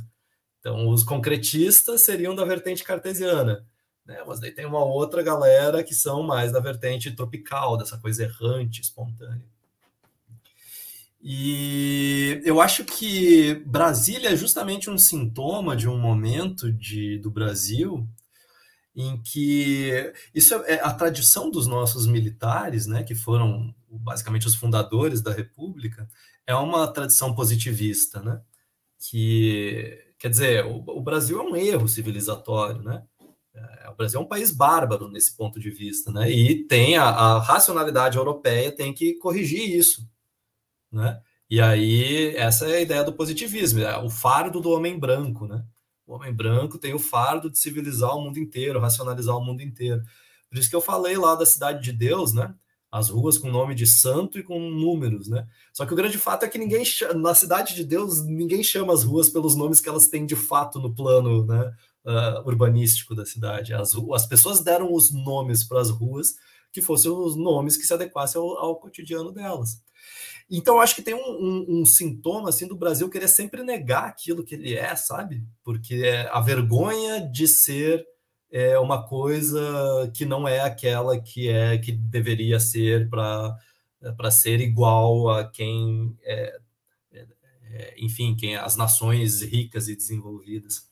Então, 0.59 0.87
os 0.89 1.03
concretistas 1.03 2.05
seriam 2.05 2.33
da 2.33 2.45
vertente 2.45 2.83
cartesiana, 2.83 3.65
né? 4.05 4.23
mas 4.25 4.39
daí 4.39 4.51
tem 4.51 4.65
uma 4.65 4.83
outra 4.83 5.21
galera 5.21 5.83
que 5.83 5.93
são 5.93 6.23
mais 6.23 6.53
da 6.53 6.59
vertente 6.59 7.11
tropical, 7.11 7.77
dessa 7.77 7.97
coisa 7.97 8.23
errante, 8.23 8.81
espontânea. 8.81 9.52
E 11.25 12.41
eu 12.43 12.59
acho 12.59 12.83
que 12.83 13.55
Brasília 13.65 14.31
é 14.31 14.35
justamente 14.35 14.89
um 14.89 14.97
sintoma 14.97 15.73
de 15.73 15.87
um 15.87 15.97
momento 15.97 16.69
de, 16.69 17.17
do 17.19 17.31
Brasil 17.31 18.05
em 18.93 19.21
que 19.21 20.13
isso 20.35 20.53
é, 20.65 20.81
a 20.81 20.93
tradição 20.93 21.49
dos 21.49 21.65
nossos 21.65 22.05
militares, 22.05 22.87
né, 22.87 23.03
que 23.03 23.15
foram 23.15 23.73
basicamente 23.89 24.47
os 24.47 24.55
fundadores 24.55 25.21
da 25.21 25.31
República, 25.31 26.09
é 26.45 26.53
uma 26.53 26.91
tradição 26.91 27.33
positivista, 27.33 28.21
né, 28.21 28.41
que 28.99 29.97
quer 30.19 30.29
dizer 30.29 30.65
o, 30.65 30.83
o 30.85 31.01
Brasil 31.01 31.39
é 31.39 31.43
um 31.43 31.55
erro 31.55 31.87
civilizatório, 31.87 32.83
né, 32.83 33.01
é, 33.55 33.89
o 33.89 33.95
Brasil 33.95 34.19
é 34.19 34.23
um 34.23 34.27
país 34.27 34.51
bárbaro 34.51 35.07
nesse 35.07 35.35
ponto 35.37 35.57
de 35.57 35.71
vista, 35.71 36.11
né, 36.11 36.29
e 36.29 36.65
tem 36.65 36.97
a, 36.97 37.05
a 37.05 37.39
racionalidade 37.39 38.17
europeia 38.17 38.75
tem 38.75 38.93
que 38.93 39.13
corrigir 39.13 39.75
isso, 39.75 40.05
né? 40.93 41.19
E 41.49 41.59
aí, 41.59 42.35
essa 42.35 42.65
é 42.67 42.77
a 42.77 42.81
ideia 42.81 43.03
do 43.03 43.13
positivismo, 43.13 43.81
é 43.81 43.97
o 43.97 44.09
fardo 44.09 44.61
do 44.61 44.69
homem 44.71 44.97
branco, 44.97 45.45
né? 45.45 45.63
O 46.05 46.15
homem 46.15 46.33
branco 46.33 46.77
tem 46.77 46.93
o 46.93 46.99
fardo 46.99 47.49
de 47.49 47.59
civilizar 47.59 48.15
o 48.15 48.21
mundo 48.21 48.39
inteiro, 48.39 48.79
racionalizar 48.79 49.35
o 49.37 49.43
mundo 49.43 49.61
inteiro. 49.61 50.01
Por 50.49 50.57
isso 50.57 50.69
que 50.69 50.75
eu 50.75 50.81
falei 50.81 51.17
lá 51.17 51.35
da 51.35 51.45
cidade 51.45 51.83
de 51.83 51.91
Deus, 51.91 52.33
né? 52.33 52.53
As 52.91 53.09
ruas 53.09 53.37
com 53.37 53.49
nome 53.49 53.73
de 53.73 53.87
santo 53.87 54.37
e 54.37 54.43
com 54.43 54.59
números, 54.59 55.27
né? 55.27 55.47
Só 55.73 55.85
que 55.85 55.93
o 55.93 55.95
grande 55.95 56.17
fato 56.17 56.43
é 56.43 56.49
que 56.49 56.59
ninguém 56.59 56.83
na 57.15 57.33
cidade 57.33 57.73
de 57.73 57.83
Deus 57.83 58.23
ninguém 58.23 58.63
chama 58.63 58.93
as 58.93 59.03
ruas 59.03 59.29
pelos 59.29 59.55
nomes 59.55 59.79
que 59.79 59.89
elas 59.89 60.07
têm 60.07 60.25
de 60.25 60.35
fato 60.35 60.79
no 60.79 60.93
plano, 60.93 61.45
né? 61.45 61.73
Uh, 62.05 62.47
urbanístico 62.47 63.15
da 63.15 63.25
cidade. 63.25 63.73
As, 63.73 63.91
as 64.13 64.25
pessoas 64.25 64.61
deram 64.61 64.93
os 64.93 65.11
nomes 65.11 65.63
para 65.63 65.79
as 65.79 65.89
ruas 65.89 66.35
que 66.71 66.81
fossem 66.81 67.09
os 67.09 67.35
nomes 67.35 67.77
que 67.77 67.85
se 67.85 67.93
adequassem 67.93 68.41
ao, 68.41 68.57
ao 68.57 68.75
cotidiano 68.75 69.31
delas. 69.31 69.81
Então, 70.49 70.79
acho 70.79 70.95
que 70.95 71.01
tem 71.01 71.13
um, 71.13 71.19
um, 71.19 71.65
um, 71.81 71.85
sintoma 71.85 72.49
assim 72.49 72.67
do 72.67 72.75
Brasil 72.75 73.09
querer 73.09 73.27
sempre 73.27 73.63
negar 73.63 74.05
aquilo 74.05 74.43
que 74.43 74.55
ele 74.55 74.75
é, 74.75 74.95
sabe? 74.95 75.43
Porque 75.63 75.95
é 75.95 76.27
a 76.31 76.39
vergonha 76.41 77.19
de 77.21 77.47
ser 77.47 78.05
é, 78.51 78.77
uma 78.77 79.07
coisa 79.07 80.11
que 80.13 80.25
não 80.25 80.47
é 80.47 80.59
aquela 80.59 81.19
que 81.19 81.49
é 81.49 81.77
que 81.77 81.91
deveria 81.91 82.59
ser 82.59 83.09
para 83.09 83.57
para 84.17 84.29
ser 84.29 84.59
igual 84.59 85.29
a 85.29 85.49
quem 85.49 86.17
é, 86.23 86.59
é, 87.13 87.27
é, 87.71 87.95
enfim, 87.97 88.35
quem 88.35 88.55
as 88.55 88.75
nações 88.75 89.41
ricas 89.41 89.87
e 89.87 89.95
desenvolvidas. 89.95 90.91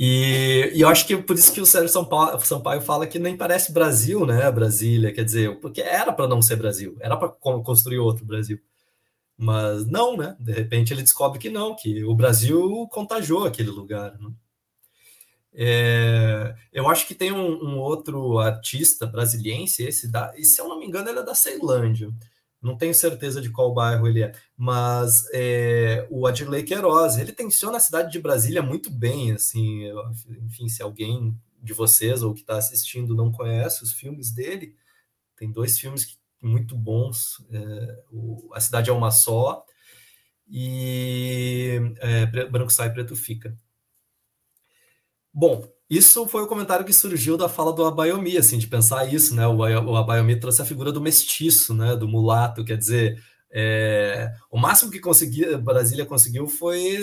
E, 0.00 0.70
e, 0.74 0.80
eu 0.82 0.88
acho 0.88 1.04
que 1.04 1.16
por 1.16 1.34
isso 1.34 1.52
que 1.52 1.60
o 1.60 1.66
Sérgio 1.66 1.88
Sampaio, 1.88 2.38
Sampaio 2.40 2.80
fala 2.80 3.04
que 3.04 3.18
nem 3.18 3.36
parece 3.36 3.72
Brasil, 3.72 4.24
né? 4.24 4.48
Brasília, 4.48 5.12
quer 5.12 5.24
dizer, 5.24 5.58
porque 5.60 5.80
era 5.80 6.12
para 6.12 6.28
não 6.28 6.40
ser 6.40 6.54
Brasil, 6.54 6.96
era 7.00 7.16
para 7.16 7.28
construir 7.30 7.98
outro 7.98 8.24
Brasil. 8.24 8.60
Mas 9.36 9.86
não, 9.86 10.16
né? 10.16 10.36
De 10.38 10.52
repente 10.52 10.92
ele 10.92 11.02
descobre 11.02 11.40
que 11.40 11.50
não, 11.50 11.74
que 11.74 12.04
o 12.04 12.14
Brasil 12.14 12.86
contagiou 12.92 13.44
aquele 13.44 13.70
lugar. 13.70 14.16
Né? 14.20 14.30
É, 15.52 16.54
eu 16.72 16.88
acho 16.88 17.04
que 17.04 17.14
tem 17.14 17.32
um, 17.32 17.64
um, 17.64 17.78
outro 17.78 18.38
artista 18.38 19.04
brasiliense, 19.04 19.82
esse 19.82 20.06
da, 20.06 20.32
e 20.36 20.44
se 20.44 20.60
eu 20.60 20.68
não 20.68 20.78
me 20.78 20.86
engano, 20.86 21.08
ele 21.08 21.18
é 21.18 21.24
da 21.24 21.34
Ceilândia. 21.34 22.08
Não 22.68 22.76
tenho 22.76 22.94
certeza 22.94 23.40
de 23.40 23.50
qual 23.50 23.72
bairro 23.72 24.06
ele 24.06 24.22
é, 24.22 24.32
mas 24.56 25.24
é, 25.32 26.06
o 26.10 26.26
Adirley 26.26 26.62
Queiroz, 26.62 27.16
ele 27.16 27.32
tenciona 27.32 27.78
a 27.78 27.80
cidade 27.80 28.12
de 28.12 28.20
Brasília 28.20 28.62
muito 28.62 28.90
bem, 28.90 29.32
assim, 29.32 29.84
enfim, 30.44 30.68
se 30.68 30.82
alguém 30.82 31.36
de 31.62 31.72
vocês 31.72 32.22
ou 32.22 32.34
que 32.34 32.40
está 32.40 32.56
assistindo 32.56 33.16
não 33.16 33.32
conhece 33.32 33.82
os 33.82 33.92
filmes 33.92 34.30
dele, 34.30 34.76
tem 35.36 35.50
dois 35.50 35.78
filmes 35.78 36.18
muito 36.40 36.76
bons, 36.76 37.44
é, 37.50 38.02
o, 38.10 38.50
A 38.52 38.60
Cidade 38.60 38.90
é 38.90 38.92
Uma 38.92 39.10
Só 39.10 39.64
e 40.46 41.80
é, 41.98 42.26
Branco 42.46 42.72
Sai, 42.72 42.92
Preto 42.92 43.16
Fica. 43.16 43.58
Bom, 45.32 45.68
isso 45.90 46.26
foi 46.28 46.42
o 46.42 46.46
comentário 46.46 46.84
que 46.84 46.92
surgiu 46.92 47.36
da 47.36 47.48
fala 47.48 47.72
do 47.72 47.84
Abayomi, 47.84 48.36
assim, 48.36 48.58
de 48.58 48.66
pensar 48.66 49.12
isso, 49.12 49.34
né? 49.34 49.46
O 49.46 49.96
Abayomi 49.96 50.38
trouxe 50.38 50.60
a 50.60 50.64
figura 50.64 50.92
do 50.92 51.00
mestiço, 51.00 51.74
né? 51.74 51.96
Do 51.96 52.06
mulato, 52.06 52.64
quer 52.64 52.76
dizer, 52.76 53.22
é, 53.50 54.30
o 54.50 54.58
máximo 54.58 54.90
que 54.90 55.00
conseguia, 55.00 55.56
Brasília 55.56 56.04
conseguiu 56.04 56.46
foi 56.46 56.98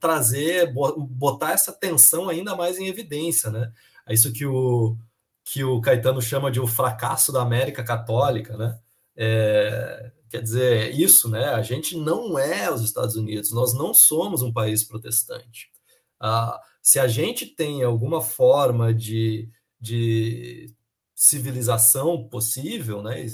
trazer, 0.00 0.72
botar 0.72 1.52
essa 1.52 1.72
tensão 1.72 2.28
ainda 2.28 2.56
mais 2.56 2.78
em 2.78 2.86
evidência, 2.86 3.50
né? 3.50 3.70
É 4.06 4.14
isso 4.14 4.32
que 4.32 4.46
o, 4.46 4.96
que 5.44 5.62
o 5.62 5.80
Caetano 5.80 6.22
chama 6.22 6.50
de 6.50 6.60
o 6.60 6.66
fracasso 6.66 7.32
da 7.32 7.42
América 7.42 7.84
Católica, 7.84 8.56
né? 8.56 8.78
É, 9.14 10.12
quer 10.30 10.42
dizer, 10.42 10.94
isso, 10.98 11.28
né? 11.28 11.50
A 11.50 11.62
gente 11.62 11.96
não 11.96 12.38
é 12.38 12.72
os 12.72 12.82
Estados 12.82 13.16
Unidos, 13.16 13.52
nós 13.52 13.74
não 13.74 13.92
somos 13.92 14.40
um 14.40 14.52
país 14.52 14.82
protestante. 14.82 15.70
Ah, 16.18 16.58
se 16.82 16.98
a 16.98 17.06
gente 17.06 17.46
tem 17.46 17.82
alguma 17.82 18.20
forma 18.20 18.92
de, 18.92 19.50
de 19.80 20.74
civilização 21.14 22.28
possível, 22.28 23.02
né, 23.02 23.26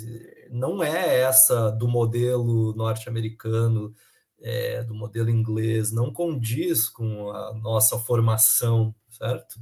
não 0.50 0.82
é 0.82 1.20
essa 1.20 1.70
do 1.70 1.86
modelo 1.88 2.74
norte-americano, 2.74 3.94
é, 4.40 4.82
do 4.82 4.94
modelo 4.94 5.30
inglês, 5.30 5.92
não 5.92 6.12
condiz 6.12 6.88
com 6.88 7.30
a 7.30 7.54
nossa 7.54 7.98
formação, 7.98 8.94
certo? 9.08 9.58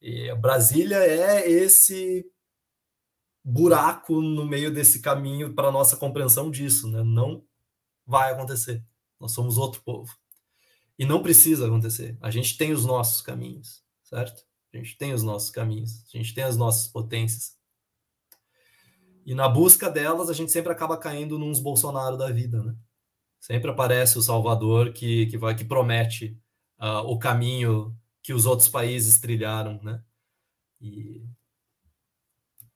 E 0.00 0.32
Brasília 0.36 0.98
é 0.98 1.50
esse 1.50 2.24
buraco 3.42 4.20
no 4.20 4.44
meio 4.44 4.72
desse 4.72 5.00
caminho 5.00 5.54
para 5.54 5.72
nossa 5.72 5.96
compreensão 5.96 6.50
disso, 6.50 6.88
né? 6.90 7.02
Não 7.02 7.42
vai 8.06 8.32
acontecer. 8.32 8.84
Nós 9.18 9.32
somos 9.32 9.56
outro 9.58 9.82
povo. 9.82 10.12
E 10.98 11.06
não 11.06 11.22
precisa 11.22 11.66
acontecer. 11.66 12.18
A 12.20 12.30
gente 12.30 12.56
tem 12.56 12.72
os 12.72 12.84
nossos 12.84 13.20
caminhos, 13.20 13.82
certo? 14.02 14.44
A 14.72 14.76
gente 14.76 14.96
tem 14.98 15.12
os 15.12 15.22
nossos 15.22 15.50
caminhos, 15.50 16.04
a 16.12 16.18
gente 16.18 16.34
tem 16.34 16.44
as 16.44 16.56
nossas 16.56 16.88
potências. 16.88 17.56
E 19.24 19.34
na 19.34 19.48
busca 19.48 19.90
delas, 19.90 20.28
a 20.28 20.32
gente 20.32 20.50
sempre 20.50 20.72
acaba 20.72 20.96
caindo 20.96 21.38
nos 21.38 21.60
Bolsonaro 21.60 22.16
da 22.16 22.30
vida, 22.30 22.62
né? 22.62 22.74
Sempre 23.38 23.70
aparece 23.70 24.18
o 24.18 24.22
Salvador 24.22 24.92
que, 24.92 25.26
que 25.26 25.38
vai 25.38 25.54
que 25.54 25.64
promete 25.64 26.36
uh, 26.80 27.06
o 27.06 27.18
caminho 27.18 27.96
que 28.22 28.32
os 28.32 28.46
outros 28.46 28.68
países 28.68 29.20
trilharam, 29.20 29.80
né? 29.82 30.02
E 30.80 31.24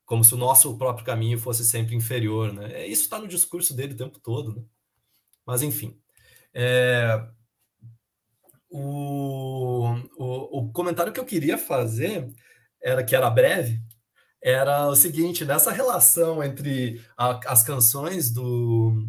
como 0.05 0.23
se 0.25 0.35
o 0.35 0.39
nosso 0.39 0.77
próprio 0.77 1.07
caminho 1.07 1.39
fosse 1.39 1.65
sempre 1.65 1.95
inferior, 1.95 2.53
né? 2.53 2.71
É, 2.73 2.87
isso 2.87 3.03
está 3.03 3.19
no 3.19 3.27
discurso 3.27 3.75
dele 3.75 3.95
o 3.95 3.97
tempo 3.97 4.21
todo, 4.21 4.55
né? 4.55 4.63
Mas 5.45 5.63
enfim, 5.63 5.99
é, 6.55 7.29
o, 8.73 9.95
o, 10.17 10.59
o 10.61 10.73
comentário 10.73 11.13
que 11.13 11.21
eu 11.21 11.25
queria 11.25 11.59
fazer 11.59 12.27
era 12.83 13.05
que 13.05 13.15
era 13.15 13.31
breve, 13.31 13.79
era 14.43 14.89
o 14.89 14.97
seguinte, 14.97 15.45
nessa 15.45 15.71
relação 15.71 16.43
entre 16.43 17.01
a, 17.17 17.39
as 17.53 17.63
canções 17.63 18.33
do, 18.33 19.07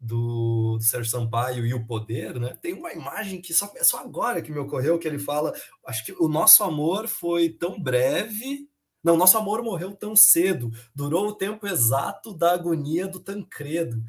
do 0.00 0.78
Sérgio 0.80 1.10
Sampaio 1.10 1.66
e 1.66 1.74
o 1.74 1.84
poder, 1.84 2.38
né? 2.38 2.56
Tem 2.62 2.72
uma 2.72 2.92
imagem 2.92 3.42
que 3.42 3.52
só, 3.52 3.70
só 3.82 3.98
agora 3.98 4.40
que 4.40 4.52
me 4.52 4.58
ocorreu 4.58 4.98
que 4.98 5.08
ele 5.08 5.18
fala, 5.18 5.52
acho 5.86 6.04
que 6.04 6.12
o 6.12 6.28
nosso 6.28 6.62
amor 6.62 7.08
foi 7.08 7.50
tão 7.50 7.82
breve, 7.82 8.68
não, 9.02 9.18
nosso 9.18 9.36
amor 9.36 9.62
morreu 9.62 9.94
tão 9.94 10.16
cedo, 10.16 10.70
durou 10.94 11.28
o 11.28 11.34
tempo 11.34 11.66
exato 11.66 12.32
da 12.32 12.54
agonia 12.54 13.06
do 13.06 13.20
Tancredo. 13.20 14.02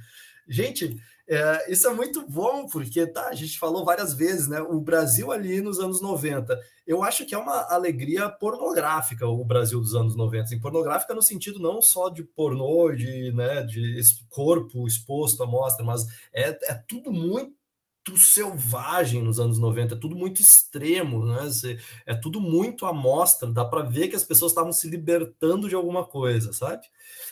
Gente, 0.47 0.95
é, 1.27 1.71
isso 1.71 1.87
é 1.87 1.93
muito 1.93 2.25
bom, 2.27 2.67
porque 2.67 3.07
tá, 3.07 3.29
a 3.29 3.33
gente 3.33 3.57
falou 3.57 3.83
várias 3.83 4.13
vezes, 4.13 4.47
né? 4.47 4.61
O 4.61 4.79
Brasil 4.79 5.31
ali 5.31 5.59
nos 5.59 5.79
anos 5.79 5.99
90, 6.01 6.59
eu 6.85 7.03
acho 7.03 7.25
que 7.25 7.33
é 7.33 7.37
uma 7.37 7.65
alegria 7.73 8.29
pornográfica 8.29 9.27
o 9.27 9.43
Brasil 9.43 9.79
dos 9.79 9.95
anos 9.95 10.15
90. 10.15 10.43
Assim, 10.43 10.59
pornográfica 10.59 11.15
no 11.15 11.21
sentido 11.23 11.59
não 11.59 11.81
só 11.81 12.09
de 12.09 12.23
pornô, 12.23 12.91
de, 12.91 13.31
né, 13.31 13.63
de 13.63 13.99
corpo 14.29 14.85
exposto 14.87 15.41
à 15.41 15.47
mostra, 15.47 15.83
mas 15.83 16.05
é, 16.31 16.49
é 16.71 16.73
tudo 16.87 17.11
muito 17.11 17.55
selvagem 18.17 19.21
nos 19.21 19.39
anos 19.39 19.57
90, 19.57 19.95
é 19.95 19.97
tudo 19.97 20.15
muito 20.15 20.39
extremo, 20.39 21.25
né? 21.25 21.39
É 22.05 22.13
tudo 22.13 22.39
muito 22.39 22.85
à 22.85 22.93
mostra, 22.93 23.51
dá 23.51 23.65
para 23.65 23.81
ver 23.81 24.07
que 24.07 24.15
as 24.15 24.23
pessoas 24.23 24.51
estavam 24.51 24.71
se 24.71 24.87
libertando 24.87 25.67
de 25.67 25.75
alguma 25.75 26.05
coisa, 26.05 26.53
sabe? 26.53 26.85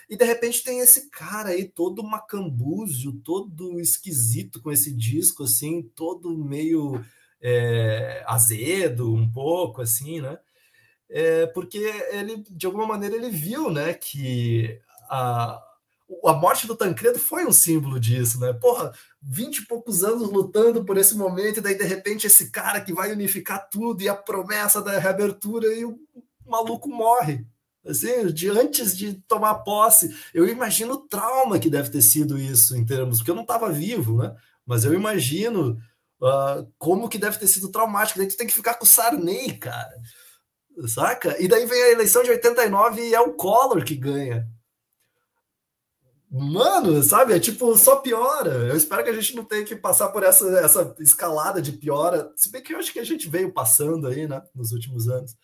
E 0.10 0.18
de 0.18 0.26
repente 0.26 0.64
tem 0.64 0.80
esse 0.80 1.10
cara 1.10 1.50
aí, 1.50 1.66
todo 1.66 2.04
macambúzio, 2.04 3.14
todo 3.24 3.80
esquisito 3.80 4.62
com 4.62 4.72
esse 4.72 4.91
disco, 4.91 5.44
assim, 5.44 5.84
todo 5.95 6.38
meio 6.38 7.04
é, 7.41 8.24
azedo, 8.26 9.14
um 9.14 9.30
pouco, 9.32 9.82
assim, 9.82 10.22
né? 10.22 10.38
É, 11.10 11.45
porque 11.48 11.78
ele, 12.12 12.44
de 12.50 12.66
alguma 12.66 12.88
maneira, 12.88 13.16
ele 13.16 13.30
viu, 13.30 13.70
né, 13.70 13.94
que 13.94 14.80
a, 15.10 15.62
a 16.26 16.34
morte 16.34 16.66
do 16.66 16.76
Tancredo 16.76 17.20
foi 17.20 17.45
um 17.45 17.52
símbolo 17.52 18.00
disso, 18.00 18.40
né? 18.40 18.54
Porra, 18.54 18.94
vinte 19.26 19.60
e 19.60 19.66
poucos 19.66 20.04
anos 20.04 20.30
lutando 20.30 20.84
por 20.84 20.98
esse 20.98 21.16
momento, 21.16 21.58
e 21.58 21.62
daí 21.62 21.78
de 21.78 21.86
repente 21.86 22.28
esse 22.28 22.52
cara 22.52 22.82
que 22.82 22.94
vai 22.94 23.12
unificar 23.12 23.70
tudo 23.70 24.02
e 24.02 24.10
a 24.10 24.16
promessa 24.16 24.82
da 24.82 25.00
reabertura 25.00 25.68
e 25.68 25.86
o 25.86 25.98
maluco 26.45 26.90
morre, 26.90 27.45
Assim, 27.86 28.28
de 28.28 28.50
antes 28.50 28.95
de 28.95 29.16
tomar 29.28 29.56
posse, 29.56 30.16
eu 30.34 30.48
imagino 30.48 30.94
o 30.94 31.08
trauma 31.08 31.60
que 31.60 31.70
deve 31.70 31.90
ter 31.90 32.02
sido 32.02 32.40
isso 32.40 32.78
em 32.78 32.86
termos, 32.86 33.18
porque 33.18 33.32
eu 33.32 33.36
não 33.36 33.41
estava 33.41 33.70
vivo, 33.70 34.18
né? 34.18 34.34
Mas 34.66 34.86
eu 34.86 34.94
imagino 34.94 35.78
uh, 36.22 36.66
como 36.78 37.10
que 37.10 37.18
deve 37.18 37.38
ter 37.38 37.48
sido 37.48 37.70
traumático. 37.70 38.20
Daí 38.20 38.28
tu 38.30 38.38
tem 38.38 38.48
que 38.48 38.54
ficar 38.54 38.76
com 38.76 38.86
o 38.86 38.88
Sarney, 38.88 39.58
cara. 39.58 39.94
Saca? 40.88 41.36
E 41.44 41.48
daí 41.48 41.66
vem 41.66 41.84
a 41.84 41.91
eleição 41.91 42.24
de 42.24 42.32
89 42.32 43.02
e 43.02 43.14
é 43.14 43.20
o 43.20 43.34
Collor 43.34 43.84
que 43.84 43.95
ganha. 43.95 44.48
Mano, 46.36 47.04
sabe? 47.04 47.34
É 47.34 47.40
tipo, 47.40 47.78
só 47.78 47.98
piora. 47.98 48.50
Eu 48.68 48.76
espero 48.76 49.04
que 49.04 49.10
a 49.12 49.14
gente 49.14 49.36
não 49.36 49.46
tenha 49.46 49.64
que 49.64 49.76
passar 49.76 50.10
por 50.10 50.24
essa, 50.24 50.48
essa 50.60 50.96
escalada 51.00 51.62
de 51.62 51.74
piora. 51.74 52.34
Se 52.36 52.52
bem 52.52 52.64
que 52.64 52.74
eu 52.74 52.80
acho 52.80 52.92
que 52.92 52.98
a 52.98 53.04
gente 53.04 53.30
veio 53.30 53.54
passando 53.54 54.08
aí, 54.08 54.28
né? 54.28 54.42
Nos 54.56 54.72
últimos 54.72 55.08
anos. 55.08 55.38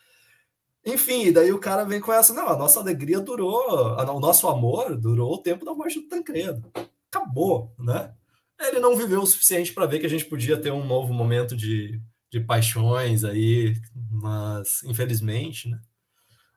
Enfim, 0.83 1.31
daí 1.31 1.53
o 1.53 1.59
cara 1.59 1.83
vem 1.83 2.01
com 2.01 2.11
essa, 2.11 2.33
não, 2.33 2.47
a 2.47 2.57
nossa 2.57 2.79
alegria 2.79 3.19
durou, 3.19 3.95
o 3.99 4.19
nosso 4.19 4.47
amor 4.47 4.97
durou 4.97 5.33
o 5.33 5.41
tempo 5.43 5.63
da 5.63 5.75
morte 5.75 5.99
do 5.99 6.07
Tancredo. 6.07 6.71
Acabou, 7.11 7.71
né? 7.77 8.11
Ele 8.59 8.79
não 8.79 8.95
viveu 8.97 9.21
o 9.21 9.27
suficiente 9.27 9.71
para 9.73 9.85
ver 9.85 9.99
que 9.99 10.07
a 10.07 10.09
gente 10.09 10.25
podia 10.25 10.59
ter 10.59 10.71
um 10.71 10.87
novo 10.87 11.13
momento 11.13 11.55
de, 11.55 12.01
de 12.31 12.39
paixões 12.39 13.23
aí, 13.23 13.75
mas 14.09 14.81
infelizmente, 14.83 15.69
né? 15.69 15.79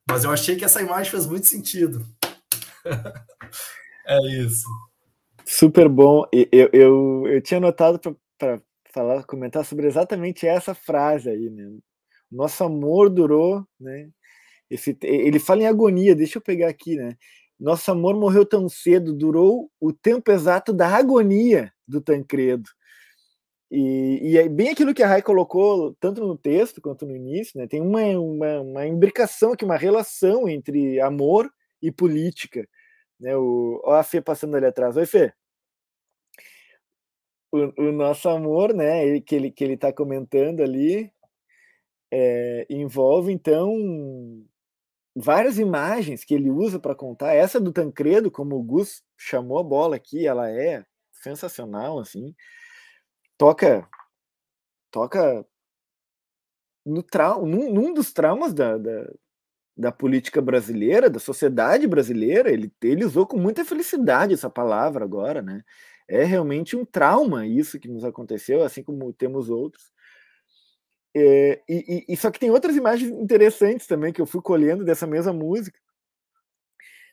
Mas 0.08 0.24
eu 0.24 0.30
achei 0.30 0.56
que 0.56 0.64
essa 0.64 0.80
imagem 0.80 1.10
fez 1.10 1.26
muito 1.26 1.46
sentido. 1.46 2.06
é 4.06 4.18
isso. 4.42 4.66
Super 5.44 5.88
bom. 5.88 6.24
Eu, 6.32 6.70
eu, 6.72 7.26
eu 7.26 7.42
tinha 7.42 7.60
notado 7.60 7.98
para 8.38 8.60
falar, 8.92 9.24
comentar 9.24 9.64
sobre 9.64 9.86
exatamente 9.86 10.46
essa 10.46 10.74
frase 10.74 11.30
aí, 11.30 11.50
né? 11.50 11.70
Nosso 12.30 12.64
amor 12.64 13.10
durou, 13.10 13.66
né? 13.78 14.08
Esse, 14.70 14.96
ele 15.02 15.38
fala 15.38 15.62
em 15.62 15.66
agonia, 15.66 16.14
deixa 16.14 16.38
eu 16.38 16.42
pegar 16.42 16.68
aqui, 16.68 16.96
né? 16.96 17.16
Nosso 17.60 17.90
amor 17.90 18.16
morreu 18.16 18.44
tão 18.44 18.68
cedo, 18.68 19.12
durou 19.12 19.70
o 19.80 19.92
tempo 19.92 20.30
exato 20.32 20.72
da 20.72 20.88
agonia 20.88 21.72
do 21.86 22.00
Tancredo. 22.00 22.68
E, 23.70 24.32
e 24.32 24.36
é 24.36 24.48
bem 24.48 24.70
aquilo 24.70 24.92
que 24.92 25.02
a 25.02 25.06
Rai 25.06 25.22
colocou, 25.22 25.96
tanto 25.98 26.26
no 26.26 26.36
texto 26.36 26.80
quanto 26.80 27.06
no 27.06 27.16
início, 27.16 27.58
né? 27.58 27.66
Tem 27.66 27.80
uma, 27.80 28.02
uma, 28.18 28.60
uma 28.60 28.86
imbricação 28.86 29.52
aqui, 29.52 29.64
uma 29.64 29.76
relação 29.76 30.48
entre 30.48 31.00
amor 31.00 31.50
e 31.80 31.90
política. 31.90 32.68
Né? 33.22 33.36
O, 33.36 33.80
ó 33.84 33.94
a 33.94 34.02
Fê 34.02 34.20
passando 34.20 34.56
ali 34.56 34.66
atrás. 34.66 34.96
Oi, 34.96 35.06
Fê. 35.06 35.32
O, 37.52 37.88
o 37.88 37.92
nosso 37.92 38.28
amor, 38.28 38.74
né, 38.74 39.20
que 39.20 39.34
ele 39.36 39.50
que 39.50 39.62
ele 39.62 39.74
está 39.74 39.92
comentando 39.92 40.60
ali, 40.62 41.12
é, 42.10 42.66
envolve 42.70 43.32
então 43.32 43.70
várias 45.14 45.58
imagens 45.58 46.24
que 46.24 46.34
ele 46.34 46.50
usa 46.50 46.80
para 46.80 46.94
contar. 46.94 47.34
Essa 47.34 47.60
do 47.60 47.72
Tancredo, 47.72 48.30
como 48.30 48.56
o 48.56 48.62
Gus 48.62 49.04
chamou 49.16 49.58
a 49.58 49.62
bola 49.62 49.96
aqui, 49.96 50.26
ela 50.26 50.50
é 50.50 50.84
sensacional, 51.12 51.98
assim. 52.00 52.34
Toca, 53.38 53.88
toca 54.90 55.46
no 56.84 57.02
trau 57.02 57.46
num, 57.46 57.72
num 57.72 57.94
dos 57.94 58.12
traumas 58.12 58.54
da, 58.54 58.78
da, 58.78 59.12
da, 59.76 59.90
política 59.92 60.40
brasileira, 60.40 61.08
da 61.10 61.18
sociedade 61.18 61.86
brasileira. 61.86 62.50
Ele, 62.50 62.72
ele 62.82 63.04
usou 63.04 63.26
com 63.26 63.38
muita 63.38 63.64
felicidade 63.64 64.34
essa 64.34 64.50
palavra 64.50 65.04
agora, 65.04 65.42
né? 65.42 65.62
É 66.08 66.24
realmente 66.24 66.76
um 66.76 66.84
trauma 66.84 67.46
isso 67.46 67.78
que 67.78 67.88
nos 67.88 68.04
aconteceu, 68.04 68.62
assim 68.62 68.82
como 68.82 69.12
temos 69.12 69.48
outros. 69.48 69.90
É, 71.14 71.62
e, 71.68 72.04
e, 72.08 72.16
só 72.16 72.30
que 72.30 72.40
tem 72.40 72.50
outras 72.50 72.74
imagens 72.74 73.10
interessantes 73.10 73.86
também 73.86 74.12
que 74.12 74.20
eu 74.20 74.26
fui 74.26 74.40
colhendo 74.40 74.84
dessa 74.84 75.06
mesma 75.06 75.32
música. 75.32 75.78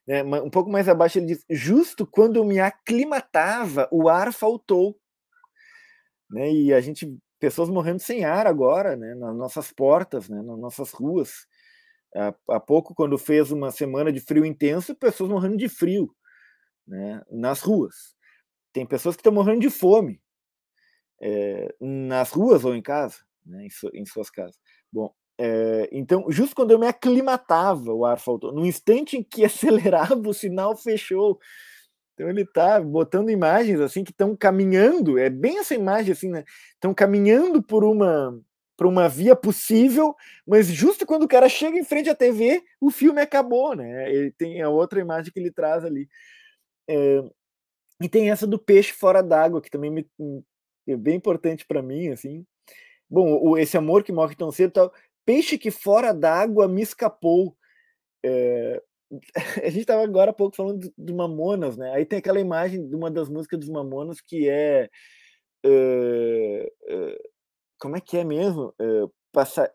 Né? 0.07 0.23
Um 0.23 0.49
pouco 0.49 0.69
mais 0.71 0.87
abaixo 0.87 1.19
ele 1.19 1.27
diz: 1.27 1.45
justo 1.49 2.07
quando 2.07 2.37
eu 2.37 2.45
me 2.45 2.59
aclimatava, 2.59 3.87
o 3.91 4.09
ar 4.09 4.33
faltou. 4.33 4.97
Né? 6.29 6.51
E 6.51 6.73
a 6.73 6.79
gente, 6.79 7.17
pessoas 7.39 7.69
morrendo 7.69 7.99
sem 7.99 8.23
ar 8.25 8.47
agora, 8.47 8.95
né? 8.95 9.13
nas 9.15 9.35
nossas 9.35 9.71
portas, 9.71 10.29
né? 10.29 10.41
nas 10.41 10.57
nossas 10.57 10.91
ruas. 10.91 11.45
Há, 12.15 12.59
pouco, 12.59 12.95
quando 12.95 13.17
fez 13.17 13.51
uma 13.51 13.71
semana 13.71 14.11
de 14.11 14.19
frio 14.19 14.45
intenso, 14.45 14.95
pessoas 14.95 15.29
morrendo 15.29 15.57
de 15.57 15.69
frio 15.69 16.13
né? 16.87 17.21
nas 17.29 17.61
ruas. 17.61 18.15
Tem 18.73 18.85
pessoas 18.85 19.15
que 19.15 19.19
estão 19.19 19.33
morrendo 19.33 19.61
de 19.61 19.69
fome 19.69 20.21
é, 21.21 21.73
nas 21.79 22.31
ruas 22.31 22.65
ou 22.65 22.75
em 22.75 22.81
casa 22.81 23.17
né, 23.45 23.65
em, 23.65 23.69
su, 23.69 23.89
em, 23.93 24.05
suas 24.05 24.29
casas. 24.29 24.57
Bom, 24.91 25.13
é, 25.37 25.89
então, 25.91 26.25
justo 26.29 26.55
quando 26.55 26.71
eu 26.71 26.79
me 26.79 26.87
aclimatava, 26.87 27.93
o 27.93 28.05
ar 28.05 28.19
faltou. 28.19 28.53
No 28.53 28.65
instante 28.65 29.17
em 29.17 29.23
que 29.23 29.43
acelerava, 29.45 30.15
o 30.27 30.33
sinal 30.33 30.77
fechou. 30.77 31.39
Então 32.13 32.29
ele 32.29 32.41
está 32.41 32.81
botando 32.81 33.29
imagens 33.29 33.79
assim 33.79 34.03
que 34.03 34.11
estão 34.11 34.35
caminhando, 34.35 35.17
é 35.17 35.29
bem 35.29 35.57
essa 35.59 35.73
imagem 35.73 36.11
assim, 36.11 36.29
né? 36.29 36.43
Estão 36.73 36.93
caminhando 36.93 37.63
por 37.63 37.85
uma 37.85 38.37
por 38.79 38.87
uma 38.87 39.09
via 39.09 39.35
possível, 39.35 40.15
mas 40.47 40.67
justo 40.67 41.05
quando 41.05 41.23
o 41.23 41.27
cara 41.27 41.49
chega 41.49 41.77
em 41.77 41.83
frente 41.83 42.09
à 42.09 42.15
TV, 42.15 42.63
o 42.79 42.89
filme 42.89 43.21
acabou, 43.21 43.75
né? 43.75 44.09
Ele 44.09 44.31
tem 44.31 44.61
a 44.61 44.69
outra 44.69 45.01
imagem 45.01 45.33
que 45.33 45.37
ele 45.37 45.51
traz 45.51 45.83
ali. 45.83 46.07
É, 46.89 47.21
e 48.01 48.07
tem 48.07 48.31
essa 48.31 48.47
do 48.47 48.57
peixe 48.57 48.93
fora 48.93 49.21
d'água, 49.21 49.61
que 49.61 49.69
também 49.69 49.91
me, 49.91 50.09
é 50.87 50.95
bem 50.95 51.17
importante 51.17 51.65
para 51.67 51.81
mim, 51.81 52.07
assim, 52.07 52.45
Bom, 53.09 53.37
o, 53.41 53.57
esse 53.57 53.75
amor 53.75 54.01
que 54.01 54.13
morre 54.13 54.33
tão 54.35 54.49
cedo, 54.49 54.71
tal, 54.71 54.93
peixe 55.25 55.57
que 55.57 55.71
fora 55.71 56.13
d'água 56.13 56.65
me 56.65 56.81
escapou. 56.81 57.57
É, 58.23 58.81
a 59.65 59.69
gente 59.69 59.81
estava 59.81 60.03
agora 60.03 60.31
há 60.31 60.33
pouco 60.33 60.55
falando 60.55 60.89
do, 60.97 61.15
Mamonas, 61.15 61.75
né? 61.75 61.91
Aí 61.95 62.05
tem 62.05 62.19
aquela 62.19 62.39
imagem 62.39 62.87
de 62.87 62.95
uma 62.95 63.11
das 63.11 63.27
músicas 63.27 63.59
dos 63.59 63.69
Mamonas 63.69 64.21
que 64.21 64.47
é, 64.47 64.89
é, 65.65 66.71
é 66.87 67.29
como 67.79 67.97
é 67.97 68.01
que 68.01 68.17
é 68.17 68.23
mesmo? 68.23 68.73
Passa, 69.31 69.71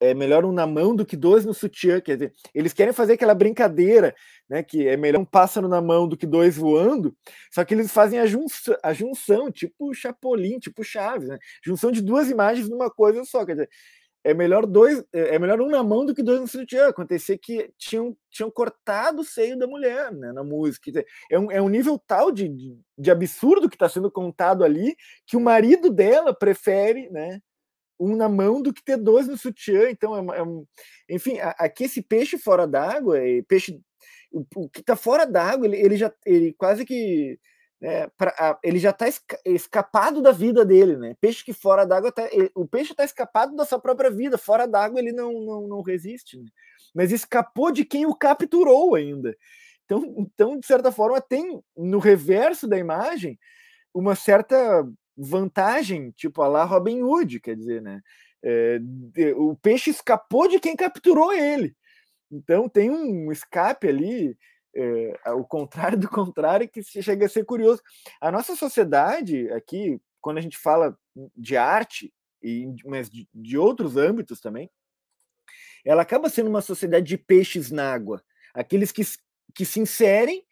é 0.00 0.14
melhor 0.14 0.46
um 0.46 0.52
na 0.52 0.66
mão 0.66 0.96
do 0.96 1.04
que 1.04 1.14
dois 1.14 1.44
no 1.44 1.52
sutiã, 1.52 2.00
quer 2.00 2.16
dizer, 2.16 2.32
eles 2.54 2.72
querem 2.72 2.92
fazer 2.92 3.12
aquela 3.12 3.34
brincadeira, 3.34 4.14
né, 4.48 4.62
que 4.62 4.88
é 4.88 4.96
melhor 4.96 5.20
um 5.20 5.26
pássaro 5.26 5.68
na 5.68 5.78
mão 5.82 6.08
do 6.08 6.16
que 6.16 6.26
dois 6.26 6.56
voando, 6.56 7.14
só 7.52 7.62
que 7.66 7.74
eles 7.74 7.92
fazem 7.92 8.18
a 8.18 8.24
junção, 8.24 8.74
a 8.82 8.94
junção 8.94 9.50
tipo 9.52 9.92
Chapolin, 9.92 10.58
tipo 10.58 10.82
Chaves, 10.82 11.28
né, 11.28 11.38
junção 11.62 11.92
de 11.92 12.00
duas 12.00 12.30
imagens 12.30 12.66
numa 12.66 12.90
coisa 12.90 13.22
só, 13.24 13.44
quer 13.44 13.52
dizer, 13.52 13.68
é 14.24 14.32
melhor 14.32 14.64
dois, 14.64 15.04
é 15.12 15.38
melhor 15.38 15.60
um 15.60 15.68
na 15.68 15.82
mão 15.82 16.06
do 16.06 16.14
que 16.14 16.22
dois 16.22 16.40
no 16.40 16.48
sutiã, 16.48 16.88
acontecer 16.88 17.36
que 17.36 17.70
tinham, 17.76 18.16
tinham 18.30 18.50
cortado 18.50 19.20
o 19.20 19.24
seio 19.24 19.58
da 19.58 19.66
mulher, 19.66 20.10
né, 20.10 20.32
na 20.32 20.42
música, 20.42 21.04
é 21.30 21.38
um, 21.38 21.52
é 21.52 21.60
um 21.60 21.68
nível 21.68 21.98
tal 21.98 22.32
de, 22.32 22.48
de, 22.48 22.78
de 22.98 23.10
absurdo 23.10 23.68
que 23.68 23.76
está 23.76 23.86
sendo 23.86 24.10
contado 24.10 24.64
ali, 24.64 24.96
que 25.26 25.36
o 25.36 25.40
marido 25.40 25.90
dela 25.90 26.34
prefere, 26.34 27.10
né, 27.10 27.38
um 28.00 28.16
na 28.16 28.28
mão 28.28 28.62
do 28.62 28.72
que 28.72 28.82
ter 28.82 28.96
dois 28.96 29.28
no 29.28 29.36
sutiã. 29.36 29.90
Então, 29.90 30.32
é, 30.32 30.38
é 30.38 30.42
um, 30.42 30.66
enfim, 31.08 31.38
aqui 31.40 31.84
esse 31.84 32.02
peixe 32.02 32.38
fora 32.38 32.66
d'água, 32.66 33.18
peixe, 33.46 33.78
o, 34.32 34.44
o 34.56 34.68
que 34.70 34.80
está 34.80 34.96
fora 34.96 35.26
d'água, 35.26 35.66
ele, 35.66 35.76
ele 35.76 35.96
já, 35.96 36.12
ele 36.24 36.54
quase 36.54 36.84
que 36.84 37.38
né, 37.80 38.08
pra, 38.16 38.58
ele 38.62 38.78
já 38.78 38.90
está 38.90 39.06
escapado 39.44 40.22
da 40.22 40.32
vida 40.32 40.64
dele, 40.64 40.96
né? 40.96 41.14
Peixe 41.20 41.44
que 41.44 41.52
fora 41.52 41.84
d'água, 41.84 42.12
tá, 42.12 42.22
o 42.54 42.66
peixe 42.66 42.92
está 42.92 43.04
escapado 43.04 43.54
da 43.54 43.64
sua 43.64 43.78
própria 43.78 44.10
vida, 44.10 44.38
fora 44.38 44.66
d'água 44.66 45.00
ele 45.00 45.12
não, 45.12 45.32
não, 45.32 45.68
não 45.68 45.82
resiste, 45.82 46.38
né? 46.38 46.46
mas 46.94 47.12
escapou 47.12 47.72
de 47.72 47.84
quem 47.84 48.06
o 48.06 48.14
capturou 48.14 48.94
ainda. 48.94 49.36
Então, 49.84 50.14
então, 50.18 50.58
de 50.58 50.66
certa 50.66 50.90
forma, 50.92 51.20
tem 51.20 51.60
no 51.76 51.98
reverso 51.98 52.66
da 52.66 52.78
imagem 52.78 53.38
uma 53.92 54.14
certa 54.14 54.56
vantagem, 55.16 56.10
tipo 56.12 56.42
a 56.42 56.48
lá 56.48 56.64
Robin 56.64 57.02
Hood, 57.02 57.40
quer 57.40 57.56
dizer, 57.56 57.82
né? 57.82 58.00
É, 58.42 58.78
o 59.36 59.56
peixe 59.56 59.90
escapou 59.90 60.48
de 60.48 60.60
quem 60.60 60.76
capturou 60.76 61.32
ele. 61.32 61.74
Então 62.30 62.68
tem 62.68 62.90
um 62.90 63.32
escape 63.32 63.88
ali, 63.88 64.36
é, 64.74 65.32
o 65.32 65.44
contrário 65.44 65.98
do 65.98 66.08
contrário, 66.08 66.68
que 66.68 66.82
chega 66.82 67.26
a 67.26 67.28
ser 67.28 67.44
curioso. 67.44 67.82
A 68.20 68.30
nossa 68.30 68.56
sociedade 68.56 69.50
aqui, 69.52 70.00
quando 70.20 70.38
a 70.38 70.40
gente 70.40 70.58
fala 70.58 70.98
de 71.36 71.56
arte, 71.56 72.12
e, 72.42 72.74
mas 72.84 73.08
de, 73.08 73.28
de 73.34 73.56
outros 73.56 73.96
âmbitos 73.96 74.40
também, 74.40 74.70
ela 75.84 76.02
acaba 76.02 76.28
sendo 76.28 76.48
uma 76.48 76.62
sociedade 76.62 77.06
de 77.06 77.18
peixes 77.18 77.70
na 77.70 77.92
água. 77.92 78.22
Aqueles 78.52 78.90
que, 78.90 79.02
que 79.54 79.64
se 79.64 79.80
inserem 79.80 80.44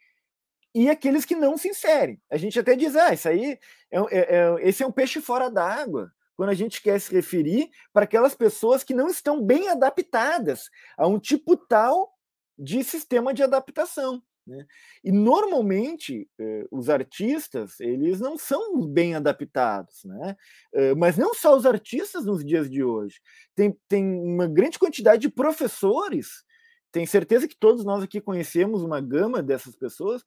e 0.73 0.89
aqueles 0.89 1.25
que 1.25 1.35
não 1.35 1.57
se 1.57 1.69
inserem. 1.69 2.21
A 2.29 2.37
gente 2.37 2.59
até 2.59 2.75
diz, 2.75 2.95
ah, 2.95 3.13
isso 3.13 3.27
aí 3.27 3.59
é, 3.91 3.99
é, 3.99 4.19
é 4.19 4.55
esse 4.67 4.83
é 4.83 4.87
um 4.87 4.91
peixe 4.91 5.21
fora 5.21 5.49
d'água, 5.49 6.11
quando 6.35 6.49
a 6.49 6.55
gente 6.55 6.81
quer 6.81 6.99
se 6.99 7.13
referir 7.13 7.69
para 7.91 8.05
aquelas 8.05 8.33
pessoas 8.33 8.83
que 8.83 8.93
não 8.93 9.07
estão 9.07 9.41
bem 9.41 9.69
adaptadas 9.69 10.69
a 10.97 11.07
um 11.07 11.19
tipo 11.19 11.55
tal 11.55 12.11
de 12.57 12.83
sistema 12.83 13.33
de 13.33 13.43
adaptação. 13.43 14.21
Né? 14.45 14.65
E 15.03 15.11
normalmente 15.11 16.29
eh, 16.37 16.65
os 16.69 16.89
artistas 16.89 17.79
eles 17.79 18.19
não 18.19 18.37
são 18.37 18.85
bem 18.85 19.15
adaptados, 19.15 20.03
né? 20.03 20.35
Eh, 20.73 20.93
mas 20.95 21.17
não 21.17 21.33
só 21.33 21.55
os 21.55 21.65
artistas 21.65 22.25
nos 22.25 22.43
dias 22.43 22.69
de 22.69 22.83
hoje, 22.83 23.21
tem, 23.55 23.77
tem 23.87 24.05
uma 24.05 24.45
grande 24.47 24.77
quantidade 24.77 25.21
de 25.21 25.29
professores. 25.29 26.43
Tenho 26.91 27.07
certeza 27.07 27.47
que 27.47 27.55
todos 27.55 27.85
nós 27.85 28.03
aqui 28.03 28.19
conhecemos 28.19 28.83
uma 28.83 28.99
gama 28.99 29.41
dessas 29.41 29.75
pessoas 29.75 30.23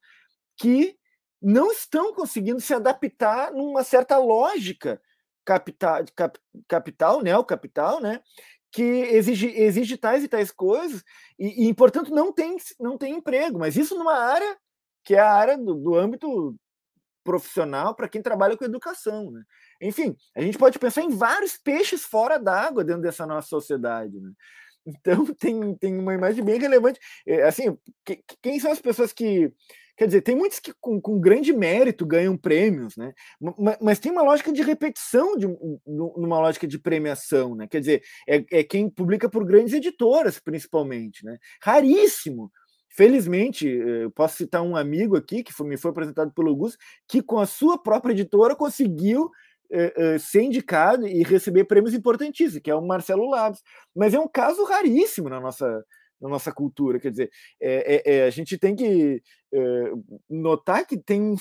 que 0.56 0.96
não 1.40 1.70
estão 1.70 2.14
conseguindo 2.14 2.60
se 2.60 2.72
adaptar 2.72 3.52
numa 3.52 3.84
certa 3.84 4.16
lógica 4.18 5.00
capital, 5.44 6.04
cap, 6.16 6.40
capital 6.66 7.22
né, 7.22 7.36
o 7.38 7.44
capital, 7.44 8.00
né, 8.00 8.20
que 8.76 8.82
exige, 8.82 9.46
exige 9.46 9.96
tais 9.96 10.22
e 10.22 10.28
tais 10.28 10.50
coisas, 10.50 11.02
e, 11.38 11.66
e 11.66 11.74
portanto 11.74 12.14
não 12.14 12.30
tem, 12.30 12.58
não 12.78 12.98
tem 12.98 13.14
emprego, 13.14 13.58
mas 13.58 13.74
isso 13.74 13.96
numa 13.96 14.12
área 14.12 14.54
que 15.02 15.14
é 15.14 15.18
a 15.18 15.32
área 15.32 15.56
do, 15.56 15.74
do 15.74 15.94
âmbito 15.94 16.54
profissional 17.24 17.94
para 17.94 18.06
quem 18.06 18.20
trabalha 18.20 18.54
com 18.54 18.66
educação. 18.66 19.30
Né? 19.30 19.42
Enfim, 19.80 20.14
a 20.36 20.42
gente 20.42 20.58
pode 20.58 20.78
pensar 20.78 21.00
em 21.00 21.08
vários 21.08 21.56
peixes 21.56 22.02
fora 22.02 22.38
d'água 22.38 22.84
dentro 22.84 23.00
dessa 23.00 23.24
nossa 23.24 23.48
sociedade. 23.48 24.20
Né? 24.20 24.30
Então 24.86 25.26
tem, 25.38 25.74
tem 25.76 25.98
uma 25.98 26.14
imagem 26.14 26.44
bem 26.44 26.58
relevante. 26.58 27.00
É, 27.26 27.42
assim, 27.42 27.76
que, 28.04 28.22
quem 28.42 28.60
são 28.60 28.70
as 28.70 28.80
pessoas 28.80 29.12
que 29.12 29.52
Quer 29.96 30.06
dizer, 30.08 30.20
tem 30.20 30.36
muitos 30.36 30.60
que 30.60 30.74
com, 30.78 31.00
com 31.00 31.18
grande 31.18 31.54
mérito 31.54 32.04
ganham 32.04 32.36
prêmios, 32.36 32.98
né? 32.98 33.14
Mas, 33.40 33.78
mas, 33.80 33.98
tem 33.98 34.12
uma 34.12 34.20
lógica 34.22 34.52
de 34.52 34.60
repetição 34.60 35.38
de 35.38 35.46
numa 35.86 36.38
lógica 36.38 36.66
de 36.66 36.78
premiação, 36.78 37.54
né? 37.54 37.66
Quer 37.66 37.80
dizer, 37.80 38.02
é, 38.28 38.44
é 38.52 38.62
quem 38.62 38.90
publica 38.90 39.26
por 39.26 39.42
grandes 39.46 39.72
editoras, 39.72 40.38
principalmente, 40.38 41.24
né? 41.24 41.38
Raríssimo. 41.62 42.52
Felizmente, 42.90 43.68
eh, 43.68 44.04
eu 44.04 44.10
posso 44.10 44.36
citar 44.36 44.62
um 44.62 44.74
amigo 44.76 45.16
aqui 45.16 45.42
que 45.42 45.52
foi, 45.52 45.66
me 45.66 45.76
foi 45.76 45.90
apresentado 45.90 46.32
pelo 46.32 46.48
Augusto, 46.48 46.78
que 47.06 47.22
com 47.22 47.38
a 47.38 47.46
sua 47.46 47.76
própria 47.82 48.12
editora 48.12 48.54
conseguiu 48.56 49.30
eh, 49.70 49.92
eh, 49.96 50.18
ser 50.18 50.42
indicado 50.42 51.06
e 51.06 51.22
receber 51.22 51.64
prêmios 51.64 51.94
importantíssimos, 51.94 52.62
que 52.62 52.70
é 52.70 52.74
o 52.74 52.86
Marcelo 52.86 53.28
Labs. 53.30 53.62
Mas 53.94 54.14
é 54.14 54.18
um 54.18 54.28
caso 54.28 54.64
raríssimo 54.64 55.28
na 55.28 55.40
nossa, 55.40 55.84
na 56.20 56.28
nossa 56.28 56.52
cultura. 56.52 56.98
Quer 56.98 57.10
dizer, 57.10 57.30
é, 57.60 57.96
é, 57.96 58.16
é 58.16 58.24
a 58.24 58.30
gente 58.30 58.58
tem 58.58 58.74
que 58.74 59.22
é, 59.52 59.92
notar 60.28 60.86
que 60.86 60.96
tem 60.96 61.20
um, 61.20 61.36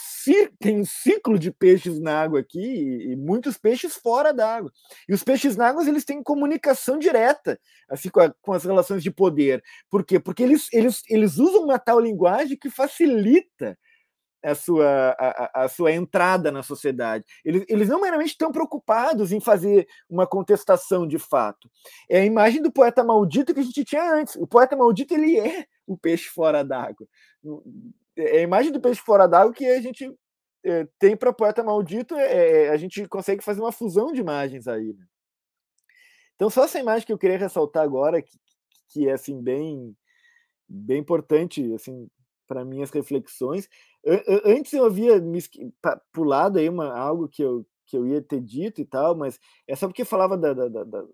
tem 0.59 0.79
um 0.79 0.85
ciclo 0.85 1.39
de 1.39 1.51
peixes 1.51 1.99
na 1.99 2.21
água 2.21 2.39
aqui 2.39 2.59
e, 2.59 3.11
e 3.11 3.15
muitos 3.15 3.57
peixes 3.57 3.95
fora 3.95 4.33
d'água. 4.33 4.71
E 5.07 5.13
os 5.13 5.23
peixes 5.23 5.55
na 5.55 5.67
água 5.67 5.87
eles 5.87 6.05
têm 6.05 6.23
comunicação 6.23 6.99
direta 6.99 7.59
assim 7.89 8.09
com, 8.09 8.19
a, 8.19 8.33
com, 8.41 8.53
as 8.53 8.63
relações 8.63 9.03
de 9.03 9.11
poder. 9.11 9.63
Por 9.89 10.05
quê? 10.05 10.19
Porque 10.19 10.43
eles, 10.43 10.67
eles, 10.71 11.01
eles 11.09 11.37
usam 11.37 11.63
uma 11.63 11.79
tal 11.79 11.99
linguagem 11.99 12.57
que 12.57 12.69
facilita 12.69 13.77
a 14.51 14.55
sua, 14.55 15.15
a, 15.17 15.63
a, 15.63 15.67
sua 15.67 15.91
entrada 15.91 16.51
na 16.51 16.61
sociedade. 16.61 17.25
Eles, 17.43 17.65
eles 17.67 17.89
não 17.89 17.99
meramente 17.99 18.31
estão 18.31 18.51
preocupados 18.51 19.31
em 19.31 19.39
fazer 19.39 19.87
uma 20.09 20.27
contestação 20.27 21.07
de 21.07 21.17
fato. 21.17 21.69
É 22.09 22.19
a 22.19 22.25
imagem 22.25 22.61
do 22.61 22.71
poeta 22.71 23.03
maldito 23.03 23.53
que 23.53 23.59
a 23.59 23.63
gente 23.63 23.83
tinha 23.83 24.13
antes. 24.13 24.35
O 24.35 24.45
poeta 24.45 24.75
maldito 24.75 25.13
ele 25.13 25.39
é 25.39 25.65
o 25.87 25.97
peixe 25.97 26.29
fora 26.29 26.63
d'água. 26.63 27.07
É 28.15 28.39
a 28.39 28.41
imagem 28.41 28.71
do 28.71 28.79
peixe 28.79 29.01
fora 29.01 29.27
d'água 29.27 29.53
que 29.53 29.65
a 29.65 29.81
gente 29.81 30.13
é, 30.63 30.87
tem 30.99 31.15
para 31.15 31.33
poeta 31.33 31.63
maldito. 31.63 32.15
É, 32.15 32.65
é, 32.65 32.69
a 32.69 32.77
gente 32.77 33.07
consegue 33.07 33.43
fazer 33.43 33.61
uma 33.61 33.71
fusão 33.71 34.11
de 34.11 34.21
imagens 34.21 34.67
aí. 34.67 34.93
Né? 34.93 35.05
Então, 36.35 36.49
só 36.49 36.65
essa 36.65 36.79
imagem 36.79 37.05
que 37.05 37.13
eu 37.13 37.17
queria 37.17 37.37
ressaltar 37.37 37.83
agora, 37.83 38.21
que, 38.21 38.37
que 38.89 39.09
é 39.09 39.13
assim 39.13 39.41
bem 39.41 39.95
bem 40.67 40.97
importante 40.99 41.73
assim 41.73 42.09
para 42.47 42.63
minhas 42.63 42.91
reflexões. 42.91 43.67
Antes 44.45 44.73
eu 44.73 44.85
havia 44.85 45.21
pulado 46.13 46.59
aí 46.59 46.69
uma, 46.69 46.93
algo 46.93 47.27
que 47.27 47.41
eu, 47.41 47.65
que 47.87 47.97
eu 47.97 48.05
ia 48.05 48.21
ter 48.21 48.39
dito 48.39 48.81
e 48.81 48.85
tal, 48.85 49.15
mas 49.15 49.39
é 49.67 49.75
só 49.75 49.87
porque 49.87 50.05
falava 50.05 50.37
da, 50.37 50.53
da, 50.53 50.67
da, 50.67 50.83
da 50.83 51.05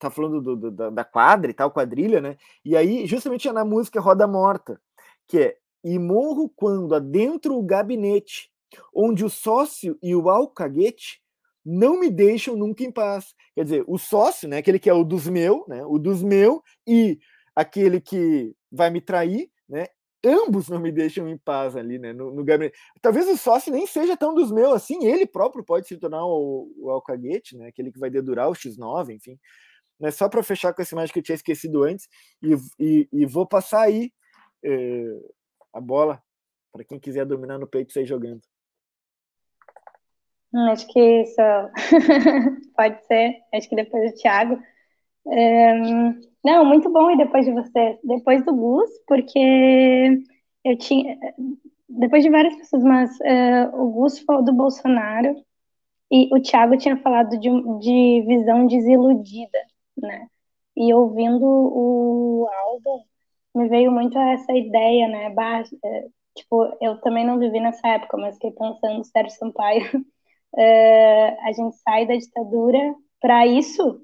tá 0.00 0.10
falando 0.10 0.40
do, 0.40 0.56
do, 0.56 0.70
da, 0.70 0.90
da 0.90 1.04
quadra 1.04 1.50
e 1.50 1.54
tal, 1.54 1.70
quadrilha, 1.70 2.20
né? 2.20 2.36
E 2.64 2.76
aí, 2.76 3.06
justamente 3.06 3.46
é 3.46 3.52
na 3.52 3.64
música 3.64 4.00
Roda 4.00 4.26
Morta, 4.26 4.80
que 5.28 5.38
é 5.38 5.56
E 5.84 5.98
morro 5.98 6.50
quando 6.56 6.94
adentro 6.94 7.56
o 7.56 7.62
gabinete, 7.62 8.50
onde 8.94 9.24
o 9.24 9.30
sócio 9.30 9.98
e 10.02 10.16
o 10.16 10.28
alcaguete 10.30 11.20
não 11.64 12.00
me 12.00 12.10
deixam 12.10 12.56
nunca 12.56 12.82
em 12.82 12.90
paz. 12.90 13.34
Quer 13.54 13.64
dizer, 13.64 13.84
o 13.86 13.98
sócio, 13.98 14.48
né, 14.48 14.58
aquele 14.58 14.78
que 14.78 14.88
é 14.88 14.94
o 14.94 15.04
dos 15.04 15.28
meu, 15.28 15.64
né, 15.68 15.84
o 15.84 15.98
dos 15.98 16.22
meu, 16.22 16.62
e 16.86 17.18
aquele 17.54 18.00
que 18.00 18.54
vai 18.72 18.90
me 18.90 19.00
trair, 19.00 19.50
né? 19.68 19.86
Ambos 20.24 20.68
não 20.68 20.78
me 20.78 20.92
deixam 20.92 21.28
em 21.28 21.38
paz 21.38 21.76
ali, 21.76 21.98
né? 21.98 22.12
No, 22.12 22.30
no 22.30 22.44
gabinete. 22.44 22.78
Talvez 23.00 23.26
o 23.26 23.36
sócio 23.36 23.72
nem 23.72 23.86
seja 23.86 24.16
tão 24.16 24.34
dos 24.34 24.52
meus 24.52 24.74
assim, 24.74 25.06
ele 25.06 25.26
próprio 25.26 25.64
pode 25.64 25.88
se 25.88 25.96
tornar 25.96 26.24
o, 26.26 26.70
o 26.78 26.90
alcaguete, 26.90 27.56
né? 27.56 27.68
Aquele 27.68 27.90
que 27.90 27.98
vai 27.98 28.10
dedurar 28.10 28.48
o 28.48 28.54
X9, 28.54 29.14
enfim. 29.14 29.38
Né? 29.98 30.10
Só 30.10 30.28
para 30.28 30.42
fechar 30.42 30.74
com 30.74 30.82
essa 30.82 30.94
imagem 30.94 31.12
que 31.12 31.18
eu 31.18 31.22
tinha 31.22 31.36
esquecido 31.36 31.84
antes, 31.84 32.08
e, 32.42 32.54
e, 32.78 33.08
e 33.12 33.26
vou 33.26 33.46
passar 33.46 33.82
aí 33.82 34.12
eh, 34.62 35.20
a 35.72 35.80
bola 35.80 36.22
para 36.72 36.84
quem 36.84 36.98
quiser 36.98 37.24
dominar 37.26 37.58
no 37.58 37.66
peito 37.66 37.92
sair 37.92 38.06
jogando. 38.06 38.40
Hum, 40.52 40.70
acho 40.70 40.86
que 40.88 41.22
isso 41.22 41.40
pode 42.76 43.06
ser. 43.06 43.36
Acho 43.54 43.68
que 43.68 43.76
depois 43.76 44.12
o 44.12 44.16
Thiago. 44.16 44.60
Um, 45.24 46.29
não, 46.44 46.64
muito 46.64 46.90
bom 46.90 47.10
e 47.10 47.16
depois 47.16 47.44
de 47.44 47.52
você, 47.52 47.98
depois 48.04 48.44
do 48.44 48.54
Gus, 48.54 48.90
porque 49.06 50.22
eu 50.64 50.76
tinha, 50.78 51.18
depois 51.88 52.22
de 52.22 52.30
várias 52.30 52.56
pessoas, 52.56 52.82
mas 52.82 53.10
uh, 53.20 53.82
o 53.82 53.90
Gus 53.90 54.18
falou 54.20 54.44
do 54.44 54.52
Bolsonaro 54.52 55.34
e 56.10 56.28
o 56.34 56.40
Thiago 56.40 56.76
tinha 56.76 56.96
falado 56.98 57.38
de, 57.38 57.48
de 57.80 58.24
visão 58.26 58.66
desiludida, 58.66 59.58
né? 59.96 60.28
E 60.76 60.92
ouvindo 60.94 61.44
o 61.46 62.48
álbum, 62.64 63.04
me 63.54 63.68
veio 63.68 63.92
muito 63.92 64.18
essa 64.18 64.52
ideia, 64.52 65.08
né? 65.08 65.30
Ba 65.30 65.62
é, 65.84 66.08
tipo, 66.36 66.76
eu 66.80 67.00
também 67.00 67.24
não 67.26 67.38
vivi 67.38 67.60
nessa 67.60 67.86
época, 67.88 68.16
mas 68.16 68.34
fiquei 68.36 68.52
pensando, 68.52 69.04
Sérgio 69.04 69.38
Sampaio, 69.38 69.84
uh, 69.96 71.36
a 71.46 71.52
gente 71.52 71.76
sai 71.76 72.06
da 72.06 72.16
ditadura 72.16 72.94
para 73.20 73.46
isso, 73.46 74.02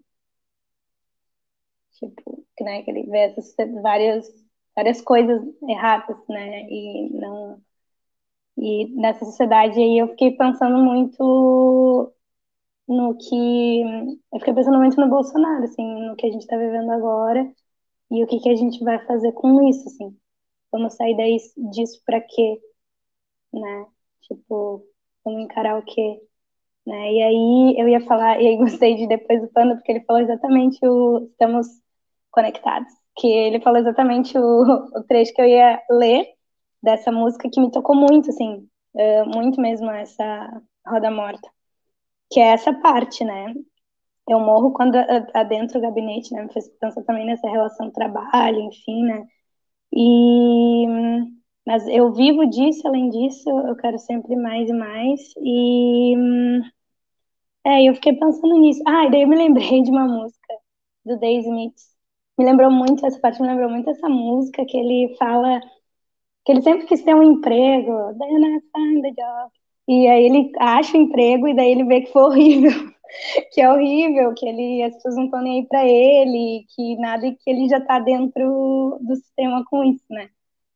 tipo, 1.99 2.45
né, 2.61 2.83
que 2.83 2.91
ele 2.91 3.05
vê 3.11 3.19
essas 3.21 3.55
várias 3.83 4.27
várias 4.77 5.01
coisas 5.01 5.43
erradas, 5.69 6.17
né, 6.29 6.63
e 6.71 7.11
não 7.15 7.61
e 8.57 8.87
nessa 9.01 9.25
sociedade 9.25 9.79
aí 9.79 9.99
eu 9.99 10.09
fiquei 10.09 10.33
pensando 10.37 10.79
muito 10.79 12.13
no 12.89 13.17
que 13.19 13.83
eu 14.33 14.39
fiquei 14.41 14.55
pensando 14.55 14.79
muito 14.79 15.01
no 15.01 15.09
Bolsonaro, 15.09 15.65
assim, 15.65 15.85
no 16.07 16.17
que 16.17 16.27
a 16.27 16.31
gente 16.31 16.43
está 16.43 16.57
vivendo 16.57 16.91
agora 16.93 17.51
e 18.11 18.25
o 18.25 18.27
que 18.29 18.41
que 18.41 18.51
a 18.51 18.57
gente 18.57 18.83
vai 18.85 19.05
fazer 19.07 19.33
com 19.33 19.69
isso, 19.69 19.89
assim, 19.89 20.17
vamos 20.73 20.95
sair 20.97 21.17
daí 21.17 21.39
disso 21.73 22.03
para 22.07 22.21
quê, 22.21 22.61
né, 23.53 23.87
tipo, 24.23 24.85
vamos 25.25 25.43
encarar 25.45 25.79
o 25.79 25.85
quê, 25.85 26.21
né, 26.87 27.13
e 27.15 27.23
aí 27.23 27.77
eu 27.79 27.89
ia 27.89 28.01
falar, 28.03 28.41
e 28.43 28.49
aí 28.49 28.57
gostei 28.59 28.97
de 28.97 29.09
depois 29.09 29.43
do 29.43 29.49
Panda, 29.49 29.77
porque 29.77 29.93
ele 29.93 30.05
falou 30.05 30.23
exatamente 30.23 30.79
o, 30.87 31.27
estamos 31.31 31.67
conectados. 32.37 32.93
Que 33.17 33.27
ele 33.27 33.61
falou 33.61 33.81
exatamente 33.81 34.39
o, 34.39 34.63
o 34.95 35.03
trecho 35.05 35.33
que 35.35 35.41
eu 35.41 35.47
ia 35.47 35.81
ler 35.91 36.27
dessa 36.83 37.11
música 37.11 37.49
que 37.51 37.61
me 37.61 37.71
tocou 37.71 37.97
muito, 37.97 38.31
assim, 38.31 38.69
uh, 38.95 39.27
muito 39.35 39.61
mesmo 39.61 39.91
essa 39.91 40.63
Roda 40.87 41.11
Morta. 41.11 41.49
Que 42.31 42.41
é 42.41 42.49
essa 42.53 42.73
parte, 42.75 43.25
né? 43.25 43.55
Eu 44.29 44.41
morro 44.41 44.73
quando 44.73 44.97
adentro 45.35 45.79
o 45.79 45.83
gabinete, 45.83 46.35
né? 46.35 46.43
Me 46.43 46.53
fez 46.53 46.69
pensar 46.81 47.03
também 47.05 47.25
nessa 47.27 47.49
relação 47.49 47.91
trabalho, 47.91 48.61
enfim, 48.61 49.05
né? 49.05 49.25
E 49.93 50.87
mas 51.67 51.87
eu 51.89 52.13
vivo 52.13 52.47
disso, 52.47 52.87
além 52.87 53.11
disso, 53.11 53.49
eu 53.51 53.75
quero 53.77 53.99
sempre 53.99 54.37
mais 54.37 54.69
e 54.71 54.73
mais. 54.73 55.21
E 55.43 56.15
é, 57.65 57.83
eu 57.89 57.95
fiquei 57.95 58.13
pensando 58.15 58.57
nisso. 58.59 58.81
Ah, 58.87 59.07
e 59.07 59.11
daí 59.11 59.23
eu 59.23 59.29
me 59.29 59.37
lembrei 59.37 59.83
de 59.83 59.91
uma 59.91 60.07
música 60.07 60.55
do 61.05 61.19
Daisy 61.19 61.49
Smith, 61.49 61.75
me 62.39 62.45
lembrou 62.45 62.71
muito, 62.71 63.05
essa 63.07 63.19
parte 63.21 63.41
me 63.41 63.49
lembrou 63.49 63.71
muito 63.71 63.91
essa 63.91 64.09
música 64.09 64.65
que 64.67 64.77
ele 64.77 65.17
fala 65.19 65.61
que 66.45 66.53
ele 66.53 66.63
sempre 66.63 66.87
quis 66.87 67.03
ter 67.03 67.15
um 67.15 67.23
emprego, 67.23 68.17
then 68.19 68.61
job. 69.15 69.53
E 69.89 70.09
aí 70.09 70.27
ele 70.27 70.53
acha 70.59 70.97
o 70.97 71.01
emprego 71.01 71.49
e 71.49 71.55
daí 71.55 71.73
ele 71.73 71.85
vê 71.85 72.03
que 72.03 72.13
foi 72.13 72.23
horrível, 72.23 72.71
que 73.53 73.61
é 73.61 73.71
horrível, 73.71 74.35
que 74.35 74.47
ele, 74.49 74.83
as 74.83 74.95
pessoas 74.95 75.17
não 75.17 75.25
estão 75.27 75.43
nem 75.43 75.61
aí 75.61 75.67
para 75.69 75.85
ele, 75.87 76.65
que 76.75 76.97
nada, 76.99 77.31
que 77.33 77.51
ele 77.51 77.69
já 77.69 77.79
está 77.79 77.99
dentro 77.99 78.99
do 79.01 79.17
sistema 79.17 79.65
com 79.69 79.85
isso, 79.85 80.05
né? 80.11 80.29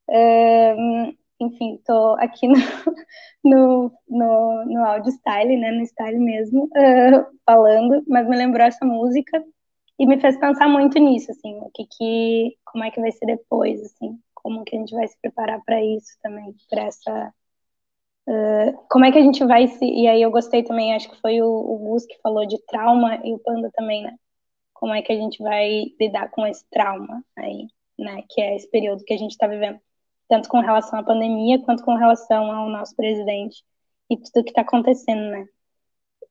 Um, 0.09 1.15
enfim, 1.41 1.81
tô 1.87 2.17
aqui 2.21 2.49
no, 2.49 2.55
no, 3.45 3.93
no, 4.09 4.65
no 4.67 4.85
audio 4.85 5.13
style, 5.13 5.57
né, 5.57 5.71
no 5.73 5.87
style 5.87 6.19
mesmo, 6.19 6.65
uh, 6.67 7.27
falando, 7.47 8.05
mas 8.09 8.29
me 8.29 8.37
lembrou 8.37 8.67
essa 8.67 8.85
música, 8.85 9.43
e 10.01 10.07
me 10.07 10.19
fez 10.19 10.39
pensar 10.39 10.67
muito 10.67 10.99
nisso, 10.99 11.31
assim, 11.31 11.61
o 11.61 11.71
que 11.75 11.85
que, 11.85 12.59
como 12.65 12.83
é 12.83 12.91
que 12.91 13.03
vai 13.03 13.13
ser 13.13 13.27
depois, 13.27 13.83
assim, 13.83 14.19
como 14.35 14.65
que 14.65 14.75
a 14.75 14.79
gente 14.79 14.95
vai 14.95 15.07
se 15.07 15.15
preparar 15.21 15.63
para 15.63 15.85
isso 15.85 16.17
também, 16.23 16.57
para 16.71 16.85
essa, 16.85 17.35
uh, 18.27 18.87
como 18.89 19.05
é 19.05 19.13
que 19.13 19.19
a 19.19 19.23
gente 19.23 19.45
vai 19.45 19.69
se, 19.69 19.85
e 19.85 20.09
aí 20.09 20.23
eu 20.23 20.31
gostei 20.31 20.63
também, 20.63 20.95
acho 20.95 21.11
que 21.11 21.21
foi 21.21 21.43
o, 21.43 21.47
o 21.47 21.79
Gus 21.81 22.07
que 22.07 22.19
falou 22.23 22.47
de 22.47 22.59
trauma 22.65 23.21
e 23.23 23.35
o 23.35 23.39
Panda 23.41 23.71
também, 23.75 24.03
né, 24.03 24.17
como 24.73 24.95
é 24.95 25.03
que 25.03 25.13
a 25.13 25.17
gente 25.17 25.43
vai 25.43 25.93
lidar 26.01 26.31
com 26.31 26.47
esse 26.47 26.65
trauma 26.71 27.23
aí, 27.37 27.69
né, 27.99 28.25
que 28.31 28.41
é 28.41 28.57
esse 28.57 28.71
período 28.71 29.05
que 29.05 29.13
a 29.13 29.19
gente 29.19 29.33
está 29.33 29.47
vivendo, 29.47 29.79
tanto 30.31 30.49
com 30.49 30.61
relação 30.61 30.99
à 30.99 31.03
pandemia 31.03 31.61
quanto 31.63 31.85
com 31.85 31.95
relação 31.95 32.51
ao 32.51 32.71
nosso 32.71 32.97
presidente 32.97 33.63
e 34.09 34.17
tudo 34.17 34.45
que 34.45 34.51
está 34.51 34.63
acontecendo, 34.63 35.31
né. 35.31 35.47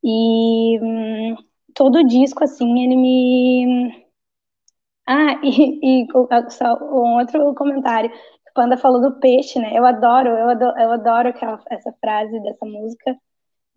E 0.03 0.79
hum, 0.81 1.35
todo 1.75 2.03
disco, 2.05 2.43
assim, 2.43 2.83
ele 2.83 2.95
me. 2.95 4.05
Ah, 5.07 5.39
e, 5.43 6.03
e 6.03 6.07
só 6.51 6.75
um 6.81 7.17
outro 7.19 7.53
comentário. 7.55 8.11
O 8.11 8.53
Panda 8.53 8.77
falou 8.77 9.01
do 9.01 9.19
peixe, 9.19 9.59
né? 9.59 9.77
Eu 9.77 9.85
adoro, 9.85 10.29
eu 10.29 10.49
adoro, 10.49 10.79
eu 10.79 10.91
adoro 10.91 11.29
aquela, 11.29 11.59
essa 11.69 11.91
frase 12.01 12.39
dessa 12.41 12.65
música 12.65 13.15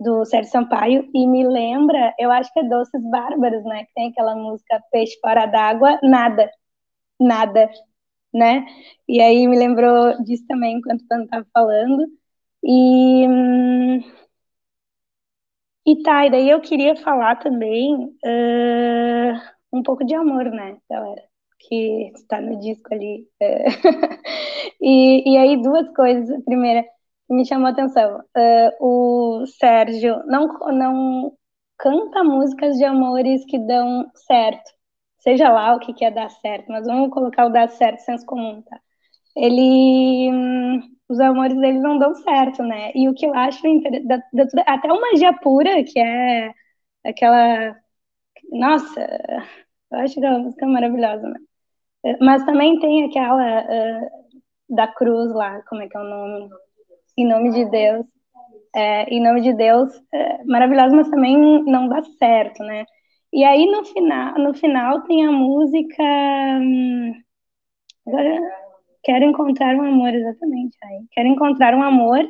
do 0.01 0.25
Sérgio 0.27 0.53
Sampaio 0.53 1.11
e 1.15 1.27
me 1.27 1.47
lembra, 1.47 2.15
eu 2.19 2.31
acho 2.33 2.53
que 2.53 2.61
é 2.61 2.65
Doces 2.65 3.03
Bárbaros, 3.11 3.65
né? 3.65 3.85
Que 3.87 3.95
tem 3.95 4.11
aquela 4.11 4.37
música 4.37 4.83
Peixe 4.93 5.19
Fora 5.21 5.47
d'Água, 5.47 5.99
nada, 6.03 6.51
nada, 7.21 7.71
né? 8.35 8.67
E 9.09 9.21
aí 9.21 9.47
me 9.49 9.59
lembrou 9.59 10.23
disso 10.25 10.45
também 10.49 10.79
enquanto 10.79 11.03
o 11.03 11.09
Panda 11.09 11.25
estava 11.25 11.47
falando. 11.55 12.07
E. 12.65 13.27
Hum, 13.29 14.01
e 15.87 16.03
tá, 16.03 16.27
e 16.27 16.31
daí 16.31 16.49
eu 16.51 16.61
queria 16.61 16.97
falar 16.97 17.37
também 17.37 17.95
uh, 18.25 19.41
um 19.73 19.83
pouco 19.83 20.05
de 20.05 20.15
amor, 20.15 20.45
né, 20.51 20.79
galera? 20.91 21.23
Que 21.59 22.13
está 22.15 22.41
no 22.41 22.59
disco 22.61 22.93
ali. 22.95 23.27
Uh, 23.43 24.75
e, 24.81 25.33
e 25.35 25.37
aí, 25.37 25.61
duas 25.61 25.89
coisas. 25.95 26.31
A 26.31 26.43
primeira, 26.43 26.85
me 27.31 27.45
chamou 27.47 27.69
a 27.69 27.71
atenção: 27.71 28.19
uh, 28.19 28.87
o 29.43 29.47
Sérgio 29.47 30.23
não, 30.27 30.49
não 30.73 31.33
canta 31.79 32.23
músicas 32.25 32.77
de 32.79 32.85
amores 32.85 33.45
que 33.47 33.59
dão 33.59 34.11
certo. 34.15 34.71
Seja 35.19 35.51
lá 35.51 35.75
o 35.75 35.81
que 35.81 35.95
quer 35.95 36.07
é 36.07 36.11
dar 36.11 36.31
certo, 36.31 36.67
mas 36.71 36.87
vamos 36.87 37.11
colocar 37.11 37.47
o 37.47 37.51
dar 37.51 37.69
certo, 37.71 38.01
senso 38.01 38.27
comum, 38.27 38.63
tá? 38.63 38.79
Ele. 39.37 40.31
Hum, 40.33 40.81
os 41.13 41.21
amores 41.21 41.57
deles 41.59 41.83
não 41.83 41.99
dão 41.99 42.15
certo, 42.15 42.63
né? 42.63 42.91
E 42.95 43.09
o 43.09 43.15
que 43.15 43.27
eu 43.27 43.35
acho 43.35 43.63
da, 44.05 44.17
da, 44.33 44.63
até 44.67 44.91
uma 44.91 45.01
magia 45.01 45.33
pura, 45.35 45.85
que 45.85 45.99
é 46.01 46.53
aquela. 47.05 47.77
Nossa, 48.51 49.01
eu 49.93 49.99
acho 50.01 50.15
que 50.15 50.27
a 50.27 50.39
música 50.39 50.65
é 50.67 50.69
maravilhosa, 50.69 51.29
né? 51.29 51.41
Mas 52.21 52.45
também 52.45 52.79
tem 52.81 53.05
aquela 53.05 53.63
uh, 53.63 54.11
da 54.75 54.89
cruz 54.89 55.33
lá, 55.35 55.63
como 55.69 55.83
é 55.83 55.89
que 55.89 55.97
é 55.97 56.01
o 56.01 56.05
nome? 56.05 56.51
Em 57.17 57.27
nome 57.29 57.53
de 57.53 57.71
Deus. 57.71 58.07
É, 58.75 59.05
em 59.15 59.23
nome 59.23 59.43
de 59.43 59.53
Deus, 59.55 59.91
é, 60.13 60.45
maravilhoso, 60.45 60.97
mas 60.97 61.11
também 61.11 61.37
não 61.65 61.89
dá 61.89 62.03
certo, 62.19 62.63
né? 62.65 62.87
E 63.33 63.45
aí 63.45 63.67
no 63.67 63.85
final, 63.85 64.35
no 64.39 64.55
final 64.55 65.03
tem 65.05 65.27
a 65.27 65.33
música. 65.33 66.03
Hum, 66.61 67.13
agora, 68.07 68.62
quero 69.05 69.25
encontrar 69.25 69.75
um 69.77 69.83
amor, 69.83 70.15
exatamente. 70.15 70.77
Aí, 70.85 71.07
quero 71.13 71.29
encontrar 71.29 71.75
um 71.75 71.83
amor. 71.83 72.21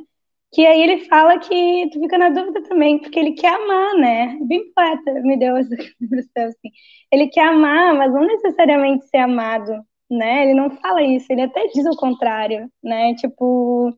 Que 0.54 0.66
aí 0.66 0.82
ele 0.82 1.06
fala 1.08 1.38
que 1.40 1.88
tu 1.92 1.98
fica 2.00 2.18
na 2.18 2.28
dúvida 2.28 2.62
também, 2.64 2.98
porque 3.00 3.18
ele 3.18 3.32
quer 3.32 3.54
amar, 3.54 3.94
né? 3.96 4.38
Bem 4.42 4.70
poeta, 4.74 5.12
me 5.22 5.38
deu 5.38 5.56
essa 5.56 5.74
assim. 6.46 6.70
Ele 7.10 7.28
quer 7.28 7.48
amar, 7.48 7.94
mas 7.94 8.12
não 8.12 8.26
necessariamente 8.26 9.08
ser 9.08 9.18
amado, 9.18 9.72
né? 10.10 10.44
Ele 10.44 10.54
não 10.54 10.70
fala 10.78 11.02
isso, 11.02 11.26
ele 11.32 11.42
até 11.42 11.66
diz 11.68 11.86
o 11.86 11.96
contrário, 11.96 12.70
né? 12.82 13.14
Tipo, 13.14 13.88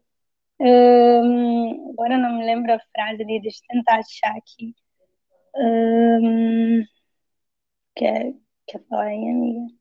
hum, 0.60 1.90
agora 1.92 2.18
não 2.18 2.38
me 2.38 2.44
lembro 2.46 2.72
a 2.74 2.80
frase 2.94 3.22
ali, 3.22 3.40
deixa 3.42 3.60
eu 3.70 3.76
tentar 3.78 3.98
achar 4.00 4.36
aqui. 4.36 4.74
Hum, 5.56 6.84
quer, 7.96 8.34
quer 8.68 8.80
falar 8.88 9.06
aí, 9.06 9.28
amiga? 9.30 9.74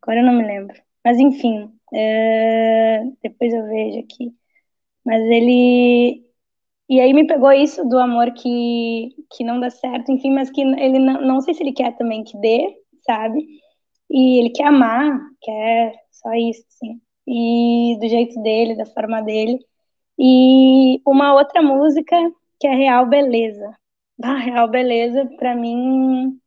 Agora 0.00 0.20
eu 0.20 0.24
não 0.26 0.34
me 0.34 0.44
lembro. 0.46 0.80
Mas 1.04 1.18
enfim, 1.18 1.72
é, 1.94 3.02
depois 3.22 3.52
eu 3.52 3.64
vejo 3.66 4.00
aqui. 4.00 4.34
Mas 5.04 5.22
ele. 5.24 6.24
E 6.88 7.00
aí 7.00 7.14
me 7.14 7.26
pegou 7.26 7.52
isso 7.52 7.84
do 7.88 7.98
amor 7.98 8.32
que, 8.34 9.14
que 9.32 9.44
não 9.44 9.60
dá 9.60 9.70
certo, 9.70 10.12
enfim, 10.12 10.32
mas 10.32 10.50
que 10.50 10.60
ele 10.62 10.98
não, 10.98 11.20
não 11.22 11.40
sei 11.40 11.54
se 11.54 11.62
ele 11.62 11.72
quer 11.72 11.96
também 11.96 12.24
que 12.24 12.38
dê, 12.40 12.76
sabe? 13.06 13.40
E 14.10 14.40
ele 14.40 14.50
quer 14.50 14.66
amar, 14.68 15.20
quer 15.42 15.94
só 16.12 16.32
isso, 16.34 16.64
assim. 16.68 17.00
E 17.26 17.98
do 18.00 18.08
jeito 18.08 18.40
dele, 18.42 18.76
da 18.76 18.86
forma 18.86 19.22
dele. 19.22 19.58
E 20.18 21.00
uma 21.06 21.34
outra 21.34 21.62
música 21.62 22.16
que 22.60 22.66
é 22.66 22.74
Real 22.74 23.06
Beleza. 23.08 23.76
Ah, 24.22 24.38
Real 24.38 24.68
Beleza, 24.70 25.26
para 25.38 25.56
mim, 25.56 26.40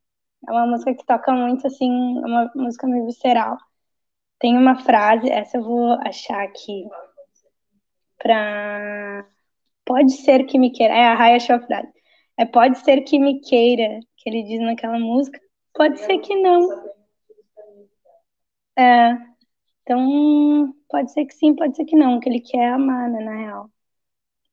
é 0.48 0.52
uma 0.52 0.68
música 0.68 0.96
que 0.96 1.06
toca 1.06 1.34
muito, 1.34 1.68
assim, 1.68 1.90
é 2.24 2.28
uma 2.28 2.52
música 2.56 2.88
meio 2.88 3.06
visceral. 3.08 3.58
Tem 4.40 4.58
uma 4.58 4.80
frase, 4.84 5.30
essa 5.30 5.58
eu 5.58 5.64
vou 5.64 5.92
achar 6.06 6.44
aqui, 6.44 6.86
pra... 8.18 9.26
Pode 9.86 10.12
ser 10.12 10.44
que 10.46 10.60
me 10.60 10.72
queira. 10.72 10.94
É, 10.94 11.06
a 11.06 11.16
Rai 11.16 11.36
achou 11.36 11.56
a 11.56 11.62
frase. 11.62 11.92
É 12.38 12.46
pode 12.46 12.78
ser 12.80 13.02
que 13.02 13.18
me 13.18 13.40
queira, 13.40 14.00
que 14.18 14.30
ele 14.30 14.44
diz 14.44 14.60
naquela 14.60 15.00
música. 15.00 15.40
Pode 15.74 16.00
ser 16.00 16.20
que 16.20 16.36
não. 16.36 16.68
É. 18.78 19.18
Então, 19.82 20.74
pode 20.90 21.12
ser 21.14 21.26
que 21.26 21.34
sim, 21.34 21.56
pode 21.56 21.76
ser 21.76 21.86
que 21.86 21.96
não, 21.96 22.20
que 22.20 22.30
ele 22.30 22.42
quer 22.42 22.74
amar, 22.74 23.10
né, 23.10 23.22
na 23.22 23.36
real. 23.38 23.72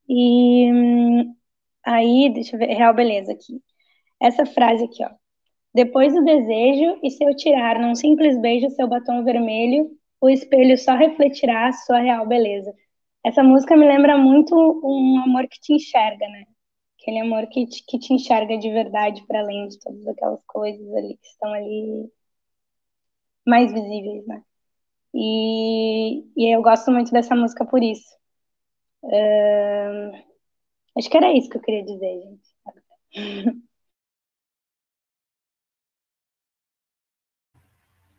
E 0.07 0.71
hum, 0.71 1.35
aí, 1.83 2.31
deixa 2.33 2.55
eu 2.55 2.59
ver, 2.59 2.67
real 2.75 2.93
beleza 2.93 3.33
aqui. 3.33 3.61
Essa 4.21 4.45
frase 4.45 4.85
aqui, 4.85 5.03
ó. 5.03 5.09
Depois 5.75 6.13
do 6.13 6.23
desejo, 6.23 6.97
e 7.03 7.11
se 7.11 7.21
eu 7.21 7.35
tirar 7.35 7.77
num 7.77 7.93
simples 7.95 8.39
beijo 8.39 8.69
seu 8.69 8.87
batom 8.87 9.25
vermelho, 9.25 9.91
o 10.21 10.29
espelho 10.29 10.77
só 10.77 10.95
refletirá 10.95 11.67
a 11.67 11.73
sua 11.73 11.99
real 11.99 12.25
beleza. 12.25 12.73
Essa 13.25 13.43
música 13.43 13.75
me 13.75 13.85
lembra 13.85 14.17
muito 14.17 14.55
um 14.55 15.19
amor 15.19 15.45
que 15.49 15.59
te 15.59 15.73
enxerga, 15.73 16.29
né? 16.29 16.45
Aquele 17.01 17.19
amor 17.19 17.45
que 17.47 17.67
te, 17.67 17.83
que 17.85 17.99
te 17.99 18.13
enxerga 18.13 18.57
de 18.57 18.69
verdade 18.71 19.21
para 19.27 19.41
além 19.41 19.67
de 19.67 19.77
todas 19.79 20.07
aquelas 20.07 20.39
coisas 20.45 20.93
ali 20.95 21.17
que 21.17 21.27
estão 21.27 21.51
ali 21.53 22.09
mais 23.45 23.73
visíveis, 23.73 24.25
né? 24.27 24.41
E, 25.13 26.23
e 26.37 26.55
eu 26.55 26.61
gosto 26.61 26.89
muito 26.89 27.11
dessa 27.11 27.35
música 27.35 27.65
por 27.65 27.83
isso. 27.83 28.15
Acho 30.97 31.09
que 31.09 31.17
era 31.17 31.33
isso 31.33 31.49
que 31.49 31.57
eu 31.57 31.61
queria 31.61 31.83
dizer, 31.83 32.21
gente. 32.21 33.61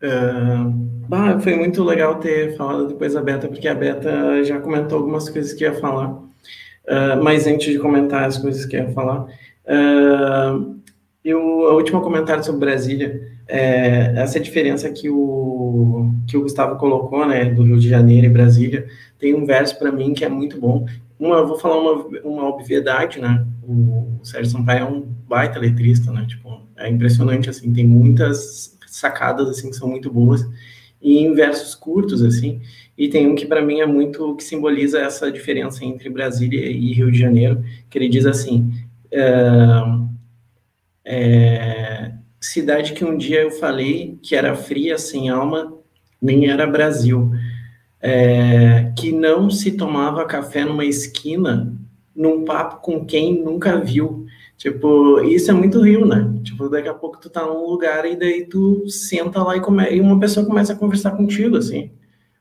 Uh, 0.02 0.70
bah, 1.09 1.39
foi 1.40 1.56
muito 1.56 1.82
legal 1.82 2.16
ter 2.16 2.56
falado 2.56 2.89
depois 2.89 3.14
da 3.14 3.23
Beta, 3.23 3.48
porque 3.48 3.68
a 3.68 3.74
Beta 3.74 4.44
já 4.44 4.60
comentou 4.60 4.98
algumas 4.98 5.28
coisas 5.28 5.52
que 5.52 5.64
ia 5.64 5.74
falar. 5.74 6.10
Uh, 6.10 7.23
mas 7.23 7.47
antes 7.47 7.73
de 7.73 7.78
comentar 7.78 8.24
as 8.24 8.39
coisas 8.39 8.64
que 8.64 8.77
ia 8.77 8.89
falar, 8.93 9.23
uh, 9.24 10.77
eu, 11.24 11.40
o 11.40 11.74
último 11.74 12.01
comentário 12.01 12.44
sobre 12.44 12.66
Brasília, 12.66 13.20
é, 13.48 14.12
essa 14.16 14.39
diferença 14.39 14.90
que 14.90 15.09
o, 15.09 16.12
que 16.27 16.36
o 16.36 16.43
Gustavo 16.43 16.77
colocou, 16.77 17.27
né, 17.27 17.47
do 17.47 17.64
Rio 17.64 17.78
de 17.78 17.89
Janeiro 17.89 18.27
e 18.27 18.31
Brasília, 18.31 18.86
tem 19.18 19.35
um 19.35 19.44
verso 19.44 19.78
para 19.78 19.90
mim 19.90 20.14
que 20.14 20.24
é 20.24 20.28
muito 20.28 20.60
bom. 20.60 20.86
Uma, 21.18 21.44
vou 21.44 21.59
falar 21.59 21.78
uma, 21.78 22.06
uma 22.24 22.48
obviedade, 22.48 23.20
né, 23.20 23.44
o 23.66 24.20
Sérgio 24.23 24.52
Sampaio 24.52 24.81
é 24.81 24.85
um 24.85 25.05
baita 25.28 25.59
letrista, 25.59 26.12
né, 26.12 26.24
tipo, 26.28 26.60
é 26.77 26.89
impressionante, 26.89 27.51
assim, 27.51 27.73
tem 27.73 27.86
muitas 27.86 28.76
sacadas, 28.98 29.48
assim, 29.48 29.70
que 29.70 29.77
são 29.77 29.89
muito 29.89 30.10
boas, 30.10 30.47
e 31.01 31.18
em 31.18 31.35
versos 31.35 31.74
curtos, 31.74 32.23
assim, 32.23 32.60
e 32.97 33.09
tem 33.09 33.27
um 33.27 33.35
que 33.35 33.47
para 33.47 33.62
mim 33.62 33.81
é 33.81 33.86
muito, 33.86 34.35
que 34.36 34.44
simboliza 34.44 34.98
essa 35.01 35.31
diferença 35.31 35.85
entre 35.85 36.09
Brasília 36.09 36.66
e 36.66 36.93
Rio 36.93 37.12
de 37.12 37.18
Janeiro, 37.18 37.62
que 37.90 37.98
ele 37.98 38.09
diz 38.09 38.24
assim, 38.24 38.73
uh, 39.12 40.09
é, 41.05 42.12
cidade 42.40 42.93
que 42.93 43.05
um 43.05 43.16
dia 43.16 43.43
eu 43.43 43.51
falei 43.51 44.18
que 44.23 44.35
era 44.35 44.55
fria, 44.55 44.98
sem 44.98 45.28
alma, 45.28 45.73
nem 46.20 46.48
era 46.48 46.66
Brasil. 46.66 47.31
É, 48.01 48.93
que 48.97 49.10
não 49.10 49.51
se 49.51 49.73
tomava 49.73 50.27
café 50.27 50.64
numa 50.64 50.85
esquina, 50.85 51.73
num 52.14 52.44
papo 52.44 52.81
com 52.81 53.05
quem 53.05 53.43
nunca 53.43 53.78
viu. 53.78 54.26
Tipo, 54.57 55.20
isso 55.20 55.51
é 55.51 55.55
muito 55.55 55.81
Rio, 55.81 56.07
né? 56.07 56.33
Tipo, 56.43 56.69
daqui 56.69 56.89
a 56.89 56.95
pouco 56.95 57.20
tu 57.20 57.28
tá 57.28 57.45
num 57.45 57.66
lugar 57.66 58.07
e 58.07 58.16
daí 58.16 58.47
tu 58.47 58.89
senta 58.89 59.43
lá 59.43 59.57
e, 59.57 59.61
come... 59.61 59.91
e 59.91 60.01
uma 60.01 60.19
pessoa 60.19 60.47
começa 60.47 60.73
a 60.73 60.77
conversar 60.77 61.12
contigo, 61.12 61.57
assim. 61.57 61.91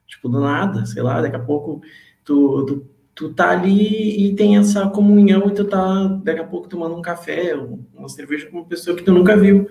Tipo, 0.08 0.30
do 0.30 0.40
nada, 0.40 0.86
sei 0.86 1.04
lá, 1.04 1.22
daqui 1.22 1.36
a 1.36 1.40
pouco 1.40 1.82
tu, 2.24 2.66
tu 2.66 2.86
tu 3.16 3.34
tá 3.34 3.52
ali 3.52 4.28
e 4.28 4.36
tem 4.36 4.58
essa 4.58 4.88
comunhão 4.90 5.48
e 5.48 5.54
tu 5.54 5.64
tá 5.64 6.08
daqui 6.22 6.42
a 6.42 6.44
pouco 6.44 6.68
tomando 6.68 6.96
um 6.96 7.02
café, 7.02 7.56
uma 7.96 8.10
cerveja 8.10 8.48
com 8.48 8.58
uma 8.58 8.66
pessoa 8.66 8.96
que 8.96 9.04
tu 9.04 9.14
nunca 9.14 9.38
viu. 9.38 9.68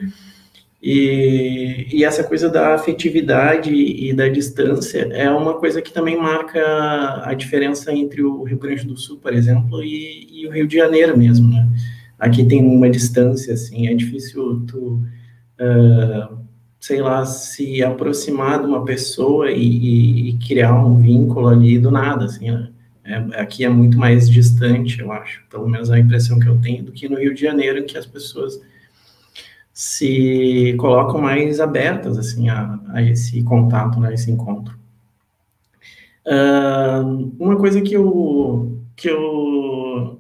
E, 0.83 1.87
e 1.93 2.05
essa 2.05 2.25
coisa 2.25 2.49
da 2.49 2.75
afetividade 2.75 3.73
e 3.73 4.13
da 4.13 4.29
distância 4.29 5.09
é 5.13 5.31
uma 5.31 5.55
coisa 5.55 5.81
que 5.81 5.93
também 5.93 6.17
marca 6.17 7.23
a 7.23 7.35
diferença 7.35 7.93
entre 7.93 8.23
o 8.23 8.43
Rio 8.43 8.59
Grande 8.59 8.87
do 8.87 8.97
Sul, 8.97 9.19
por 9.19 9.33
exemplo, 9.33 9.83
e, 9.83 10.43
e 10.43 10.47
o 10.47 10.51
Rio 10.51 10.67
de 10.67 10.77
Janeiro 10.77 11.17
mesmo, 11.17 11.49
né? 11.49 11.67
Aqui 12.25 12.43
tem 12.43 12.65
uma 12.65 12.89
distância, 12.89 13.53
assim, 13.53 13.87
é 13.87 13.95
difícil 13.95 14.65
tu, 14.67 15.03
uh, 15.61 16.39
sei 16.81 17.03
lá, 17.03 17.27
se 17.27 17.85
aproximar 17.85 18.61
de 18.61 18.67
uma 18.67 18.83
pessoa 18.83 19.51
e, 19.51 19.61
e, 19.61 20.29
e 20.31 20.39
criar 20.39 20.75
um 20.75 20.97
vínculo 21.03 21.49
ali 21.49 21.79
do 21.79 21.91
nada, 21.91 22.25
assim, 22.25 22.51
né? 22.51 22.71
É, 23.05 23.17
aqui 23.39 23.63
é 23.63 23.69
muito 23.69 23.99
mais 23.99 24.31
distante, 24.31 25.01
eu 25.01 25.13
acho, 25.13 25.45
pelo 25.51 25.69
menos 25.69 25.91
a 25.91 25.99
impressão 25.99 26.39
que 26.39 26.49
eu 26.49 26.59
tenho, 26.59 26.83
do 26.83 26.93
que 26.93 27.07
no 27.11 27.19
Rio 27.19 27.35
de 27.35 27.43
Janeiro, 27.43 27.79
em 27.79 27.85
que 27.85 27.99
as 27.99 28.07
pessoas 28.07 28.59
se 29.71 30.75
colocam 30.79 31.21
mais 31.21 31.61
abertas 31.61 32.17
assim 32.17 32.49
a, 32.49 32.81
a 32.89 33.03
esse 33.03 33.43
contato, 33.43 34.01
né, 34.01 34.09
a 34.09 34.15
esse 34.15 34.31
encontro. 34.31 34.79
Uh, 36.27 37.35
uma 37.39 37.59
coisa 37.59 37.83
que 37.83 37.93
eu 37.93 38.81
que 38.97 39.11
eu 39.11 40.14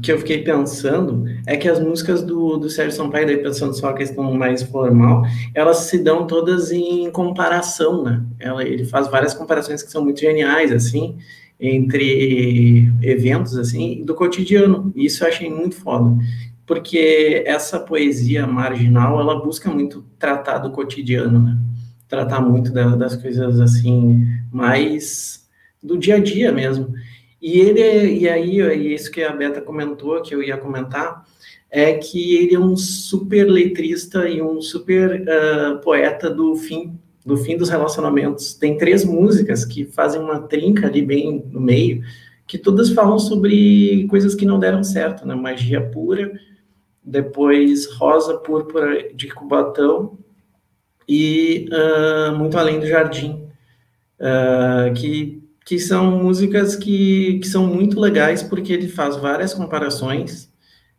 que 0.00 0.12
eu 0.12 0.18
fiquei 0.18 0.42
pensando 0.42 1.24
é 1.46 1.56
que 1.56 1.68
as 1.68 1.80
músicas 1.80 2.22
do, 2.22 2.56
do 2.56 2.70
Sérgio 2.70 2.96
Sampaio, 2.96 3.26
daí 3.26 3.38
pensando 3.38 3.74
só 3.74 3.88
a 3.88 3.94
questão 3.94 4.32
mais 4.34 4.62
formal, 4.62 5.24
elas 5.52 5.78
se 5.78 5.98
dão 5.98 6.26
todas 6.26 6.70
em 6.70 7.10
comparação, 7.10 8.04
né? 8.04 8.22
Ela, 8.38 8.62
ele 8.62 8.84
faz 8.84 9.08
várias 9.08 9.34
comparações 9.34 9.82
que 9.82 9.90
são 9.90 10.04
muito 10.04 10.20
geniais, 10.20 10.70
assim, 10.70 11.16
entre 11.58 12.92
eventos, 13.02 13.56
assim, 13.56 14.04
do 14.04 14.14
cotidiano. 14.14 14.92
E 14.94 15.06
isso 15.06 15.24
eu 15.24 15.28
achei 15.28 15.50
muito 15.50 15.74
foda. 15.74 16.16
Porque 16.64 17.42
essa 17.46 17.80
poesia 17.80 18.46
marginal, 18.46 19.20
ela 19.20 19.42
busca 19.42 19.68
muito 19.70 20.04
tratar 20.18 20.58
do 20.58 20.70
cotidiano, 20.70 21.40
né? 21.40 21.58
Tratar 22.08 22.40
muito 22.40 22.72
da, 22.72 22.94
das 22.94 23.16
coisas, 23.16 23.58
assim, 23.58 24.24
mais 24.52 25.48
do 25.82 25.98
dia 25.98 26.16
a 26.16 26.20
dia 26.20 26.52
mesmo. 26.52 26.94
E 27.44 27.60
ele, 27.60 28.20
e 28.20 28.26
aí, 28.26 28.58
e 28.58 28.94
isso 28.94 29.10
que 29.10 29.22
a 29.22 29.30
Beta 29.30 29.60
comentou, 29.60 30.22
que 30.22 30.34
eu 30.34 30.42
ia 30.42 30.56
comentar, 30.56 31.26
é 31.70 31.92
que 31.92 32.36
ele 32.36 32.54
é 32.54 32.58
um 32.58 32.74
super 32.74 33.44
letrista 33.44 34.26
e 34.26 34.40
um 34.40 34.62
super 34.62 35.20
uh, 35.20 35.78
poeta 35.80 36.30
do 36.30 36.56
fim, 36.56 36.98
do 37.22 37.36
fim 37.36 37.58
dos 37.58 37.68
relacionamentos. 37.68 38.54
Tem 38.54 38.78
três 38.78 39.04
músicas 39.04 39.62
que 39.62 39.84
fazem 39.84 40.22
uma 40.22 40.40
trinca 40.40 40.86
ali 40.86 41.02
bem 41.02 41.44
no 41.50 41.60
meio, 41.60 42.02
que 42.46 42.56
todas 42.56 42.88
falam 42.88 43.18
sobre 43.18 44.06
coisas 44.08 44.34
que 44.34 44.46
não 44.46 44.58
deram 44.58 44.82
certo, 44.82 45.28
né? 45.28 45.34
Magia 45.34 45.82
pura, 45.82 46.32
depois 47.04 47.92
Rosa 47.92 48.38
Púrpura 48.38 49.12
de 49.12 49.28
Cubatão 49.28 50.18
e 51.06 51.68
uh, 51.70 52.34
Muito 52.34 52.56
Além 52.56 52.80
do 52.80 52.86
Jardim. 52.86 53.46
uh, 54.18 54.94
que, 54.94 55.43
que 55.64 55.78
são 55.78 56.22
músicas 56.22 56.76
que, 56.76 57.38
que 57.38 57.48
são 57.48 57.66
muito 57.66 57.98
legais 57.98 58.42
porque 58.42 58.72
ele 58.72 58.88
faz 58.88 59.16
várias 59.16 59.54
comparações. 59.54 60.52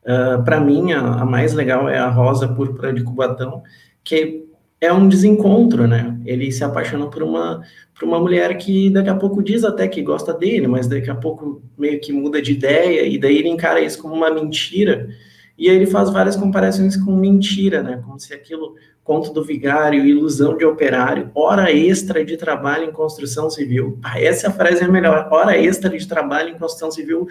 Uh, 0.04 0.44
Para 0.44 0.60
mim, 0.60 0.92
a, 0.92 1.22
a, 1.22 1.26
mais 1.26 1.54
legal 1.54 1.88
é 1.88 1.98
a 1.98 2.10
Rosa 2.10 2.48
Púrpura 2.48 2.94
de 2.94 3.04
Cubatão, 3.04 3.62
que 4.04 4.46
é 4.82 4.92
um 4.92 5.08
desencontro, 5.08 5.88
né? 5.88 6.20
Ele 6.26 6.52
se 6.52 6.64
apaixona 6.64 7.08
por 7.08 7.24
uma, 7.24 7.62
por 7.98 8.08
uma 8.08 8.20
mulher 8.20 8.58
que 8.58 8.90
daqui 8.90 9.10
a 9.10 9.16
pouco 9.16 9.42
diz 9.42 9.64
até 9.64 9.88
que 9.88 10.02
gosta 10.02 10.34
dele, 10.34 10.68
mas 10.68 10.88
daqui 10.88 11.10
a 11.10 11.16
pouco 11.16 11.62
meio 11.78 12.00
que 12.00 12.12
muda 12.12 12.42
de 12.42 12.52
ideia, 12.52 13.06
e 13.08 13.18
daí 13.18 13.38
ele 13.38 13.50
encara 13.50 13.82
isso 13.82 14.02
como 14.02 14.14
uma 14.14 14.30
mentira. 14.30 15.10
E 15.58 15.70
aí 15.70 15.76
ele 15.76 15.86
faz 15.86 16.10
várias 16.10 16.36
comparações 16.36 16.98
com 16.98 17.16
mentira, 17.16 17.82
né? 17.82 18.02
Como 18.06 18.20
se 18.20 18.34
aquilo, 18.34 18.76
conto 19.04 19.32
do 19.32 19.44
vigário, 19.44 20.06
ilusão 20.06 20.58
de 20.58 20.66
operário, 20.66 21.32
hora 21.34 21.72
extra 21.72 22.26
de 22.26 22.36
trabalho 22.36 22.86
em 22.86 22.92
construção 22.92 23.50
civil. 23.50 23.98
Ah, 24.04 24.20
essa 24.20 24.52
frase 24.52 24.84
é 24.84 24.88
melhor. 24.88 25.30
Hora 25.32 25.58
extra 25.58 25.90
de 25.90 26.06
trabalho 26.06 26.50
em 26.50 26.58
construção 26.58 26.92
civil, 26.92 27.28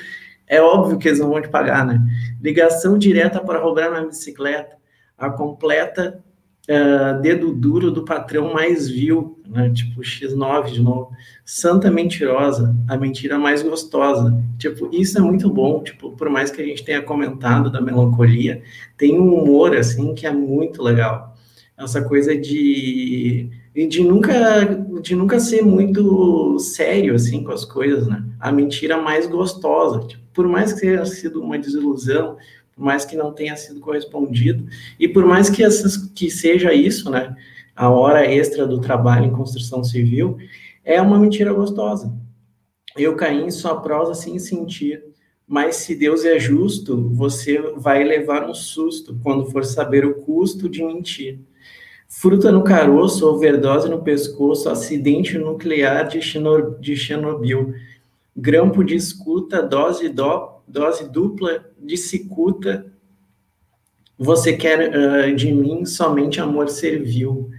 é 0.46 0.60
óbvio 0.60 0.98
que 0.98 1.08
eles 1.08 1.20
não 1.20 1.28
vão 1.28 1.42
te 1.42 1.48
pagar, 1.48 1.84
né? 1.84 2.00
Ligação 2.40 2.96
direta 2.96 3.40
para 3.40 3.58
roubar 3.58 3.90
na 3.90 4.06
bicicleta. 4.06 4.76
A 5.18 5.30
completa 5.30 6.23
uh, 6.68 7.20
dedo 7.20 7.52
duro 7.52 7.90
do 7.90 8.04
patrão 8.04 8.52
mais 8.52 8.88
vil, 8.88 9.38
né? 9.46 9.70
Tipo 9.70 10.00
X9 10.00 10.72
de 10.72 10.82
novo. 10.82 11.10
Santa 11.44 11.90
mentirosa, 11.90 12.74
a 12.88 12.96
mentira 12.96 13.38
mais 13.38 13.62
gostosa. 13.62 14.36
Tipo, 14.58 14.88
isso 14.92 15.18
é 15.18 15.20
muito 15.20 15.50
bom. 15.50 15.82
Tipo, 15.82 16.12
por 16.12 16.28
mais 16.28 16.50
que 16.50 16.62
a 16.62 16.64
gente 16.64 16.84
tenha 16.84 17.02
comentado 17.02 17.70
da 17.70 17.80
melancolia, 17.80 18.62
tem 18.96 19.18
um 19.18 19.34
humor 19.34 19.76
assim 19.76 20.14
que 20.14 20.26
é 20.26 20.32
muito 20.32 20.82
legal. 20.82 21.34
Essa 21.76 22.02
coisa 22.02 22.36
de 22.36 23.50
de 23.74 24.04
nunca 24.04 24.32
de 25.02 25.16
nunca 25.16 25.40
ser 25.40 25.60
muito 25.62 26.56
sério 26.60 27.12
assim 27.12 27.42
com 27.42 27.50
as 27.50 27.64
coisas, 27.64 28.06
né? 28.06 28.24
A 28.38 28.52
mentira 28.52 28.96
mais 28.96 29.26
gostosa. 29.26 30.06
Tipo, 30.06 30.22
por 30.32 30.48
mais 30.48 30.72
que 30.72 30.82
tenha 30.82 31.04
sido 31.04 31.42
uma 31.42 31.58
desilusão, 31.58 32.36
por 32.74 32.84
mais 32.84 33.04
que 33.04 33.16
não 33.16 33.32
tenha 33.32 33.56
sido 33.56 33.80
correspondido, 33.80 34.66
e 34.98 35.08
por 35.08 35.24
mais 35.24 35.48
que, 35.48 35.62
essas, 35.62 35.96
que 35.96 36.30
seja 36.30 36.72
isso, 36.72 37.10
né, 37.10 37.36
a 37.74 37.88
hora 37.88 38.24
extra 38.24 38.66
do 38.66 38.80
trabalho 38.80 39.26
em 39.26 39.32
construção 39.32 39.82
civil, 39.82 40.36
é 40.84 41.00
uma 41.00 41.18
mentira 41.18 41.52
gostosa. 41.52 42.12
Eu 42.96 43.16
caí 43.16 43.42
em 43.42 43.50
sua 43.50 43.80
prosa 43.80 44.14
sem 44.14 44.38
sentir, 44.38 45.02
mas 45.46 45.76
se 45.76 45.94
Deus 45.94 46.24
é 46.24 46.38
justo, 46.38 47.10
você 47.10 47.58
vai 47.76 48.04
levar 48.04 48.48
um 48.48 48.54
susto 48.54 49.18
quando 49.22 49.50
for 49.50 49.64
saber 49.64 50.04
o 50.04 50.14
custo 50.14 50.68
de 50.68 50.82
mentir. 50.82 51.40
Fruta 52.08 52.52
no 52.52 52.62
caroço, 52.62 53.26
overdose 53.26 53.88
no 53.88 54.02
pescoço, 54.02 54.68
acidente 54.68 55.36
nuclear 55.36 56.06
de 56.06 56.20
Chernobyl, 56.22 57.74
grampo 58.36 58.84
de 58.84 58.94
escuta, 58.94 59.60
dose 59.60 60.08
dó, 60.08 60.62
dose 60.66 61.10
dupla 61.10 61.64
de 61.84 61.96
cicuta, 61.96 62.86
você 64.18 64.56
quer 64.56 64.90
uh, 64.90 65.34
de 65.34 65.52
mim 65.52 65.84
somente 65.84 66.40
amor 66.40 66.68
servil. 66.68 67.50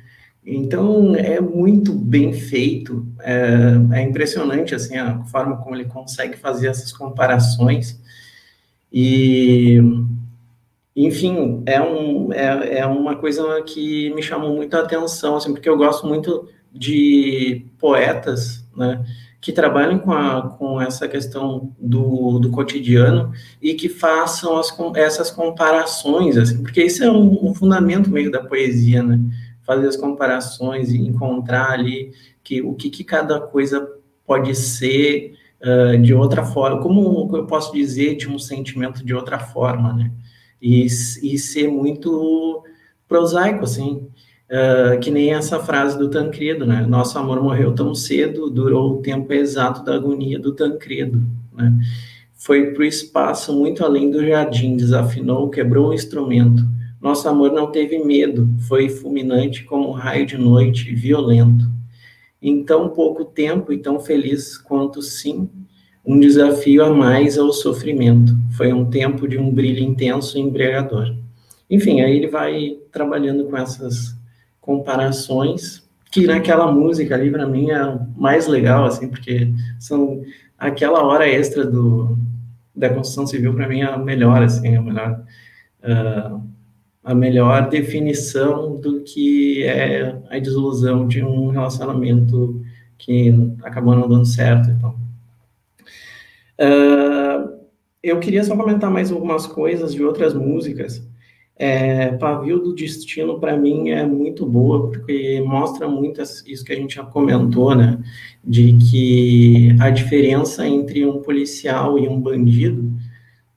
Então, 0.45 1.15
é 1.15 1.39
muito 1.41 1.91
bem 1.91 2.31
feito, 2.31 3.05
é, 3.21 3.73
é, 3.93 4.01
impressionante, 4.03 4.75
assim, 4.75 4.95
a 4.95 5.23
forma 5.25 5.57
como 5.57 5.75
ele 5.75 5.85
consegue 5.85 6.37
fazer 6.37 6.67
essas 6.67 6.93
comparações, 6.93 7.99
e, 8.93 9.79
enfim, 10.95 11.63
é, 11.65 11.81
um, 11.81 12.31
é, 12.31 12.77
é 12.77 12.85
uma 12.85 13.15
coisa 13.15 13.61
que 13.63 14.13
me 14.13 14.21
chamou 14.21 14.55
muito 14.55 14.75
a 14.75 14.81
atenção, 14.81 15.35
assim, 15.35 15.51
porque 15.51 15.67
eu 15.67 15.77
gosto 15.77 16.05
muito 16.05 16.47
de 16.71 17.65
poetas, 17.79 18.63
né, 18.77 19.03
que 19.45 19.51
trabalhem 19.51 19.99
com, 19.99 20.11
a, 20.11 20.41
com 20.57 20.81
essa 20.81 21.07
questão 21.07 21.71
do, 21.79 22.39
do 22.39 22.49
cotidiano 22.49 23.31
e 23.61 23.75
que 23.75 23.87
façam 23.87 24.57
as, 24.57 24.75
essas 24.95 25.29
comparações, 25.29 26.35
assim, 26.35 26.63
porque 26.63 26.83
isso 26.83 27.03
é 27.03 27.11
um, 27.11 27.49
um 27.49 27.53
fundamento 27.53 28.09
meio 28.09 28.31
da 28.31 28.43
poesia, 28.43 29.03
né? 29.03 29.19
Fazer 29.61 29.87
as 29.87 29.95
comparações 29.95 30.91
e 30.91 30.97
encontrar 30.97 31.69
ali 31.73 32.11
que, 32.43 32.59
o 32.63 32.73
que, 32.73 32.89
que 32.89 33.03
cada 33.03 33.39
coisa 33.39 33.87
pode 34.25 34.55
ser 34.55 35.35
uh, 35.61 36.01
de 36.01 36.11
outra 36.11 36.43
forma, 36.43 36.81
como 36.81 37.29
eu 37.37 37.45
posso 37.45 37.71
dizer 37.71 38.15
de 38.15 38.27
um 38.27 38.39
sentimento 38.39 39.05
de 39.05 39.13
outra 39.13 39.37
forma, 39.37 39.93
né? 39.93 40.11
E, 40.59 40.85
e 40.85 41.37
ser 41.37 41.67
muito 41.67 42.63
prosaico, 43.07 43.63
assim, 43.63 44.07
Uh, 44.45 44.99
que 44.99 45.09
nem 45.09 45.33
essa 45.33 45.59
frase 45.59 45.97
do 45.97 46.07
Tancredo, 46.07 46.67
né? 46.67 46.85
Nosso 46.85 47.17
amor 47.17 47.41
morreu 47.41 47.73
tão 47.73 47.95
cedo, 47.95 48.47
durou 48.47 48.93
o 48.93 49.01
tempo 49.01 49.33
exato 49.33 49.83
da 49.83 49.95
agonia 49.95 50.37
do 50.37 50.53
Tancredo, 50.53 51.19
né? 51.51 51.73
Foi 52.35 52.71
para 52.71 52.81
o 52.81 52.85
espaço 52.85 53.51
muito 53.57 53.83
além 53.83 54.11
do 54.11 54.23
jardim, 54.23 54.77
desafinou, 54.77 55.49
quebrou 55.49 55.89
o 55.89 55.93
instrumento. 55.95 56.63
Nosso 57.01 57.27
amor 57.27 57.51
não 57.51 57.71
teve 57.71 57.97
medo, 57.97 58.47
foi 58.67 58.87
fulminante 58.87 59.63
como 59.63 59.89
um 59.89 59.93
raio 59.93 60.27
de 60.27 60.37
noite, 60.37 60.93
violento. 60.93 61.65
Em 62.39 62.63
tão 62.63 62.89
pouco 62.89 63.25
tempo 63.25 63.73
e 63.73 63.79
tão 63.79 63.99
feliz 63.99 64.59
quanto 64.59 65.01
sim, 65.01 65.49
um 66.05 66.19
desafio 66.19 66.85
a 66.85 66.93
mais 66.93 67.37
ao 67.37 67.51
sofrimento. 67.51 68.35
Foi 68.55 68.71
um 68.71 68.85
tempo 68.85 69.27
de 69.27 69.39
um 69.39 69.51
brilho 69.51 69.83
intenso 69.83 70.37
e 70.37 70.41
embriagador. 70.41 71.15
Enfim, 71.69 72.01
aí 72.01 72.15
ele 72.15 72.27
vai 72.27 72.77
trabalhando 72.91 73.45
com 73.45 73.57
essas 73.57 74.14
comparações, 74.65 75.87
que 76.11 76.25
naquela 76.25 76.71
música 76.71 77.13
ali, 77.13 77.29
para 77.29 77.45
mim, 77.45 77.69
é 77.69 77.99
mais 78.17 78.47
legal, 78.47 78.85
assim, 78.85 79.07
porque 79.07 79.53
são 79.79 80.23
aquela 80.57 81.03
hora 81.03 81.29
extra 81.29 81.63
do, 81.63 82.17
da 82.75 82.89
construção 82.89 83.27
civil, 83.27 83.53
para 83.53 83.67
mim, 83.67 83.81
é 83.81 83.85
a 83.85 83.97
melhor, 83.97 84.41
assim, 84.41 84.75
a 84.75 84.81
melhor, 84.81 85.23
uh, 85.83 86.41
a 87.03 87.13
melhor 87.13 87.69
definição 87.69 88.75
do 88.77 89.01
que 89.01 89.63
é 89.63 90.17
a 90.29 90.39
desilusão 90.39 91.07
de 91.07 91.23
um 91.23 91.49
relacionamento 91.49 92.59
que 92.97 93.31
acabou 93.61 93.95
não 93.95 94.09
dando 94.09 94.25
certo, 94.25 94.69
então. 94.71 94.95
Uh, 96.59 97.59
eu 98.01 98.19
queria 98.19 98.43
só 98.43 98.55
comentar 98.55 98.89
mais 98.89 99.11
algumas 99.11 99.45
coisas 99.45 99.93
de 99.93 100.03
outras 100.03 100.33
músicas, 100.33 101.05
é, 101.57 102.11
Pavio 102.11 102.59
do 102.59 102.75
Destino, 102.75 103.39
para 103.39 103.55
mim, 103.55 103.89
é 103.89 104.05
muito 104.05 104.45
boa, 104.45 104.89
porque 104.89 105.41
mostra 105.45 105.87
muito 105.87 106.21
isso 106.21 106.65
que 106.65 106.73
a 106.73 106.75
gente 106.75 106.95
já 106.95 107.03
comentou, 107.03 107.73
né? 107.73 107.97
De 108.43 108.73
que 108.73 109.75
a 109.79 109.89
diferença 109.89 110.67
entre 110.67 111.05
um 111.05 111.21
policial 111.21 111.97
e 111.97 112.09
um 112.09 112.19
bandido, 112.19 112.91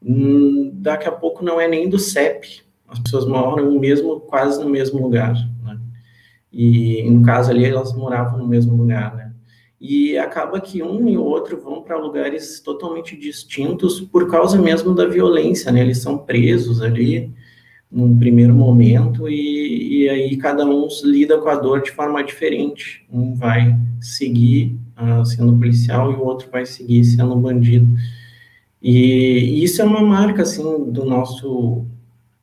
hum, 0.02 0.70
daqui 0.74 1.08
a 1.08 1.12
pouco 1.12 1.44
não 1.44 1.60
é 1.60 1.66
nem 1.66 1.88
do 1.88 1.98
CEP. 1.98 2.62
As 2.86 3.00
pessoas 3.00 3.26
moram 3.26 3.78
mesmo, 3.78 4.20
quase 4.20 4.62
no 4.62 4.70
mesmo 4.70 5.02
lugar, 5.02 5.34
né? 5.64 5.78
E, 6.52 7.02
no 7.10 7.24
caso 7.24 7.50
ali, 7.50 7.64
elas 7.64 7.94
moravam 7.94 8.38
no 8.38 8.46
mesmo 8.46 8.76
lugar, 8.76 9.14
né? 9.16 9.32
E 9.80 10.16
acaba 10.18 10.60
que 10.60 10.82
um 10.82 11.08
e 11.08 11.16
o 11.16 11.24
outro 11.24 11.60
vão 11.60 11.82
para 11.82 11.96
lugares 11.96 12.60
totalmente 12.60 13.16
distintos 13.16 14.00
por 14.00 14.28
causa 14.28 14.60
mesmo 14.60 14.94
da 14.94 15.06
violência, 15.06 15.70
né? 15.72 15.80
Eles 15.80 15.98
são 15.98 16.18
presos 16.18 16.80
ali, 16.80 17.32
num 17.90 18.18
primeiro 18.18 18.54
momento 18.54 19.28
e, 19.28 20.04
e, 20.04 20.08
aí 20.08 20.36
cada 20.36 20.64
um 20.64 20.86
lida 21.04 21.38
com 21.38 21.48
a 21.48 21.56
dor 21.56 21.82
de 21.82 21.90
forma 21.90 22.22
diferente. 22.22 23.06
Um 23.10 23.34
vai 23.34 23.78
seguir 24.00 24.78
uh, 24.96 25.24
sendo 25.24 25.56
policial 25.56 26.12
e 26.12 26.14
o 26.14 26.24
outro 26.24 26.50
vai 26.50 26.66
seguir 26.66 27.04
sendo 27.04 27.34
bandido. 27.36 27.88
E, 28.82 29.60
e, 29.60 29.64
isso 29.64 29.80
é 29.80 29.84
uma 29.84 30.02
marca 30.02 30.42
assim 30.42 30.90
do 30.90 31.04
nosso 31.04 31.86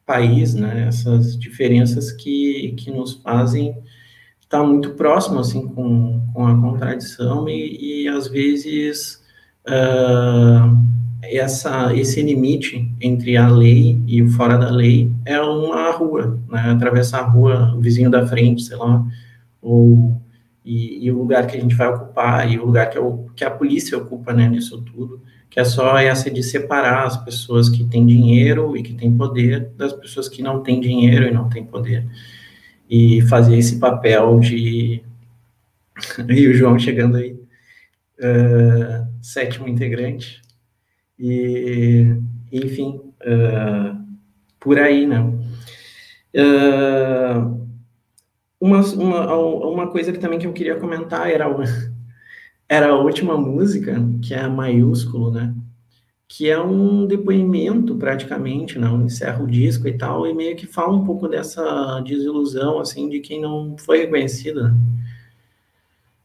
país, 0.06 0.54
né? 0.54 0.88
Essas 0.88 1.38
diferenças 1.38 2.12
que, 2.12 2.74
que 2.78 2.92
nos 2.92 3.14
fazem 3.14 3.78
estar 4.42 4.64
muito 4.64 4.92
próximo 4.92 5.40
assim 5.40 5.68
com, 5.68 6.22
com 6.34 6.46
a 6.46 6.60
contradição 6.60 7.50
e, 7.50 8.04
e 8.04 8.08
às 8.08 8.28
vezes 8.28 9.24
uh, 9.68 10.78
essa, 11.30 11.96
esse 11.96 12.22
limite 12.22 12.90
entre 13.02 13.38
a 13.38 13.48
lei 13.48 14.02
e 14.08 14.22
o 14.22 14.30
fora 14.30 14.58
da 14.58 14.70
lei 14.70 15.12
é 15.26 15.40
uma 15.40 15.92
rua, 15.92 16.40
né? 16.50 16.72
Atravessar 16.72 17.20
a 17.20 17.28
rua, 17.28 17.74
o 17.76 17.82
vizinho 17.82 18.10
da 18.10 18.26
frente, 18.28 18.64
sei 18.64 18.78
lá, 18.78 19.06
ou 19.62 20.20
e, 20.64 21.06
e, 21.06 21.12
o 21.12 21.18
lugar 21.20 21.46
que 21.46 21.56
a 21.56 21.60
gente 21.60 21.76
vai 21.76 21.88
ocupar 21.88 22.52
e 22.52 22.58
o 22.58 22.66
lugar 22.66 22.90
que, 22.90 22.98
eu, 22.98 23.30
que 23.36 23.44
a 23.44 23.52
polícia 23.52 23.96
ocupa, 23.96 24.34
né, 24.34 24.50
nisso 24.50 24.82
tudo, 24.82 25.22
que 25.48 25.60
é 25.60 25.64
só 25.64 26.00
essa 26.00 26.32
de 26.32 26.42
separar 26.42 27.06
as 27.06 27.18
pessoas 27.18 27.70
que 27.70 27.84
têm 27.84 28.04
dinheiro 28.04 28.76
e 28.76 28.82
que 28.82 28.94
têm 28.94 29.16
poder 29.16 29.70
das 29.78 29.94
pessoas 29.94 30.28
que 30.28 30.42
não 30.42 30.64
têm 30.64 30.82
dinheiro 30.82 31.28
e 31.28 31.32
não 31.32 31.48
têm 31.50 31.64
poder 31.64 32.08
e 32.90 33.22
fazer 33.24 33.58
esse 33.58 33.80
papel 33.80 34.40
de 34.40 35.04
e 36.28 36.48
o 36.48 36.54
João 36.54 36.78
chegando 36.78 37.18
aí 37.18 37.34
uh, 38.20 39.08
sétimo 39.22 39.68
integrante 39.68 40.42
e, 41.18 42.18
enfim, 42.52 43.02
uh, 43.22 44.06
por 44.60 44.80
aí, 44.80 45.06
né? 45.06 45.22
Uh, 46.36 47.66
uma, 48.60 48.82
uma, 48.82 49.36
uma 49.36 49.92
coisa 49.92 50.12
que 50.12 50.20
também 50.20 50.40
que 50.40 50.48
eu 50.48 50.54
queria 50.54 50.76
comentar 50.78 51.30
era 51.30 51.48
uma, 51.48 51.64
era 52.68 52.90
a 52.90 53.00
última 53.00 53.38
música, 53.38 53.96
que 54.22 54.34
é 54.34 54.40
a 54.40 54.50
maiúsculo, 54.50 55.32
né? 55.32 55.56
Que 56.28 56.50
é 56.50 56.60
um 56.60 57.06
depoimento, 57.06 57.96
praticamente? 57.96 58.80
Né? 58.80 58.88
Encerra 58.90 59.44
o 59.44 59.48
disco 59.48 59.88
e 59.88 59.98
tal, 59.98 60.26
e 60.26 60.34
meio 60.34 60.56
que 60.56 60.66
fala 60.66 60.96
um 60.96 61.06
pouco 61.06 61.28
dessa 61.28 62.02
desilusão, 62.02 62.80
assim, 62.80 63.08
de 63.08 63.20
quem 63.20 63.40
não 63.40 63.78
foi 63.78 64.00
reconhecido, 64.00 64.64
né? 64.64 64.76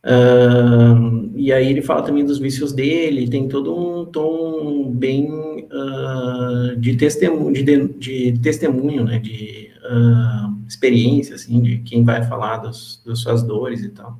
Uh, 0.02 1.30
e 1.36 1.52
aí 1.52 1.68
ele 1.68 1.82
fala 1.82 2.02
também 2.02 2.24
dos 2.24 2.38
vícios 2.38 2.72
dele, 2.72 3.28
tem 3.28 3.48
todo 3.48 3.76
um 3.76 4.06
tom 4.06 4.90
bem 4.90 5.28
uh, 5.30 6.76
de, 6.76 6.96
testemunho, 6.96 7.52
de, 7.52 7.88
de, 7.98 8.38
testemunho, 8.38 9.04
né, 9.04 9.18
de 9.18 9.70
uh, 9.84 10.66
experiência, 10.66 11.34
assim, 11.34 11.60
de 11.60 11.78
quem 11.78 12.02
vai 12.02 12.24
falar 12.24 12.58
dos, 12.58 13.02
das 13.04 13.18
suas 13.18 13.42
dores 13.42 13.82
e 13.82 13.90
tal. 13.90 14.18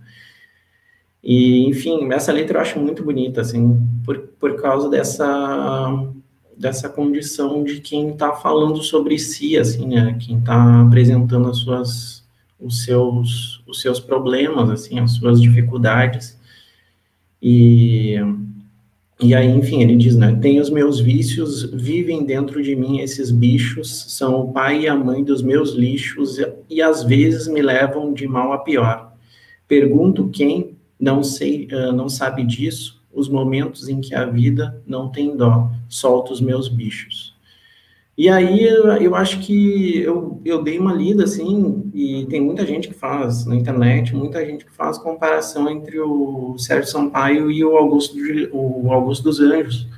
E, 1.23 1.67
enfim, 1.69 2.11
essa 2.13 2.33
letra 2.33 2.59
eu 2.59 2.63
acho 2.63 2.79
muito 2.79 3.03
bonita, 3.03 3.41
assim, 3.41 3.79
por, 4.05 4.19
por 4.39 4.61
causa 4.61 4.89
dessa, 4.89 6.05
dessa 6.57 6.89
condição 6.89 7.63
de 7.65 7.81
quem 7.81 8.11
está 8.11 8.33
falando 8.33 8.83
sobre 8.83 9.19
si, 9.19 9.57
assim, 9.57 9.87
né, 9.87 10.17
quem 10.21 10.39
está 10.39 10.83
apresentando 10.83 11.49
as 11.49 11.59
suas, 11.59 12.20
os 12.61 12.85
seus, 12.85 13.63
os 13.67 13.81
seus 13.81 13.99
problemas, 13.99 14.71
assim, 14.71 14.99
as 14.99 15.13
suas 15.13 15.41
dificuldades. 15.41 16.39
E, 17.43 18.17
e 19.21 19.35
aí, 19.35 19.49
enfim, 19.49 19.83
ele 19.83 19.97
diz, 19.97 20.17
né, 20.17 20.39
tem 20.41 20.61
os 20.61 20.71
meus 20.71 21.01
vícios, 21.01 21.65
vivem 21.73 22.25
dentro 22.25 22.63
de 22.63 22.77
mim 22.77 23.01
esses 23.01 23.31
bichos, 23.31 23.89
são 24.09 24.41
o 24.41 24.53
pai 24.53 24.83
e 24.83 24.89
a 24.89 24.95
mãe 24.95 25.25
dos 25.25 25.43
meus 25.43 25.73
lixos, 25.73 26.37
e 26.69 26.83
às 26.83 27.03
vezes 27.03 27.49
me 27.49 27.63
levam 27.63 28.13
de 28.13 28.27
mal 28.27 28.53
a 28.53 28.59
pior. 28.59 29.15
Pergunto 29.67 30.29
quem 30.29 30.77
não 30.99 31.23
sei, 31.23 31.69
não 31.95 32.09
sabe 32.09 32.45
disso, 32.45 33.01
os 33.13 33.29
momentos 33.29 33.89
em 33.89 34.01
que 34.01 34.15
a 34.15 34.25
vida 34.27 34.83
não 34.87 35.09
tem 35.09 35.37
dó, 35.37 35.71
solta 35.89 36.33
os 36.33 36.41
meus 36.41 36.69
bichos. 36.69 37.30
E 38.21 38.29
aí 38.29 38.63
eu 39.01 39.15
acho 39.15 39.41
que 39.41 39.99
eu, 40.03 40.43
eu 40.45 40.63
dei 40.63 40.79
uma 40.79 40.93
lida 40.93 41.25
assim, 41.25 41.91
e 41.95 42.27
tem 42.27 42.39
muita 42.39 42.67
gente 42.67 42.87
que 42.87 42.93
faz 42.93 43.47
na 43.47 43.57
internet, 43.57 44.15
muita 44.15 44.45
gente 44.45 44.67
que 44.67 44.71
faz 44.71 44.99
comparação 44.99 45.71
entre 45.71 45.99
o 45.99 46.55
Sérgio 46.59 46.91
Sampaio 46.91 47.51
e 47.51 47.65
o 47.65 47.79
Augusto, 47.79 48.15
o 48.53 48.93
Augusto 48.93 49.23
dos 49.23 49.41
Anjos. 49.41 49.89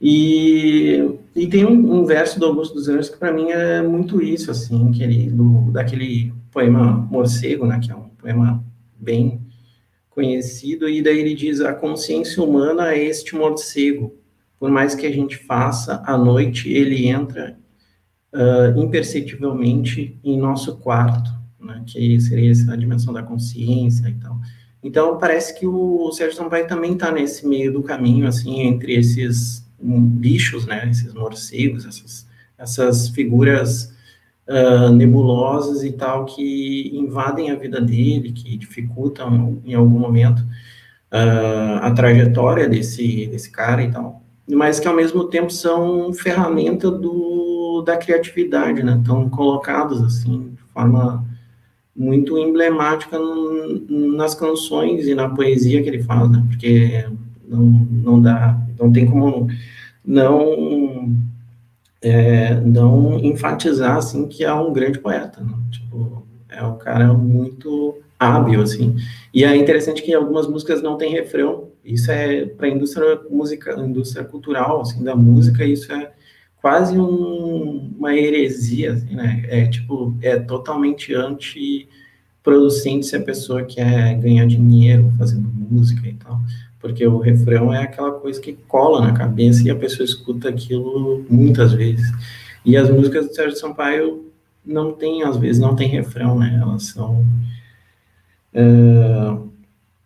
E, 0.00 1.18
e 1.34 1.48
tem 1.48 1.64
um, 1.64 2.02
um 2.02 2.04
verso 2.04 2.38
do 2.38 2.46
Augusto 2.46 2.74
dos 2.74 2.88
Anjos 2.88 3.08
que 3.08 3.18
para 3.18 3.32
mim 3.32 3.50
é 3.50 3.82
muito 3.82 4.22
isso, 4.22 4.52
assim, 4.52 4.92
que 4.92 5.02
ele, 5.02 5.28
do, 5.28 5.72
daquele 5.72 6.32
poema 6.52 7.04
Morcego, 7.10 7.66
né, 7.66 7.80
que 7.82 7.90
é 7.90 7.96
um 7.96 8.10
poema 8.10 8.64
bem 8.96 9.40
conhecido, 10.08 10.88
e 10.88 11.02
daí 11.02 11.18
ele 11.18 11.34
diz: 11.34 11.60
A 11.60 11.74
consciência 11.74 12.40
humana 12.40 12.92
é 12.92 13.02
este 13.02 13.34
morcego. 13.34 14.14
Por 14.58 14.70
mais 14.70 14.94
que 14.94 15.06
a 15.06 15.12
gente 15.12 15.36
faça, 15.36 16.02
à 16.06 16.16
noite 16.16 16.72
ele 16.72 17.06
entra 17.06 17.58
uh, 18.32 18.78
imperceptivelmente 18.80 20.18
em 20.24 20.38
nosso 20.38 20.76
quarto, 20.78 21.30
né, 21.60 21.82
que 21.86 22.20
seria 22.20 22.50
essa 22.50 22.76
dimensão 22.76 23.12
da 23.12 23.22
consciência 23.22 24.08
e 24.08 24.14
tal. 24.14 24.38
Então, 24.82 25.18
parece 25.18 25.58
que 25.58 25.66
o 25.66 26.12
Sérgio 26.12 26.36
Sampaio 26.36 26.66
também 26.66 26.92
está 26.92 27.10
nesse 27.10 27.46
meio 27.46 27.72
do 27.72 27.82
caminho, 27.82 28.26
assim, 28.26 28.60
entre 28.60 28.94
esses 28.94 29.66
bichos, 29.80 30.66
né, 30.66 30.88
esses 30.90 31.14
morcegos, 31.14 31.86
essas, 31.86 32.26
essas 32.58 33.08
figuras 33.08 33.94
uh, 34.46 34.90
nebulosas 34.90 35.82
e 35.82 35.92
tal 35.92 36.26
que 36.26 36.90
invadem 36.94 37.50
a 37.50 37.54
vida 37.54 37.80
dele, 37.80 38.32
que 38.32 38.56
dificultam 38.56 39.60
em 39.64 39.74
algum 39.74 39.98
momento 39.98 40.40
uh, 40.40 41.78
a 41.80 41.90
trajetória 41.92 42.68
desse, 42.68 43.26
desse 43.26 43.50
cara 43.50 43.82
e 43.82 43.90
tal, 43.90 44.23
mas 44.48 44.78
que 44.78 44.88
ao 44.88 44.94
mesmo 44.94 45.24
tempo 45.24 45.50
são 45.50 46.12
ferramenta 46.12 46.90
do, 46.90 47.82
da 47.82 47.96
criatividade, 47.96 48.82
né? 48.82 48.96
Estão 48.98 49.28
colocados 49.28 50.02
assim 50.02 50.50
de 50.54 50.62
forma 50.72 51.24
muito 51.96 52.36
emblemática 52.36 53.18
nas 53.88 54.34
canções 54.34 55.06
e 55.06 55.14
na 55.14 55.28
poesia 55.28 55.82
que 55.82 55.88
ele 55.88 56.02
faz, 56.02 56.30
né? 56.30 56.44
Porque 56.48 57.06
não, 57.46 57.62
não 57.62 58.20
dá, 58.20 58.58
não 58.78 58.92
tem 58.92 59.06
como 59.06 59.48
não 60.04 61.14
é, 62.02 62.54
não 62.60 63.18
enfatizar 63.18 63.96
assim 63.96 64.26
que 64.26 64.44
é 64.44 64.52
um 64.52 64.72
grande 64.72 64.98
poeta, 64.98 65.40
né? 65.40 65.54
tipo 65.70 66.22
é 66.50 66.62
um 66.62 66.76
cara 66.76 67.12
muito 67.12 67.96
hábil 68.18 68.62
assim. 68.62 68.96
E 69.32 69.44
é 69.44 69.56
interessante 69.56 70.02
que 70.02 70.14
algumas 70.14 70.46
músicas 70.46 70.82
não 70.82 70.96
têm 70.96 71.10
refrão. 71.10 71.68
Isso 71.84 72.10
é 72.10 72.46
para 72.46 72.66
a 72.66 72.70
indústria 72.70 73.20
música, 73.30 73.72
indústria 73.80 74.24
cultural 74.24 74.80
assim 74.80 75.02
da 75.04 75.14
música, 75.14 75.64
isso 75.64 75.92
é 75.92 76.12
quase 76.56 76.98
um, 76.98 77.92
uma 77.98 78.14
heresia, 78.14 78.94
assim, 78.94 79.14
né? 79.14 79.44
É 79.48 79.66
tipo 79.66 80.16
é 80.22 80.38
totalmente 80.38 81.14
anti 81.14 81.88
producente 82.42 83.06
se 83.06 83.16
a 83.16 83.22
pessoa 83.22 83.64
quer 83.64 84.18
ganhar 84.18 84.46
dinheiro 84.46 85.12
fazendo 85.18 85.48
música 85.48 86.08
e 86.08 86.14
tal 86.14 86.40
porque 86.84 87.06
o 87.06 87.16
refrão 87.16 87.72
é 87.72 87.82
aquela 87.82 88.12
coisa 88.12 88.38
que 88.38 88.52
cola 88.52 89.00
na 89.00 89.14
cabeça 89.14 89.66
e 89.66 89.70
a 89.70 89.74
pessoa 89.74 90.04
escuta 90.04 90.50
aquilo 90.50 91.24
muitas 91.30 91.72
vezes. 91.72 92.06
E 92.62 92.76
as 92.76 92.90
músicas 92.90 93.26
do 93.26 93.34
Sérgio 93.34 93.56
Sampaio 93.56 94.30
não 94.62 94.92
tem, 94.92 95.22
às 95.22 95.38
vezes, 95.38 95.58
não 95.58 95.74
tem 95.74 95.88
refrão, 95.88 96.38
né? 96.38 96.58
Elas 96.60 96.88
são. 96.88 97.24
Uh, 98.52 99.50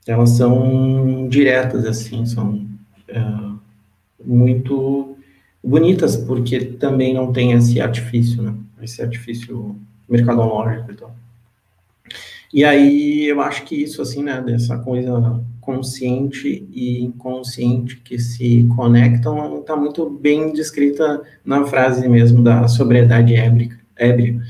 elas 0.08 0.30
são 0.30 1.28
diretas, 1.28 1.84
assim, 1.84 2.24
são 2.24 2.66
uh, 3.10 3.58
muito 4.24 5.16
bonitas, 5.62 6.16
porque 6.16 6.60
também 6.60 7.12
não 7.12 7.32
tem 7.32 7.52
esse 7.52 7.80
artifício, 7.80 8.42
né? 8.42 8.54
Esse 8.82 9.02
artifício 9.02 9.76
mercadológico 10.08 10.92
e 10.92 10.94
tal. 10.94 11.14
E 12.52 12.64
aí 12.64 13.26
eu 13.26 13.40
acho 13.42 13.64
que 13.64 13.74
isso, 13.74 14.00
assim, 14.00 14.22
né, 14.22 14.40
dessa 14.40 14.78
coisa 14.78 15.42
consciente 15.60 16.66
e 16.72 17.02
inconsciente 17.04 17.96
que 17.96 18.18
se 18.18 18.66
conectam 18.74 19.60
está 19.60 19.76
muito 19.76 20.08
bem 20.08 20.54
descrita 20.54 21.22
na 21.44 21.66
frase 21.66 22.08
mesmo 22.08 22.42
da 22.42 22.66
sobriedade 22.66 23.34
ébria, 23.34 23.78
ébria 23.94 24.40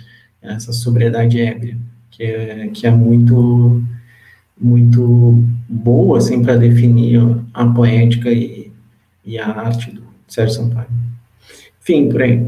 essa 0.41 0.73
sobriedade 0.73 1.41
ébria, 1.41 1.77
que 2.13 2.23
é, 2.23 2.69
que 2.69 2.87
é 2.87 2.91
muito 2.93 3.83
muito 4.61 5.35
boa 5.69 6.19
assim 6.19 6.43
para 6.43 6.57
definir 6.57 7.21
a 7.55 7.67
poética 7.67 8.31
e, 8.31 8.73
e 9.25 9.39
a 9.39 9.47
arte 9.47 9.91
do 9.93 10.07
Sérgio 10.27 10.57
Sampaio. 10.57 10.89
Enfim, 11.81 12.09
por 12.09 12.23
aí. 12.23 12.39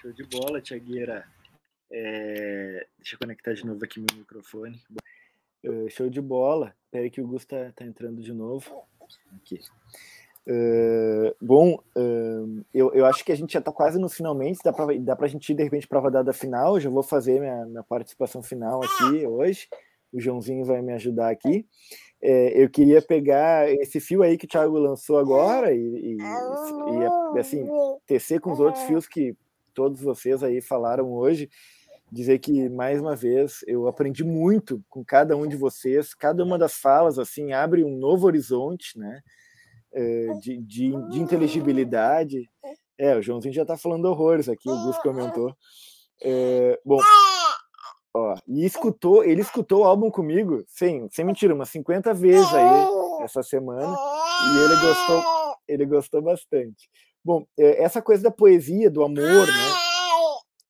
Show 0.00 0.12
de 0.12 0.24
bola, 0.24 0.60
Tiagueira. 0.60 1.24
É, 1.90 2.86
deixa 2.98 3.14
eu 3.14 3.18
conectar 3.18 3.52
de 3.54 3.64
novo 3.64 3.84
aqui 3.84 3.98
meu 3.98 4.18
microfone. 4.18 4.80
Uh, 5.64 5.90
show 5.90 6.08
de 6.08 6.20
bola. 6.20 6.74
Peraí 6.90 7.10
que 7.10 7.20
o 7.20 7.26
Gus 7.26 7.44
tá, 7.44 7.72
tá 7.74 7.84
entrando 7.84 8.22
de 8.22 8.32
novo. 8.32 8.84
Aqui. 9.34 9.60
Uh, 10.48 11.34
bom, 11.40 11.82
uh, 11.96 12.64
eu, 12.72 12.92
eu 12.94 13.04
acho 13.06 13.24
que 13.24 13.32
a 13.32 13.36
gente 13.36 13.52
já 13.52 13.58
está 13.58 13.72
quase 13.72 13.98
no 13.98 14.08
finalmente, 14.08 14.60
dá 14.62 14.72
para 14.72 15.26
a 15.26 15.28
gente 15.28 15.50
ir 15.50 15.56
de 15.56 15.64
repente 15.64 15.88
para 15.88 15.98
a 15.98 16.02
rodada 16.02 16.32
final. 16.32 16.78
Já 16.78 16.88
vou 16.88 17.02
fazer 17.02 17.40
minha, 17.40 17.66
minha 17.66 17.82
participação 17.82 18.42
final 18.42 18.80
aqui 18.84 19.26
hoje. 19.26 19.68
O 20.12 20.20
Joãozinho 20.20 20.64
vai 20.64 20.82
me 20.82 20.92
ajudar 20.92 21.30
aqui. 21.30 21.66
É, 22.20 22.62
eu 22.62 22.68
queria 22.70 23.02
pegar 23.02 23.70
esse 23.70 24.00
fio 24.00 24.22
aí 24.22 24.38
que 24.38 24.46
o 24.46 24.48
Thiago 24.48 24.78
lançou 24.78 25.18
agora 25.18 25.72
e, 25.72 25.78
e, 25.78 26.16
e 26.16 27.38
assim, 27.38 27.68
tecer 28.06 28.40
com 28.40 28.52
os 28.52 28.60
outros 28.60 28.84
fios 28.84 29.06
que 29.06 29.36
todos 29.74 30.00
vocês 30.00 30.42
aí 30.42 30.60
falaram 30.62 31.12
hoje 31.12 31.50
dizer 32.10 32.38
que 32.38 32.68
mais 32.68 33.00
uma 33.00 33.16
vez 33.16 33.64
eu 33.66 33.86
aprendi 33.88 34.24
muito 34.24 34.82
com 34.88 35.04
cada 35.04 35.36
um 35.36 35.46
de 35.46 35.56
vocês. 35.56 36.14
Cada 36.14 36.42
uma 36.44 36.58
das 36.58 36.74
falas 36.74 37.18
assim 37.18 37.52
abre 37.52 37.84
um 37.84 37.96
novo 37.96 38.26
horizonte, 38.26 38.98
né? 38.98 39.20
Eh, 39.92 40.28
de, 40.40 40.58
de, 40.58 41.08
de 41.10 41.20
inteligibilidade. 41.20 42.48
É, 42.98 43.16
o 43.16 43.22
Joãozinho 43.22 43.54
já 43.54 43.62
está 43.62 43.76
falando 43.76 44.06
horrores 44.06 44.48
aqui. 44.48 44.68
O 44.68 44.84
Gus 44.84 44.98
comentou. 44.98 45.54
É, 46.22 46.78
bom, 46.84 47.00
ó, 48.16 48.34
e 48.46 48.64
escutou, 48.64 49.22
ele 49.24 49.40
escutou 49.40 49.80
o 49.80 49.84
álbum 49.84 50.10
comigo, 50.10 50.64
sem, 50.66 51.08
sem 51.10 51.24
mentira, 51.24 51.54
umas 51.54 51.68
50 51.68 52.14
vezes 52.14 52.52
aí 52.52 52.88
essa 53.22 53.42
semana, 53.42 53.96
e 54.44 54.64
ele 54.64 54.80
gostou, 54.80 55.24
ele 55.68 55.86
gostou 55.86 56.22
bastante. 56.22 56.88
Bom, 57.24 57.44
eh, 57.58 57.82
essa 57.82 58.00
coisa 58.00 58.22
da 58.22 58.30
poesia, 58.30 58.90
do 58.90 59.02
amor, 59.02 59.46
né? 59.46 59.86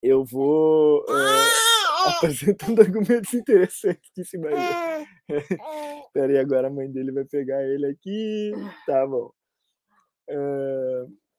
eu 0.03 0.25
vou 0.25 1.05
é, 1.09 2.09
apresentando 2.11 2.81
argumentos 2.83 3.35
interessantes 3.35 4.11
disse 4.17 4.39
Maria. 4.39 5.07
Peraí, 6.13 6.39
agora 6.39 6.69
a 6.69 6.71
mãe 6.71 6.91
dele 6.91 7.13
vai 7.13 7.25
pegar 7.25 7.63
ele 7.65 7.87
aqui. 7.87 8.53
Tá 8.87 9.07
bom. 9.07 9.31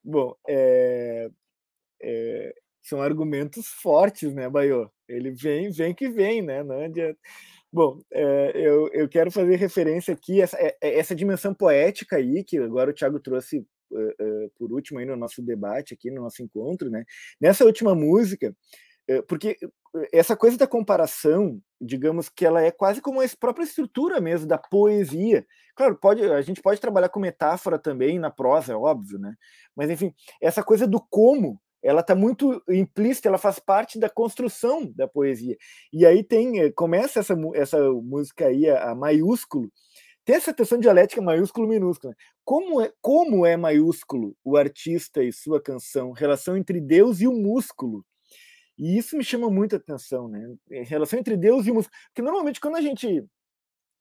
Bom, 0.03 0.35
é, 0.47 1.29
é, 2.01 2.55
são 2.87 3.01
argumentos 3.01 3.67
fortes, 3.67 4.33
né, 4.33 4.49
Baiô? 4.49 4.89
Ele 5.07 5.31
vem, 5.31 5.71
vem 5.71 5.93
que 5.93 6.09
vem, 6.09 6.41
né? 6.41 6.63
Não 6.63 6.79
adianta. 6.81 7.17
Bom, 7.71 8.01
é, 8.11 8.51
eu, 8.55 8.89
eu 8.93 9.09
quero 9.09 9.29
fazer 9.29 9.55
referência 9.57 10.13
aqui 10.13 10.41
essa, 10.41 10.57
é, 10.57 10.75
é, 10.81 10.99
essa 10.99 11.15
dimensão 11.15 11.53
poética 11.53 12.15
aí 12.15 12.43
que 12.43 12.57
agora 12.57 12.91
o 12.91 12.93
Thiago 12.93 13.19
trouxe 13.19 13.59
uh, 13.91 13.99
uh, 13.99 14.51
por 14.57 14.71
último 14.71 14.99
aí 14.99 15.05
no 15.05 15.15
nosso 15.15 15.41
debate 15.41 15.93
aqui 15.93 16.09
no 16.09 16.21
nosso 16.21 16.41
encontro, 16.41 16.89
né? 16.89 17.03
Nessa 17.39 17.65
última 17.65 17.93
música, 17.93 18.55
uh, 19.09 19.23
porque 19.27 19.57
essa 20.13 20.35
coisa 20.35 20.57
da 20.57 20.67
comparação, 20.67 21.61
digamos 21.79 22.29
que 22.29 22.45
ela 22.45 22.61
é 22.61 22.71
quase 22.71 23.01
como 23.01 23.21
a 23.21 23.25
própria 23.39 23.63
estrutura 23.63 24.19
mesmo 24.19 24.47
da 24.47 24.57
poesia. 24.57 25.45
Claro, 25.75 25.97
pode, 25.97 26.23
a 26.23 26.41
gente 26.41 26.61
pode 26.61 26.79
trabalhar 26.79 27.09
com 27.09 27.19
metáfora 27.19 27.77
também 27.77 28.19
na 28.19 28.31
prosa, 28.31 28.73
é 28.73 28.75
óbvio, 28.75 29.19
né? 29.19 29.33
Mas 29.75 29.89
enfim, 29.89 30.13
essa 30.41 30.63
coisa 30.63 30.87
do 30.87 31.01
como, 31.09 31.59
ela 31.87 32.01
está 32.01 32.13
muito 32.13 32.61
implícita, 32.67 33.29
ela 33.29 33.37
faz 33.37 33.59
parte 33.59 33.97
da 33.97 34.09
construção 34.09 34.91
da 34.93 35.07
poesia. 35.07 35.55
E 35.93 36.05
aí 36.05 36.21
tem, 36.21 36.59
eh, 36.59 36.71
começa 36.71 37.21
essa, 37.21 37.33
essa 37.55 37.79
música 37.93 38.47
aí, 38.47 38.69
a, 38.69 38.91
a 38.91 38.95
maiúsculo, 38.95 39.71
tem 40.25 40.35
essa 40.35 40.53
tensão 40.53 40.77
dialética 40.77 41.21
maiúsculo 41.21 41.65
minúsculo. 41.65 42.13
Como 42.43 42.81
é, 42.81 42.91
como 43.01 43.45
é 43.45 43.55
maiúsculo 43.55 44.35
o 44.43 44.57
artista 44.57 45.23
e 45.23 45.31
sua 45.31 45.61
canção, 45.61 46.11
relação 46.11 46.57
entre 46.57 46.81
Deus 46.81 47.21
e 47.21 47.27
o 47.27 47.31
músculo? 47.31 48.05
E 48.77 48.97
isso 48.97 49.15
me 49.17 49.23
chama 49.23 49.49
muita 49.49 49.77
atenção, 49.77 50.27
né? 50.27 50.45
Relação 50.83 51.17
entre 51.17 51.37
Deus 51.37 51.65
e 51.65 51.71
o 51.71 51.75
músculo. 51.75 51.97
Porque 52.09 52.21
normalmente 52.21 52.59
quando 52.59 52.75
a 52.75 52.81
gente 52.81 53.25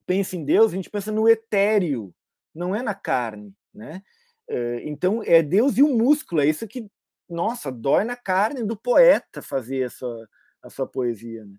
pensa 0.05 0.35
em 0.37 0.45
Deus, 0.45 0.73
a 0.73 0.75
gente 0.75 0.91
pensa 0.91 1.13
no 1.13 1.29
etéreo, 1.29 2.13
não 2.53 2.75
é 2.75 2.83
na 2.83 2.95
carne, 2.95 3.55
né? 3.73 4.03
Eh, 4.49 4.83
então 4.85 5.23
é 5.23 5.43
Deus 5.43 5.79
e 5.79 5.83
o 5.85 5.97
músculo, 5.97 6.41
é 6.41 6.47
isso 6.47 6.67
que, 6.67 6.87
nossa, 7.29 7.71
dói 7.71 8.05
na 8.05 8.17
carne 8.17 8.63
do 8.63 8.77
poeta 8.77 9.43
fazer 9.43 9.85
a 9.85 9.91
sua, 9.91 10.29
a 10.63 10.71
sua 10.71 10.87
poesia. 10.87 11.45
Né? 11.45 11.57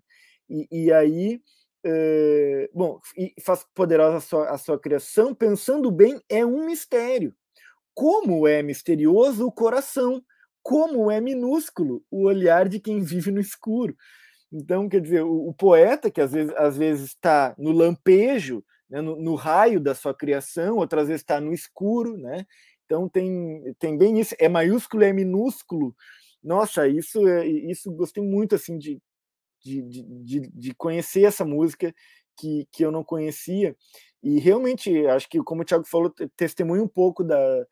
E, 0.48 0.68
e 0.70 0.92
aí, 0.92 1.40
é, 1.84 2.70
bom, 2.74 3.00
e 3.16 3.34
faz 3.42 3.64
poderosa 3.74 4.16
a 4.16 4.20
sua, 4.20 4.50
a 4.50 4.58
sua 4.58 4.78
criação, 4.78 5.34
pensando 5.34 5.90
bem, 5.90 6.20
é 6.28 6.44
um 6.44 6.66
mistério. 6.66 7.34
Como 7.94 8.46
é 8.46 8.62
misterioso 8.62 9.46
o 9.46 9.52
coração, 9.52 10.22
como 10.62 11.10
é 11.10 11.20
minúsculo 11.20 12.04
o 12.10 12.24
olhar 12.24 12.68
de 12.68 12.78
quem 12.78 13.00
vive 13.00 13.30
no 13.30 13.40
escuro. 13.40 13.96
Então, 14.52 14.88
quer 14.88 15.00
dizer, 15.00 15.22
o, 15.22 15.48
o 15.48 15.54
poeta, 15.54 16.10
que 16.10 16.20
às 16.20 16.32
vezes, 16.32 16.54
às 16.56 16.76
vezes 16.76 17.06
está 17.08 17.54
no 17.58 17.72
lampejo, 17.72 18.64
né, 18.88 19.00
no, 19.00 19.16
no, 19.16 19.34
raio 19.34 19.78
da 19.78 19.94
sua 19.94 20.14
criação, 20.14 20.76
outras 20.76 21.08
vezes 21.08 21.22
está 21.22 21.40
no 21.40 21.52
escuro, 21.52 22.16
né? 22.16 22.46
Então 22.88 23.06
tem, 23.06 23.74
tem 23.78 23.98
bem 23.98 24.18
isso, 24.18 24.34
é 24.38 24.48
maiúsculo, 24.48 25.04
é 25.04 25.12
minúsculo. 25.12 25.94
Nossa, 26.42 26.88
isso 26.88 27.28
é, 27.28 27.46
isso 27.46 27.92
gostei 27.92 28.22
muito 28.22 28.54
assim 28.54 28.78
de, 28.78 28.98
de, 29.62 29.82
de, 29.82 30.40
de 30.40 30.74
conhecer 30.74 31.24
essa 31.24 31.44
música 31.44 31.94
que, 32.34 32.66
que 32.72 32.82
eu 32.82 32.90
não 32.90 33.04
conhecia. 33.04 33.76
E 34.22 34.38
realmente, 34.38 35.06
acho 35.06 35.28
que, 35.28 35.42
como 35.42 35.60
o 35.60 35.64
Thiago 35.66 35.84
falou, 35.86 36.10
testemunha 36.34 36.82
um 36.82 36.88
pouco 36.88 37.22
da, 37.22 37.66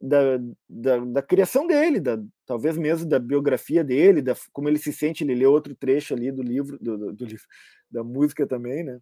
da, 0.00 0.38
da, 0.66 0.98
da, 1.04 1.22
criação 1.22 1.66
dele, 1.66 2.00
da, 2.00 2.18
talvez 2.46 2.78
mesmo 2.78 3.06
da 3.06 3.18
biografia 3.18 3.84
dele, 3.84 4.22
da, 4.22 4.34
como 4.50 4.68
ele 4.68 4.78
se 4.78 4.94
sente, 4.94 5.24
ele 5.24 5.34
lê 5.34 5.46
outro 5.46 5.74
trecho 5.74 6.14
ali 6.14 6.32
do 6.32 6.42
livro, 6.42 6.78
do, 6.80 6.96
do, 6.96 7.12
do 7.12 7.24
livro, 7.26 7.46
da 7.90 8.02
música 8.02 8.46
também, 8.46 8.82
né? 8.82 8.98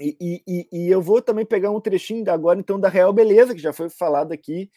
E, 0.00 0.42
e, 0.46 0.68
e, 0.72 0.90
eu 0.90 1.02
vou 1.02 1.20
também 1.20 1.44
pegar 1.44 1.70
um 1.70 1.80
trechinho 1.80 2.24
da 2.24 2.32
agora, 2.32 2.60
então, 2.60 2.78
da 2.78 2.88
Real 2.88 3.12
Beleza, 3.12 3.54
que 3.54 3.60
já 3.60 3.72
foi 3.72 3.90
falado 3.90 4.32
aqui 4.32 4.70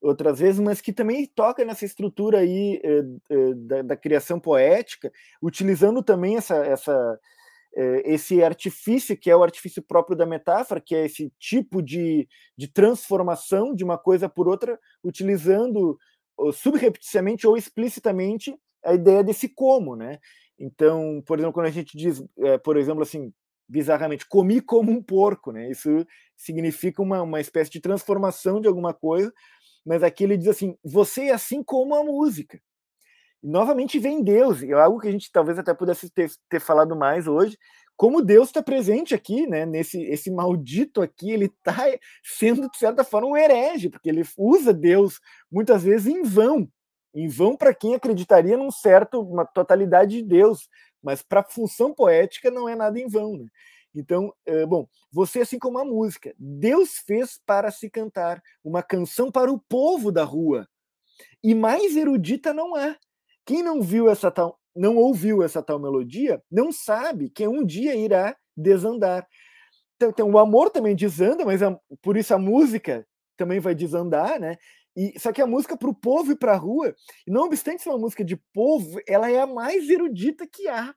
outras 0.00 0.38
vezes, 0.38 0.60
mas 0.60 0.80
que 0.80 0.92
também 0.92 1.26
toca 1.26 1.64
nessa 1.64 1.84
estrutura 1.84 2.38
aí 2.40 2.80
eh, 2.82 3.04
eh, 3.30 3.54
da, 3.54 3.82
da, 3.82 3.96
criação 3.96 4.38
poética, 4.38 5.10
utilizando 5.42 6.02
também 6.02 6.36
essa, 6.36 6.56
essa, 6.56 7.20
eh, 7.74 8.02
esse 8.04 8.42
artifício, 8.42 9.16
que 9.16 9.30
é 9.30 9.36
o 9.36 9.42
artifício 9.42 9.82
próprio 9.82 10.16
da 10.16 10.26
metáfora, 10.26 10.80
que 10.80 10.94
é 10.94 11.06
esse 11.06 11.32
tipo 11.38 11.82
de, 11.82 12.28
de 12.56 12.68
transformação 12.68 13.74
de 13.74 13.84
uma 13.84 13.98
coisa 13.98 14.28
por 14.28 14.48
outra, 14.48 14.78
utilizando 15.02 15.98
subrepeticiamente 16.52 17.46
ou 17.46 17.56
explicitamente 17.56 18.54
a 18.84 18.92
ideia 18.92 19.24
desse 19.24 19.48
como, 19.48 19.96
né? 19.96 20.18
Então, 20.58 21.22
por 21.26 21.38
exemplo, 21.38 21.54
quando 21.54 21.66
a 21.66 21.70
gente 21.70 21.96
diz, 21.96 22.22
por 22.62 22.76
exemplo, 22.76 23.02
assim, 23.02 23.32
bizarramente, 23.68 24.28
comi 24.28 24.60
como 24.60 24.92
um 24.92 25.02
porco, 25.02 25.52
né? 25.52 25.70
Isso 25.70 26.06
significa 26.36 27.02
uma, 27.02 27.22
uma 27.22 27.40
espécie 27.40 27.70
de 27.70 27.80
transformação 27.80 28.60
de 28.60 28.68
alguma 28.68 28.94
coisa, 28.94 29.32
mas 29.84 30.02
aqui 30.02 30.24
ele 30.24 30.36
diz 30.36 30.48
assim: 30.48 30.76
você 30.84 31.24
é 31.24 31.32
assim 31.32 31.62
como 31.62 31.94
a 31.94 32.04
música 32.04 32.60
novamente 33.46 33.98
vem 33.98 34.22
Deus, 34.22 34.62
é 34.62 34.72
algo 34.72 34.98
que 34.98 35.08
a 35.08 35.12
gente 35.12 35.30
talvez 35.30 35.58
até 35.58 35.72
pudesse 35.72 36.10
ter, 36.10 36.30
ter 36.48 36.60
falado 36.60 36.96
mais 36.96 37.28
hoje, 37.28 37.56
como 37.96 38.20
Deus 38.20 38.48
está 38.48 38.62
presente 38.62 39.14
aqui, 39.14 39.46
né? 39.46 39.64
Nesse 39.64 40.02
esse 40.02 40.30
maldito 40.30 41.00
aqui, 41.00 41.30
ele 41.30 41.46
está 41.46 41.74
sendo 42.22 42.68
de 42.68 42.76
certa 42.76 43.04
forma 43.04 43.28
um 43.28 43.36
herege, 43.36 43.88
porque 43.88 44.08
ele 44.08 44.22
usa 44.36 44.72
Deus 44.72 45.20
muitas 45.50 45.84
vezes 45.84 46.06
em 46.06 46.22
vão, 46.22 46.68
em 47.14 47.28
vão 47.28 47.56
para 47.56 47.72
quem 47.72 47.94
acreditaria 47.94 48.56
num 48.56 48.70
certo 48.70 49.20
uma 49.20 49.46
totalidade 49.46 50.16
de 50.16 50.22
Deus, 50.22 50.68
mas 51.06 51.22
para 51.22 51.44
função 51.44 51.94
poética 51.94 52.50
não 52.50 52.68
é 52.68 52.74
nada 52.74 52.98
em 52.98 53.06
vão, 53.06 53.36
né? 53.36 53.46
Então, 53.94 54.34
é, 54.44 54.66
bom, 54.66 54.88
você 55.12 55.42
assim 55.42 55.56
como 55.56 55.78
a 55.78 55.84
música, 55.84 56.34
Deus 56.36 56.98
fez 57.06 57.40
para 57.46 57.70
se 57.70 57.88
cantar 57.88 58.42
uma 58.64 58.82
canção 58.82 59.30
para 59.30 59.50
o 59.50 59.60
povo 59.68 60.10
da 60.10 60.24
rua. 60.24 60.68
E 61.44 61.54
mais 61.54 61.96
erudita 61.96 62.52
não 62.52 62.74
há. 62.74 62.96
Quem 63.46 63.62
não 63.62 63.80
viu 63.80 64.10
essa 64.10 64.32
tal, 64.32 64.58
não 64.74 64.96
ouviu 64.96 65.44
essa 65.44 65.62
tal 65.62 65.78
melodia, 65.78 66.42
não 66.50 66.72
sabe 66.72 67.30
que 67.30 67.46
um 67.46 67.64
dia 67.64 67.94
irá 67.94 68.36
desandar. 68.56 69.24
Então, 69.94 70.10
então 70.10 70.30
o 70.32 70.38
amor 70.38 70.70
também 70.70 70.96
desanda, 70.96 71.44
mas 71.44 71.62
a, 71.62 71.78
por 72.02 72.16
isso 72.16 72.34
a 72.34 72.38
música 72.38 73.06
também 73.36 73.60
vai 73.60 73.76
desandar, 73.76 74.40
né? 74.40 74.56
E, 74.96 75.18
só 75.20 75.30
que 75.32 75.42
a 75.42 75.46
música 75.46 75.76
para 75.76 75.90
o 75.90 75.94
povo 75.94 76.32
e 76.32 76.36
para 76.36 76.52
a 76.52 76.56
rua, 76.56 76.94
não 77.26 77.44
obstante 77.44 77.82
ser 77.82 77.90
uma 77.90 77.98
música 77.98 78.24
de 78.24 78.36
povo, 78.54 78.98
ela 79.06 79.30
é 79.30 79.40
a 79.40 79.46
mais 79.46 79.88
erudita 79.90 80.46
que 80.46 80.66
há. 80.68 80.94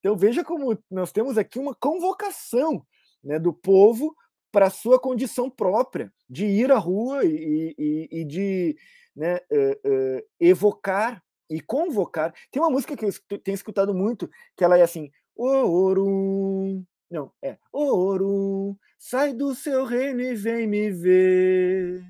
Então 0.00 0.16
veja 0.16 0.42
como 0.42 0.76
nós 0.90 1.12
temos 1.12 1.36
aqui 1.36 1.58
uma 1.58 1.74
convocação 1.74 2.84
né, 3.22 3.38
do 3.38 3.52
povo 3.52 4.16
para 4.50 4.70
sua 4.70 4.98
condição 4.98 5.48
própria, 5.48 6.12
de 6.28 6.46
ir 6.46 6.72
à 6.72 6.78
rua 6.78 7.24
e, 7.24 7.74
e, 7.78 8.08
e 8.10 8.24
de 8.24 8.76
né, 9.14 9.36
uh, 9.36 10.18
uh, 10.18 10.22
evocar 10.40 11.22
e 11.48 11.60
convocar. 11.60 12.34
Tem 12.50 12.60
uma 12.60 12.70
música 12.70 12.96
que 12.96 13.04
eu 13.04 13.38
tenho 13.38 13.54
escutado 13.54 13.94
muito, 13.94 14.28
que 14.56 14.64
ela 14.64 14.78
é 14.78 14.82
assim: 14.82 15.10
Orum. 15.36 16.84
Não, 17.10 17.30
é 17.42 17.58
Orum, 17.70 18.74
sai 18.98 19.34
do 19.34 19.54
seu 19.54 19.84
reino 19.84 20.20
e 20.22 20.34
vem 20.34 20.66
me 20.66 20.90
ver. 20.90 22.02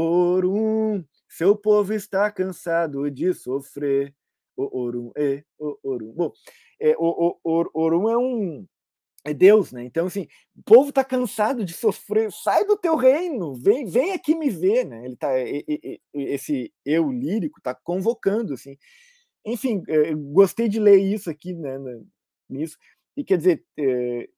Orum, 0.00 1.04
seu 1.28 1.56
povo 1.56 1.92
está 1.92 2.30
cansado 2.30 3.10
de 3.10 3.32
sofrer. 3.34 4.14
O 4.56 4.80
Orum, 4.80 5.12
é, 5.16 5.44
o 5.58 5.78
Orum. 5.82 6.12
Bom, 6.12 6.32
é, 6.80 6.94
o, 6.98 7.38
o, 7.42 7.70
Orum 7.74 8.08
é 8.08 8.16
um 8.16 8.66
é 9.24 9.32
Deus, 9.32 9.70
né? 9.72 9.84
Então, 9.84 10.06
assim, 10.06 10.26
o 10.56 10.62
povo 10.64 10.88
está 10.88 11.04
cansado 11.04 11.64
de 11.64 11.72
sofrer, 11.72 12.32
sai 12.32 12.64
do 12.64 12.76
teu 12.76 12.96
reino, 12.96 13.54
vem, 13.54 13.86
vem 13.86 14.12
aqui 14.12 14.34
me 14.34 14.50
ver, 14.50 14.84
né? 14.84 15.04
Ele 15.04 15.16
tá, 15.16 15.30
esse 16.12 16.72
eu 16.84 17.10
lírico 17.10 17.58
está 17.58 17.74
convocando, 17.74 18.54
assim. 18.54 18.76
Enfim, 19.44 19.82
é, 19.88 20.14
gostei 20.14 20.68
de 20.68 20.80
ler 20.80 20.98
isso 20.98 21.30
aqui, 21.30 21.54
né? 21.54 21.78
Nisso. 22.48 22.76
E 23.16 23.24
quer 23.24 23.38
dizer, 23.38 23.64
é, 23.78 24.28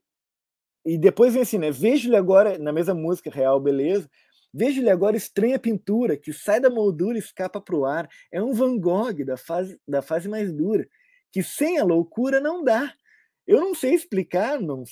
e 0.84 0.98
depois 0.98 1.32
vem 1.32 1.42
assim, 1.42 1.58
né? 1.58 1.70
Vejo-lhe 1.70 2.16
agora, 2.16 2.58
na 2.58 2.72
mesma 2.72 2.94
música, 2.94 3.30
Real 3.30 3.58
Beleza, 3.58 4.08
vejo-lhe 4.54 4.90
agora 4.90 5.16
estranha 5.16 5.58
pintura 5.58 6.16
que 6.16 6.32
sai 6.32 6.60
da 6.60 6.70
moldura 6.70 7.16
e 7.16 7.20
escapa 7.20 7.60
para 7.60 7.76
o 7.76 7.84
ar. 7.84 8.08
É 8.30 8.42
um 8.42 8.52
Van 8.52 8.78
Gogh 8.78 9.24
da 9.24 9.36
fase, 9.36 9.78
da 9.86 10.00
fase 10.00 10.28
mais 10.28 10.52
dura, 10.52 10.86
que 11.32 11.42
sem 11.42 11.78
a 11.78 11.84
loucura 11.84 12.40
não 12.40 12.62
dá 12.62 12.94
eu 13.46 13.60
não 13.60 13.74
sei 13.74 13.94
explicar, 13.94 14.60
não 14.60 14.84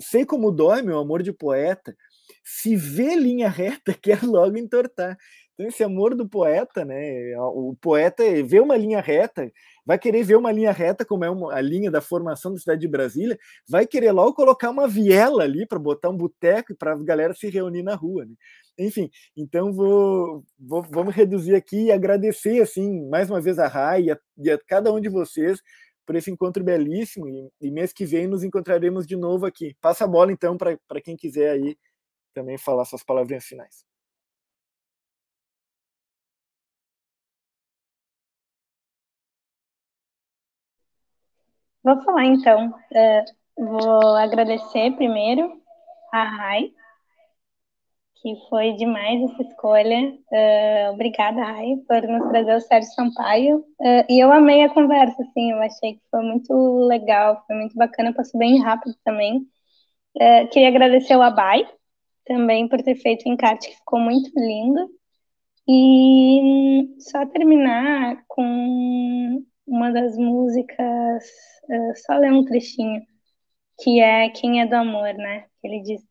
sei 0.00 0.24
como 0.24 0.50
dói 0.50 0.82
meu 0.82 0.98
amor 0.98 1.22
de 1.22 1.32
poeta. 1.32 1.94
Se 2.42 2.74
vê 2.74 3.14
linha 3.14 3.48
reta, 3.48 3.92
quer 4.00 4.22
logo 4.22 4.56
entortar. 4.56 5.16
Então, 5.60 5.68
esse 5.68 5.84
amor 5.84 6.14
do 6.14 6.26
poeta, 6.26 6.86
né? 6.86 7.38
O 7.38 7.76
poeta 7.78 8.24
vê 8.42 8.60
uma 8.60 8.78
linha 8.78 8.98
reta, 8.98 9.52
vai 9.84 9.98
querer 9.98 10.22
ver 10.22 10.36
uma 10.36 10.50
linha 10.50 10.72
reta, 10.72 11.04
como 11.04 11.22
é 11.22 11.28
uma, 11.28 11.52
a 11.52 11.60
linha 11.60 11.90
da 11.90 12.00
formação 12.00 12.54
da 12.54 12.58
cidade 12.58 12.80
de 12.80 12.88
Brasília, 12.88 13.38
vai 13.68 13.86
querer 13.86 14.10
logo 14.12 14.32
colocar 14.32 14.70
uma 14.70 14.88
viela 14.88 15.42
ali 15.42 15.66
para 15.66 15.78
botar 15.78 16.08
um 16.08 16.16
boteco 16.16 16.72
e 16.72 16.74
para 16.74 16.94
a 16.94 16.96
galera 16.96 17.34
se 17.34 17.50
reunir 17.50 17.82
na 17.82 17.94
rua. 17.94 18.24
Né? 18.24 18.32
Enfim, 18.78 19.10
então 19.36 19.70
vou, 19.70 20.42
vou, 20.58 20.82
vamos 20.82 21.14
reduzir 21.14 21.54
aqui 21.54 21.84
e 21.86 21.92
agradecer 21.92 22.62
assim 22.62 23.06
mais 23.10 23.28
uma 23.28 23.40
vez 23.40 23.58
a 23.58 23.68
Rai 23.68 24.04
e 24.04 24.10
a, 24.12 24.18
e 24.38 24.50
a 24.50 24.58
cada 24.66 24.90
um 24.90 24.98
de 24.98 25.10
vocês 25.10 25.60
por 26.06 26.16
esse 26.16 26.30
encontro 26.30 26.64
belíssimo 26.64 27.28
e, 27.28 27.50
e 27.60 27.70
mês 27.70 27.92
que 27.92 28.06
vem 28.06 28.26
nos 28.26 28.42
encontraremos 28.42 29.06
de 29.06 29.14
novo 29.14 29.44
aqui. 29.44 29.76
Passa 29.78 30.04
a 30.04 30.08
bola 30.08 30.32
então 30.32 30.56
para 30.56 31.00
quem 31.04 31.16
quiser 31.18 31.50
aí 31.50 31.76
também 32.32 32.56
falar 32.56 32.86
suas 32.86 33.04
palavrinhas 33.04 33.44
finais. 33.44 33.89
Vou 41.82 42.02
falar 42.02 42.24
então. 42.24 42.74
É, 42.92 43.24
Vou 43.60 44.16
agradecer 44.16 44.90
primeiro 44.96 45.52
a 46.10 46.24
Rai, 46.24 46.70
que 48.16 48.34
foi 48.48 48.72
demais 48.72 49.22
essa 49.30 49.42
escolha. 49.42 50.14
Uh, 50.32 50.94
obrigada, 50.94 51.42
Rai, 51.42 51.76
por 51.86 52.02
nos 52.08 52.26
trazer 52.30 52.56
o 52.56 52.60
Sérgio 52.62 52.90
Sampaio. 52.92 53.58
Uh, 53.78 54.04
e 54.08 54.18
eu 54.18 54.32
amei 54.32 54.62
a 54.64 54.72
conversa, 54.72 55.22
assim, 55.22 55.52
eu 55.52 55.60
achei 55.60 55.96
que 55.96 56.02
foi 56.10 56.22
muito 56.22 56.54
legal, 56.86 57.44
foi 57.46 57.54
muito 57.56 57.76
bacana, 57.76 58.14
passou 58.14 58.40
bem 58.40 58.62
rápido 58.62 58.94
também. 59.04 59.46
Queria 60.50 60.68
agradecer 60.68 61.14
o 61.16 61.22
Abai, 61.22 61.68
também 62.24 62.66
por 62.66 62.82
ter 62.82 62.96
feito 62.96 63.28
o 63.28 63.32
encarte, 63.32 63.68
que 63.68 63.76
ficou 63.76 64.00
muito 64.00 64.30
lindo. 64.34 64.88
E 65.68 66.96
só 66.98 67.26
terminar 67.26 68.24
com 68.26 69.44
uma 69.70 69.92
das 69.92 70.16
músicas, 70.16 71.24
só 72.04 72.14
ler 72.16 72.32
um 72.32 72.44
trechinho, 72.44 73.02
que 73.80 74.00
é 74.00 74.28
Quem 74.30 74.60
é 74.60 74.66
do 74.66 74.74
Amor, 74.74 75.14
né? 75.14 75.46
Ele 75.62 75.80
diz: 75.82 76.02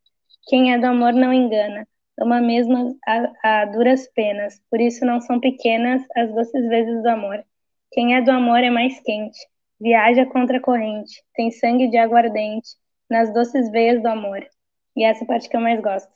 Quem 0.47 0.73
é 0.73 0.79
do 0.79 0.87
amor 0.87 1.13
não 1.13 1.33
engana, 1.33 1.87
ama 2.19 2.39
mesmo 2.41 2.97
a, 3.05 3.61
a 3.61 3.65
duras 3.65 4.07
penas, 4.13 4.61
por 4.71 4.79
isso 4.79 5.05
não 5.05 5.19
são 5.19 5.39
pequenas 5.39 6.01
as 6.15 6.33
doces 6.33 6.67
vezes 6.69 7.03
do 7.03 7.09
amor. 7.09 7.43
Quem 7.91 8.15
é 8.15 8.21
do 8.21 8.31
amor 8.31 8.59
é 8.59 8.69
mais 8.69 8.99
quente, 9.01 9.37
viaja 9.79 10.25
contra 10.25 10.57
a 10.57 10.61
corrente, 10.61 11.21
tem 11.35 11.51
sangue 11.51 11.89
de 11.89 11.97
aguardente, 11.97 12.69
nas 13.09 13.33
doces 13.33 13.69
veias 13.71 14.01
do 14.01 14.07
amor. 14.07 14.45
E 14.95 15.03
essa 15.03 15.25
parte 15.25 15.49
que 15.49 15.55
eu 15.57 15.61
mais 15.61 15.81
gosto. 15.81 16.11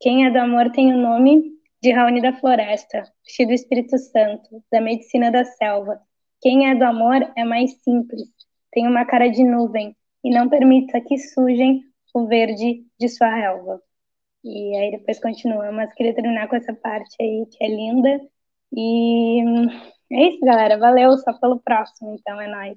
Quem 0.00 0.26
é 0.26 0.30
do 0.30 0.38
amor 0.38 0.72
tem 0.72 0.92
o 0.92 0.98
nome 0.98 1.52
de 1.80 1.92
Raoni 1.92 2.20
da 2.20 2.32
Floresta, 2.32 3.04
cheio 3.24 3.48
do 3.48 3.54
Espírito 3.54 3.98
Santo, 3.98 4.62
da 4.70 4.80
medicina 4.80 5.30
da 5.30 5.44
selva. 5.44 6.00
Quem 6.42 6.68
é 6.68 6.74
do 6.74 6.84
amor 6.84 7.22
é 7.36 7.44
mais 7.44 7.72
simples, 7.82 8.28
tem 8.72 8.86
uma 8.86 9.04
cara 9.04 9.28
de 9.28 9.44
nuvem, 9.44 9.96
e 10.24 10.30
não 10.30 10.48
permita 10.48 11.00
que 11.00 11.16
sujem 11.18 11.82
o 12.14 12.26
verde 12.26 12.84
de 12.98 13.08
sua 13.08 13.28
relva. 13.28 13.80
E 14.44 14.76
aí 14.76 14.90
depois 14.90 15.20
continua, 15.20 15.70
mas 15.72 15.94
queria 15.94 16.14
terminar 16.14 16.48
com 16.48 16.56
essa 16.56 16.74
parte 16.74 17.14
aí 17.20 17.46
que 17.46 17.64
é 17.64 17.68
linda. 17.68 18.20
E 18.72 19.40
é 20.10 20.28
isso, 20.28 20.40
galera. 20.44 20.78
Valeu, 20.78 21.16
só 21.18 21.32
pelo 21.32 21.60
próximo, 21.60 22.16
então 22.18 22.40
é 22.40 22.48
nóis. 22.48 22.76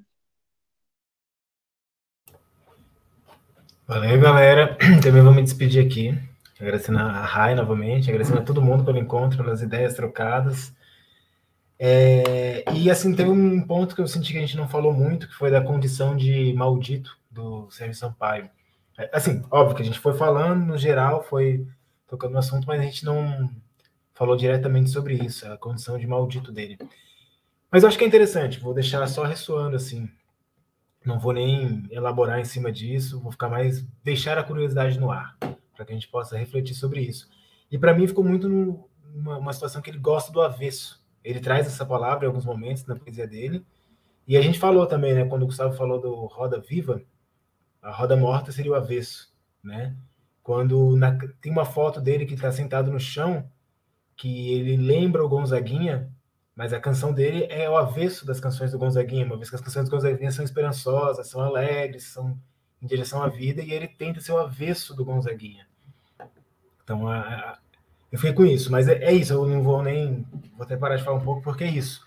Valeu, 3.86 4.20
galera. 4.20 4.76
Também 5.02 5.22
vou 5.22 5.34
me 5.34 5.42
despedir 5.42 5.84
aqui. 5.84 6.16
Agradecendo 6.60 6.98
a 6.98 7.10
Rai 7.24 7.54
novamente, 7.54 8.08
agradecendo 8.08 8.40
a 8.40 8.44
todo 8.44 8.62
mundo 8.62 8.84
pelo 8.84 8.98
encontro, 8.98 9.42
pelas 9.42 9.60
ideias 9.60 9.94
trocadas. 9.94 10.72
É, 11.78 12.64
e 12.72 12.90
assim, 12.90 13.14
teve 13.14 13.30
um 13.30 13.60
ponto 13.66 13.94
que 13.94 14.00
eu 14.00 14.08
senti 14.08 14.32
que 14.32 14.38
a 14.38 14.40
gente 14.40 14.56
não 14.56 14.68
falou 14.68 14.92
muito, 14.92 15.28
que 15.28 15.34
foi 15.34 15.50
da 15.50 15.60
condição 15.60 16.16
de 16.16 16.52
maldito 16.54 17.18
do 17.30 17.70
Sérgio 17.70 17.94
Sampaio. 17.94 18.48
É, 18.98 19.10
assim, 19.12 19.44
óbvio 19.50 19.76
que 19.76 19.82
a 19.82 19.84
gente 19.84 19.98
foi 19.98 20.14
falando 20.14 20.64
no 20.64 20.78
geral, 20.78 21.22
foi 21.22 21.66
tocando 22.06 22.32
no 22.32 22.38
assunto, 22.38 22.66
mas 22.66 22.80
a 22.80 22.84
gente 22.84 23.04
não 23.04 23.50
falou 24.14 24.36
diretamente 24.36 24.90
sobre 24.90 25.14
isso, 25.14 25.46
a 25.46 25.58
condição 25.58 25.98
de 25.98 26.06
maldito 26.06 26.50
dele. 26.50 26.78
Mas 27.70 27.82
eu 27.82 27.88
acho 27.88 27.98
que 27.98 28.04
é 28.04 28.06
interessante, 28.06 28.58
vou 28.58 28.72
deixar 28.72 29.06
só 29.06 29.24
ressoando 29.24 29.76
assim. 29.76 30.08
Não 31.04 31.18
vou 31.18 31.32
nem 31.32 31.84
elaborar 31.90 32.40
em 32.40 32.44
cima 32.44 32.72
disso, 32.72 33.20
vou 33.20 33.30
ficar 33.30 33.48
mais 33.48 33.82
deixar 34.02 34.38
a 34.38 34.42
curiosidade 34.42 34.98
no 34.98 35.10
ar, 35.10 35.36
para 35.38 35.84
que 35.84 35.92
a 35.92 35.94
gente 35.94 36.08
possa 36.08 36.38
refletir 36.38 36.74
sobre 36.74 37.00
isso. 37.00 37.28
E 37.70 37.78
para 37.78 37.92
mim 37.92 38.06
ficou 38.06 38.24
muito 38.24 38.88
uma 39.14 39.52
situação 39.52 39.82
que 39.82 39.90
ele 39.90 39.98
gosta 39.98 40.32
do 40.32 40.40
avesso. 40.40 41.04
Ele 41.26 41.40
traz 41.40 41.66
essa 41.66 41.84
palavra 41.84 42.24
em 42.24 42.28
alguns 42.28 42.44
momentos 42.44 42.86
na 42.86 42.94
poesia 42.94 43.26
dele. 43.26 43.66
E 44.28 44.36
a 44.36 44.40
gente 44.40 44.60
falou 44.60 44.86
também, 44.86 45.12
né, 45.12 45.24
quando 45.24 45.42
o 45.42 45.46
Gustavo 45.46 45.76
falou 45.76 46.00
do 46.00 46.14
Roda 46.26 46.60
Viva, 46.60 47.02
a 47.82 47.90
roda 47.90 48.16
morta 48.16 48.52
seria 48.52 48.72
o 48.72 48.74
avesso, 48.76 49.32
né? 49.62 49.96
Quando 50.42 50.96
na, 50.96 51.18
tem 51.40 51.50
uma 51.50 51.64
foto 51.64 52.00
dele 52.00 52.26
que 52.26 52.34
está 52.34 52.50
sentado 52.52 52.90
no 52.90 53.00
chão, 53.00 53.48
que 54.16 54.52
ele 54.52 54.76
lembra 54.76 55.24
o 55.24 55.28
Gonzaguinha, 55.28 56.12
mas 56.54 56.72
a 56.72 56.80
canção 56.80 57.12
dele 57.12 57.46
é 57.50 57.68
o 57.68 57.76
avesso 57.76 58.24
das 58.24 58.40
canções 58.40 58.70
do 58.70 58.78
Gonzaguinha, 58.78 59.26
uma 59.26 59.36
vez 59.36 59.50
que 59.50 59.56
as 59.56 59.62
canções 59.62 59.88
do 59.88 59.90
Gonzaguinha 59.90 60.30
são 60.30 60.44
esperançosas, 60.44 61.28
são 61.28 61.40
alegres, 61.40 62.04
são 62.04 62.38
em 62.80 62.86
direção 62.86 63.22
à 63.22 63.28
vida, 63.28 63.62
e 63.62 63.72
ele 63.72 63.88
tenta 63.88 64.20
ser 64.20 64.32
o 64.32 64.38
avesso 64.38 64.94
do 64.94 65.04
Gonzaguinha. 65.04 65.66
Então, 66.82 67.08
a, 67.08 67.20
a, 67.20 67.58
eu 68.16 68.20
fiquei 68.20 68.32
com 68.32 68.46
isso, 68.46 68.72
mas 68.72 68.88
é, 68.88 69.04
é, 69.04 69.12
isso, 69.12 69.32
eu 69.32 69.46
não 69.46 69.62
vou 69.62 69.82
nem. 69.82 70.26
Vou 70.56 70.64
até 70.64 70.76
parar 70.76 70.96
de 70.96 71.04
falar 71.04 71.18
um 71.18 71.24
pouco, 71.24 71.42
porque 71.42 71.64
é 71.64 71.70
isso. 71.70 72.06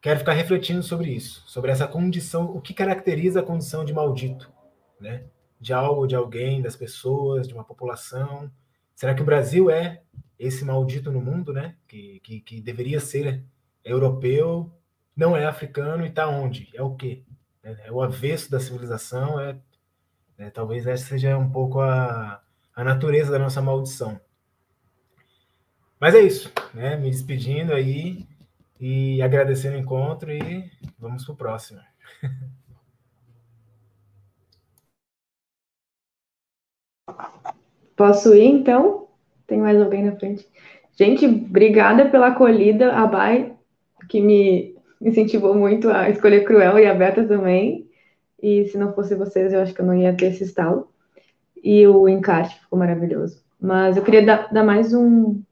Quero 0.00 0.18
ficar 0.18 0.32
refletindo 0.32 0.82
sobre 0.82 1.10
isso, 1.10 1.42
sobre 1.46 1.70
essa 1.70 1.86
condição, 1.86 2.44
o 2.44 2.60
que 2.60 2.74
caracteriza 2.74 3.40
a 3.40 3.42
condição 3.42 3.84
de 3.84 3.92
maldito 3.92 4.52
né? 5.00 5.24
De 5.60 5.72
algo, 5.72 6.06
de 6.06 6.16
alguém, 6.16 6.60
das 6.60 6.76
pessoas, 6.76 7.46
de 7.46 7.54
uma 7.54 7.64
população. 7.64 8.50
Será 8.94 9.14
que 9.14 9.22
o 9.22 9.24
Brasil 9.24 9.70
é 9.70 10.02
esse 10.38 10.64
maldito 10.64 11.12
no 11.12 11.20
mundo, 11.20 11.52
né? 11.52 11.76
Que, 11.86 12.20
que, 12.20 12.40
que 12.40 12.60
deveria 12.60 13.00
ser 13.00 13.44
europeu, 13.84 14.72
não 15.16 15.36
é 15.36 15.44
africano 15.44 16.04
e 16.04 16.08
está 16.08 16.28
onde? 16.28 16.70
É 16.74 16.82
o 16.82 16.94
quê? 16.94 17.22
É, 17.62 17.88
é, 17.88 17.92
o 17.92 18.02
avesso 18.02 18.50
da 18.50 18.60
civilização, 18.60 19.40
é, 19.40 19.56
é, 20.38 20.50
talvez 20.50 20.86
essa 20.86 21.06
seja 21.06 21.36
um 21.38 21.50
pouco 21.50 21.80
a, 21.80 22.42
a 22.74 22.84
natureza 22.84 23.30
da 23.30 23.38
nossa 23.38 23.62
maldição. 23.62 24.20
Mas 26.04 26.14
é 26.14 26.20
isso, 26.20 26.52
né? 26.74 26.98
Me 26.98 27.10
despedindo 27.10 27.72
aí 27.72 28.26
e 28.78 29.22
agradecendo 29.22 29.78
o 29.78 29.80
encontro 29.80 30.30
e 30.30 30.70
vamos 30.98 31.24
para 31.24 31.32
o 31.32 31.36
próximo. 31.36 31.80
Posso 37.96 38.34
ir, 38.34 38.44
então? 38.44 39.08
Tem 39.46 39.58
mais 39.58 39.80
alguém 39.80 40.04
na 40.04 40.14
frente? 40.14 40.46
Gente, 40.94 41.24
obrigada 41.24 42.10
pela 42.10 42.26
acolhida, 42.26 42.92
a 42.92 43.06
Bai, 43.06 43.56
que 44.06 44.20
me 44.20 44.76
incentivou 45.00 45.54
muito 45.54 45.88
a 45.88 46.10
escolher 46.10 46.44
Cruel 46.44 46.78
e 46.78 46.84
a 46.84 46.92
Beta 46.92 47.26
também. 47.26 47.88
E 48.42 48.68
se 48.68 48.76
não 48.76 48.92
fosse 48.92 49.14
vocês, 49.14 49.54
eu 49.54 49.62
acho 49.62 49.72
que 49.72 49.80
eu 49.80 49.86
não 49.86 49.96
ia 49.96 50.14
ter 50.14 50.26
esse 50.26 50.44
estalo. 50.44 50.86
E 51.62 51.86
o 51.86 52.06
encarte 52.06 52.60
ficou 52.60 52.78
maravilhoso. 52.78 53.42
Mas 53.58 53.96
eu 53.96 54.02
queria 54.02 54.22
dar, 54.22 54.52
dar 54.52 54.64
mais 54.64 54.92
um, 54.92 55.42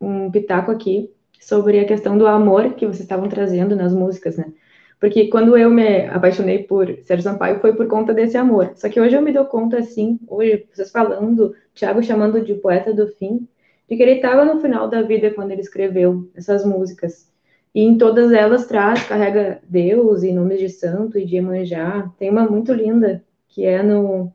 um 0.00 0.30
pitaco 0.30 0.70
aqui 0.70 1.10
sobre 1.40 1.80
a 1.80 1.84
questão 1.84 2.16
do 2.18 2.26
amor 2.26 2.74
que 2.74 2.86
vocês 2.86 3.00
estavam 3.00 3.28
trazendo 3.28 3.76
nas 3.76 3.92
músicas, 3.92 4.36
né? 4.36 4.52
Porque 5.00 5.28
quando 5.28 5.56
eu 5.56 5.70
me 5.70 6.06
apaixonei 6.06 6.64
por 6.64 6.86
Sérgio 7.02 7.22
Sampaio 7.22 7.60
foi 7.60 7.72
por 7.74 7.86
conta 7.86 8.12
desse 8.12 8.36
amor. 8.36 8.72
Só 8.74 8.88
que 8.88 9.00
hoje 9.00 9.16
eu 9.16 9.22
me 9.22 9.32
dou 9.32 9.44
conta, 9.44 9.78
assim, 9.78 10.18
hoje, 10.26 10.66
vocês 10.72 10.90
falando, 10.90 11.54
Thiago 11.74 12.02
chamando 12.02 12.44
de 12.44 12.54
poeta 12.54 12.92
do 12.92 13.06
fim, 13.06 13.46
de 13.88 13.96
que 13.96 14.02
ele 14.02 14.14
estava 14.14 14.44
no 14.44 14.60
final 14.60 14.88
da 14.88 15.02
vida 15.02 15.30
quando 15.30 15.52
ele 15.52 15.60
escreveu 15.60 16.28
essas 16.34 16.64
músicas. 16.64 17.32
E 17.74 17.82
em 17.82 17.96
todas 17.96 18.32
elas 18.32 18.66
traz, 18.66 19.04
carrega 19.06 19.60
Deus 19.68 20.22
e 20.24 20.32
nomes 20.32 20.58
de 20.58 20.68
santo 20.68 21.18
e 21.18 21.24
de 21.24 21.36
Emanjá. 21.36 22.10
Tem 22.18 22.28
uma 22.28 22.48
muito 22.48 22.72
linda, 22.72 23.24
que 23.48 23.64
é 23.64 23.82
no 23.82 24.32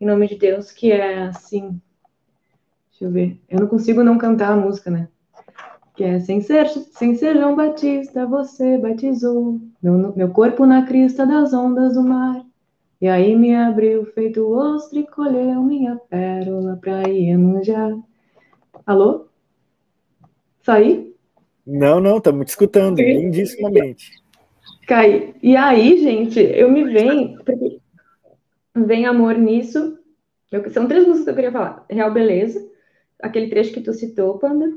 Em 0.00 0.04
Nome 0.04 0.28
de 0.28 0.36
Deus, 0.36 0.70
que 0.70 0.92
é 0.92 1.22
assim. 1.22 1.80
Deixa 3.02 3.04
eu 3.04 3.10
ver. 3.10 3.40
Eu 3.48 3.58
não 3.58 3.66
consigo 3.66 4.04
não 4.04 4.16
cantar 4.16 4.52
a 4.52 4.56
música, 4.56 4.88
né? 4.88 5.08
Que 5.96 6.04
é 6.04 6.20
sem 6.20 6.40
ser, 6.40 6.68
sem 6.68 7.16
ser 7.16 7.34
João 7.34 7.56
Batista, 7.56 8.24
você 8.26 8.78
batizou 8.78 9.60
meu, 9.82 10.14
meu 10.14 10.28
corpo 10.28 10.64
na 10.64 10.86
crista 10.86 11.26
das 11.26 11.52
ondas 11.52 11.94
do 11.94 12.02
mar. 12.02 12.44
E 13.00 13.08
aí 13.08 13.34
me 13.34 13.56
abriu 13.56 14.06
feito 14.06 14.48
ostra 14.48 15.00
e 15.00 15.06
colheu 15.06 15.64
minha 15.64 15.96
pérola 16.08 16.78
pra 16.80 17.08
Iemanjá. 17.08 17.90
Alô? 18.86 19.26
Saí? 20.62 21.12
Não, 21.66 22.00
não, 22.00 22.18
estamos 22.18 22.46
te 22.46 22.50
escutando, 22.50 23.00
lindissimamente. 23.00 24.12
Cai. 24.86 25.34
E 25.42 25.56
aí, 25.56 26.00
gente, 26.00 26.38
eu 26.38 26.70
me 26.70 26.84
venho, 26.84 27.36
vem 28.76 29.06
amor 29.06 29.36
nisso. 29.36 29.98
Eu, 30.52 30.70
são 30.70 30.86
três 30.86 31.04
músicas 31.04 31.24
que 31.24 31.30
eu 31.30 31.34
queria 31.34 31.52
falar. 31.52 31.84
Real 31.90 32.12
Beleza, 32.12 32.70
aquele 33.22 33.48
trecho 33.48 33.72
que 33.72 33.80
tu 33.80 33.94
citou, 33.94 34.38
Panda, 34.38 34.70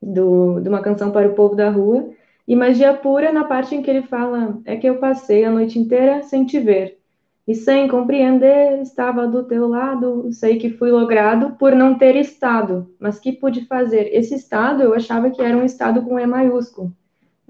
do, 0.00 0.60
de 0.60 0.68
uma 0.68 0.80
canção 0.80 1.10
para 1.10 1.28
o 1.28 1.34
povo 1.34 1.54
da 1.54 1.68
rua, 1.68 2.10
e 2.46 2.54
magia 2.54 2.94
pura 2.94 3.32
na 3.32 3.44
parte 3.44 3.74
em 3.74 3.82
que 3.82 3.90
ele 3.90 4.02
fala: 4.02 4.60
É 4.64 4.76
que 4.76 4.86
eu 4.86 4.98
passei 4.98 5.44
a 5.44 5.50
noite 5.50 5.78
inteira 5.78 6.22
sem 6.22 6.44
te 6.46 6.60
ver, 6.60 6.98
e 7.46 7.54
sem 7.54 7.88
compreender, 7.88 8.80
estava 8.80 9.26
do 9.26 9.44
teu 9.44 9.68
lado. 9.68 10.30
Sei 10.32 10.58
que 10.58 10.70
fui 10.70 10.90
logrado 10.90 11.56
por 11.56 11.74
não 11.74 11.98
ter 11.98 12.16
estado, 12.16 12.94
mas 12.98 13.18
que 13.18 13.32
pude 13.32 13.66
fazer? 13.66 14.08
Esse 14.14 14.34
estado 14.34 14.82
eu 14.82 14.94
achava 14.94 15.30
que 15.30 15.42
era 15.42 15.56
um 15.56 15.64
estado 15.64 16.02
com 16.02 16.18
E 16.18 16.26
maiúsculo, 16.26 16.92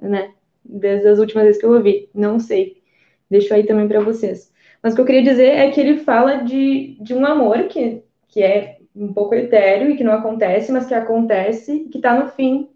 né? 0.00 0.32
Desde 0.64 1.08
as 1.08 1.18
últimas 1.18 1.44
vezes 1.44 1.60
que 1.60 1.66
eu 1.66 1.72
ouvi, 1.72 2.08
não 2.14 2.40
sei. 2.40 2.82
Deixo 3.30 3.52
aí 3.52 3.64
também 3.64 3.86
para 3.86 4.00
vocês. 4.00 4.52
Mas 4.82 4.92
o 4.92 4.96
que 4.96 5.02
eu 5.02 5.06
queria 5.06 5.22
dizer 5.22 5.48
é 5.48 5.70
que 5.70 5.80
ele 5.80 5.98
fala 5.98 6.38
de, 6.38 6.96
de 7.00 7.14
um 7.14 7.24
amor 7.24 7.64
que, 7.64 8.02
que 8.28 8.42
é 8.42 8.78
um 8.94 9.12
pouco 9.12 9.34
etéreo 9.34 9.90
e 9.90 9.96
que 9.96 10.04
não 10.04 10.12
acontece, 10.12 10.70
mas 10.70 10.86
que 10.86 10.94
acontece, 10.94 11.88
que 11.90 11.98
está 11.98 12.18
no 12.18 12.30
fim 12.30 12.68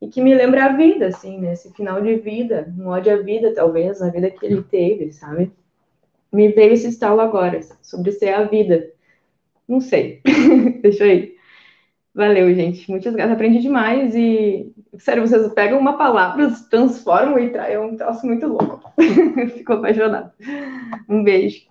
e 0.00 0.08
que 0.08 0.20
me 0.20 0.34
lembra 0.34 0.66
a 0.66 0.76
vida, 0.76 1.06
assim, 1.06 1.38
nesse 1.38 1.72
final 1.72 2.00
de 2.02 2.16
vida, 2.16 2.72
um 2.78 2.88
ódio 2.88 3.14
à 3.14 3.16
vida, 3.16 3.54
talvez, 3.54 4.00
a 4.02 4.10
vida 4.10 4.30
que 4.30 4.44
ele 4.44 4.62
teve, 4.62 5.12
sabe? 5.12 5.50
me 6.32 6.48
veio 6.48 6.74
esse 6.74 6.88
estalo 6.88 7.20
agora, 7.20 7.60
sobre 7.82 8.12
ser 8.12 8.34
a 8.34 8.44
vida. 8.44 8.90
Não 9.66 9.80
sei. 9.80 10.20
Deixa 10.82 11.04
aí. 11.04 11.34
Valeu, 12.14 12.52
gente. 12.54 12.90
Muitas 12.90 13.14
graças. 13.14 13.32
Aprendi 13.32 13.60
demais 13.60 14.14
e, 14.14 14.72
sério, 14.98 15.26
vocês 15.26 15.52
pegam 15.54 15.78
uma 15.78 15.96
palavra, 15.96 16.52
transformam 16.70 17.38
e 17.38 17.50
traem 17.50 17.78
um 17.78 17.96
troço 17.96 18.26
muito 18.26 18.46
louco. 18.46 18.92
Fico 19.54 19.72
apaixonado. 19.74 20.30
Um 21.08 21.24
beijo. 21.24 21.66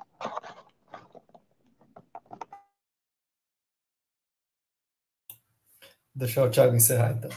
Deixa 6.16 6.44
o 6.44 6.50
Thiago 6.50 6.76
encerrar, 6.76 7.12
então. 7.12 7.30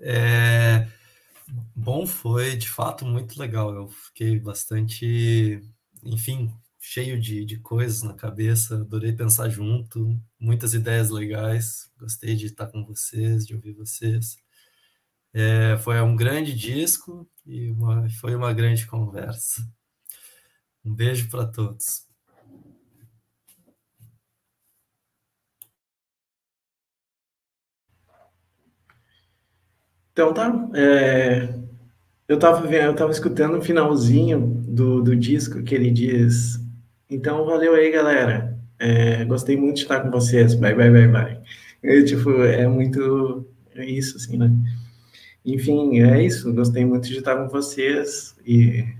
É... 0.00 0.88
Bom, 1.74 2.06
foi 2.06 2.56
de 2.56 2.68
fato 2.68 3.04
muito 3.04 3.38
legal. 3.38 3.74
Eu 3.74 3.88
fiquei 3.88 4.38
bastante, 4.38 5.62
enfim, 6.02 6.52
cheio 6.78 7.20
de, 7.20 7.44
de 7.44 7.58
coisas 7.58 8.02
na 8.02 8.14
cabeça. 8.14 8.76
Adorei 8.76 9.12
pensar 9.12 9.48
junto, 9.48 10.18
muitas 10.38 10.74
ideias 10.74 11.10
legais. 11.10 11.90
Gostei 11.98 12.34
de 12.34 12.46
estar 12.46 12.66
com 12.66 12.84
vocês, 12.84 13.46
de 13.46 13.54
ouvir 13.54 13.72
vocês. 13.72 14.38
É, 15.32 15.76
foi 15.78 16.00
um 16.00 16.16
grande 16.16 16.54
disco 16.54 17.28
e 17.46 17.70
uma, 17.70 18.08
foi 18.10 18.34
uma 18.34 18.52
grande 18.52 18.86
conversa. 18.86 19.62
Um 20.84 20.94
beijo 20.94 21.28
para 21.28 21.46
todos. 21.46 22.07
Então 30.18 30.34
tá. 30.34 30.68
É, 30.74 31.48
eu 32.26 32.40
tava 32.40 32.66
vendo, 32.66 32.86
eu 32.86 32.96
tava 32.96 33.12
escutando 33.12 33.56
o 33.56 33.62
finalzinho 33.62 34.64
do, 34.66 35.00
do 35.00 35.14
disco 35.14 35.62
que 35.62 35.72
ele 35.72 35.92
diz. 35.92 36.58
Então 37.08 37.46
valeu 37.46 37.72
aí, 37.72 37.88
galera. 37.92 38.58
É, 38.80 39.24
gostei 39.26 39.56
muito 39.56 39.76
de 39.76 39.82
estar 39.82 40.00
com 40.00 40.10
vocês. 40.10 40.54
Bye, 40.54 40.74
bye, 40.74 40.90
bye, 40.90 41.06
bye. 41.06 42.04
Tipo, 42.04 42.42
é 42.42 42.66
muito 42.66 43.46
é 43.76 43.84
isso, 43.86 44.16
assim, 44.16 44.36
né? 44.36 44.50
Enfim, 45.44 46.00
é 46.00 46.20
isso. 46.20 46.52
Gostei 46.52 46.84
muito 46.84 47.06
de 47.06 47.18
estar 47.18 47.36
com 47.36 47.48
vocês 47.48 48.34
e. 48.44 48.84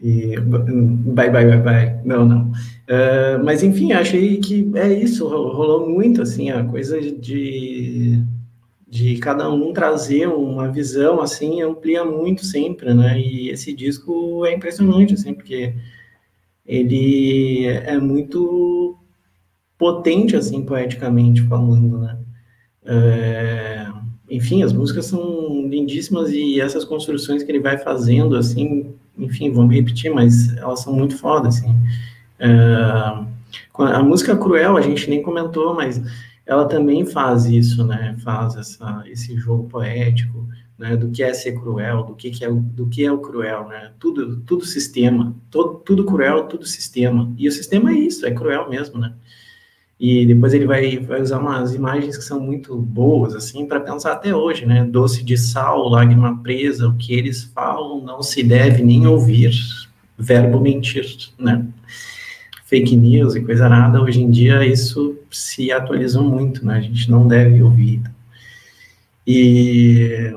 E 0.00 0.38
bye, 0.38 1.28
bye, 1.28 1.44
bye, 1.44 1.60
bye. 1.60 2.00
Não, 2.04 2.24
não. 2.24 2.52
Uh, 2.52 3.42
mas 3.44 3.64
enfim, 3.64 3.92
achei 3.92 4.36
que 4.36 4.70
é 4.76 4.92
isso. 4.92 5.26
Rolou 5.26 5.90
muito, 5.90 6.22
assim, 6.22 6.50
a 6.50 6.62
coisa 6.62 7.00
de 7.00 8.22
de 8.88 9.18
cada 9.18 9.50
um 9.50 9.72
trazer 9.72 10.26
uma 10.28 10.68
visão 10.68 11.20
assim 11.20 11.60
amplia 11.60 12.04
muito 12.04 12.44
sempre, 12.44 12.94
né? 12.94 13.20
E 13.20 13.50
esse 13.50 13.72
disco 13.74 14.46
é 14.46 14.54
impressionante 14.54 15.12
assim, 15.12 15.34
porque 15.34 15.74
ele 16.66 17.66
é 17.66 17.98
muito 17.98 18.96
potente 19.76 20.34
assim 20.36 20.64
poeticamente 20.64 21.42
falando, 21.42 21.98
né? 21.98 22.18
É, 22.84 23.86
enfim, 24.30 24.62
as 24.62 24.72
músicas 24.72 25.06
são 25.06 25.68
lindíssimas 25.68 26.30
e 26.30 26.58
essas 26.58 26.84
construções 26.84 27.42
que 27.42 27.52
ele 27.52 27.60
vai 27.60 27.76
fazendo 27.76 28.36
assim, 28.36 28.94
enfim, 29.18 29.52
vamos 29.52 29.74
repetir, 29.74 30.10
mas 30.10 30.56
elas 30.56 30.80
são 30.80 30.94
muito 30.94 31.16
fodas 31.16 31.58
assim. 31.58 31.74
É, 32.38 32.48
a 33.74 34.02
música 34.02 34.36
Cruel 34.36 34.78
a 34.78 34.80
gente 34.80 35.08
nem 35.10 35.22
comentou, 35.22 35.74
mas 35.74 36.00
ela 36.48 36.64
também 36.64 37.04
faz 37.04 37.44
isso, 37.44 37.84
né? 37.84 38.16
Faz 38.24 38.56
essa, 38.56 39.04
esse 39.06 39.36
jogo 39.36 39.68
poético, 39.68 40.48
né? 40.78 40.96
Do 40.96 41.10
que 41.10 41.22
é 41.22 41.34
ser 41.34 41.52
cruel, 41.52 42.04
do 42.04 42.14
que, 42.14 42.30
que 42.30 42.42
é, 42.42 42.50
do 42.50 42.86
que 42.86 43.04
é 43.04 43.12
o 43.12 43.18
cruel, 43.18 43.68
né? 43.68 43.92
Tudo, 44.00 44.38
tudo 44.38 44.64
sistema, 44.64 45.36
todo, 45.50 45.74
tudo 45.80 46.06
cruel, 46.06 46.44
tudo 46.44 46.64
sistema. 46.64 47.30
E 47.36 47.46
o 47.46 47.52
sistema 47.52 47.90
é 47.92 47.98
isso, 47.98 48.24
é 48.24 48.30
cruel 48.30 48.70
mesmo, 48.70 48.98
né? 48.98 49.12
E 50.00 50.24
depois 50.24 50.54
ele 50.54 50.64
vai, 50.64 50.98
vai 50.98 51.20
usar 51.20 51.38
umas 51.38 51.74
imagens 51.74 52.16
que 52.16 52.24
são 52.24 52.40
muito 52.40 52.74
boas, 52.76 53.34
assim, 53.34 53.66
para 53.66 53.80
pensar 53.80 54.12
até 54.12 54.34
hoje, 54.34 54.64
né? 54.64 54.86
Doce 54.86 55.22
de 55.22 55.36
sal, 55.36 55.86
lágrima 55.90 56.42
presa, 56.42 56.88
o 56.88 56.96
que 56.96 57.12
eles 57.12 57.44
falam 57.44 58.00
não 58.00 58.22
se 58.22 58.42
deve 58.42 58.82
nem 58.82 59.06
ouvir, 59.06 59.52
verbo 60.16 60.60
mentir, 60.60 61.30
né? 61.38 61.66
fake 62.68 62.94
news 62.94 63.34
e 63.34 63.40
coisa 63.40 63.66
nada, 63.66 64.02
hoje 64.02 64.22
em 64.22 64.30
dia 64.30 64.64
isso 64.66 65.17
se 65.30 65.70
atualizou 65.72 66.24
muito, 66.24 66.64
né? 66.64 66.76
A 66.76 66.80
gente 66.80 67.10
não 67.10 67.26
deve 67.26 67.62
ouvir. 67.62 68.02
E, 69.26 70.32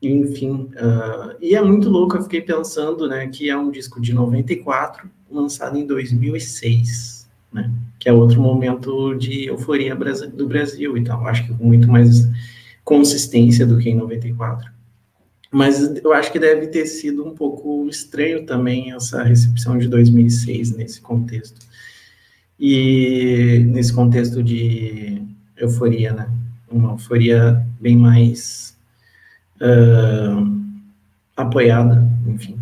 enfim, 0.00 0.70
uh, 0.76 1.36
e 1.40 1.54
é 1.54 1.62
muito 1.62 1.88
louco, 1.88 2.16
eu 2.16 2.22
fiquei 2.22 2.40
pensando, 2.40 3.08
né, 3.08 3.26
que 3.26 3.50
é 3.50 3.56
um 3.56 3.70
disco 3.70 4.00
de 4.00 4.12
94, 4.12 5.10
lançado 5.30 5.76
em 5.76 5.86
2006, 5.86 7.28
né? 7.52 7.70
Que 7.98 8.08
é 8.08 8.12
outro 8.12 8.40
momento 8.40 9.14
de 9.14 9.46
euforia 9.46 9.96
do 10.32 10.46
Brasil 10.46 10.96
e 10.96 11.04
tal. 11.04 11.26
Acho 11.26 11.46
que 11.46 11.54
com 11.54 11.64
muito 11.66 11.90
mais 11.90 12.28
consistência 12.84 13.66
do 13.66 13.78
que 13.78 13.90
em 13.90 13.96
94. 13.96 14.70
Mas 15.50 15.80
eu 16.02 16.12
acho 16.12 16.30
que 16.30 16.38
deve 16.38 16.66
ter 16.68 16.86
sido 16.86 17.26
um 17.26 17.34
pouco 17.34 17.88
estranho 17.88 18.44
também 18.44 18.92
essa 18.92 19.22
recepção 19.22 19.78
de 19.78 19.88
2006 19.88 20.76
nesse 20.76 21.00
contexto. 21.00 21.67
E 22.58 23.64
nesse 23.68 23.92
contexto 23.92 24.42
de 24.42 25.22
euforia, 25.56 26.12
né? 26.12 26.30
Uma 26.70 26.92
euforia 26.92 27.64
bem 27.80 27.96
mais 27.96 28.76
uh, 29.60 30.58
apoiada, 31.36 32.06
enfim. 32.26 32.58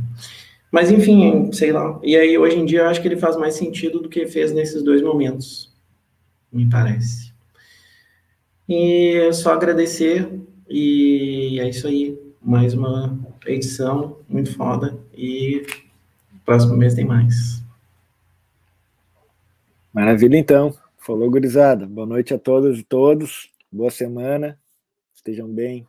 Mas 0.70 0.90
enfim, 0.90 1.51
sei 1.52 1.73
lá. 1.73 1.98
E 2.02 2.16
aí 2.16 2.36
hoje 2.36 2.59
em 2.59 2.66
dia 2.66 2.81
eu 2.81 2.89
acho 2.89 3.01
que 3.01 3.09
ele 3.09 3.16
faz 3.16 3.36
mais 3.36 3.55
sentido 3.55 4.01
do 4.01 4.09
que 4.09 4.27
fez 4.27 4.52
nesses 4.52 4.82
dois 4.82 5.01
momentos, 5.01 5.73
me 6.52 6.68
parece. 6.68 7.32
E 8.68 9.32
só 9.32 9.55
agradecer 9.55 10.28
e 10.68 11.59
é 11.60 11.68
isso 11.68 11.86
aí. 11.86 12.18
Mais 12.43 12.74
uma 12.74 13.18
edição 13.47 14.18
muito 14.28 14.55
foda 14.55 14.97
e 15.16 15.66
próximo 16.44 16.77
mês 16.77 16.94
tem 16.94 17.05
mais. 17.05 17.65
Maravilha, 19.97 20.36
então. 20.36 20.77
Falou, 20.98 21.31
gurizada. 21.31 21.86
Boa 21.86 22.06
noite 22.06 22.35
a 22.35 22.39
todas 22.39 22.78
e 22.78 22.82
todos. 22.82 23.51
Boa 23.73 23.90
semana. 23.90 24.60
Estejam 25.14 25.48
bem. 25.48 25.89